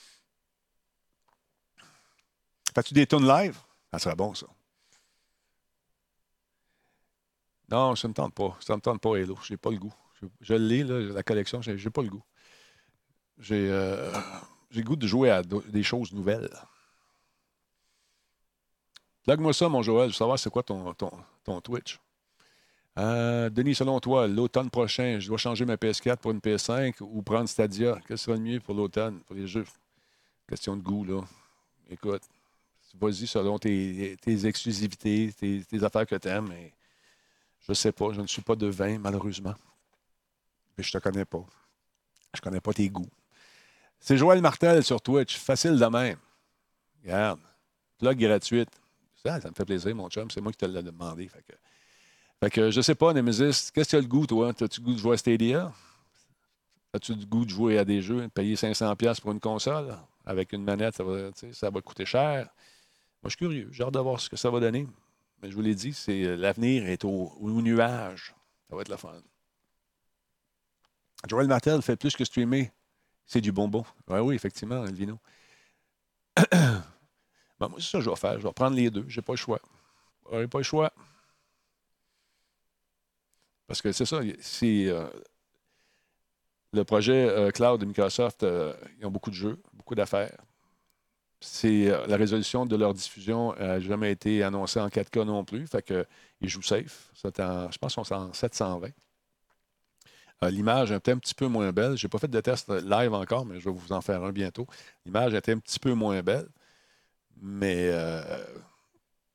Fais-tu 2.77 2.93
des 2.93 3.07
tunes 3.07 3.27
live? 3.27 3.59
Ça 3.91 3.99
serait 3.99 4.15
bon, 4.15 4.35
ça. 4.35 4.47
Non, 7.71 7.97
ça 7.97 8.07
ne 8.07 8.11
me 8.11 8.15
tente 8.15 8.35
pas. 8.35 8.55
Ça 8.61 8.75
ne 8.75 8.77
me 8.77 8.83
tente 8.83 9.01
pas, 9.01 9.17
Hello. 9.17 9.39
Je 9.43 9.55
n'ai 9.55 9.57
pas 9.57 9.71
le 9.71 9.79
goût. 9.79 9.95
Je, 10.43 10.53
l'ai, 10.53 10.85
la 10.85 11.23
collection, 11.23 11.63
je 11.63 11.71
n'ai 11.71 11.91
pas 11.91 12.03
le 12.03 12.11
goût. 12.11 12.23
J'ai 13.39 13.71
euh, 13.71 14.13
le 14.75 14.83
goût 14.83 14.95
de 14.95 15.07
jouer 15.07 15.31
à 15.31 15.43
des 15.43 15.83
choses 15.83 16.13
nouvelles. 16.13 16.51
Plug-moi 19.25 19.55
ça, 19.55 19.71
mon 19.71 19.81
Joël. 19.81 20.11
Je 20.11 20.13
veux 20.13 20.19
savoir 20.19 20.39
c'est 20.39 20.51
quoi 20.51 20.63
ton 20.63 21.61
Twitch. 21.63 21.99
Euh, 22.99 23.49
Denis, 23.49 23.75
selon 23.75 24.01
toi, 24.01 24.29
l'automne 24.29 24.69
prochain, 24.69 25.19
je 25.19 25.29
dois 25.29 25.39
changer 25.39 25.65
ma 25.65 25.77
PS4 25.77 26.19
pour 26.19 26.31
une 26.31 26.41
PS5 26.41 26.97
ou 27.01 27.23
prendre 27.23 27.49
Stadia? 27.49 27.99
Qu'est-ce 28.07 28.25
qui 28.25 28.25
sera 28.25 28.37
le 28.37 28.43
mieux 28.43 28.61
pour 28.61 28.75
l'automne, 28.75 29.21
pour 29.21 29.35
les 29.35 29.47
jeux? 29.47 29.65
Question 30.47 30.77
de 30.77 30.83
goût, 30.83 31.05
là. 31.07 31.23
Écoute, 31.89 32.21
vas-y 33.01 33.27
selon 33.27 33.59
tes, 33.59 34.17
exclusivités, 34.27 35.33
tes, 35.33 35.85
affaires 35.85 36.07
que 36.07 36.17
tu 36.17 36.29
aimes, 36.29 36.53
je 37.61 37.73
ne 37.73 37.75
sais 37.75 37.93
pas. 37.93 38.13
Je 38.13 38.21
ne 38.21 38.27
suis 38.27 38.43
pas 38.43 38.55
de 38.55 38.67
vin, 38.67 38.99
malheureusement. 38.99 39.55
Mais 40.77 40.85
je 40.85 40.93
te 40.93 40.99
connais 40.99 41.25
pas. 41.25 41.45
Je 42.35 42.41
connais 42.41 42.61
pas 42.61 42.73
tes 42.73 42.89
goûts. 42.89 43.11
C'est 43.99 44.17
Joël 44.17 44.41
Martel 44.41 44.85
sur 44.85 45.01
Twitch. 45.01 45.37
Facile 45.37 45.79
de 45.79 45.87
même. 45.87 46.19
Regarde. 47.03 47.41
Plug 47.99 48.19
gratuite. 48.19 48.71
Ça, 49.25 49.41
ça 49.41 49.49
me 49.49 49.55
fait 49.55 49.65
plaisir, 49.65 49.95
mon 49.95 50.09
chum. 50.09 50.31
C'est 50.31 50.41
moi 50.41 50.53
qui 50.53 50.59
te 50.59 50.67
l'ai 50.67 50.83
demandé. 50.83 51.27
Fait 51.29 51.43
que 51.43 51.55
fait 52.41 52.51
que 52.51 52.71
je 52.71 52.81
sais 52.83 52.95
pas, 52.95 53.15
Nemesis, 53.15 53.71
qu'est-ce 53.73 53.89
que 53.89 53.91
tu 53.91 53.97
as 53.97 54.01
le 54.01 54.07
goût, 54.07 54.27
toi? 54.27 54.51
As-tu 54.51 54.81
le 54.81 54.85
goût 54.85 54.93
de 54.93 54.99
jouer 54.99 55.15
à 55.15 55.17
Stadia? 55.17 55.73
As-tu 56.93 57.15
le 57.15 57.25
goût 57.25 57.45
de 57.45 57.51
jouer 57.51 57.79
à 57.79 57.85
des 57.85 58.03
jeux, 58.03 58.29
payer 58.29 58.55
500$ 58.57 59.21
pour 59.21 59.33
une 59.33 59.41
console? 59.41 59.97
Avec 60.25 60.53
une 60.53 60.63
manette, 60.63 60.97
ça 60.97 61.05
va, 61.05 61.31
ça 61.53 61.71
va 61.71 61.81
coûter 61.81 62.05
cher. 62.05 62.49
Moi, 63.27 63.31
je 63.31 63.37
suis 63.39 63.45
curieux. 63.45 63.69
J'ai 63.73 63.83
hâte 63.83 63.93
de 63.93 63.99
voir 63.99 64.21
ce 64.21 64.31
que 64.31 64.37
ça 64.37 64.51
va 64.51 64.61
donner. 64.61 64.87
Mais 65.43 65.51
je 65.51 65.57
vous 65.57 65.61
l'ai 65.61 65.75
dit, 65.75 65.93
c'est 65.93 66.23
euh, 66.23 66.37
l'avenir 66.37 66.89
est 66.89 67.05
au, 67.05 67.37
nuage. 67.41 68.37
Ça 68.71 68.77
va 68.77 68.83
être 68.83 68.89
la 68.89 68.97
fun. 68.97 69.21
Joel 71.27 71.49
Martel 71.49 71.83
fait 71.83 71.97
plus 71.97 72.15
que 72.15 72.25
streamer. 72.25 72.71
C'est 73.25 73.41
du 73.41 73.51
bonbon. 73.51 73.85
Oui, 74.07 74.21
oui, 74.21 74.35
effectivement, 74.37 74.87
Elvino. 74.87 75.19
ben, 76.53 76.85
moi, 77.59 77.73
c'est 77.79 77.91
ça 77.91 77.99
que 77.99 78.05
je 78.05 78.11
vais 78.11 78.15
faire. 78.15 78.39
Je 78.39 78.47
vais 78.47 78.53
prendre 78.53 78.77
les 78.77 78.91
deux. 78.93 79.05
Je 79.09 79.19
n'ai 79.19 79.25
pas 79.25 79.33
le 79.33 79.39
choix. 79.39 79.59
n'ai 80.31 80.47
pas 80.47 80.59
le 80.59 80.63
choix. 80.63 80.93
Parce 83.67 83.83
que 83.83 83.91
c'est 83.91 84.07
ça, 84.07 84.21
c'est 84.39 84.87
euh, 84.87 85.09
le 86.73 86.85
projet 86.85 87.29
euh, 87.29 87.51
cloud 87.51 87.81
de 87.81 87.87
Microsoft, 87.87 88.45
euh, 88.45 88.73
ils 89.01 89.05
ont 89.05 89.11
beaucoup 89.11 89.31
de 89.31 89.35
jeux, 89.35 89.61
beaucoup 89.73 89.97
d'affaires. 89.97 90.37
C'est 91.49 91.87
la 92.09 92.17
résolution 92.17 92.67
de 92.67 92.77
leur 92.77 92.93
diffusion 92.93 93.55
n'a 93.55 93.81
jamais 93.81 94.13
été 94.13 94.43
annoncée 94.43 94.81
en 94.81 94.89
4K 94.89 95.25
non 95.25 95.45
plus. 95.45 95.67
Fait 95.67 95.83
qu'ils 95.83 96.49
jouent 96.49 96.63
safe. 96.63 97.11
je 97.23 97.79
pense 97.79 97.95
qu'ils 97.95 98.05
sont 98.05 98.15
en 98.15 98.33
720. 98.33 98.89
L'image 100.51 100.91
est 100.93 101.09
un 101.09 101.19
petit 101.19 101.35
peu 101.35 101.47
moins 101.47 101.73
belle. 101.73 101.97
Je 101.97 102.07
n'ai 102.07 102.11
pas 102.11 102.19
fait 102.19 102.29
de 102.29 102.41
test 102.41 102.69
live 102.69 103.15
encore, 103.15 103.47
mais 103.47 103.59
je 103.61 103.65
vais 103.65 103.75
vous 103.75 103.93
en 103.93 104.01
faire 104.01 104.23
un 104.23 104.33
bientôt. 104.33 104.67
L'image 105.05 105.35
était 105.35 105.53
un 105.53 105.59
petit 105.59 105.79
peu 105.79 105.95
moins 105.95 106.21
belle. 106.23 106.49
Mais 107.41 107.91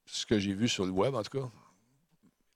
ce 0.05 0.25
que 0.25 0.37
j'ai 0.37 0.53
vu 0.53 0.67
sur 0.67 0.85
le 0.85 0.91
web, 0.91 1.15
en 1.15 1.23
tout 1.23 1.39
cas, 1.39 1.49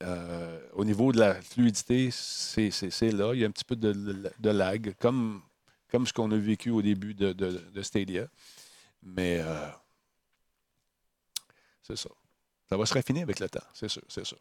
euh, 0.03 0.59
au 0.73 0.83
niveau 0.83 1.11
de 1.11 1.19
la 1.19 1.35
fluidité, 1.41 2.09
c'est 2.11 3.11
là. 3.11 3.33
Il 3.33 3.39
y 3.39 3.45
a 3.45 3.47
un 3.47 3.51
petit 3.51 3.63
peu 3.63 3.75
de, 3.75 4.49
lag, 4.49 4.93
comme, 4.99 5.41
comme 5.89 6.05
ce 6.05 6.13
qu'on 6.13 6.31
a 6.31 6.37
vécu 6.37 6.69
au 6.69 6.81
début 6.81 7.13
de, 7.13 7.81
Stadia. 7.81 8.27
Mais 9.05 9.39
euh, 9.39 9.69
c'est 11.81 11.95
ça. 11.95 12.09
Ça 12.67 12.75
va 12.75 12.85
se 12.85 12.93
raffiner 12.93 13.21
avec 13.21 13.39
le 13.39 13.47
temps, 13.47 13.63
c'est 13.73 13.87
sûr, 13.87 14.01
c'est 14.07 14.25
sûr. 14.25 14.39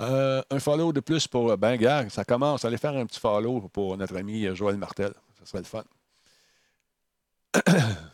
Euh, 0.00 0.42
un 0.50 0.58
follow 0.58 0.92
de 0.92 1.00
plus 1.00 1.26
pour 1.26 1.56
Ben 1.58 2.08
ça 2.08 2.24
commence. 2.24 2.64
Allez 2.64 2.78
faire 2.78 2.96
un 2.96 3.06
petit 3.06 3.20
follow 3.20 3.68
pour 3.68 3.96
notre 3.96 4.16
ami 4.16 4.54
Joël 4.54 4.76
Martel. 4.76 5.12
Ça 5.38 5.46
serait 5.46 5.58
le 5.58 5.64
fun. 5.64 5.84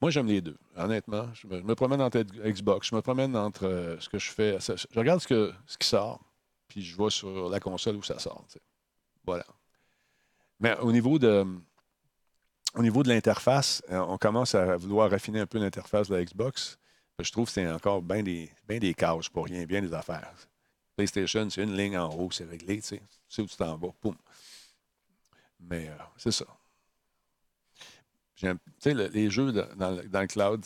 Moi, 0.00 0.10
j'aime 0.10 0.26
les 0.26 0.40
deux, 0.40 0.58
honnêtement. 0.76 1.28
Je 1.32 1.46
me, 1.46 1.74
promène 1.74 2.02
entre 2.02 2.20
Xbox, 2.20 2.88
je 2.90 2.94
me 2.94 3.00
promène 3.00 3.34
entre 3.36 3.66
euh, 3.66 3.98
ce 4.00 4.08
que 4.08 4.18
je 4.18 4.30
fais. 4.30 4.58
Je 4.60 4.98
regarde 4.98 5.20
ce, 5.20 5.26
que, 5.26 5.52
ce 5.66 5.78
qui 5.78 5.88
sort, 5.88 6.20
puis 6.68 6.82
je 6.82 6.94
vois 6.94 7.10
sur 7.10 7.48
la 7.48 7.60
console 7.60 7.96
où 7.96 8.02
ça 8.02 8.18
sort. 8.18 8.44
Voilà. 9.24 9.46
Mais 10.60 10.76
au 10.80 10.92
niveau 10.92 11.18
de, 11.18 11.46
au 12.74 12.82
niveau 12.82 13.02
de 13.02 13.08
l'interface, 13.08 13.82
euh, 13.90 13.98
on 14.08 14.18
commence 14.18 14.54
à 14.54 14.76
vouloir 14.76 15.10
raffiner 15.10 15.40
un 15.40 15.46
peu 15.46 15.58
l'interface 15.58 16.08
de 16.08 16.16
la 16.16 16.24
Xbox. 16.24 16.78
Je 17.20 17.30
trouve 17.30 17.46
que 17.46 17.52
c'est 17.52 17.70
encore 17.70 18.02
bien 18.02 18.22
des, 18.22 18.94
cases 18.94 19.28
pour 19.28 19.44
rien, 19.44 19.64
bien 19.64 19.80
des 19.80 19.92
affaires. 19.94 20.34
PlayStation, 20.96 21.48
c'est 21.50 21.62
une 21.62 21.76
ligne 21.76 21.96
en 21.98 22.08
haut, 22.10 22.30
c'est 22.30 22.44
réglé, 22.44 22.76
tu 22.76 22.82
sais. 22.82 22.98
Tu 22.98 23.18
sais 23.28 23.42
où 23.42 23.46
tu 23.46 23.56
t'en 23.56 23.76
vas. 23.76 23.92
Mais 25.60 25.88
euh, 25.88 25.96
c'est 26.16 26.32
ça 26.32 26.46
les 28.86 29.30
jeux 29.30 29.52
dans, 29.52 29.90
le 29.90 30.26
cloud, 30.26 30.64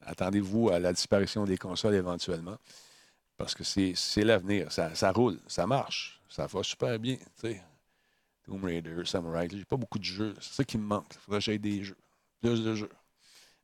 attendez-vous 0.00 0.70
à 0.70 0.78
la 0.78 0.92
disparition 0.92 1.44
des 1.44 1.58
consoles 1.58 1.94
éventuellement. 1.94 2.58
Parce 3.36 3.54
que 3.54 3.64
c'est 3.64 4.24
l'avenir. 4.24 4.70
Ça, 4.70 5.12
roule, 5.12 5.38
ça 5.46 5.66
marche, 5.66 6.20
ça 6.28 6.46
va 6.46 6.62
super 6.62 6.98
bien. 6.98 7.16
Tomb 8.44 8.64
Raider, 8.64 9.04
Samurai. 9.04 9.48
J'ai 9.50 9.64
pas 9.64 9.76
beaucoup 9.76 9.98
de 9.98 10.04
jeux. 10.04 10.34
C'est 10.40 10.54
ça 10.54 10.64
qui 10.64 10.78
me 10.78 10.84
manque. 10.84 11.14
Il 11.14 11.20
faudrait 11.20 11.38
que 11.38 11.44
j'aille 11.44 11.58
des 11.58 11.84
jeux. 11.84 11.96
Plus 12.40 12.62
de 12.64 12.74
jeux. 12.74 12.90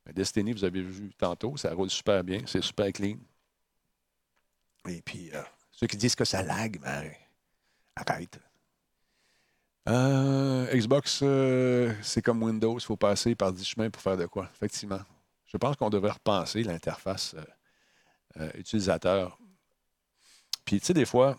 Mais 0.06 0.12
Destiny, 0.12 0.52
vous 0.52 0.64
avez 0.64 0.82
vu 0.82 1.10
tantôt, 1.18 1.56
ça 1.56 1.72
roule 1.74 1.90
super 1.90 2.22
bien. 2.24 2.40
C'est 2.46 2.62
super 2.62 2.92
clean. 2.92 3.18
Et 4.88 5.02
puis, 5.02 5.30
euh, 5.34 5.42
ceux 5.70 5.86
qui 5.86 5.96
disent 5.96 6.14
que 6.14 6.24
ça 6.24 6.42
lag, 6.42 6.80
ben, 6.80 7.10
arrête. 7.96 8.38
Euh, 9.88 10.66
Xbox, 10.74 11.20
euh, 11.22 11.92
c'est 12.02 12.22
comme 12.22 12.42
Windows, 12.42 12.78
il 12.78 12.84
faut 12.84 12.96
passer 12.96 13.34
par 13.34 13.52
10 13.52 13.64
chemins 13.64 13.90
pour 13.90 14.02
faire 14.02 14.16
de 14.16 14.26
quoi, 14.26 14.48
effectivement. 14.55 15.00
Je 15.46 15.56
pense 15.56 15.76
qu'on 15.76 15.90
devrait 15.90 16.12
repenser 16.12 16.62
l'interface 16.62 17.34
utilisateur. 18.55 19.38
Puis, 20.64 20.78
tu 20.78 20.86
sais, 20.86 20.94
des 20.94 21.06
fois, 21.06 21.36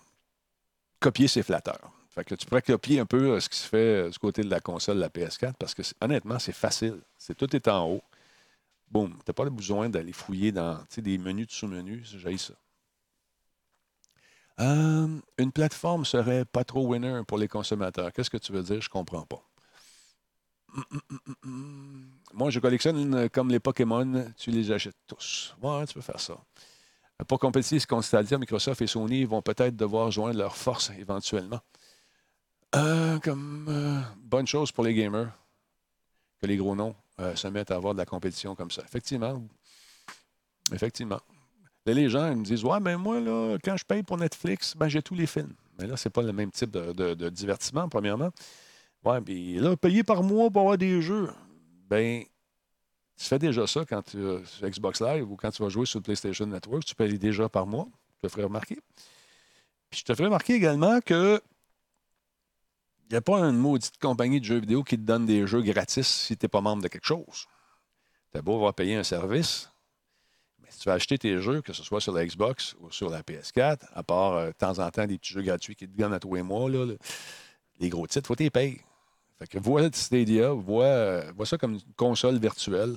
copier, 0.99 1.27
c'est 1.27 1.43
flatteur. 1.43 1.91
Que 2.23 2.35
tu 2.35 2.45
pourrais 2.45 2.61
copier 2.61 2.99
un 2.99 3.05
peu 3.05 3.39
ce 3.39 3.49
qui 3.49 3.57
se 3.57 3.67
fait 3.67 4.09
du 4.09 4.19
côté 4.19 4.43
de 4.43 4.49
la 4.49 4.59
console, 4.59 4.97
la 4.97 5.09
PS4, 5.09 5.53
parce 5.59 5.73
que 5.73 5.81
honnêtement, 6.01 6.39
c'est 6.39 6.53
facile. 6.53 6.99
C'est 7.17 7.35
tout 7.35 7.55
est 7.55 7.67
en 7.67 7.87
haut. 7.87 8.03
Boum. 8.91 9.11
Tu 9.11 9.23
n'as 9.27 9.33
pas 9.33 9.49
besoin 9.49 9.89
d'aller 9.89 10.13
fouiller 10.13 10.51
dans 10.51 10.79
des 10.97 11.17
menus 11.17 11.47
de 11.47 11.51
sous-menus. 11.51 12.15
J'ai 12.17 12.37
ça. 12.37 12.53
Euh, 14.59 15.07
une 15.37 15.51
plateforme 15.51 16.05
serait 16.05 16.43
pas 16.43 16.63
trop 16.63 16.85
winner 16.85 17.21
pour 17.27 17.37
les 17.37 17.47
consommateurs. 17.47 18.11
Qu'est-ce 18.11 18.29
que 18.29 18.37
tu 18.37 18.51
veux 18.51 18.63
dire? 18.63 18.81
Je 18.81 18.89
comprends 18.89 19.25
pas. 19.25 19.41
Moi, 22.33 22.49
je 22.49 22.59
collectionne 22.59 23.29
comme 23.29 23.49
les 23.49 23.59
Pokémon, 23.59 24.31
tu 24.37 24.51
les 24.51 24.71
achètes 24.71 24.97
tous. 25.07 25.55
Ouais, 25.61 25.85
tu 25.85 25.93
peux 25.93 26.01
faire 26.01 26.19
ça. 26.19 26.37
Pour 27.27 27.39
compétir 27.39 27.85
contre 27.87 28.05
Stadia, 28.05 28.37
Microsoft 28.37 28.81
et 28.81 28.87
Sony 28.87 29.25
vont 29.25 29.41
peut-être 29.41 29.75
devoir 29.75 30.11
joindre 30.11 30.37
leurs 30.37 30.55
forces 30.55 30.91
éventuellement. 30.97 31.59
Euh, 32.75 33.19
comme 33.19 33.65
euh, 33.69 33.99
bonne 34.23 34.47
chose 34.47 34.71
pour 34.71 34.83
les 34.83 34.93
gamers 34.93 35.31
que 36.41 36.47
les 36.47 36.57
gros 36.57 36.75
noms 36.75 36.95
se 37.35 37.47
mettent 37.47 37.71
à 37.71 37.75
avoir 37.75 37.93
de 37.93 37.99
la 37.99 38.05
compétition 38.05 38.55
comme 38.55 38.71
ça. 38.71 38.81
Effectivement. 38.85 39.43
Effectivement 40.71 41.19
les 41.93 42.09
gens 42.09 42.31
ils 42.31 42.37
me 42.37 42.43
disent 42.43 42.63
Ouais, 42.63 42.79
mais 42.79 42.97
moi, 42.97 43.19
là, 43.19 43.57
quand 43.63 43.77
je 43.77 43.85
paye 43.85 44.03
pour 44.03 44.17
Netflix, 44.17 44.75
ben, 44.75 44.87
j'ai 44.87 45.01
tous 45.01 45.15
les 45.15 45.27
films. 45.27 45.53
Mais 45.77 45.87
là, 45.87 45.97
c'est 45.97 46.09
pas 46.09 46.21
le 46.21 46.33
même 46.33 46.51
type 46.51 46.71
de, 46.71 47.29
divertissement, 47.29 47.87
premièrement. 47.87 48.31
Ouais, 49.03 49.21
puis 49.21 49.55
là, 49.55 49.77
payer 49.77 50.03
par 50.03 50.23
mois 50.23 50.49
pour 50.49 50.61
avoir 50.61 50.77
des 50.77 51.01
jeux, 51.01 51.29
ben, 51.89 52.23
tu 53.17 53.25
fais 53.25 53.39
déjà 53.39 53.65
ça 53.65 53.85
quand 53.85 54.01
tu 54.01 54.17
es 54.17 54.45
sur 54.45 54.69
Xbox 54.69 55.01
Live 55.01 55.31
ou 55.31 55.35
quand 55.35 55.51
tu 55.51 55.63
vas 55.63 55.69
jouer 55.69 55.85
sur 55.85 56.01
PlayStation 56.01 56.45
Network, 56.45 56.83
tu 56.83 56.95
payes 56.95 57.17
déjà 57.17 57.47
par 57.47 57.65
mois. 57.65 57.87
Je 58.17 58.27
te 58.27 58.31
ferai 58.31 58.43
remarquer. 58.43 58.77
Puis 59.89 60.01
je 60.01 60.03
te 60.03 60.13
ferai 60.13 60.25
remarquer 60.25 60.53
également 60.53 60.99
que 60.99 61.41
il 63.09 63.13
n'y 63.13 63.17
a 63.17 63.21
pas 63.21 63.39
une 63.39 63.57
maudite 63.57 63.97
compagnie 63.99 64.39
de 64.39 64.45
jeux 64.45 64.59
vidéo 64.59 64.83
qui 64.83 64.95
te 64.95 65.01
donne 65.01 65.25
des 65.25 65.47
jeux 65.47 65.61
gratis 65.61 66.07
si 66.07 66.37
tu 66.37 66.45
n'es 66.45 66.47
pas 66.47 66.61
membre 66.61 66.83
de 66.83 66.87
quelque 66.87 67.07
chose. 67.07 67.45
Tu 68.33 68.41
beau 68.41 68.55
avoir 68.55 68.75
payé 68.75 68.95
un 68.95 69.03
service, 69.03 69.69
si 70.69 70.79
tu 70.79 70.89
vas 70.89 70.93
acheter 70.93 71.17
tes 71.17 71.41
jeux, 71.41 71.61
que 71.61 71.73
ce 71.73 71.83
soit 71.83 72.01
sur 72.01 72.13
la 72.13 72.23
Xbox 72.23 72.75
ou 72.79 72.91
sur 72.91 73.09
la 73.09 73.23
PS4, 73.23 73.79
à 73.93 74.03
part 74.03 74.33
euh, 74.33 74.47
de 74.47 74.51
temps 74.51 74.77
en 74.77 74.91
temps 74.91 75.07
des 75.07 75.17
petits 75.17 75.33
jeux 75.33 75.41
gratuits 75.41 75.75
qui 75.75 75.87
te 75.87 75.97
donnent 75.97 76.13
à 76.13 76.19
tous 76.19 76.35
les 76.35 76.43
mois, 76.43 76.69
les 77.79 77.89
gros 77.89 78.05
titres, 78.05 78.25
il 78.25 78.35
faut 78.35 78.43
les 78.43 78.51
payes. 78.51 78.81
Fait 79.39 79.47
que 79.47 79.57
vois 79.57 79.89
Stadia, 79.91 80.51
vois, 80.51 80.83
euh, 80.83 81.31
vois 81.35 81.47
ça 81.47 81.57
comme 81.57 81.73
une 81.73 81.93
console 81.95 82.37
virtuelle 82.37 82.95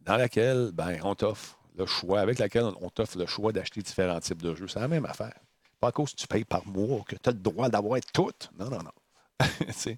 dans 0.00 0.16
laquelle 0.16 0.72
ben, 0.72 0.98
on 1.04 1.14
t'offre 1.14 1.58
le 1.76 1.86
choix, 1.86 2.20
avec 2.20 2.40
laquelle 2.40 2.64
on 2.80 2.90
t'offre 2.90 3.16
le 3.16 3.26
choix 3.26 3.52
d'acheter 3.52 3.80
différents 3.80 4.18
types 4.18 4.42
de 4.42 4.54
jeux. 4.54 4.66
C'est 4.66 4.80
la 4.80 4.88
même 4.88 5.04
affaire. 5.04 5.38
Pas 5.82 5.88
à 5.88 5.92
cause 5.92 6.12
que 6.12 6.16
tu 6.20 6.28
payes 6.28 6.44
par 6.44 6.64
mois 6.64 7.02
que 7.02 7.16
tu 7.16 7.28
as 7.28 7.32
le 7.32 7.38
droit 7.40 7.68
d'avoir 7.68 7.98
tout. 8.14 8.30
Non, 8.56 8.70
non, 8.70 8.78
non. 8.84 8.92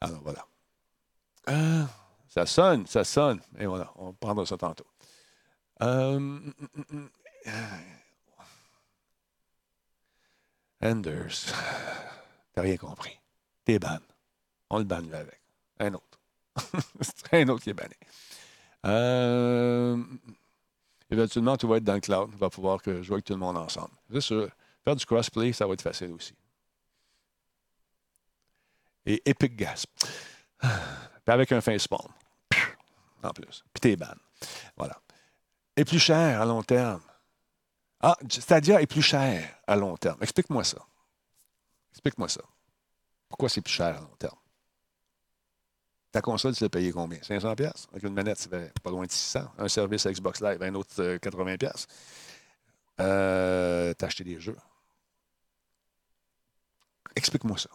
Alors 0.00 0.22
voilà. 0.22 0.46
Euh, 1.50 1.84
ça 2.26 2.46
sonne, 2.46 2.86
ça 2.86 3.04
sonne. 3.04 3.42
Et 3.58 3.66
voilà, 3.66 3.92
on 3.96 4.14
prendra 4.14 4.46
ça 4.46 4.56
tantôt. 4.56 4.86
Euh, 5.82 6.40
Anders, 10.82 11.52
t'as 12.54 12.62
rien 12.62 12.78
compris. 12.78 13.20
T'es 13.66 13.78
ban. 13.78 13.98
On 14.70 14.78
le 14.78 14.84
banne 14.84 15.12
avec. 15.12 15.42
Un 15.78 15.92
autre. 15.92 16.18
C'est 17.02 17.34
un 17.34 17.48
autre 17.50 17.62
qui 17.62 17.68
est 17.68 17.74
banné. 17.74 17.96
Euh, 18.86 20.02
éventuellement, 21.10 21.58
tu 21.58 21.66
vas 21.66 21.76
être 21.76 21.84
dans 21.84 21.92
le 21.92 22.00
cloud. 22.00 22.30
Tu 22.30 22.38
vas 22.38 22.48
pouvoir 22.48 22.80
jouer 22.82 23.16
avec 23.16 23.26
tout 23.26 23.34
le 23.34 23.40
monde 23.40 23.58
ensemble. 23.58 23.92
Faire 24.84 24.96
du 24.96 25.04
crossplay, 25.06 25.52
ça 25.52 25.66
va 25.66 25.74
être 25.74 25.82
facile 25.82 26.12
aussi. 26.12 26.34
Et 29.06 29.22
Epic 29.24 29.56
Gasp. 29.56 29.88
Puis 30.60 30.68
avec 31.26 31.52
un 31.52 31.60
fin 31.60 31.76
spawn. 31.78 32.08
En 33.22 33.30
plus. 33.30 33.64
Puis 33.72 33.80
t'es 33.80 33.96
ban. 33.96 34.14
Voilà 34.76 35.00
est 35.80 35.84
plus 35.84 35.98
cher 35.98 36.40
à 36.40 36.44
long 36.44 36.62
terme. 36.62 37.02
Ah, 38.00 38.16
Stadia 38.28 38.80
est 38.80 38.86
plus 38.86 39.02
cher 39.02 39.56
à 39.66 39.76
long 39.76 39.96
terme. 39.96 40.18
Explique-moi 40.22 40.64
ça. 40.64 40.78
Explique-moi 41.92 42.28
ça. 42.28 42.40
Pourquoi 43.28 43.48
c'est 43.48 43.60
plus 43.60 43.72
cher 43.72 43.96
à 43.96 44.00
long 44.00 44.16
terme? 44.18 44.36
Ta 46.12 46.20
console, 46.20 46.54
tu 46.56 46.64
l'as 46.64 46.70
payé 46.70 46.90
combien? 46.90 47.22
500 47.22 47.54
pièces 47.54 47.86
Avec 47.92 48.02
une 48.02 48.14
manette, 48.14 48.38
c'est 48.38 48.80
pas 48.80 48.90
loin 48.90 49.06
de 49.06 49.10
600. 49.10 49.52
Un 49.58 49.68
service 49.68 50.06
Xbox 50.06 50.40
Live, 50.40 50.60
un 50.62 50.74
autre 50.74 51.16
80 51.16 51.56
pièces. 51.56 51.86
Euh, 53.00 53.92
T'as 53.94 54.06
acheté 54.06 54.24
des 54.24 54.40
jeux. 54.40 54.56
Explique-moi 57.16 57.58
ça. 57.58 57.70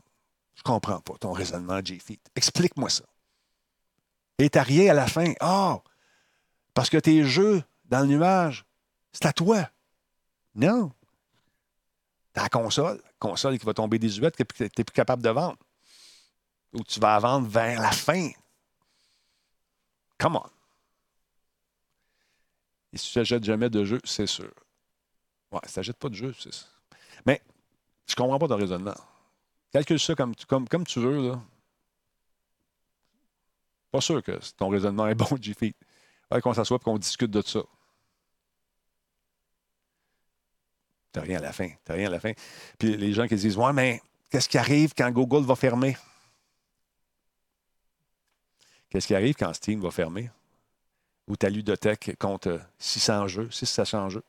Je 0.55 0.63
comprends 0.63 1.01
pas 1.01 1.15
ton 1.19 1.31
raisonnement, 1.31 1.79
J-Feet. 1.83 2.21
Explique-moi 2.35 2.89
ça. 2.89 3.03
Et 4.37 4.49
t'as 4.49 4.63
rien 4.63 4.91
à 4.91 4.93
la 4.93 5.07
fin. 5.07 5.33
Ah! 5.39 5.81
parce 6.75 6.89
que 6.89 6.97
tes 6.97 7.23
jeux 7.23 7.63
dans 7.85 8.01
le 8.01 8.07
nuage. 8.07 8.65
C'est 9.11 9.25
à 9.25 9.33
toi. 9.33 9.67
Non. 10.53 10.91
Ta 12.33 12.49
console, 12.49 13.01
console 13.17 13.57
qui 13.57 13.65
va 13.65 13.73
tomber 13.73 13.97
désuète, 13.97 14.35
que 14.35 14.43
tu 14.43 14.63
n'es 14.63 14.69
plus 14.69 14.93
capable 14.93 15.23
de 15.23 15.29
vendre. 15.29 15.57
Ou 16.73 16.83
tu 16.83 16.99
vas 16.99 17.17
vendre 17.17 17.47
vers 17.47 17.81
la 17.81 17.91
fin. 17.91 18.29
Come 20.19 20.35
on. 20.35 20.49
Et 22.91 22.97
si 22.97 23.11
tu 23.11 23.19
n'achètes 23.19 23.43
jamais 23.45 23.69
de 23.69 23.85
jeu, 23.85 24.01
c'est 24.03 24.27
sûr. 24.27 24.51
Ouais, 25.51 25.61
si 25.65 25.73
tu 25.73 25.79
n'achètes 25.79 25.97
pas 25.97 26.09
de 26.09 26.15
jeu, 26.15 26.35
c'est. 26.37 26.51
Mais 27.25 27.41
je 28.05 28.13
ne 28.13 28.17
comprends 28.17 28.39
pas 28.39 28.49
ton 28.49 28.57
raisonnement. 28.57 28.95
Calcule 29.75 29.99
ça 29.99 30.15
comme, 30.15 30.33
comme, 30.47 30.69
comme 30.69 30.85
tu 30.85 31.01
veux. 31.01 31.31
Là. 31.31 31.41
Pas 33.91 33.99
sûr 33.99 34.23
que 34.23 34.39
ton 34.55 34.69
raisonnement 34.69 35.05
est 35.09 35.15
bon, 35.15 35.27
G-Feet. 35.35 35.75
qu'on 36.41 36.53
s'assoit 36.53 36.77
et 36.77 36.83
qu'on 36.85 36.97
discute 36.97 37.29
de 37.29 37.41
ça. 37.41 37.59
T'as 41.11 41.19
rien 41.19 41.39
à 41.39 41.41
la 41.41 41.51
fin. 41.51 41.67
T'as 41.83 41.95
rien 41.95 42.07
à 42.07 42.11
la 42.11 42.21
fin. 42.21 42.31
Puis 42.79 42.95
les 42.95 43.11
gens 43.11 43.27
qui 43.27 43.35
disent 43.35 43.57
Ouais, 43.57 43.73
mais 43.73 44.01
qu'est-ce 44.29 44.47
qui 44.47 44.57
arrive 44.57 44.93
quand 44.97 45.11
Google 45.11 45.45
va 45.45 45.57
fermer? 45.57 45.97
Qu'est-ce 48.89 49.07
qui 49.07 49.15
arrive 49.15 49.35
quand 49.35 49.53
Steam 49.53 49.81
va 49.81 49.91
fermer? 49.91 50.31
Ou 51.27 51.35
ta 51.35 51.49
ludothèque 51.49 52.15
compte 52.17 52.47
600 52.79 53.27
jeux, 53.27 53.51
600 53.51 54.07
jeux? 54.07 54.23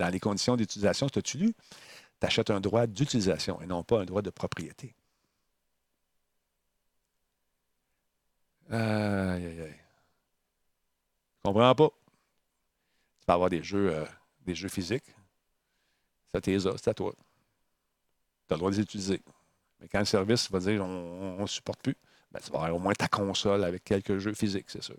Dans 0.00 0.08
les 0.08 0.18
conditions 0.18 0.56
d'utilisation, 0.56 1.08
t'as-tu 1.08 1.38
lu? 1.38 1.54
Tu 2.20 2.26
achètes 2.26 2.50
un 2.50 2.60
droit 2.60 2.86
d'utilisation 2.86 3.60
et 3.62 3.66
non 3.66 3.82
pas 3.82 4.00
un 4.00 4.04
droit 4.04 4.22
de 4.22 4.30
propriété. 4.30 4.94
Aïe, 8.70 9.46
aïe, 9.46 9.60
aïe. 9.62 9.76
Comprends 11.42 11.74
pas. 11.74 11.90
Tu 13.20 13.26
peux 13.26 13.32
avoir 13.32 13.50
des 13.50 13.62
jeux 13.62 13.92
euh, 13.94 14.04
des 14.46 14.54
jeux 14.54 14.68
physiques, 14.68 15.04
ça 16.32 16.40
c'est 16.42 16.88
à 16.88 16.94
toi. 16.94 17.12
Tu 18.48 18.54
as 18.54 18.56
le 18.56 18.58
droit 18.58 18.70
de 18.70 18.76
les 18.76 18.82
utiliser. 18.82 19.20
Mais 19.80 19.88
quand 19.88 19.98
le 19.98 20.04
service 20.04 20.50
va 20.50 20.58
dire 20.60 20.84
on 20.84 21.40
ne 21.40 21.46
supporte 21.46 21.82
plus, 21.82 21.96
ben, 22.32 22.40
tu 22.40 22.50
vas 22.50 22.58
avoir 22.58 22.76
au 22.76 22.78
moins 22.78 22.92
ta 22.94 23.08
console 23.08 23.64
avec 23.64 23.84
quelques 23.84 24.18
jeux 24.18 24.34
physiques, 24.34 24.66
c'est 24.68 24.82
sûr. 24.82 24.96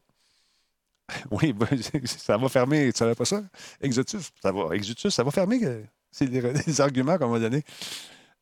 oui, 1.31 1.53
ça 2.05 2.37
va 2.37 2.49
fermer, 2.49 2.91
tu 2.91 2.97
savais 2.97 3.15
pas 3.15 3.25
ça? 3.25 3.41
Exotus, 3.81 4.31
ça 4.41 4.51
va, 4.51 4.75
Exotus, 4.75 5.13
ça 5.13 5.23
va 5.23 5.31
fermer. 5.31 5.85
C'est 6.11 6.25
les, 6.25 6.79
arguments 6.81 7.17
qu'on 7.17 7.29
m'a 7.29 7.39
donnés. 7.39 7.63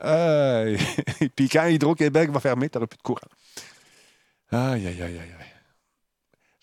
Puis 1.35 1.49
quand 1.49 1.65
Hydro-Québec 1.65 2.31
va 2.31 2.39
fermer, 2.39 2.69
tu 2.69 2.77
n'auras 2.77 2.87
plus 2.87 2.97
de 2.97 3.03
courant. 3.03 3.19
Aïe, 4.51 4.87
aïe, 4.87 5.01
aïe, 5.01 5.19
aïe. 5.19 5.35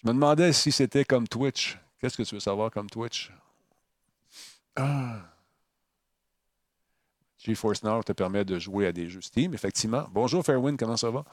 Je 0.02 0.08
me 0.08 0.14
demandais 0.14 0.52
si 0.52 0.72
c'était 0.72 1.04
comme 1.04 1.28
Twitch. 1.28 1.78
Qu'est-ce 2.00 2.16
que 2.16 2.22
tu 2.22 2.34
veux 2.34 2.40
savoir 2.40 2.70
comme 2.70 2.88
Twitch? 2.88 3.32
Ah. 4.76 5.20
GeForce 7.38 7.82
Now 7.82 8.02
te 8.02 8.12
permet 8.12 8.44
de 8.44 8.58
jouer 8.58 8.86
à 8.88 8.92
des 8.92 9.08
jeux 9.08 9.20
Steam, 9.20 9.54
effectivement. 9.54 10.06
Bonjour 10.12 10.44
Fairwind, 10.44 10.78
comment 10.78 10.96
ça 10.96 11.10
va? 11.10 11.24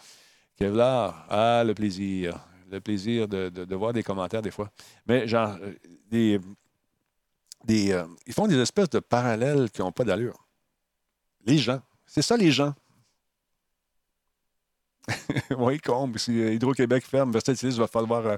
Kevlar, 0.58 1.26
ah, 1.30 1.64
le 1.66 1.74
plaisir. 1.74 2.40
Le 2.72 2.80
plaisir 2.80 3.28
de, 3.28 3.76
voir 3.76 3.94
des 3.94 4.04
commentaires 4.04 4.42
des 4.42 4.52
fois. 4.52 4.72
Mais 5.06 5.28
genre, 5.28 5.58
euh, 5.62 5.74
des, 6.10 6.40
des, 7.64 7.92
euh, 7.92 8.06
ils 8.26 8.34
font 8.34 8.48
des 8.48 8.58
espèces 8.60 8.90
de 8.90 9.00
parallèles 9.00 9.70
qui 9.72 9.82
n'ont 9.82 9.92
pas 9.92 10.04
d'allure. 10.04 10.46
Les 11.46 11.58
gens, 11.58 11.82
C'est 12.06 12.22
ça, 12.22 12.38
les 12.38 12.52
gens. 12.52 12.74
oui, 15.58 15.80
comble. 15.80 16.20
Si 16.20 16.32
euh, 16.42 16.54
Hydro-Québec 16.54 17.06
ferme, 17.06 17.32
Versatilis 17.32 17.78
va 17.78 17.88
falloir 17.88 18.38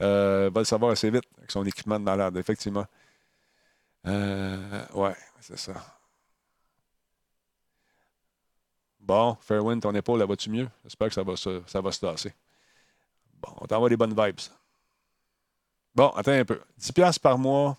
euh, 0.00 0.50
va 0.52 0.60
le 0.60 0.64
savoir 0.64 0.92
assez 0.92 1.10
vite 1.10 1.24
avec 1.38 1.50
son 1.50 1.64
équipement 1.64 1.98
de 1.98 2.04
malade, 2.04 2.36
effectivement. 2.36 2.86
Ouais, 4.04 5.16
c'est 5.40 5.58
ça. 5.58 5.74
Bon, 9.00 9.36
Fairwind, 9.40 9.80
ton 9.80 9.94
épaule, 9.94 10.20
elle 10.20 10.28
va-tu 10.28 10.50
mieux? 10.50 10.68
J'espère 10.84 11.08
que 11.08 11.14
ça 11.14 11.22
va 11.22 11.36
se, 11.36 11.62
ça 11.66 11.80
va 11.80 11.92
se 11.92 12.00
tasser. 12.00 12.34
Bon, 13.40 13.52
on 13.60 13.66
t'envoie 13.66 13.88
des 13.88 13.96
bonnes 13.96 14.14
vibes. 14.14 14.40
Bon, 15.94 16.08
attends 16.10 16.32
un 16.32 16.44
peu. 16.44 16.60
10$ 16.78 17.18
par 17.20 17.38
mois. 17.38 17.76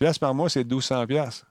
10$ 0.00 0.18
par 0.18 0.34
mois, 0.34 0.48
c'est 0.48 0.64
1200$. 0.64 1.44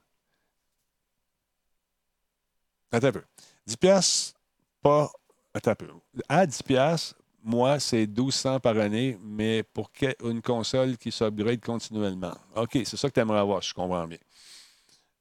Attends 2.91 3.07
un 3.07 3.11
peu. 3.11 3.23
10$, 3.67 4.33
pas. 4.81 5.11
Attends 5.53 5.71
un 5.71 5.75
peu. 5.75 5.87
À 6.27 6.45
10$, 6.45 7.13
moi, 7.43 7.79
c'est 7.79 8.07
1200 8.07 8.59
par 8.59 8.77
année, 8.77 9.17
mais 9.21 9.63
pour 9.63 9.91
une 10.23 10.41
console 10.41 10.97
qui 10.97 11.11
s'upgrade 11.11 11.59
continuellement. 11.59 12.33
OK, 12.55 12.71
c'est 12.73 12.97
ça 12.97 13.09
que 13.09 13.13
tu 13.13 13.19
aimerais 13.19 13.39
avoir, 13.39 13.61
je 13.61 13.73
comprends 13.73 14.07
bien. 14.07 14.17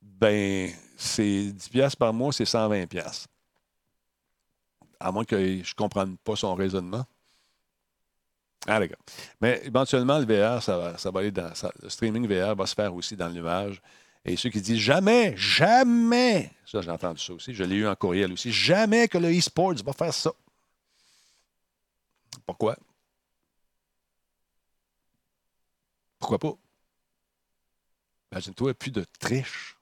Ben, 0.01 0.71
c'est 0.97 1.53
10$ 1.53 1.97
par 1.97 2.13
mois, 2.13 2.33
c'est 2.33 2.45
120$. 2.45 3.27
À 5.01 5.11
moins 5.11 5.25
que 5.25 5.37
je 5.37 5.71
ne 5.71 5.75
comprenne 5.77 6.17
pas 6.19 6.37
son 6.37 6.55
raisonnement. 6.55 7.05
Ah, 8.67 8.79
d'accord. 8.79 8.99
Mais 9.41 9.61
éventuellement, 9.65 10.19
le 10.19 10.25
VR, 10.25 10.63
ça 10.63 10.79
va, 10.79 10.99
ça 10.99 11.11
va 11.11 11.21
aller 11.21 11.33
dans. 11.33 11.53
le 11.83 11.89
streaming 11.89 12.27
VR 12.27 12.55
va 12.55 12.67
se 12.67 12.75
faire 12.75 12.95
aussi 12.95 13.17
dans 13.17 13.29
le 13.29 13.35
nuage. 13.35 13.83
Et 14.25 14.37
ceux 14.37 14.51
qui 14.51 14.61
disent 14.61 14.79
jamais, 14.79 15.37
jamais, 15.37 16.53
ça 16.65 16.81
j'ai 16.81 16.91
entendu 16.91 17.21
ça 17.21 17.33
aussi, 17.33 17.53
je 17.55 17.65
l'ai 17.65 17.75
eu 17.77 17.89
en 17.89 17.97
courriel 17.97 18.33
aussi, 18.33 18.53
jamais 18.53 19.09
que 19.09 19.19
le 19.19 19.37
e-sports 19.37 19.75
va 19.85 19.93
faire 19.93 20.15
ça. 20.15 20.33
Pourquoi? 22.47 22.77
Pourquoi 26.21 26.39
pas? 26.39 26.55
Imagine-toi, 28.31 28.75
plus 28.75 28.93
de 28.93 29.05
triche. 29.19 29.77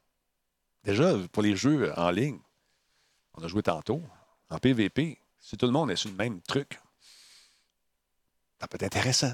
Déjà, 0.84 1.14
pour 1.32 1.42
les 1.42 1.54
jeux 1.54 1.92
en 1.98 2.10
ligne, 2.10 2.40
on 3.34 3.44
a 3.44 3.48
joué 3.48 3.62
tantôt, 3.62 4.02
en 4.48 4.58
PVP, 4.58 5.20
si 5.38 5.58
tout 5.58 5.66
le 5.66 5.72
monde 5.72 5.90
est 5.90 5.96
sur 5.96 6.08
le 6.08 6.16
même 6.16 6.40
truc, 6.40 6.80
ça 8.60 8.68
peut 8.68 8.76
être 8.76 8.84
intéressant. 8.84 9.32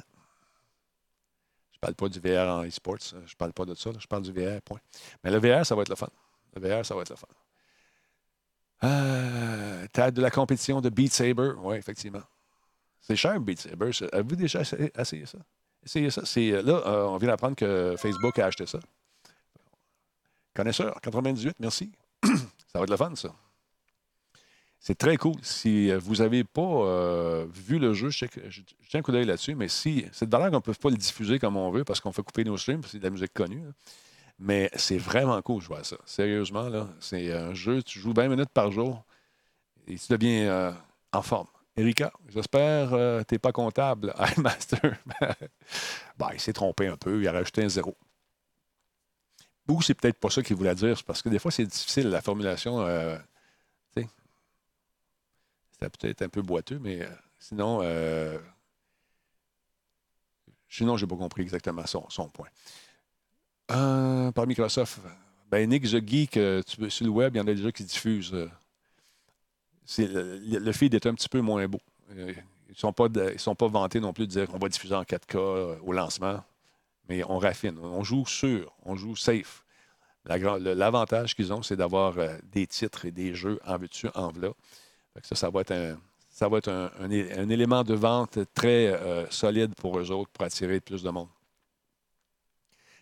Je 1.72 1.78
ne 1.78 1.80
parle 1.80 1.94
pas 1.94 2.08
du 2.08 2.20
VR 2.20 2.48
en 2.48 2.64
e-sports, 2.64 2.98
je 3.00 3.16
ne 3.16 3.36
parle 3.36 3.52
pas 3.52 3.64
de 3.64 3.74
ça, 3.74 3.90
je 3.98 4.06
parle 4.06 4.22
du 4.22 4.32
VR, 4.32 4.62
point. 4.62 4.80
Mais 5.22 5.30
le 5.30 5.38
VR, 5.38 5.66
ça 5.66 5.74
va 5.74 5.82
être 5.82 5.90
le 5.90 5.96
fun. 5.96 6.08
Le 6.54 6.60
VR, 6.60 6.86
ça 6.86 6.94
va 6.94 7.02
être 7.02 7.10
le 7.10 7.16
fun. 7.16 7.26
Euh, 8.84 9.86
de 10.10 10.22
la 10.22 10.30
compétition 10.30 10.80
de 10.80 10.88
Beat 10.88 11.12
Saber, 11.12 11.52
oui, 11.58 11.76
effectivement. 11.76 12.22
C'est 13.00 13.16
cher, 13.16 13.38
Beat 13.40 13.60
Saber. 13.60 13.90
Avez-vous 14.12 14.36
déjà 14.36 14.60
essayé 14.60 15.26
ça? 15.26 15.38
Essayez 15.84 16.10
ça? 16.10 16.22
Euh, 16.36 16.62
là, 16.62 16.82
euh, 16.86 17.04
on 17.06 17.16
vient 17.18 17.28
d'apprendre 17.28 17.56
que 17.56 17.94
Facebook 17.98 18.38
a 18.38 18.46
acheté 18.46 18.66
ça. 18.66 18.80
Connaisseur, 20.54 20.98
98, 21.00 21.56
merci. 21.60 21.92
ça 22.24 22.78
va 22.78 22.82
être 22.82 22.90
le 22.90 22.96
fun, 22.96 23.14
ça. 23.14 23.30
C'est 24.78 24.96
très 24.96 25.16
cool. 25.16 25.34
Si 25.42 25.90
euh, 25.90 25.98
vous 25.98 26.16
n'avez 26.16 26.44
pas 26.44 27.44
vu 27.52 27.78
le 27.78 27.92
jeu, 27.92 28.10
je, 28.10 28.24
tiens 28.26 29.00
un 29.00 29.02
coup 29.02 29.12
d'œil 29.12 29.24
là-dessus, 29.24 29.54
mais 29.54 29.68
si 29.68 30.06
c'est 30.12 30.28
de 30.28 30.36
qu'on 30.36 30.50
ne 30.50 30.58
peut 30.58 30.74
pas 30.74 30.90
le 30.90 30.96
diffuser 30.96 31.38
comme 31.38 31.56
on 31.56 31.70
veut 31.70 31.84
parce 31.84 32.00
qu'on 32.00 32.12
fait 32.12 32.22
couper 32.22 32.44
nos 32.44 32.56
streams, 32.56 32.82
c'est 32.86 32.98
de 32.98 33.04
la 33.04 33.10
musique 33.10 33.32
connue. 33.34 33.62
Mais 34.38 34.70
c'est 34.74 34.98
vraiment 34.98 35.40
cool, 35.42 35.62
je 35.62 35.68
vois 35.68 35.82
ça. 35.82 35.96
Sérieusement, 36.04 36.68
là, 36.68 36.88
c'est 37.00 37.32
un 37.32 37.54
jeu, 37.54 37.82
tu 37.82 37.98
joues 37.98 38.12
20 38.14 38.28
minutes 38.28 38.50
par 38.50 38.70
jour 38.70 39.04
et 39.88 39.96
tu 39.96 40.12
deviens 40.12 40.76
en 41.12 41.22
forme. 41.22 41.46
Erika, 41.76 42.10
j'espère 42.28 42.90
que 42.90 43.22
tu 43.28 43.34
n'es 43.34 43.38
pas 43.38 43.52
comptable 43.52 44.14
à 44.16 44.28
Master. 44.40 44.96
ben, 46.18 46.28
il 46.32 46.40
s'est 46.40 46.54
trompé 46.54 46.86
un 46.86 46.96
peu, 46.96 47.20
il 47.20 47.28
a 47.28 47.32
rajouté 47.32 47.64
un 47.64 47.68
zéro. 47.68 47.96
Ou 49.68 49.82
c'est 49.82 49.94
peut-être 49.94 50.18
pas 50.18 50.30
ça 50.30 50.42
qu'il 50.42 50.56
voulait 50.56 50.74
dire, 50.74 50.96
parce 51.04 51.20
que 51.22 51.28
des 51.28 51.38
fois, 51.38 51.50
c'est 51.50 51.66
difficile, 51.66 52.08
la 52.08 52.22
formulation. 52.22 52.80
Euh, 52.80 53.18
C'était 55.78 55.90
peut-être 55.90 56.22
un 56.22 56.28
peu 56.28 56.42
boiteux, 56.42 56.78
mais 56.78 57.02
euh, 57.02 57.08
sinon, 57.38 57.80
euh, 57.82 58.38
sinon, 60.68 60.96
je 60.96 61.04
n'ai 61.04 61.08
pas 61.08 61.16
compris 61.16 61.42
exactement 61.42 61.84
son, 61.86 62.28
point. 62.28 62.48
par 63.68 64.46
Microsoft, 64.46 65.00
ben 65.50 65.68
Nick 65.68 65.84
The 65.84 66.06
Geek, 66.06 66.30
tu, 66.66 66.90
sur 66.90 67.04
le 67.04 67.10
web, 67.10 67.34
il 67.34 67.38
y 67.38 67.40
en 67.40 67.46
a 67.46 67.54
déjà 67.54 67.70
qui 67.72 67.84
diffusent 67.84 68.34
le, 69.98 70.72
feed 70.72 70.94
est 70.94 71.06
un 71.06 71.14
petit 71.14 71.28
peu 71.28 71.40
moins 71.40 71.66
beau. 71.66 71.80
Euh, 72.12 72.32
ils 72.68 72.72
ne 72.72 72.76
sont, 72.76 72.92
pas 72.92 73.08
sont 73.36 73.54
pas 73.54 73.68
vantés 73.68 74.00
non 74.00 74.12
plus 74.12 74.26
de 74.26 74.32
dire 74.32 74.48
qu'on 74.48 74.58
va 74.58 74.68
diffuser 74.68 74.94
en 74.94 75.02
4K 75.02 75.36
euh, 75.36 75.76
au 75.82 75.92
lancement, 75.92 76.42
mais 77.08 77.22
on 77.24 77.38
raffine. 77.38 77.78
On 77.78 78.02
joue 78.02 78.26
sûr, 78.26 78.74
on 78.84 78.96
joue 78.96 79.16
safe. 79.16 79.64
L'avantage 80.24 81.36
qu'ils 81.36 81.52
ont, 81.52 81.62
c'est 81.62 81.76
d'avoir 81.76 82.18
euh, 82.18 82.36
des 82.50 82.66
titres 82.66 83.04
et 83.04 83.12
des 83.12 83.34
jeux 83.34 83.60
en 83.64 83.78
vertu 83.78 84.08
en 84.14 84.28
v'là. 84.30 84.50
Ça, 85.22 85.50
va 85.50 85.60
être 85.60 86.68
un, 86.68 87.50
élément 87.50 87.82
de 87.82 87.94
vente 87.94 88.38
très 88.54 88.98
solide 89.30 89.74
pour 89.74 89.98
eux 89.98 90.10
autres 90.10 90.30
pour 90.32 90.44
attirer 90.44 90.80
plus 90.80 91.02
de 91.02 91.10
monde. 91.10 91.28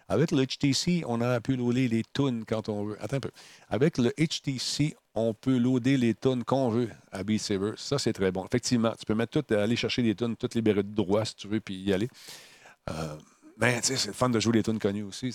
Avec 0.09 0.33
le 0.33 0.45
HTC, 0.45 1.03
on 1.07 1.21
a 1.23 1.41
pu 1.41 1.57
louer 1.57 1.89
les 1.89 2.03
tunes 2.13 2.45
quand 2.45 2.69
on 2.69 2.85
veut. 2.85 2.99
Attends 3.01 3.17
un 3.17 3.21
peu. 3.21 3.31
Avec 3.69 3.97
le 3.97 4.13
HTC, 4.19 4.95
on 5.15 5.33
peut 5.33 5.57
loader 5.57 5.97
les 5.97 6.15
tonnes 6.15 6.45
qu'on 6.45 6.69
veut 6.69 6.91
à 7.11 7.23
Beat 7.25 7.41
Saber. 7.41 7.73
Ça, 7.77 7.99
c'est 7.99 8.13
très 8.13 8.31
bon. 8.31 8.45
Effectivement, 8.45 8.93
tu 8.99 9.07
peux 9.07 9.15
mettre 9.15 9.41
tout, 9.41 9.55
aller 9.55 9.77
chercher 9.77 10.03
des 10.03 10.15
tonnes, 10.15 10.37
toutes 10.37 10.55
libérées 10.55 10.83
de 10.83 10.95
droit 10.95 11.25
si 11.25 11.37
tu 11.37 11.49
veux, 11.49 11.61
puis 11.61 11.77
y 11.77 11.93
aller. 11.93 12.09
Euh, 12.91 13.17
mais 13.57 13.81
tu 13.81 13.89
sais, 13.89 13.97
c'est 13.97 14.09
le 14.09 14.15
fun 14.15 14.29
de 14.29 14.39
jouer 14.41 14.55
les 14.55 14.63
tonnes 14.63 14.79
connues 14.79 15.05
aussi. 15.05 15.35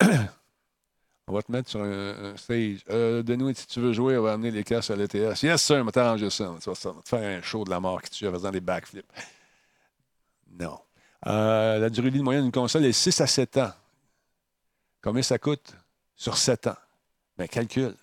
on 1.28 1.32
va 1.32 1.42
te 1.42 1.50
mettre 1.50 1.68
sur 1.68 1.82
un, 1.82 2.36
stage. 2.36 2.84
Euh, 2.90 3.52
si 3.54 3.66
tu 3.66 3.80
veux 3.80 3.92
jouer, 3.92 4.16
on 4.16 4.22
va 4.22 4.34
amener 4.34 4.52
les 4.52 4.62
casques 4.62 4.90
à 4.90 4.96
l'ETS. 4.96 5.42
Yes, 5.42 5.62
sir, 5.62 5.78
on 5.80 5.84
va 5.84 5.92
t'arranger 5.92 6.30
ça. 6.30 6.54
Tu 6.62 6.70
vas, 6.70 6.76
te 6.76 7.08
faire 7.08 7.38
un 7.38 7.42
show 7.42 7.64
de 7.64 7.70
la 7.70 7.80
mort 7.80 8.00
qui 8.02 8.10
tue 8.10 8.28
en 8.28 8.32
faisant 8.32 8.50
des 8.50 8.60
backflips. 8.60 9.10
Non. 10.58 10.78
Euh, 11.26 11.78
la 11.78 11.90
durée 11.90 12.10
de 12.10 12.16
vie 12.16 12.22
moyenne 12.22 12.44
d'une 12.44 12.52
console 12.52 12.84
est 12.84 12.92
6 12.92 13.20
à 13.20 13.26
7 13.26 13.56
ans. 13.56 13.72
Combien 15.02 15.22
ça 15.22 15.38
coûte? 15.38 15.74
Sur 16.14 16.36
7 16.36 16.68
ans? 16.68 16.76
Bien, 17.36 17.48
calcule. 17.48 17.96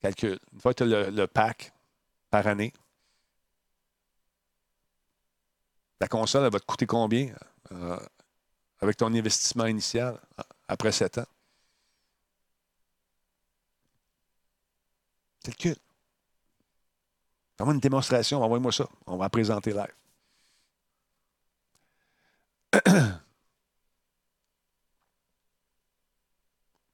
Calcule. 0.00 0.38
Une 0.52 0.60
fois 0.60 0.74
que 0.74 0.84
tu 0.84 0.94
as 0.94 1.10
le, 1.10 1.26
pack 1.26 1.72
par 2.28 2.46
année, 2.48 2.72
la 6.00 6.08
console, 6.08 6.44
elle 6.44 6.52
va 6.52 6.58
te 6.58 6.66
coûter 6.66 6.86
combien 6.86 7.32
euh, 7.70 7.98
avec 8.80 8.96
ton 8.96 9.14
investissement 9.14 9.66
initial 9.66 10.20
euh, 10.40 10.42
après 10.68 10.90
7 10.90 11.18
ans? 11.18 11.26
Calcule. 15.46 15.76
Fais-moi 17.56 17.72
une 17.74 17.78
démonstration, 17.80 18.42
envoie-moi 18.42 18.72
ça. 18.72 18.88
On 19.06 19.16
va 19.16 19.30
présenter 19.30 19.72
live. 19.72 19.94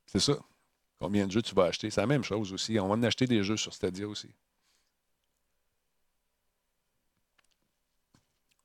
C'est 0.07 0.21
ça. 0.21 0.35
Combien 1.01 1.27
de 1.27 1.33
jeux 1.33 1.41
tu 1.41 1.55
vas 1.55 1.65
acheter? 1.65 1.89
C'est 1.89 2.03
la 2.03 2.07
même 2.07 2.23
chose 2.23 2.53
aussi. 2.53 2.79
On 2.79 2.89
va 2.89 2.95
en 2.95 3.03
acheter 3.03 3.27
des 3.27 3.43
jeux 3.43 3.57
sur 3.57 3.73
Stadia 3.73 4.07
aussi. 4.07 4.29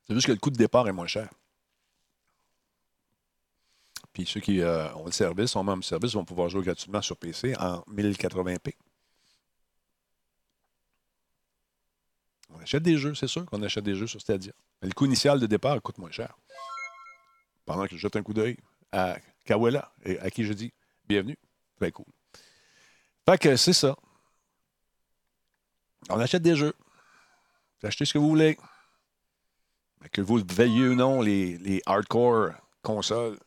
C'est 0.06 0.14
juste 0.16 0.28
que 0.28 0.34
le 0.34 0.38
coût 0.38 0.50
de 0.50 0.58
départ 0.58 0.86
est 0.90 0.94
moins 0.94 1.08
cher. 1.08 1.30
Puis 4.12 4.26
ceux 4.26 4.42
qui 4.42 4.60
euh, 4.60 4.94
ont 4.96 5.06
le 5.06 5.14
service, 5.14 5.56
ont 5.56 5.64
même 5.64 5.82
service, 5.82 6.12
vont 6.14 6.26
pouvoir 6.26 6.50
jouer 6.50 6.64
gratuitement 6.64 7.02
sur 7.02 7.16
PC 7.16 7.56
en 7.58 7.80
1080p. 7.90 8.74
On 12.50 12.60
achète 12.60 12.84
des 12.84 12.98
jeux, 12.98 13.16
c'est 13.16 13.28
sûr 13.28 13.46
qu'on 13.46 13.62
achète 13.64 13.84
des 13.84 13.96
jeux 13.96 14.08
sur 14.08 14.22
Stadia. 14.22 14.54
Le 14.82 14.92
coût 14.92 15.06
initial 15.06 15.40
de 15.40 15.48
départ 15.48 15.82
coûte 15.82 15.98
moins 15.98 16.12
cher 16.12 16.38
pendant 17.66 17.86
que 17.86 17.96
je 17.96 17.98
jette 17.98 18.16
un 18.16 18.24
coup 18.24 18.34
d'œil 18.34 18.58
à 18.92 19.18
Kawela, 19.46 19.92
à 20.22 20.32
qui 20.32 20.46
je 20.46 20.54
dis 20.54 20.74
bienvenue. 21.08 21.38
Très 21.76 21.92
cool. 21.92 22.06
Fait 23.30 23.38
que 23.38 23.56
c'est 23.56 23.74
ça. 23.74 23.96
On 26.10 26.20
achète 26.20 26.42
des 26.42 26.56
jeux. 26.56 26.74
Vous 27.82 27.88
achetez 27.88 28.06
ce 28.06 28.14
que 28.14 28.18
vous 28.18 28.30
voulez. 28.30 28.58
que 30.12 30.22
vous 30.22 30.42
veillez 30.50 30.88
ou 30.88 30.96
non 30.96 31.22
les, 31.22 31.58
les 31.58 31.82
hardcore 31.86 32.52
consoles, 32.82 33.38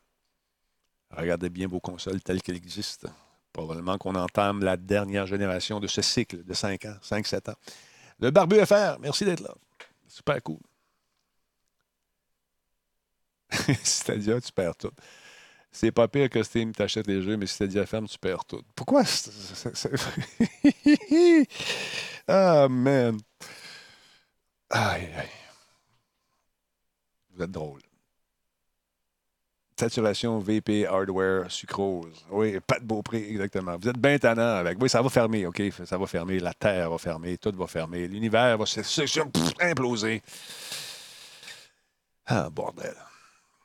regardez 1.11 1.49
bien 1.49 1.67
vos 1.67 1.81
consoles 1.81 2.21
telles 2.23 2.43
qu'elles 2.43 2.57
existent. 2.57 3.09
Probablement 3.53 3.97
qu'on 3.97 4.15
entame 4.15 4.63
la 4.63 4.77
dernière 4.77 5.27
génération 5.27 5.81
de 5.81 5.87
ce 5.87 6.03
cycle 6.03 6.45
de 6.45 6.55
5 6.55 6.85
ans, 6.85 6.97
5-7 7.03 7.51
ans. 7.51 7.57
Le 8.21 8.31
Barbu 8.31 8.65
FR, 8.65 8.99
merci 9.01 9.25
d'être 9.25 9.41
là. 9.41 9.55
Super 10.07 10.43
cool. 10.43 10.61
C'est-à-dire, 13.51 14.41
tu 14.43 14.53
perds 14.53 14.77
tout. 14.77 14.93
C'est 15.73 15.93
pas 15.93 16.09
pire 16.09 16.29
que 16.29 16.43
Steam 16.43 16.73
t'achète 16.73 17.07
les 17.07 17.23
jeux, 17.23 17.37
mais 17.37 17.47
si 17.47 17.55
Stadia 17.55 17.87
ferme, 17.87 18.09
tu 18.09 18.19
perds 18.19 18.45
tout. 18.45 18.63
Pourquoi? 18.75 19.05
ah, 22.29 22.67
man. 22.69 23.19
Aïe, 24.71 25.09
aïe. 25.17 25.29
Vous 27.31 27.43
êtes 27.43 27.51
drôle. 27.51 27.81
Saturation, 29.81 30.39
VP, 30.41 30.85
hardware, 30.85 31.51
sucrose. 31.51 32.27
Oui, 32.31 32.61
pas 32.61 32.79
de 32.79 32.85
beau 32.85 33.01
prix, 33.01 33.25
exactement. 33.31 33.79
Vous 33.79 33.89
êtes 33.89 33.97
bien 33.97 34.19
tannant 34.19 34.57
avec. 34.57 34.77
Oui, 34.79 34.91
ça 34.91 35.01
va 35.01 35.09
fermer, 35.09 35.47
OK? 35.47 35.63
Ça 35.87 35.97
va 35.97 36.07
fermer. 36.07 36.39
La 36.39 36.53
Terre 36.53 36.91
va 36.91 36.99
fermer. 36.99 37.39
Tout 37.39 37.57
va 37.57 37.67
fermer. 37.67 38.07
L'univers 38.07 38.59
va 38.59 38.67
imploser. 39.63 40.23
Ah, 42.27 42.51
bordel. 42.51 42.95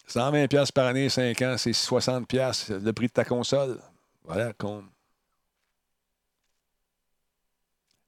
120$ 0.08 0.72
par 0.72 0.88
année, 0.88 1.10
5 1.10 1.42
ans, 1.42 1.56
c'est 1.58 1.72
60$ 1.72 2.80
le 2.82 2.94
prix 2.94 3.08
de 3.08 3.12
ta 3.12 3.26
console. 3.26 3.78
Voilà, 4.24 4.54
con. 4.54 4.86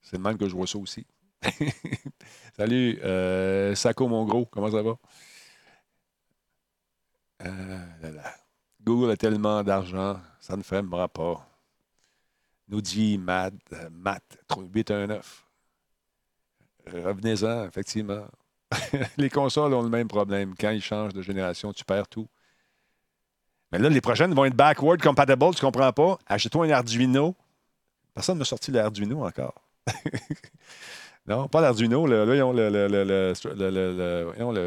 C'est 0.02 0.16
le 0.16 0.24
même 0.24 0.38
que 0.38 0.48
je 0.48 0.56
vois 0.56 0.66
ça 0.66 0.78
aussi. 0.78 1.06
Salut, 2.58 3.02
euh, 3.04 3.76
Sako, 3.76 4.08
mon 4.08 4.24
gros, 4.24 4.46
comment 4.46 4.72
ça 4.72 4.82
va? 4.82 4.98
Euh, 7.46 7.86
Google 8.84 9.12
a 9.12 9.18
tellement 9.18 9.64
d'argent, 9.64 10.20
ça 10.40 10.56
ne 10.56 10.64
fermera 10.64 11.08
pas. 11.08 11.48
Nous 12.70 12.82
dit 12.82 13.18
Matt, 13.18 13.54
euh, 13.74 13.90
Matt 13.92 14.24
819. 14.56 15.46
Revenez-en, 16.88 17.66
effectivement. 17.66 18.26
les 19.18 19.30
consoles 19.30 19.74
ont 19.74 19.82
le 19.82 19.90
même 19.90 20.08
problème. 20.08 20.56
Quand 20.60 20.72
ils 20.72 20.82
changent 20.82 21.14
de 21.14 21.22
génération, 21.22 21.74
tu 21.74 21.86
perds 21.86 22.08
tout. 22.08 22.28
Mais 23.72 23.80
là, 23.80 23.90
les 23.90 24.02
prochaines 24.02 24.34
vont 24.34 24.46
être 24.46 24.56
backward 24.56 25.02
compatible, 25.02 25.54
tu 25.54 25.62
comprends 25.62 25.92
pas? 25.92 26.18
Achète-toi 26.28 26.66
un 26.66 26.70
Arduino. 26.70 27.36
Personne 28.14 28.36
ne 28.36 28.40
m'a 28.40 28.46
sorti 28.46 28.72
l'Arduino 28.72 29.26
encore. 29.26 29.56
non, 31.28 31.48
pas 31.48 31.62
l'Arduino. 31.62 32.06
Là, 32.06 32.36
ils 32.36 32.44
ont 32.44 32.54
le, 32.54 33.34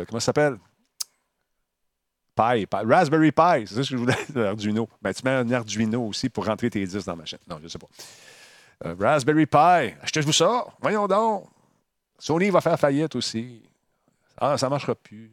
Comment 0.04 0.20
ça 0.20 0.26
s'appelle? 0.26 0.58
Pi, 2.40 2.66
Raspberry 2.72 3.32
Pi, 3.32 3.66
c'est 3.66 3.74
ça 3.74 3.80
que 3.80 3.86
je 3.86 3.96
voulais, 3.96 4.16
l'Arduino. 4.34 4.88
Ben, 5.02 5.12
tu 5.12 5.22
mets 5.24 5.30
un 5.30 5.50
Arduino 5.50 6.06
aussi 6.06 6.28
pour 6.28 6.46
rentrer 6.46 6.70
tes 6.70 6.84
disques 6.84 7.06
dans 7.06 7.16
ma 7.16 7.24
chaîne. 7.24 7.40
Non, 7.48 7.58
je 7.58 7.64
ne 7.64 7.68
sais 7.68 7.78
pas. 7.78 7.88
Euh, 8.86 8.94
Raspberry 8.98 9.46
Pi, 9.46 9.94
achetez-vous 10.02 10.32
ça? 10.32 10.66
Voyons 10.80 11.06
donc. 11.06 11.48
Sony 12.18 12.50
va 12.50 12.60
faire 12.60 12.78
faillite 12.78 13.14
aussi. 13.14 13.62
Ah, 14.38 14.56
ça 14.56 14.66
ne 14.66 14.70
marchera 14.70 14.94
plus. 14.94 15.30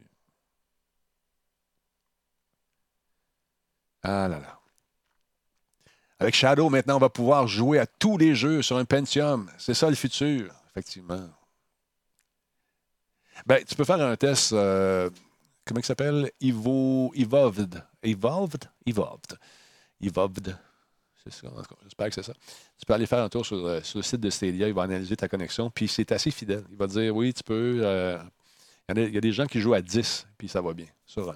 Ah 4.03 4.27
là 4.27 4.39
là. 4.39 4.59
Avec 6.19 6.34
Shadow, 6.34 6.69
maintenant, 6.69 6.95
on 6.95 6.99
va 6.99 7.09
pouvoir 7.09 7.47
jouer 7.47 7.79
à 7.79 7.85
tous 7.85 8.17
les 8.17 8.34
jeux 8.34 8.61
sur 8.61 8.77
un 8.77 8.85
Pentium. 8.85 9.49
C'est 9.57 9.75
ça 9.75 9.89
le 9.89 9.95
futur, 9.95 10.51
effectivement. 10.71 11.29
Ben, 13.45 13.63
tu 13.63 13.75
peux 13.75 13.84
faire 13.84 14.01
un 14.01 14.15
test. 14.15 14.51
Euh, 14.51 15.09
comment 15.68 15.80
il 15.80 15.85
s'appelle? 15.85 16.31
Evo, 16.41 17.11
Evolved. 17.15 17.84
Evolved? 18.02 18.69
Evolved. 18.85 19.38
Evolved. 20.02 20.57
J'espère 21.26 22.07
que 22.07 22.15
c'est 22.15 22.23
ça. 22.23 22.34
Tu 22.80 22.85
peux 22.85 22.94
aller 22.94 23.06
faire 23.06 23.22
un 23.22 23.27
tour 23.27 23.45
sur, 23.45 23.57
euh, 23.57 23.81
le 23.95 24.02
site 24.02 24.22
de 24.22 24.30
Stadia, 24.30 24.68
il 24.68 24.73
va 24.73 24.84
analyser 24.84 25.18
ta 25.18 25.27
connexion, 25.27 25.69
puis 25.69 25.89
c'est 25.89 26.11
assez 26.14 26.31
fidèle. 26.31 26.64
Il 26.72 26.77
va 26.77 26.88
dire, 26.88 27.14
oui, 27.14 27.34
tu 27.34 27.44
peux... 27.44 27.81
Euh, 27.84 28.18
il, 28.95 29.14
y 29.14 29.18
a, 29.18 29.22
des 29.22 29.34
gens 29.34 29.45
qui 29.45 29.60
jouent 29.60 29.73
à 29.73 29.81
10, 29.81 30.26
puis 30.38 30.48
ça 30.48 30.61
va 30.61 30.73
bien. 30.73 30.88
Sur, 31.06 31.35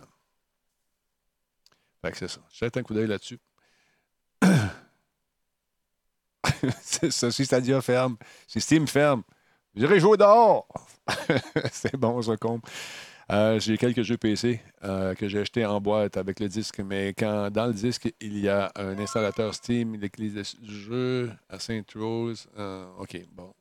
fait 2.01 2.11
que 2.11 2.17
c'est 2.17 2.27
ça. 2.27 2.41
Jette 2.51 2.77
un 2.77 2.83
coup 2.83 2.93
d'œil 2.93 3.07
là-dessus. 3.07 3.39
c'est. 6.81 7.11
Si 7.11 7.45
Stadia 7.45 7.81
ferme, 7.81 8.17
si 8.47 8.59
Steam 8.59 8.87
ferme, 8.87 9.23
j'irai 9.75 9.99
jouer 9.99 10.17
dehors. 10.17 10.67
c'est 11.71 11.95
bon, 11.95 12.21
ça 12.21 12.37
compte. 12.37 12.63
Euh, 13.31 13.59
j'ai 13.61 13.77
quelques 13.77 14.01
jeux 14.01 14.17
PC 14.17 14.61
euh, 14.83 15.15
que 15.15 15.29
j'ai 15.29 15.39
achetés 15.39 15.65
en 15.65 15.79
boîte 15.79 16.17
avec 16.17 16.41
le 16.41 16.49
disque, 16.49 16.79
mais 16.79 17.13
quand 17.17 17.49
dans 17.49 17.67
le 17.67 17.73
disque, 17.73 18.13
il 18.19 18.37
y 18.37 18.49
a 18.49 18.69
un 18.75 18.99
installateur 18.99 19.55
Steam, 19.55 19.97
clés 20.09 20.31
de 20.31 20.43
jeu 20.63 21.31
à 21.49 21.57
Saint 21.57 21.81
Rose. 21.95 22.47
Euh, 22.57 22.85
OK, 22.99 23.17
bon. 23.31 23.53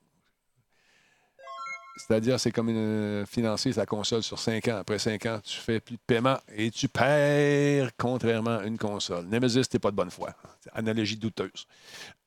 C'est-à-dire, 1.97 2.41
c'est 2.41 2.51
comme 2.51 2.71
une, 2.71 3.25
financer 3.27 3.73
sa 3.73 3.87
console 3.87 4.25
sur 4.25 4.41
5 4.41 4.67
ans. 4.69 4.79
Après 4.79 4.99
5 4.99 5.27
ans, 5.27 5.41
tu 5.45 5.61
fais 5.61 5.79
plus 5.79 5.97
de 5.97 6.03
paiement 6.05 6.39
et 6.53 6.73
tu 6.73 6.89
perds 6.89 7.91
contrairement 7.97 8.59
à 8.59 8.65
une 8.65 8.79
console. 8.79 9.27
Nemesis, 9.27 9.69
t'es 9.69 9.79
pas 9.79 9.93
de 9.93 9.97
bonne 9.97 10.11
foi. 10.11 10.35
Analogie 10.73 11.17
douteuse. 11.17 11.67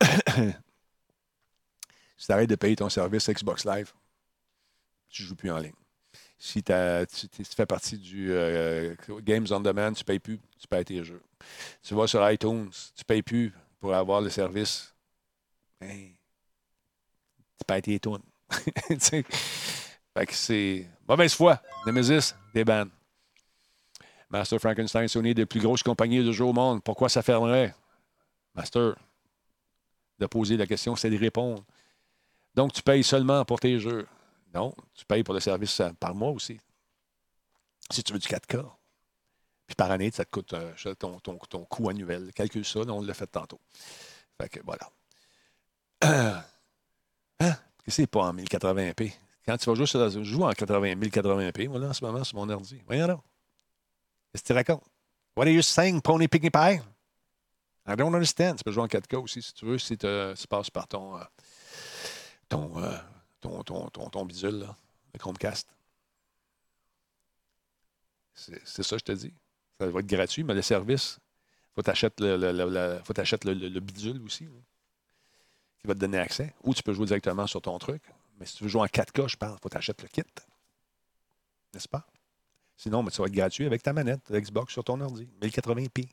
si 2.16 2.26
tu 2.26 2.32
arrêtes 2.32 2.48
de 2.48 2.56
payer 2.56 2.76
ton 2.76 2.88
service 2.88 3.28
Xbox 3.28 3.66
Live, 3.66 3.92
tu 5.10 5.24
joues 5.24 5.36
plus 5.36 5.50
en 5.50 5.58
ligne. 5.58 5.83
Si 6.44 6.62
tu, 6.62 7.42
fais 7.56 7.64
partie 7.64 7.96
du 7.96 8.30
euh, 8.30 8.94
Games 9.22 9.46
on 9.50 9.60
Demand, 9.60 9.94
tu 9.94 10.02
ne 10.02 10.04
payes 10.04 10.18
plus, 10.18 10.38
tu 10.58 10.68
payes 10.68 10.84
tes 10.84 11.02
jeux. 11.02 11.22
Tu 11.82 11.94
vas 11.94 12.06
sur 12.06 12.30
iTunes, 12.30 12.68
tu 12.70 13.00
ne 13.00 13.04
payes 13.06 13.22
plus 13.22 13.50
pour 13.80 13.94
avoir 13.94 14.20
le 14.20 14.28
service. 14.28 14.94
tu 15.80 15.86
payes 17.66 17.80
tes 17.80 17.98
tunes. 17.98 18.18
fait 18.50 20.26
que 20.26 20.34
c'est 20.34 20.86
mauvaise 21.08 21.32
foi. 21.32 21.62
Nemesis, 21.86 22.34
des 22.52 22.62
bandes. 22.66 22.90
Master 24.28 24.58
Frankenstein, 24.58 25.08
Sony, 25.08 25.32
des 25.32 25.46
plus 25.46 25.60
grosses 25.60 25.82
compagnies 25.82 26.22
de 26.22 26.30
jeux 26.30 26.44
au 26.44 26.52
monde. 26.52 26.82
Pourquoi 26.82 27.08
ça 27.08 27.22
fermerait? 27.22 27.74
Master, 28.54 28.96
de 30.18 30.26
poser 30.26 30.58
la 30.58 30.66
question, 30.66 30.94
c'est 30.94 31.08
de 31.08 31.16
répondre. 31.16 31.64
Donc, 32.54 32.74
tu 32.74 32.82
payes 32.82 33.02
seulement 33.02 33.46
pour 33.46 33.60
tes 33.60 33.80
jeux. 33.80 34.06
Non, 34.54 34.74
tu 34.94 35.04
payes 35.04 35.24
pour 35.24 35.34
le 35.34 35.40
service 35.40 35.80
euh, 35.80 35.90
par 35.98 36.14
mois 36.14 36.30
aussi. 36.30 36.60
Si 37.90 38.02
tu 38.02 38.12
veux 38.12 38.18
du 38.18 38.28
4K. 38.28 38.64
Puis 39.66 39.74
par 39.74 39.90
année, 39.90 40.10
ça 40.10 40.24
te 40.24 40.30
coûte 40.30 40.52
euh, 40.52 40.94
ton, 40.94 41.18
ton, 41.20 41.36
ton, 41.38 41.64
coût 41.64 41.88
annuel. 41.88 42.32
Calcule 42.34 42.64
ça, 42.64 42.80
on 42.80 43.02
l'a 43.02 43.14
fait 43.14 43.26
tantôt. 43.26 43.60
Fait 44.40 44.48
que 44.48 44.60
voilà. 44.64 44.90
hein? 46.02 46.42
Qu'est-ce 47.38 47.56
que 47.84 47.92
c'est 47.92 48.06
pas 48.06 48.28
en 48.28 48.34
1080p? 48.34 49.12
Quand 49.46 49.56
tu 49.58 49.68
vas 49.68 49.74
jouer 49.74 49.86
sur 49.86 50.08
je 50.08 50.22
joue 50.22 50.42
en 50.42 50.52
80 50.52 50.94
1080p, 50.94 51.68
voilà, 51.68 51.88
en 51.88 51.92
ce 51.92 52.04
moment, 52.04 52.24
sur 52.24 52.36
mon 52.38 52.48
ordi. 52.48 52.80
Voyons 52.86 53.06
là. 53.06 53.20
Qu'est-ce 54.32 54.42
que 54.42 54.46
tu 54.48 54.52
racontes? 54.52 54.84
What 55.36 55.46
are 55.46 55.52
you 55.52 55.62
saying, 55.62 56.00
Pony 56.00 56.28
Piggy 56.28 56.50
Pie? 56.50 56.80
I 57.86 57.96
don't 57.96 58.14
understand. 58.14 58.56
Tu 58.56 58.64
peux 58.64 58.72
jouer 58.72 58.84
en 58.84 58.86
4K 58.86 59.16
aussi 59.16 59.42
si 59.42 59.52
tu 59.52 59.66
veux, 59.66 59.78
si 59.78 59.98
tu 59.98 60.06
passes 60.48 60.70
par 60.70 60.88
ton, 60.88 61.16
euh, 61.16 61.24
ton, 62.48 62.72
ton, 63.62 63.90
ton, 63.90 64.08
ton, 64.08 64.24
bidule, 64.24 64.58
là, 64.60 64.76
le 65.12 65.18
Chromecast. 65.18 65.68
C'est 68.34 68.82
ça, 68.82 68.96
je 68.98 69.04
te 69.04 69.12
dis. 69.12 69.32
Ça 69.78 69.86
va 69.86 70.00
être 70.00 70.06
gratuit, 70.06 70.42
mais 70.42 70.54
le 70.54 70.62
service, 70.62 71.18
il 71.20 71.74
faut 71.74 71.82
t'acheter 71.82 72.22
le, 72.24 72.36
le, 72.36 72.52
le, 72.52 73.68
le, 73.68 73.80
bidule 73.80 74.22
aussi, 74.22 74.46
qui 75.78 75.86
va 75.86 75.94
te 75.94 75.98
donner 75.98 76.18
accès. 76.18 76.54
Ou 76.62 76.74
tu 76.74 76.82
peux 76.82 76.92
jouer 76.92 77.06
directement 77.06 77.46
sur 77.46 77.60
ton 77.60 77.78
truc. 77.78 78.02
Mais 78.38 78.46
si 78.46 78.56
tu 78.56 78.64
veux 78.64 78.70
jouer 78.70 78.82
en 78.82 78.86
4K, 78.86 79.28
je 79.28 79.36
parle, 79.36 79.56
il 79.58 79.62
faut 79.62 79.68
t'acheter 79.68 80.02
le 80.02 80.08
kit. 80.08 80.22
N'est-ce 81.72 81.88
pas? 81.88 82.06
Sinon, 82.76 83.02
mais 83.02 83.10
ça 83.10 83.22
va 83.22 83.28
être 83.28 83.34
gratuit 83.34 83.66
avec 83.66 83.82
ta 83.82 83.92
manette, 83.92 84.30
Xbox 84.30 84.72
sur 84.72 84.82
ton 84.82 85.00
ordi, 85.00 85.28
1080p. 85.40 86.08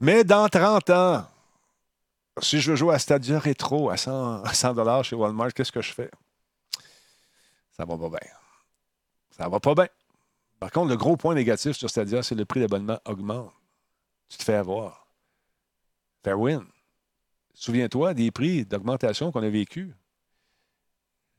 Mais 0.00 0.24
dans 0.24 0.48
30 0.48 0.90
ans, 0.90 1.26
si 2.40 2.60
je 2.60 2.70
veux 2.70 2.76
jouer 2.76 2.94
à 2.94 2.98
Stadia 2.98 3.38
Retro 3.38 3.90
à 3.90 3.96
100, 3.96 5.02
chez 5.02 5.16
Walmart, 5.16 5.52
qu'est-ce 5.52 5.72
que 5.72 5.82
je 5.82 5.92
fais? 5.92 6.10
Ça 7.76 7.84
va 7.84 7.96
pas 7.96 8.08
bien. 8.08 8.30
Ça 9.30 9.48
va 9.48 9.60
pas 9.60 9.74
bien. 9.74 9.88
Par 10.60 10.70
contre, 10.70 10.90
le 10.90 10.96
gros 10.96 11.16
point 11.16 11.34
négatif 11.34 11.76
sur 11.76 11.90
Stadia, 11.90 12.22
c'est 12.22 12.34
le 12.34 12.44
prix 12.44 12.60
d'abonnement 12.60 12.98
augmente. 13.04 13.52
Tu 14.28 14.38
te 14.38 14.44
fais 14.44 14.54
avoir. 14.54 15.06
win. 16.26 16.64
Souviens-toi 17.54 18.14
des 18.14 18.30
prix 18.30 18.64
d'augmentation 18.64 19.30
qu'on 19.30 19.42
a 19.42 19.48
vécu 19.48 19.94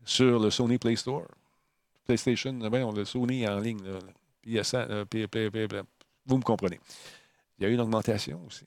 sur 0.05 0.39
le 0.39 0.49
Sony 0.49 0.77
Play 0.77 0.95
Store. 0.95 1.27
PlayStation, 2.05 2.53
ben, 2.53 2.83
on 2.83 2.91
le 2.91 3.03
Sony 3.03 3.47
en 3.47 3.59
ligne. 3.59 3.83
Là. 3.83 3.99
Euh, 4.47 5.05
vous 6.25 6.37
me 6.37 6.43
comprenez. 6.43 6.79
Il 7.57 7.63
y 7.63 7.65
a 7.65 7.69
eu 7.69 7.73
une 7.73 7.81
augmentation 7.81 8.41
aussi. 8.45 8.65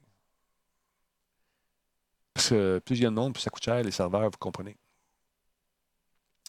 Parce 2.38 2.50
que 2.50 2.78
plus 2.78 2.98
il 2.98 3.02
y 3.02 3.06
a 3.06 3.10
de 3.10 3.14
monde, 3.16 3.32
plus 3.32 3.40
ça 3.40 3.50
coûte 3.50 3.64
cher, 3.64 3.82
les 3.82 3.90
serveurs, 3.90 4.30
vous 4.30 4.38
comprenez. 4.38 4.76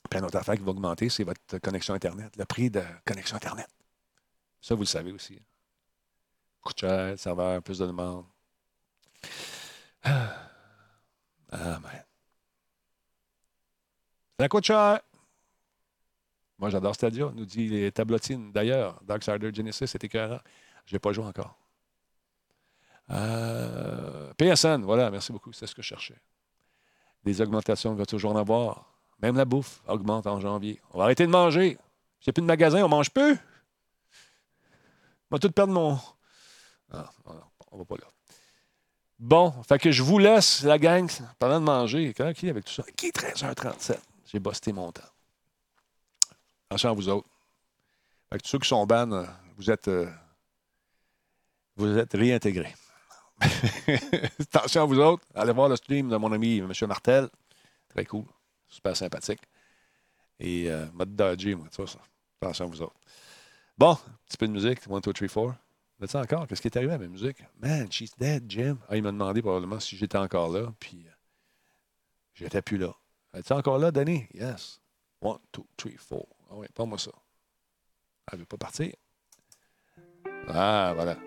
Puis 0.08 0.20
une 0.20 0.26
autre 0.26 0.38
affaire 0.38 0.54
qui 0.54 0.62
va 0.62 0.70
augmenter, 0.70 1.10
c'est 1.10 1.24
votre 1.24 1.58
connexion 1.58 1.96
Internet, 1.96 2.38
le 2.38 2.46
prix 2.46 2.70
de 2.70 2.84
connexion 3.08 3.38
Internet. 3.38 3.68
Ça, 4.62 4.76
vous 4.76 4.82
le 4.82 4.86
savez 4.86 5.12
aussi. 5.12 5.34
Hein. 5.34 5.46
Coûte 6.62 6.80
cher, 6.80 7.18
serveur, 7.18 7.64
plus 7.64 7.80
de 7.80 7.88
demande. 7.88 8.24
Ah, 10.04 10.52
ah 11.52 11.80
man. 11.80 12.04
Ça 14.40 14.48
coûte 14.48 14.66
cher. 14.66 15.00
Moi, 16.60 16.70
j'adore 16.70 16.94
Stadia, 16.94 17.32
nous 17.34 17.46
dit 17.46 17.68
les 17.68 17.92
tablotines. 17.92 18.52
D'ailleurs, 18.52 19.02
Darksider 19.02 19.52
Genesis, 19.52 19.88
c'est 19.88 20.04
écœurant. 20.04 20.40
Je 20.86 20.94
n'ai 20.94 21.00
pas 21.00 21.14
joué 21.14 21.26
encore. 21.26 21.58
Euh, 23.12 24.34
PSN, 24.38 24.84
voilà, 24.84 25.10
merci 25.10 25.32
beaucoup, 25.32 25.52
c'est 25.52 25.68
ce 25.68 25.76
que 25.76 25.82
je 25.82 25.88
cherchais. 25.88 26.18
Des 27.24 27.42
augmentations, 27.42 27.94
il 27.94 27.98
va 27.98 28.06
toujours 28.06 28.32
en 28.32 28.38
avoir. 28.38 28.86
Même 29.22 29.36
la 29.36 29.46
bouffe 29.46 29.82
augmente 29.88 30.28
en 30.28 30.40
janvier. 30.40 30.80
On 30.92 31.00
va 31.00 31.06
arrêter 31.06 31.26
de 31.26 31.32
manger. 31.32 31.78
A 32.28 32.32
plus 32.32 32.42
de 32.42 32.48
magasin, 32.48 32.84
on 32.84 32.90
mange 32.90 33.10
plus. 33.10 33.34
On 35.32 35.36
va 35.36 35.40
tout 35.40 35.52
perdre 35.52 35.74
mon. 35.74 36.00
Ah, 36.92 37.10
on 37.72 37.78
va 37.78 37.86
pas 37.86 37.96
là. 37.96 38.08
Bon, 39.18 39.52
fait 39.64 39.78
que 39.80 39.92
je 39.92 40.02
vous 40.02 40.18
laisse, 40.18 40.64
la 40.64 40.78
gang, 40.80 41.10
pendant 41.38 41.60
de 41.60 41.66
manger. 41.66 42.14
Qui 42.14 42.48
est 42.48 42.50
avec 42.50 42.66
tout 42.66 42.74
ça? 42.74 42.84
Qui 42.96 43.08
est 43.08 43.18
13h37? 43.18 43.98
J'ai 44.26 44.40
busté 44.40 44.72
mon 44.72 44.92
temps. 44.92 45.02
Attention 46.70 46.92
à 46.92 46.94
vous 46.94 47.10
autres. 47.10 47.28
Fait 48.32 48.38
tous 48.40 48.48
ceux 48.48 48.60
qui 48.60 48.68
sont 48.68 48.86
ban, 48.86 49.26
vous 49.58 49.70
êtes, 49.70 49.88
euh, 49.88 50.10
vous 51.76 51.98
êtes 51.98 52.14
réintégrés. 52.14 52.76
Attention 54.40 54.84
à 54.84 54.86
vous 54.86 55.00
autres. 55.00 55.26
Allez 55.34 55.54
voir 55.54 55.70
le 55.70 55.76
stream 55.76 56.10
de 56.10 56.18
mon 56.18 56.32
ami 56.32 56.58
M. 56.58 56.72
Martel. 56.88 57.30
Très 57.90 58.06
cool. 58.06 58.26
Super 58.68 58.96
sympathique. 58.96 59.42
Et 60.40 60.70
euh, 60.70 60.86
mode 60.94 61.16
dodgy, 61.16 61.56
moi, 61.56 61.68
ça, 61.72 61.86
ça. 61.88 62.00
Attention 62.42 62.66
à 62.66 62.68
vous 62.68 62.82
autres. 62.82 63.00
Bon, 63.78 63.92
un 63.92 63.98
petit 64.26 64.38
peu 64.38 64.48
de 64.48 64.54
musique. 64.54 64.80
1, 64.90 65.00
2, 65.00 65.14
3, 65.14 65.28
4. 65.28 65.56
Là-tu 66.00 66.16
encore? 66.18 66.48
Qu'est-ce 66.48 66.62
qui 66.62 66.68
est 66.68 66.78
arrivé 66.78 66.94
à 66.94 66.98
ma 66.98 67.08
musique? 67.08 67.38
Man, 67.60 67.92
she's 67.92 68.16
dead, 68.18 68.46
Jim. 68.48 68.78
Ah, 68.88 68.96
il 68.96 69.04
m'a 69.04 69.12
demandé 69.12 69.42
probablement 69.42 69.80
si 69.80 69.98
j'étais 69.98 70.18
encore 70.18 70.50
là, 70.50 70.72
puis 70.80 71.06
euh, 71.06 71.12
j'étais 72.34 72.62
plus 72.62 72.78
là. 72.78 72.94
Es-tu 73.34 73.54
encore 73.54 73.78
là, 73.78 73.92
Danny? 73.92 74.26
Yes. 74.34 74.80
1, 75.22 75.38
2, 75.54 75.64
3, 75.76 75.92
4. 75.92 76.26
Ah 76.52 76.54
oui, 76.56 76.68
pas 76.74 76.86
moi 76.86 76.98
ça. 76.98 77.12
Elle 78.32 78.40
veut 78.40 78.46
pas 78.46 78.58
partir. 78.58 78.94
Ah, 80.48 80.94
voilà. 80.96 81.18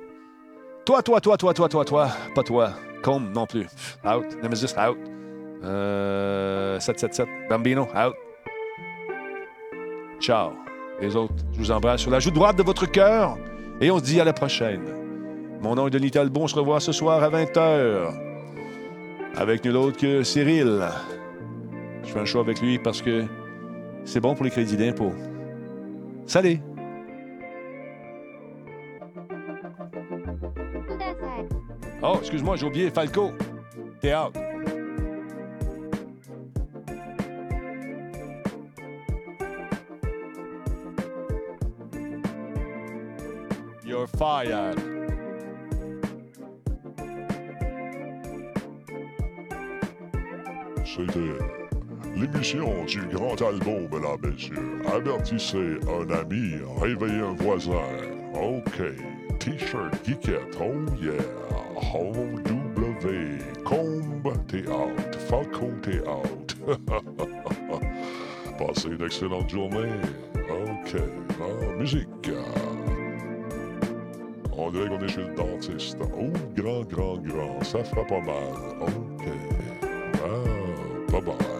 Toi, 0.84 1.00
toi, 1.02 1.20
toi, 1.20 1.36
toi, 1.36 1.54
toi, 1.54 1.68
toi, 1.68 1.84
toi. 1.84 2.08
Pas 2.34 2.42
toi. 2.42 2.70
Combe 3.02 3.32
non 3.32 3.46
plus. 3.46 3.66
Out. 4.04 4.24
Nemesis, 4.42 4.74
out. 4.76 4.98
Euh, 5.62 6.80
777. 6.80 7.28
Bambino, 7.48 7.82
out. 7.82 8.14
Ciao. 10.20 10.50
Les 11.00 11.14
autres, 11.16 11.34
je 11.52 11.58
vous 11.58 11.70
embrasse 11.70 12.00
sur 12.00 12.10
la 12.10 12.20
joue 12.20 12.30
droite 12.30 12.56
de 12.56 12.62
votre 12.62 12.86
cœur 12.86 13.36
et 13.80 13.90
on 13.90 13.98
se 13.98 14.04
dit 14.04 14.20
à 14.20 14.24
la 14.24 14.32
prochaine. 14.32 14.82
Mon 15.60 15.74
nom 15.74 15.86
est 15.86 15.90
Denis 15.90 16.10
Talbot. 16.10 16.42
On 16.42 16.48
se 16.48 16.56
revoit 16.56 16.80
ce 16.80 16.92
soir 16.92 17.22
à 17.22 17.30
20h 17.30 18.12
avec 19.36 19.64
nul 19.64 19.76
autre 19.76 19.98
que 19.98 20.22
Cyril. 20.22 20.82
Je 22.04 22.10
fais 22.10 22.20
un 22.20 22.24
show 22.24 22.40
avec 22.40 22.60
lui 22.60 22.78
parce 22.78 23.02
que 23.02 23.24
c'est 24.04 24.20
bon 24.20 24.34
pour 24.34 24.44
les 24.44 24.50
crédits 24.50 24.76
d'impôt. 24.76 25.12
Salut! 26.26 26.60
Oh, 32.04 32.16
excuse-moi, 32.18 32.56
j'ai 32.56 32.66
oublié 32.66 32.90
Falco. 32.90 33.30
T'es. 34.00 34.12
You're 43.84 44.08
fired. 44.08 44.80
C'était 50.84 51.20
l'émission 52.16 52.84
du 52.84 53.00
grand 53.06 53.40
album, 53.40 53.88
mesdames, 53.92 54.18
messieurs. 54.24 54.82
Avertissez 54.92 55.78
un 55.86 56.10
ami, 56.10 56.54
réveillez 56.80 57.20
un 57.20 57.34
voisin. 57.34 57.72
OK. 58.34 59.11
T-shirt 59.42 60.04
geekette, 60.04 60.56
oh 60.60 60.86
yeah. 61.00 61.20
Home 61.74 62.40
W. 62.44 63.38
Combe, 63.64 64.24
out. 64.68 65.16
Falcon, 65.16 65.80
t'es 65.82 66.00
out. 66.06 66.54
Passez 68.56 68.90
une 68.90 69.02
excellente 69.04 69.50
journée. 69.50 69.90
OK. 70.48 70.94
Ah, 71.40 71.76
musique. 71.76 72.30
On 74.56 74.70
dirait 74.70 74.88
qu'on 74.88 75.00
est 75.00 75.08
chez 75.08 75.24
le 75.24 75.34
dentiste. 75.34 75.98
Oh, 76.00 76.30
grand, 76.54 76.84
grand, 76.84 77.18
grand. 77.18 77.64
Ça 77.64 77.82
fera 77.82 78.04
pas 78.04 78.20
mal. 78.20 78.44
OK. 78.80 79.26
Ah, 80.22 81.10
bye 81.10 81.20
bye. 81.20 81.51